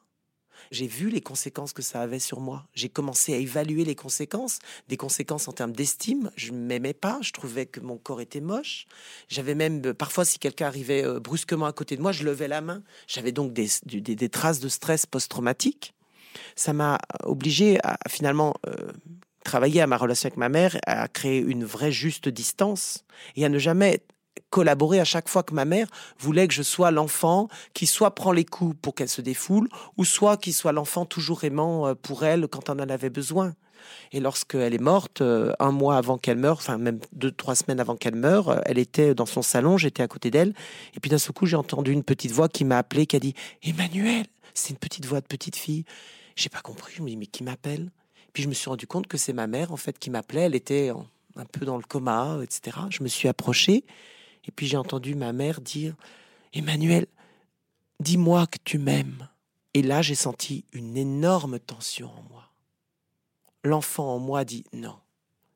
J'ai 0.70 0.86
vu 0.86 1.10
les 1.10 1.20
conséquences 1.20 1.72
que 1.72 1.82
ça 1.82 2.01
avait 2.01 2.18
sur 2.18 2.40
moi. 2.40 2.66
J'ai 2.74 2.89
commencé 2.89 3.34
à 3.34 3.36
évaluer 3.36 3.84
les 3.84 3.94
conséquences, 3.94 4.60
des 4.89 4.97
conséquences 4.97 5.48
en 5.48 5.52
termes 5.52 5.72
d'estime. 5.72 6.30
Je 6.36 6.52
m'aimais 6.52 6.94
pas, 6.94 7.18
je 7.20 7.32
trouvais 7.32 7.66
que 7.66 7.80
mon 7.80 7.98
corps 7.98 8.20
était 8.20 8.40
moche. 8.40 8.86
J'avais 9.28 9.55
même, 9.55 9.93
parfois, 9.94 10.24
si 10.24 10.39
quelqu'un 10.39 10.66
arrivait 10.66 11.05
euh, 11.05 11.20
brusquement 11.20 11.66
à 11.66 11.72
côté 11.72 11.97
de 11.97 12.02
moi, 12.02 12.12
je 12.12 12.24
levais 12.24 12.48
la 12.48 12.60
main. 12.60 12.82
J'avais 13.06 13.32
donc 13.32 13.52
des, 13.52 13.68
des, 13.84 14.28
traces 14.28 14.60
de 14.60 14.68
stress 14.68 15.05
post-traumatique. 15.05 15.94
Ça 16.56 16.72
m'a 16.72 16.98
obligé 17.24 17.78
à, 17.84 17.98
finalement 18.09 18.55
euh, 18.66 18.93
travailler 19.44 19.81
à 19.81 19.86
ma 19.86 19.97
relation 19.97 20.28
avec 20.28 20.36
ma 20.36 20.48
mère, 20.48 20.77
à 20.86 21.09
créer 21.09 21.39
une 21.39 21.64
vraie 21.64 21.93
juste 21.93 22.28
distance 22.28 23.05
et 23.36 23.44
à 23.44 23.48
ne 23.48 23.59
jamais 23.59 24.01
collaborer 24.51 25.01
à 25.01 25.05
chaque 25.05 25.28
fois 25.28 25.43
que 25.43 25.55
ma 25.55 25.64
mère 25.64 25.89
voulait 26.19 26.48
que 26.48 26.55
je 26.55 26.62
sois 26.62 26.90
l'enfant 26.90 27.48
qui 27.74 27.86
soit 27.86 28.14
prend 28.14 28.32
les 28.32 28.44
coups 28.44 28.77
pour 28.81 28.94
qu'elle 28.94 29.09
se 29.09 29.20
défoule 29.20 29.69
ou 29.97 30.05
soit 30.05 30.36
qui 30.36 30.52
soit 30.52 30.73
l'enfant 30.73 31.05
toujours 31.05 31.44
aimant 31.44 31.89
euh, 31.89 31.94
pour 31.94 32.24
elle 32.24 32.48
quand 32.48 32.69
on 32.70 32.74
en 32.74 32.89
avait 32.89 33.10
besoin. 33.10 33.55
Et 34.12 34.20
lorsqu'elle 34.20 34.74
est 34.74 34.81
morte, 34.81 35.23
euh, 35.23 35.52
un 35.59 35.73
mois 35.73 35.97
avant 35.97 36.19
qu'elle 36.19 36.36
meure, 36.36 36.59
enfin 36.59 36.78
même 36.78 37.01
deux, 37.12 37.32
trois 37.32 37.55
semaines 37.55 37.81
avant 37.81 37.97
qu'elle 37.97 38.14
meure, 38.14 38.48
euh, 38.48 38.60
elle 38.64 38.78
était 38.78 39.14
dans 39.14 39.27
son 39.27 39.43
salon, 39.43 39.77
j'étais 39.77 40.02
à 40.02 40.09
côté 40.09 40.31
d'elle, 40.31 40.55
et 40.94 41.01
puis 41.01 41.10
d'un 41.10 41.19
seul 41.19 41.32
coup 41.32 41.47
j'ai 41.47 41.56
entendu 41.56 41.93
une 41.93 42.05
petite 42.05 42.31
voix 42.31 42.48
qui 42.48 42.64
m'a 42.64 42.78
appelé, 42.78 43.06
qui 43.06 43.16
a 43.16 43.20
dit 43.20 43.35
Emmanuel, 43.62 44.27
c'est 44.55 44.70
une 44.70 44.78
petite 44.78 45.06
voix 45.06 45.20
de 45.20 45.27
petite 45.27 45.56
fille. 45.56 45.85
J'ai 46.36 46.48
pas 46.48 46.60
compris, 46.60 46.93
je 46.97 47.02
me 47.02 47.09
dis 47.09 47.16
mais 47.16 47.27
qui 47.27 47.43
m'appelle? 47.43 47.90
Puis 48.32 48.42
je 48.42 48.48
me 48.48 48.54
suis 48.54 48.68
rendu 48.68 48.86
compte 48.86 49.06
que 49.06 49.18
c'est 49.18 49.32
ma 49.32 49.46
mère 49.46 49.72
en 49.72 49.76
fait 49.76 49.98
qui 49.98 50.10
m'appelait. 50.10 50.42
Elle 50.42 50.54
était 50.54 50.90
un 51.36 51.44
peu 51.44 51.64
dans 51.64 51.76
le 51.76 51.82
coma, 51.82 52.38
etc. 52.42 52.78
Je 52.90 53.02
me 53.02 53.09
suis 53.09 53.28
approché 53.28 53.84
et 54.46 54.50
puis 54.50 54.66
j'ai 54.66 54.76
entendu 54.76 55.14
ma 55.14 55.32
mère 55.32 55.60
dire 55.60 55.94
Emmanuel, 56.52 57.06
dis-moi 58.00 58.46
que 58.46 58.59
tu 58.64 58.78
m'aimes. 58.78 59.28
Et 59.74 59.82
là, 59.82 60.02
j'ai 60.02 60.14
senti 60.14 60.66
une 60.72 60.96
énorme 60.96 61.59
tension 61.59 62.10
en 62.10 62.22
moi. 62.30 62.50
L'enfant 63.64 64.14
en 64.14 64.18
moi 64.18 64.44
dit 64.44 64.64
non, 64.72 64.96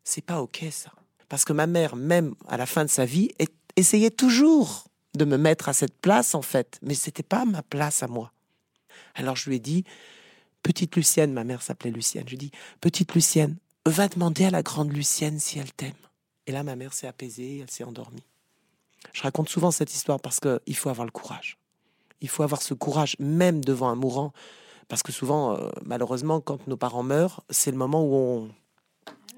c'est 0.04 0.24
pas 0.24 0.40
ok 0.40 0.64
ça. 0.70 0.92
Parce 1.28 1.44
que 1.44 1.52
ma 1.52 1.66
mère, 1.66 1.96
même 1.96 2.34
à 2.46 2.56
la 2.56 2.66
fin 2.66 2.84
de 2.84 2.90
sa 2.90 3.04
vie, 3.04 3.30
essayait 3.74 4.10
toujours 4.10 4.84
de 5.16 5.24
me 5.24 5.36
mettre 5.36 5.68
à 5.68 5.72
cette 5.72 5.98
place 5.98 6.34
en 6.34 6.42
fait, 6.42 6.78
mais 6.82 6.94
c'était 6.94 7.22
pas 7.22 7.44
ma 7.44 7.62
place 7.62 8.02
à 8.02 8.06
moi. 8.06 8.32
Alors 9.14 9.36
je 9.36 9.48
lui 9.48 9.56
ai 9.56 9.60
dit 9.60 9.84
Petite 10.66 10.96
Lucienne, 10.96 11.32
ma 11.32 11.44
mère 11.44 11.62
s'appelait 11.62 11.92
Lucienne. 11.92 12.24
Je 12.26 12.34
dis, 12.34 12.50
petite 12.80 13.14
Lucienne, 13.14 13.56
va 13.86 14.08
demander 14.08 14.46
à 14.46 14.50
la 14.50 14.64
grande 14.64 14.92
Lucienne 14.92 15.38
si 15.38 15.60
elle 15.60 15.72
t'aime. 15.72 15.94
Et 16.48 16.50
là, 16.50 16.64
ma 16.64 16.74
mère 16.74 16.92
s'est 16.92 17.06
apaisée, 17.06 17.58
elle 17.58 17.70
s'est 17.70 17.84
endormie. 17.84 18.24
Je 19.12 19.22
raconte 19.22 19.48
souvent 19.48 19.70
cette 19.70 19.94
histoire 19.94 20.18
parce 20.18 20.40
qu'il 20.40 20.74
faut 20.74 20.88
avoir 20.88 21.04
le 21.04 21.12
courage. 21.12 21.56
Il 22.20 22.28
faut 22.28 22.42
avoir 22.42 22.62
ce 22.62 22.74
courage, 22.74 23.14
même 23.20 23.64
devant 23.64 23.90
un 23.90 23.94
mourant. 23.94 24.32
Parce 24.88 25.04
que 25.04 25.12
souvent, 25.12 25.56
euh, 25.56 25.70
malheureusement, 25.84 26.40
quand 26.40 26.66
nos 26.66 26.76
parents 26.76 27.04
meurent, 27.04 27.44
c'est 27.48 27.70
le 27.70 27.76
moment 27.76 28.02
où 28.02 28.14
on, 28.16 28.50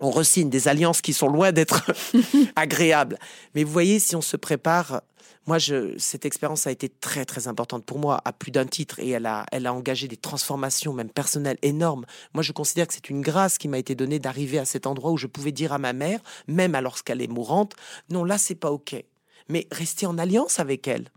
on 0.00 0.10
resigne 0.10 0.50
des 0.50 0.68
alliances 0.68 1.00
qui 1.00 1.12
sont 1.12 1.28
loin 1.28 1.52
d'être 1.52 1.90
agréables. 2.56 3.18
Mais 3.54 3.64
vous 3.64 3.72
voyez, 3.72 3.98
si 3.98 4.16
on 4.16 4.20
se 4.20 4.36
prépare 4.36 5.02
moi, 5.48 5.56
je, 5.58 5.96
cette 5.96 6.26
expérience 6.26 6.66
a 6.66 6.70
été 6.70 6.90
très 6.90 7.24
très 7.24 7.48
importante 7.48 7.82
pour 7.86 7.98
moi 7.98 8.20
à 8.26 8.34
plus 8.34 8.50
d'un 8.50 8.66
titre 8.66 9.00
et 9.00 9.08
elle 9.08 9.24
a, 9.24 9.46
elle 9.50 9.66
a 9.66 9.72
engagé 9.72 10.06
des 10.06 10.18
transformations 10.18 10.92
même 10.92 11.08
personnelles 11.08 11.56
énormes. 11.62 12.04
Moi, 12.34 12.42
je 12.42 12.52
considère 12.52 12.86
que 12.86 12.92
c'est 12.92 13.08
une 13.08 13.22
grâce 13.22 13.56
qui 13.56 13.66
m'a 13.66 13.78
été 13.78 13.94
donnée 13.94 14.18
d'arriver 14.18 14.58
à 14.58 14.66
cet 14.66 14.86
endroit 14.86 15.10
où 15.10 15.16
je 15.16 15.26
pouvais 15.26 15.50
dire 15.50 15.72
à 15.72 15.78
ma 15.78 15.94
mère, 15.94 16.20
même 16.48 16.74
alors 16.74 17.02
qu'elle 17.02 17.22
est 17.22 17.32
mourante, 17.32 17.76
non 18.10 18.24
là 18.24 18.36
c'est 18.36 18.56
pas 18.56 18.70
ok, 18.70 19.02
mais 19.48 19.66
rester 19.72 20.04
en 20.04 20.18
alliance 20.18 20.60
avec 20.60 20.86
elle 20.86 21.08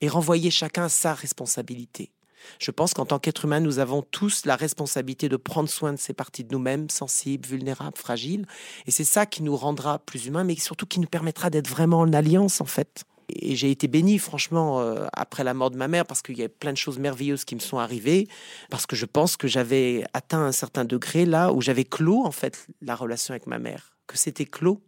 et 0.00 0.08
renvoyer 0.08 0.50
chacun 0.50 0.88
sa 0.88 1.12
responsabilité. 1.12 2.10
Je 2.58 2.70
pense 2.70 2.94
qu'en 2.94 3.06
tant 3.06 3.18
qu'être 3.18 3.44
humain, 3.44 3.60
nous 3.60 3.78
avons 3.78 4.02
tous 4.02 4.44
la 4.46 4.56
responsabilité 4.56 5.28
de 5.28 5.36
prendre 5.36 5.68
soin 5.68 5.92
de 5.92 5.98
ces 5.98 6.12
parties 6.12 6.44
de 6.44 6.52
nous-mêmes, 6.52 6.90
sensibles, 6.90 7.46
vulnérables, 7.46 7.96
fragiles. 7.96 8.46
Et 8.86 8.90
c'est 8.90 9.04
ça 9.04 9.26
qui 9.26 9.42
nous 9.42 9.56
rendra 9.56 9.98
plus 9.98 10.26
humains, 10.26 10.44
mais 10.44 10.56
surtout 10.56 10.86
qui 10.86 11.00
nous 11.00 11.08
permettra 11.08 11.50
d'être 11.50 11.68
vraiment 11.68 12.00
en 12.00 12.12
alliance, 12.12 12.60
en 12.60 12.66
fait. 12.66 13.04
Et 13.28 13.56
j'ai 13.56 13.70
été 13.70 13.88
béni, 13.88 14.18
franchement, 14.18 14.80
euh, 14.80 15.06
après 15.12 15.44
la 15.44 15.52
mort 15.52 15.70
de 15.70 15.76
ma 15.76 15.88
mère, 15.88 16.06
parce 16.06 16.22
qu'il 16.22 16.38
y 16.38 16.44
a 16.44 16.48
plein 16.48 16.72
de 16.72 16.78
choses 16.78 16.98
merveilleuses 16.98 17.44
qui 17.44 17.54
me 17.54 17.60
sont 17.60 17.78
arrivées, 17.78 18.26
parce 18.70 18.86
que 18.86 18.96
je 18.96 19.04
pense 19.04 19.36
que 19.36 19.48
j'avais 19.48 20.04
atteint 20.14 20.42
un 20.42 20.52
certain 20.52 20.84
degré 20.84 21.26
là 21.26 21.52
où 21.52 21.60
j'avais 21.60 21.84
clos, 21.84 22.24
en 22.24 22.30
fait, 22.30 22.66
la 22.80 22.94
relation 22.94 23.32
avec 23.32 23.46
ma 23.46 23.58
mère, 23.58 23.92
que 24.06 24.16
c'était 24.16 24.46
clos, 24.46 24.80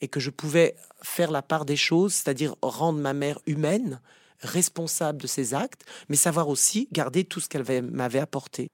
et 0.00 0.08
que 0.08 0.20
je 0.20 0.30
pouvais 0.30 0.76
faire 1.02 1.30
la 1.30 1.42
part 1.42 1.64
des 1.64 1.76
choses, 1.76 2.14
c'est-à-dire 2.14 2.54
rendre 2.62 3.00
ma 3.00 3.14
mère 3.14 3.40
humaine, 3.46 4.00
responsable 4.40 5.20
de 5.20 5.26
ses 5.26 5.54
actes, 5.54 5.84
mais 6.08 6.16
savoir 6.16 6.48
aussi 6.48 6.88
garder 6.92 7.24
tout 7.24 7.40
ce 7.40 7.48
qu'elle 7.48 7.82
m'avait 7.82 8.18
apporté. 8.18 8.68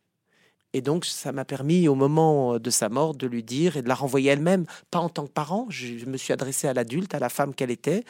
Et 0.72 0.80
donc, 0.80 1.04
ça 1.04 1.30
m'a 1.30 1.44
permis, 1.44 1.86
au 1.86 1.94
moment 1.94 2.58
de 2.58 2.70
sa 2.70 2.88
mort, 2.88 3.14
de 3.14 3.28
lui 3.28 3.44
dire 3.44 3.76
et 3.76 3.82
de 3.82 3.88
la 3.88 3.94
renvoyer 3.94 4.30
elle-même, 4.30 4.66
pas 4.90 4.98
en 4.98 5.08
tant 5.08 5.24
que 5.24 5.32
parent. 5.32 5.66
Je 5.68 6.04
me 6.06 6.16
suis 6.16 6.32
adressé 6.32 6.66
à 6.66 6.74
l'adulte, 6.74 7.14
à 7.14 7.20
la 7.20 7.28
femme 7.28 7.54
qu'elle 7.54 7.70
était. 7.70 8.04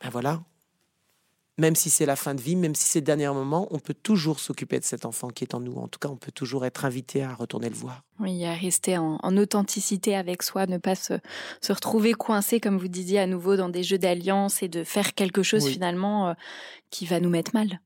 Ben 0.00 0.08
voilà, 0.10 0.42
même 1.58 1.74
si 1.74 1.90
c'est 1.90 2.06
la 2.06 2.16
fin 2.16 2.34
de 2.34 2.40
vie, 2.40 2.54
même 2.54 2.76
si 2.76 2.84
c'est 2.84 3.00
le 3.00 3.04
dernier 3.04 3.26
moment, 3.28 3.66
on 3.70 3.80
peut 3.80 3.94
toujours 3.94 4.38
s'occuper 4.38 4.78
de 4.78 4.84
cet 4.84 5.04
enfant 5.04 5.28
qui 5.28 5.42
est 5.42 5.54
en 5.54 5.60
nous. 5.60 5.76
En 5.76 5.88
tout 5.88 5.98
cas, 5.98 6.08
on 6.08 6.16
peut 6.16 6.30
toujours 6.30 6.64
être 6.64 6.84
invité 6.84 7.24
à 7.24 7.34
retourner 7.34 7.68
le 7.68 7.74
voir. 7.74 8.04
Oui, 8.20 8.44
à 8.44 8.54
rester 8.54 8.96
en, 8.96 9.18
authenticité 9.36 10.14
avec 10.14 10.44
soi, 10.44 10.66
ne 10.66 10.78
pas 10.78 10.94
se, 10.94 11.14
retrouver 11.68 12.14
coincé, 12.14 12.60
comme 12.60 12.78
vous 12.78 12.88
disiez, 12.88 13.18
à 13.18 13.26
nouveau 13.26 13.56
dans 13.56 13.68
des 13.68 13.82
jeux 13.82 13.98
d'alliance 13.98 14.62
et 14.62 14.68
de 14.68 14.84
faire 14.84 15.14
quelque 15.14 15.42
chose 15.42 15.66
finalement 15.66 16.28
euh, 16.28 16.34
qui 16.90 17.06
va 17.06 17.18
nous 17.18 17.30
mettre 17.30 17.50
mal. 17.54 17.80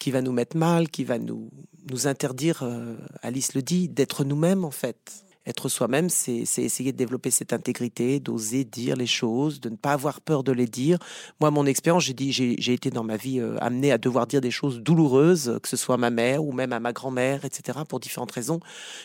Qui 0.00 0.10
va 0.10 0.22
nous 0.22 0.32
mettre 0.32 0.56
mal, 0.56 0.88
qui 0.88 1.04
va 1.04 1.18
nous, 1.18 1.50
nous 1.90 2.06
interdire, 2.06 2.62
euh, 2.62 2.96
Alice 3.22 3.54
le 3.54 3.62
dit, 3.62 3.88
d'être 3.88 4.24
nous-mêmes 4.24 4.64
en 4.64 4.70
fait 4.70 5.25
être 5.46 5.68
soi-même, 5.68 6.10
c'est 6.10 6.44
essayer 6.58 6.92
de 6.92 6.96
développer 6.96 7.30
cette 7.30 7.52
intégrité, 7.52 8.18
d'oser 8.18 8.64
dire 8.64 8.96
les 8.96 9.06
choses, 9.06 9.60
de 9.60 9.68
ne 9.68 9.76
pas 9.76 9.92
avoir 9.92 10.20
peur 10.20 10.42
de 10.42 10.52
les 10.52 10.66
dire. 10.66 10.98
Moi, 11.40 11.50
mon 11.50 11.66
expérience, 11.66 12.04
j'ai 12.04 12.72
été 12.72 12.90
dans 12.90 13.04
ma 13.04 13.16
vie 13.16 13.38
euh, 13.38 13.56
amené 13.60 13.92
à 13.92 13.98
devoir 13.98 14.26
dire 14.26 14.40
des 14.40 14.50
choses 14.50 14.80
douloureuses, 14.80 15.58
que 15.62 15.68
ce 15.68 15.76
soit 15.76 15.94
à 15.94 15.98
ma 15.98 16.10
mère 16.10 16.44
ou 16.44 16.52
même 16.52 16.72
à 16.72 16.80
ma 16.80 16.92
grand-mère, 16.92 17.44
etc., 17.44 17.78
pour 17.88 18.00
différentes 18.00 18.32
raisons. 18.32 18.60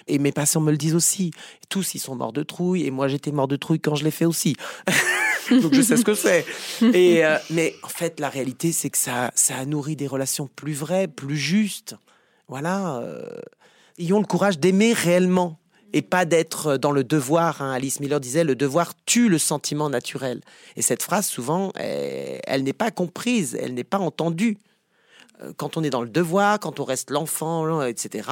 Et 0.07 0.18
mes 0.18 0.31
patients 0.31 0.61
me 0.61 0.72
le 0.72 0.77
disent 0.77 0.95
aussi. 0.95 1.31
Tous, 1.69 1.93
ils 1.93 1.99
sont 1.99 2.15
morts 2.15 2.34
de 2.34 2.43
trouille, 2.43 2.85
et 2.85 2.91
moi, 2.91 3.07
j'étais 3.07 3.31
mort 3.31 3.47
de 3.47 3.55
trouille 3.55 3.80
quand 3.80 3.95
je 3.95 4.03
l'ai 4.03 4.11
fait 4.11 4.26
aussi. 4.26 4.55
Donc 5.49 5.73
je 5.73 5.81
sais 5.81 5.97
ce 5.97 6.03
que 6.03 6.13
c'est. 6.13 6.45
Euh, 6.81 7.38
mais 7.49 7.76
en 7.84 7.89
fait, 7.89 8.19
la 8.19 8.30
réalité, 8.30 8.72
c'est 8.72 8.89
que 8.89 8.97
ça, 8.97 9.31
ça 9.35 9.57
a 9.57 9.65
nourri 9.65 9.95
des 9.95 10.07
relations 10.07 10.47
plus 10.47 10.73
vraies, 10.73 11.07
plus 11.07 11.38
justes. 11.38 11.95
Voilà. 12.47 12.97
Euh, 12.97 13.39
ayons 13.99 14.19
le 14.19 14.26
courage 14.26 14.59
d'aimer 14.59 14.93
réellement 14.93 15.60
et 15.93 16.01
pas 16.01 16.26
d'être 16.26 16.77
dans 16.77 16.91
le 16.91 17.03
devoir. 17.03 17.61
Hein. 17.61 17.72
Alice 17.72 17.99
Miller 17.99 18.19
disait 18.19 18.43
le 18.43 18.55
devoir 18.55 18.93
tue 19.05 19.30
le 19.30 19.38
sentiment 19.38 19.89
naturel. 19.89 20.41
Et 20.76 20.81
cette 20.81 21.03
phrase, 21.03 21.27
souvent, 21.27 21.72
elle, 21.76 22.63
n'est 22.63 22.73
pas 22.73 22.91
comprise, 22.91 23.57
elle 23.59 23.73
n'est 23.73 23.84
pas 23.84 23.99
entendue. 23.99 24.57
Euh, 25.41 25.53
quand 25.55 25.77
on 25.77 25.84
est 25.84 25.89
dans 25.89 26.01
le 26.01 26.09
devoir, 26.09 26.59
quand 26.59 26.80
on 26.80 26.84
reste 26.84 27.09
l'enfant, 27.11 27.81
etc., 27.84 28.30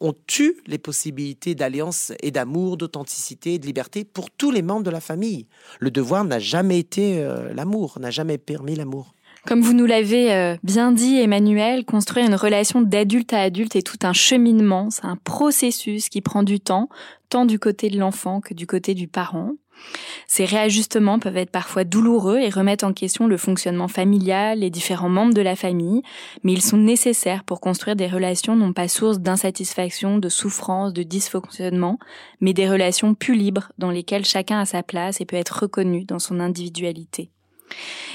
on 0.00 0.14
tue 0.26 0.56
les 0.66 0.78
possibilités 0.78 1.54
d'alliance 1.54 2.12
et 2.22 2.30
d'amour, 2.30 2.76
d'authenticité 2.76 3.54
et 3.54 3.58
de 3.58 3.66
liberté 3.66 4.04
pour 4.04 4.30
tous 4.30 4.50
les 4.50 4.62
membres 4.62 4.84
de 4.84 4.90
la 4.90 5.00
famille. 5.00 5.46
Le 5.78 5.90
devoir 5.90 6.24
n'a 6.24 6.38
jamais 6.38 6.78
été 6.78 7.22
euh, 7.22 7.52
l'amour, 7.54 7.98
n'a 8.00 8.10
jamais 8.10 8.38
permis 8.38 8.76
l'amour. 8.76 9.14
Comme 9.46 9.62
vous 9.62 9.72
nous 9.72 9.86
l'avez 9.86 10.32
euh, 10.32 10.56
bien 10.62 10.92
dit, 10.92 11.18
Emmanuel, 11.18 11.84
construire 11.84 12.26
une 12.26 12.34
relation 12.34 12.82
d'adulte 12.82 13.32
à 13.32 13.40
adulte 13.40 13.74
est 13.74 13.86
tout 13.86 13.98
un 14.02 14.12
cheminement, 14.12 14.90
c'est 14.90 15.06
un 15.06 15.16
processus 15.16 16.08
qui 16.08 16.20
prend 16.20 16.42
du 16.42 16.60
temps, 16.60 16.88
tant 17.30 17.46
du 17.46 17.58
côté 17.58 17.88
de 17.88 17.98
l'enfant 17.98 18.40
que 18.40 18.52
du 18.52 18.66
côté 18.66 18.94
du 18.94 19.08
parent. 19.08 19.52
Ces 20.26 20.44
réajustements 20.44 21.18
peuvent 21.18 21.38
être 21.38 21.50
parfois 21.50 21.84
douloureux 21.84 22.38
et 22.38 22.50
remettent 22.50 22.84
en 22.84 22.92
question 22.92 23.26
le 23.26 23.38
fonctionnement 23.38 23.88
familial, 23.88 24.58
les 24.58 24.68
différents 24.68 25.08
membres 25.08 25.32
de 25.32 25.40
la 25.40 25.56
famille, 25.56 26.02
mais 26.42 26.52
ils 26.52 26.62
sont 26.62 26.76
nécessaires 26.76 27.44
pour 27.44 27.60
construire 27.60 27.96
des 27.96 28.06
relations 28.06 28.56
non 28.56 28.74
pas 28.74 28.88
source 28.88 29.20
d'insatisfaction, 29.20 30.18
de 30.18 30.28
souffrance, 30.28 30.92
de 30.92 31.02
dysfonctionnement, 31.02 31.98
mais 32.40 32.52
des 32.52 32.68
relations 32.68 33.14
plus 33.14 33.34
libres 33.34 33.72
dans 33.78 33.90
lesquelles 33.90 34.26
chacun 34.26 34.60
a 34.60 34.66
sa 34.66 34.82
place 34.82 35.22
et 35.22 35.24
peut 35.24 35.36
être 35.36 35.62
reconnu 35.62 36.04
dans 36.04 36.18
son 36.18 36.40
individualité. 36.40 37.30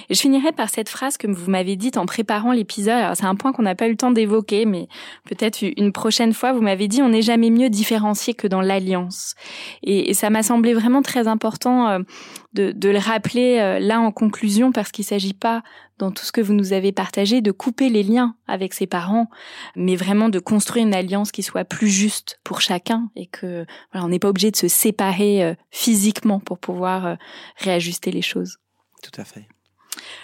Je 0.10 0.20
finirai 0.20 0.52
par 0.52 0.70
cette 0.70 0.90
phrase 0.90 1.18
que 1.18 1.28
vous 1.28 1.50
m'avez 1.50 1.76
dite 1.76 1.98
en 1.98 2.06
préparant 2.06 2.52
l'épisode. 2.52 3.16
C'est 3.16 3.26
un 3.26 3.36
point 3.36 3.52
qu'on 3.54 3.64
n'a 3.64 3.76
pas 3.76 3.88
eu 3.88 3.92
le 3.92 3.98
temps 3.98 4.12
d'évoquer, 4.12 4.66
mais 4.66 4.88
peut-être 5.26 5.64
une 5.78 5.92
prochaine 5.92 6.34
fois, 6.34 6.54
vous 6.54 6.62
m'avez 6.62 6.88
dit 6.88 7.02
on 7.02 7.10
n'est 7.10 7.22
jamais 7.22 7.50
mieux 7.50 7.70
différencié 7.70 8.34
que 8.34 8.48
dans 8.48 8.62
l'alliance. 8.62 9.36
Et, 9.84 10.14
ça 10.14 10.30
m'a 10.30 10.44
semblé 10.44 10.74
vraiment 10.74 11.02
très 11.02 11.28
important 11.28 11.90
euh, 11.90 12.00
de, 12.54 12.72
de 12.72 12.90
le 12.90 13.00
rappeler 13.00 13.60
euh, 13.60 13.80
là 13.80 14.00
en 14.00 14.12
conclusion, 14.12 14.72
parce 14.72 14.92
qu'il 14.92 15.04
ne 15.04 15.08
s'agit 15.08 15.34
pas 15.34 15.62
dans 15.98 16.12
tout 16.12 16.24
ce 16.24 16.32
que 16.32 16.42
vous 16.42 16.54
nous 16.54 16.74
avez 16.74 16.92
partagé, 16.92 17.42
de 17.42 17.52
couper 17.52 17.90
les 17.90 18.04
liens 18.04 18.36
avec 18.48 18.74
ses 18.74 18.88
parents, 18.88 19.30
mais 19.76 19.96
vraiment 19.96 20.30
de 20.30 20.40
construire 20.40 20.86
une 20.86 20.94
alliance 20.94 21.32
qui 21.32 21.44
soit 21.44 21.66
plus 21.66 21.90
juste 21.90 22.40
pour 22.44 22.62
chacun 22.62 23.10
et 23.16 23.28
que 23.28 23.66
voilà, 23.92 24.06
on 24.06 24.10
n'est 24.10 24.20
pas 24.20 24.30
obligé 24.30 24.52
de 24.52 24.58
se 24.58 24.68
séparer 24.68 25.44
euh, 25.44 25.54
physiquement 25.72 26.40
pour 26.40 26.60
pouvoir 26.60 27.18
réajuster 27.58 28.12
les 28.12 28.22
choses. 28.22 28.58
Tout 29.12 29.22
à 29.22 29.24
fait. 29.24 29.46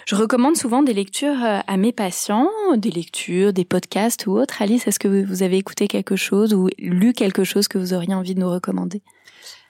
Je 0.06 0.16
recommande 0.16 0.56
souvent 0.56 0.82
des 0.82 0.92
lectures 0.92 1.42
euh, 1.44 1.60
à 1.66 1.76
mes 1.76 1.92
patients, 1.92 2.48
des 2.76 2.90
lectures, 2.90 3.52
des 3.52 3.64
podcasts 3.64 4.26
ou 4.26 4.32
autres. 4.32 4.60
Alice, 4.60 4.86
est-ce 4.86 4.98
que 4.98 5.24
vous 5.24 5.42
avez 5.42 5.56
écouté 5.56 5.86
quelque 5.86 6.16
chose 6.16 6.52
ou 6.52 6.68
lu 6.78 7.12
quelque 7.12 7.44
chose 7.44 7.68
que 7.68 7.78
vous 7.78 7.94
auriez 7.94 8.14
envie 8.14 8.34
de 8.34 8.40
nous 8.40 8.50
recommander? 8.50 9.02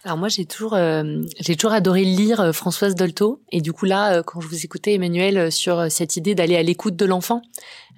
Alors 0.05 0.19
moi 0.19 0.29
j'ai 0.29 0.47
toujours 0.47 0.75
euh, 0.75 1.23
j'ai 1.39 1.55
toujours 1.55 1.73
adoré 1.73 2.03
lire 2.03 2.41
euh, 2.41 2.53
Françoise 2.53 2.95
Dolto. 2.95 3.41
Et 3.53 3.61
du 3.61 3.73
coup 3.73 3.85
là 3.85 4.23
quand 4.23 4.41
je 4.41 4.49
vous 4.49 4.65
écoutais 4.65 4.95
Emmanuel 4.95 5.53
sur 5.53 5.91
cette 5.93 6.17
idée 6.17 6.35
d'aller 6.35 6.57
à 6.57 6.63
l'écoute 6.63 6.97
de 6.97 7.05
l'enfant 7.05 7.43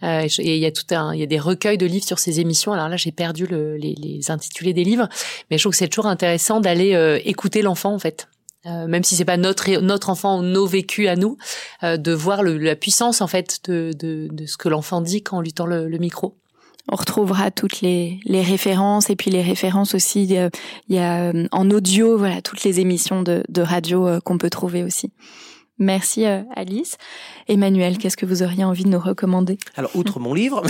et 0.02 0.26
il 0.38 0.58
y 0.58 0.66
a 0.66 0.72
tout 0.72 0.94
un 0.94 1.14
il 1.14 1.20
y 1.20 1.22
a 1.22 1.26
des 1.26 1.38
recueils 1.38 1.78
de 1.78 1.86
livres 1.86 2.04
sur 2.04 2.18
ces 2.18 2.40
émissions. 2.40 2.72
Alors 2.74 2.90
là 2.90 2.96
j'ai 2.96 3.12
perdu 3.12 3.46
le, 3.46 3.76
les, 3.76 3.94
les 3.94 4.30
intitulés 4.30 4.74
des 4.74 4.84
livres. 4.84 5.08
Mais 5.50 5.56
je 5.56 5.62
trouve 5.62 5.72
que 5.72 5.78
c'est 5.78 5.88
toujours 5.88 6.10
intéressant 6.10 6.60
d'aller 6.60 7.22
écouter 7.24 7.62
l'enfant 7.62 7.94
en 7.94 7.98
fait 7.98 8.28
euh, 8.66 8.86
même 8.86 9.04
si 9.04 9.16
c'est 9.16 9.24
pas 9.24 9.36
notre 9.36 9.70
notre 9.80 10.10
enfant 10.10 10.42
nos 10.42 10.66
vécus 10.66 11.08
à 11.08 11.16
nous, 11.16 11.36
euh, 11.82 11.96
de 11.96 12.12
voir 12.12 12.42
le, 12.42 12.58
la 12.58 12.76
puissance 12.76 13.20
en 13.20 13.26
fait 13.26 13.60
de, 13.68 13.92
de, 13.98 14.28
de 14.30 14.46
ce 14.46 14.56
que 14.56 14.68
l'enfant 14.68 15.00
dit 15.00 15.22
quand 15.22 15.38
on 15.38 15.40
lui 15.40 15.52
tend 15.52 15.66
le, 15.66 15.88
le 15.88 15.98
micro. 15.98 16.36
On 16.90 16.96
retrouvera 16.96 17.50
toutes 17.50 17.80
les, 17.80 18.20
les, 18.26 18.42
références 18.42 19.08
et 19.08 19.16
puis 19.16 19.30
les 19.30 19.40
références 19.40 19.94
aussi. 19.94 20.24
Il 20.24 20.50
y 20.90 20.98
a, 20.98 21.30
euh, 21.30 21.46
en 21.50 21.70
audio, 21.70 22.18
voilà, 22.18 22.42
toutes 22.42 22.62
les 22.62 22.78
émissions 22.78 23.22
de, 23.22 23.42
de 23.48 23.62
radio 23.62 24.20
qu'on 24.22 24.36
peut 24.36 24.50
trouver 24.50 24.82
aussi. 24.82 25.10
Merci 25.78 26.24
euh, 26.24 26.42
Alice. 26.54 26.96
Emmanuel, 27.48 27.98
qu'est-ce 27.98 28.16
que 28.16 28.26
vous 28.26 28.42
auriez 28.44 28.64
envie 28.64 28.84
de 28.84 28.90
nous 28.90 28.98
recommander? 28.98 29.58
Alors, 29.76 29.90
outre 29.96 30.20
mon 30.20 30.32
livre. 30.32 30.62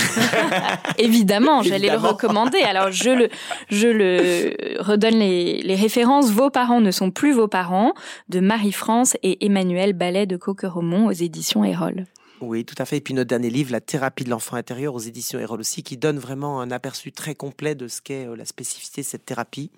Évidemment, 0.99 1.63
j'allais 1.63 1.91
le 1.91 1.99
recommander. 1.99 2.63
Alors, 2.63 2.91
je 2.91 3.11
le, 3.11 3.29
je 3.69 3.89
le 3.89 4.83
redonne 4.83 5.19
les, 5.19 5.61
les, 5.63 5.75
références. 5.75 6.31
Vos 6.31 6.49
parents 6.49 6.81
ne 6.81 6.91
sont 6.91 7.11
plus 7.11 7.33
vos 7.33 7.49
parents 7.49 7.93
de 8.31 8.41
Marie-France 8.41 9.17
et 9.23 9.45
Emmanuel 9.45 9.93
Ballet 9.93 10.27
de 10.27 10.39
Coqueromont 10.39 11.07
aux 11.07 11.13
éditions 11.13 11.65
Erol. 11.65 12.07
Oui, 12.41 12.65
tout 12.65 12.75
à 12.79 12.85
fait. 12.85 12.99
Et 12.99 13.01
puis 13.01 13.15
notre 13.15 13.29
dernier 13.29 13.51
livre, 13.51 13.73
La 13.73 13.81
thérapie 13.81 14.25
de 14.25 14.31
l'enfant 14.31 14.57
intérieur 14.57 14.95
aux 14.95 15.01
éditions 15.01 15.39
Erol 15.39 15.61
aussi, 15.61 15.83
qui 15.83 15.97
donne 15.97 16.19
vraiment 16.19 16.61
un 16.61 16.71
aperçu 16.71 17.13
très 17.13 17.35
complet 17.35 17.75
de 17.75 17.89
ce 17.89 18.01
qu'est 18.01 18.27
euh, 18.27 18.37
la 18.37 18.45
spécificité 18.45 19.03
de 19.03 19.07
cette 19.07 19.25
thérapie 19.25 19.71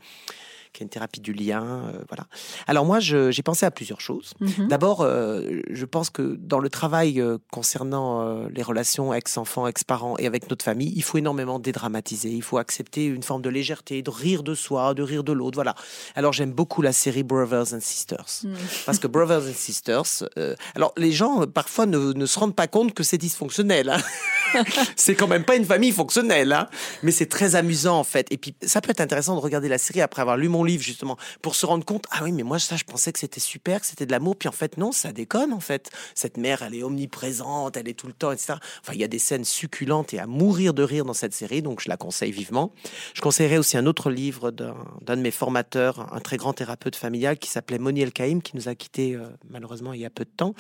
qui 0.77 0.83
est 0.83 0.85
une 0.85 0.91
thérapie 0.91 1.21
du 1.21 1.33
lien. 1.33 1.65
Euh, 1.65 2.03
voilà. 2.09 2.27
Alors 2.67 2.85
moi, 2.85 3.01
j'ai 3.01 3.43
pensé 3.43 3.65
à 3.65 3.71
plusieurs 3.71 4.01
choses. 4.01 4.35
Mhm. 4.41 4.69
D'abord, 4.69 5.01
euh, 5.01 5.61
je 5.71 5.85
pense 5.85 6.11
que 6.11 6.37
dans 6.39 6.59
le 6.59 6.69
travail 6.69 7.21
euh, 7.21 7.39
concernant 7.51 8.47
les 8.49 8.63
relations 8.63 9.15
ex-enfants, 9.15 9.67
ex-parents 9.67 10.17
et 10.19 10.27
avec 10.27 10.51
notre 10.51 10.65
famille, 10.65 10.93
il 10.95 11.03
faut 11.03 11.19
énormément 11.19 11.59
dédramatiser. 11.59 12.31
Il 12.31 12.43
faut 12.43 12.59
accepter 12.59 13.07
une 13.07 13.23
forme 13.23 13.43
de 13.43 13.49
légèreté, 13.49 14.03
de 14.03 14.11
rire 14.11 14.43
de 14.43 14.55
soi, 14.55 14.95
de 14.95 15.03
rire 15.03 15.25
de 15.25 15.33
l'autre. 15.33 15.57
Voilà. 15.57 15.75
Alors 16.15 16.33
j'aime 16.33 16.53
beaucoup 16.53 16.83
la 16.83 16.93
série 16.93 17.23
Brothers 17.23 17.73
and 17.73 17.81
Sisters. 17.81 18.43
Mhm. 18.45 18.55
Parce 18.85 18.99
que 18.99 19.07
Brothers 19.07 19.49
and 19.49 19.55
Sisters, 19.55 20.29
alors 20.75 20.93
les 20.97 21.13
gens 21.13 21.47
parfois 21.47 21.87
ne, 21.87 22.13
ne, 22.13 22.27
se 22.27 22.39
rendent 22.39 22.55
pas 22.55 22.67
compte 22.67 22.93
que 22.93 23.03
c'est 23.03 23.19
dysfonctionnel. 23.19 23.89
Hein. 23.89 24.63
c'est 24.97 25.15
quand 25.15 25.29
même 25.29 25.45
pas 25.45 25.57
une 25.57 25.65
famille 25.65 25.93
fonctionnelle. 25.93 26.53
Hein. 26.53 26.69
Mais 27.03 27.13
c'est 27.13 27.27
très 27.27 27.55
amusant 27.55 27.99
en 27.99 28.05
fait. 28.05 28.27
Et 28.31 28.37
puis 28.37 28.55
ça 28.63 28.81
peut 28.81 28.91
être 28.91 29.01
intéressant 29.01 29.35
de 29.35 29.41
regarder 29.41 29.69
la 29.69 29.79
série 29.79 30.03
après 30.03 30.23
avoir 30.23 30.37
lu 30.37 30.49
mon 30.49 30.66
livre 30.67 30.83
justement 30.83 31.17
pour 31.43 31.55
se 31.55 31.65
rendre 31.67 31.85
compte 31.85 32.05
ah 32.11 32.21
oui 32.23 32.33
mais 32.33 32.43
moi 32.43 32.59
ça 32.59 32.77
je 32.77 32.85
pensais 32.85 33.13
que 33.13 33.19
c'était 33.19 33.41
super 33.41 33.81
que 33.81 33.87
c'était 33.87 34.07
de 34.07 34.13
l'amour 34.13 34.37
puis 34.37 34.49
en 34.49 34.53
fait 34.53 34.77
non 34.77 34.93
ça 34.93 35.13
déconne 35.13 35.53
en 35.53 35.61
fait. 35.61 35.91
Cette 36.15 36.37
mère 36.37 36.63
elle 36.63 36.75
est 36.75 36.83
omniprésente 36.83 37.77
elle 37.77 37.89
est 37.89 37.95
tout 37.95 38.07
le 38.07 38.13
temps 38.13 38.33
etc 38.33 38.55
enfin 38.83 38.93
il 38.93 39.01
y 39.01 39.05
a 39.05 39.09
des 39.09 39.19
scènes 39.19 39.45
succulentes 39.45 40.13
et 40.13 40.19
à 40.19 40.27
mourir 40.27 40.75
de 40.75 40.83
rire 40.83 41.05
dans 41.05 41.15
cette 41.15 41.35
série 41.35 41.63
donc 41.63 41.81
je 41.81 41.89
la 41.89 41.97
conseille 41.97 42.33
vivement. 42.33 42.73
Je 43.15 43.21
conseillerais 43.21 43.59
aussi 43.59 43.77
un 43.77 43.87
autre 43.87 44.11
livre 44.11 44.51
d'un 44.51 45.17
de 45.17 45.23
mes 45.23 45.31
formateurs 45.31 46.13
un 46.13 46.21
très 46.21 46.37
grand 46.37 46.53
thérapeute 46.53 46.97
familial 46.97 47.39
qui 47.39 47.49
s'appelait 47.49 47.79
Moniel 47.79 48.13
Kaïm 48.13 48.43
qui 48.43 48.57
nous 48.57 48.69
a 48.69 48.75
quittés 48.75 49.15
euh, 49.15 49.27
malheureusement 49.49 49.93
il 49.93 50.01
y 50.01 50.07
a 50.07 50.11
peu 50.11 50.25
de 50.25 50.31
temps 50.37 50.55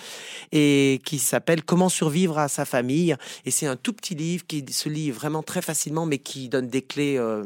et 0.52 1.00
qui 1.04 1.18
s'appelle 1.18 1.62
Comment 1.64 1.88
survivre 1.88 2.38
à 2.38 2.48
sa 2.48 2.64
famille. 2.64 3.16
Et 3.44 3.50
c'est 3.50 3.66
un 3.66 3.76
tout 3.76 3.92
petit 3.92 4.14
livre 4.14 4.46
qui 4.46 4.64
se 4.70 4.88
lit 4.88 5.10
vraiment 5.10 5.42
très 5.42 5.62
facilement 5.62 6.06
mais 6.06 6.18
qui 6.18 6.48
donne 6.48 6.68
des 6.68 6.82
clés 6.82 7.16
euh, 7.18 7.44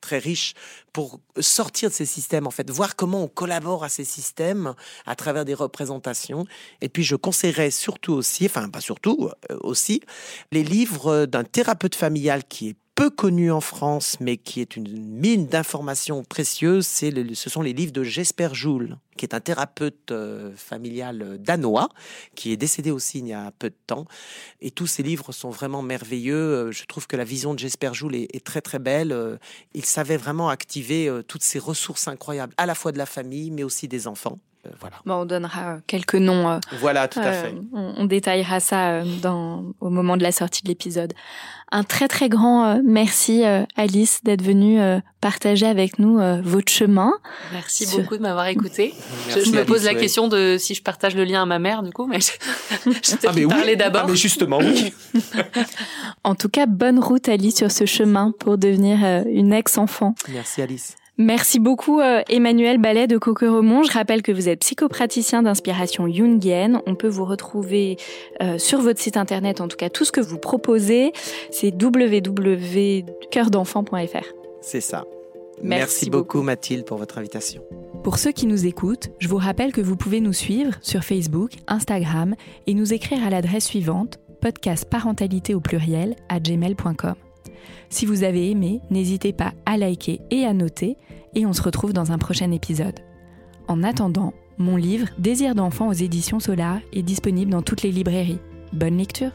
très 0.00 0.18
riche 0.18 0.54
pour 0.92 1.20
sortir 1.38 1.90
de 1.90 1.94
ces 1.94 2.06
systèmes, 2.06 2.46
en 2.46 2.50
fait, 2.50 2.70
voir 2.70 2.96
comment 2.96 3.22
on 3.22 3.28
collabore 3.28 3.84
à 3.84 3.88
ces 3.88 4.04
systèmes 4.04 4.74
à 5.06 5.14
travers 5.14 5.44
des 5.44 5.54
représentations. 5.54 6.46
Et 6.80 6.88
puis, 6.88 7.02
je 7.02 7.16
conseillerais 7.16 7.70
surtout 7.70 8.12
aussi, 8.12 8.46
enfin, 8.46 8.68
pas 8.68 8.80
surtout, 8.80 9.30
euh, 9.50 9.58
aussi, 9.60 10.00
les 10.52 10.64
livres 10.64 11.26
d'un 11.26 11.44
thérapeute 11.44 11.94
familial 11.94 12.44
qui 12.44 12.70
est 12.70 12.76
peu 13.00 13.08
connu 13.08 13.50
en 13.50 13.62
France, 13.62 14.18
mais 14.20 14.36
qui 14.36 14.60
est 14.60 14.76
une 14.76 15.02
mine 15.06 15.46
d'informations 15.46 16.22
précieuses, 16.22 16.86
c'est 16.86 17.10
ce 17.34 17.48
sont 17.48 17.62
les 17.62 17.72
livres 17.72 17.92
de 17.92 18.02
Jesper 18.02 18.50
Joule, 18.52 18.98
qui 19.16 19.24
est 19.24 19.32
un 19.32 19.40
thérapeute 19.40 20.10
euh, 20.10 20.54
familial 20.54 21.22
euh, 21.22 21.38
danois, 21.38 21.88
qui 22.34 22.52
est 22.52 22.58
décédé 22.58 22.90
aussi 22.90 23.20
il 23.20 23.28
y 23.28 23.32
a 23.32 23.52
peu 23.58 23.70
de 23.70 23.76
temps. 23.86 24.04
Et 24.60 24.70
tous 24.70 24.86
ces 24.86 25.02
livres 25.02 25.32
sont 25.32 25.48
vraiment 25.48 25.80
merveilleux. 25.80 26.34
Euh, 26.34 26.72
je 26.72 26.84
trouve 26.84 27.06
que 27.06 27.16
la 27.16 27.24
vision 27.24 27.54
de 27.54 27.58
Jesper 27.58 27.94
Joule 27.94 28.16
est 28.16 28.44
très 28.44 28.60
très 28.60 28.78
belle. 28.78 29.16
Il 29.72 29.86
savait 29.86 30.18
vraiment 30.18 30.50
activer 30.50 31.10
toutes 31.26 31.42
ces 31.42 31.58
ressources 31.58 32.06
incroyables, 32.06 32.52
à 32.58 32.66
la 32.66 32.74
fois 32.74 32.92
de 32.92 32.98
la 32.98 33.06
famille, 33.06 33.50
mais 33.50 33.62
aussi 33.62 33.88
des 33.88 34.08
enfants. 34.08 34.38
Euh, 34.66 34.70
voilà. 34.78 34.96
Bon, 35.06 35.14
on 35.14 35.24
donnera 35.24 35.78
quelques 35.86 36.16
noms. 36.16 36.50
Euh, 36.50 36.58
voilà, 36.80 37.08
tout 37.08 37.20
à 37.20 37.32
fait. 37.32 37.54
On, 37.72 38.04
détaillera 38.04 38.60
ça 38.60 38.90
euh, 38.90 39.04
dans, 39.22 39.64
au 39.80 39.88
moment 39.88 40.16
de 40.16 40.22
la 40.22 40.32
sortie 40.32 40.62
de 40.62 40.68
l'épisode. 40.68 41.14
Un 41.72 41.84
très 41.84 42.08
très 42.08 42.28
grand 42.28 42.80
merci 42.82 43.44
Alice 43.76 44.24
d'être 44.24 44.42
venue 44.42 44.80
partager 45.20 45.66
avec 45.66 46.00
nous 46.00 46.18
votre 46.42 46.72
chemin. 46.72 47.12
Merci 47.52 47.86
beaucoup 47.96 48.16
de 48.16 48.22
m'avoir 48.22 48.46
écouté. 48.46 48.92
je, 49.28 49.52
me 49.52 49.64
pose 49.64 49.84
la 49.84 49.94
question 49.94 50.26
de 50.26 50.56
si 50.58 50.74
je 50.74 50.82
partage 50.82 51.14
le 51.14 51.22
lien 51.22 51.42
à 51.42 51.46
ma 51.46 51.60
mère 51.60 51.84
du 51.84 51.92
coup, 51.92 52.06
mais 52.06 52.18
je, 52.18 52.32
je 52.90 53.14
ah 53.24 53.30
mais 53.32 53.46
parler 53.46 53.76
d'abord. 53.76 54.02
Ah 54.06 54.10
mais 54.10 54.16
justement 54.16 54.58
oui. 54.58 54.92
en 56.24 56.34
tout 56.34 56.48
cas, 56.48 56.66
bonne 56.66 56.98
route 56.98 57.28
Alice 57.28 57.58
sur 57.58 57.70
ce 57.70 57.86
chemin 57.86 58.32
pour 58.36 58.58
devenir 58.58 58.98
une 59.28 59.52
ex-enfant. 59.52 60.16
Merci 60.28 60.62
Alice. 60.62 60.96
Merci 61.20 61.60
beaucoup 61.60 62.00
euh, 62.00 62.22
Emmanuel 62.30 62.78
Ballet 62.78 63.06
de 63.06 63.18
Coqueromont. 63.18 63.82
Je 63.82 63.92
rappelle 63.92 64.22
que 64.22 64.32
vous 64.32 64.48
êtes 64.48 64.60
psychopraticien 64.60 65.42
d'inspiration 65.42 66.10
jungienne. 66.10 66.80
On 66.86 66.94
peut 66.94 67.08
vous 67.08 67.26
retrouver 67.26 67.98
euh, 68.40 68.56
sur 68.56 68.80
votre 68.80 69.00
site 69.00 69.18
internet, 69.18 69.60
en 69.60 69.68
tout 69.68 69.76
cas 69.76 69.90
tout 69.90 70.06
ce 70.06 70.12
que 70.12 70.22
vous 70.22 70.38
proposez, 70.38 71.12
c'est 71.50 71.74
www.coeurdenfant.fr. 71.74 74.24
C'est 74.62 74.80
ça. 74.80 75.04
Merci, 75.62 76.08
beaucoup 76.08 76.40
Mathilde 76.40 76.86
pour 76.86 76.96
votre 76.96 77.18
invitation. 77.18 77.62
Pour 78.02 78.16
ceux 78.16 78.32
qui 78.32 78.46
nous 78.46 78.64
écoutent, 78.64 79.10
je 79.18 79.28
vous 79.28 79.36
rappelle 79.36 79.72
que 79.72 79.82
vous 79.82 79.96
pouvez 79.96 80.22
nous 80.22 80.32
suivre 80.32 80.72
sur 80.80 81.04
Facebook, 81.04 81.50
Instagram 81.68 82.34
et 82.66 82.72
nous 82.72 82.94
écrire 82.94 83.26
à 83.26 83.28
l'adresse 83.28 83.66
suivante 83.66 84.18
podcast 84.40 84.88
parentalité 84.88 85.54
au 85.54 85.60
pluriel 85.60 86.16
à 86.30 86.40
gmail.com. 86.40 87.16
Si 87.88 88.06
vous 88.06 88.22
avez 88.22 88.50
aimé, 88.50 88.80
n'hésitez 88.90 89.32
pas 89.32 89.52
à 89.66 89.76
liker 89.76 90.20
et 90.30 90.44
à 90.44 90.52
noter, 90.52 90.96
et 91.34 91.46
on 91.46 91.52
se 91.52 91.62
retrouve 91.62 91.92
dans 91.92 92.12
un 92.12 92.18
prochain 92.18 92.50
épisode. 92.50 93.00
En 93.68 93.82
attendant, 93.82 94.32
mon 94.58 94.76
livre 94.76 95.08
Désir 95.18 95.54
d'enfant 95.54 95.88
aux 95.88 95.92
éditions 95.92 96.40
Solar 96.40 96.80
est 96.92 97.02
disponible 97.02 97.50
dans 97.50 97.62
toutes 97.62 97.82
les 97.82 97.92
librairies. 97.92 98.40
Bonne 98.72 98.98
lecture 98.98 99.32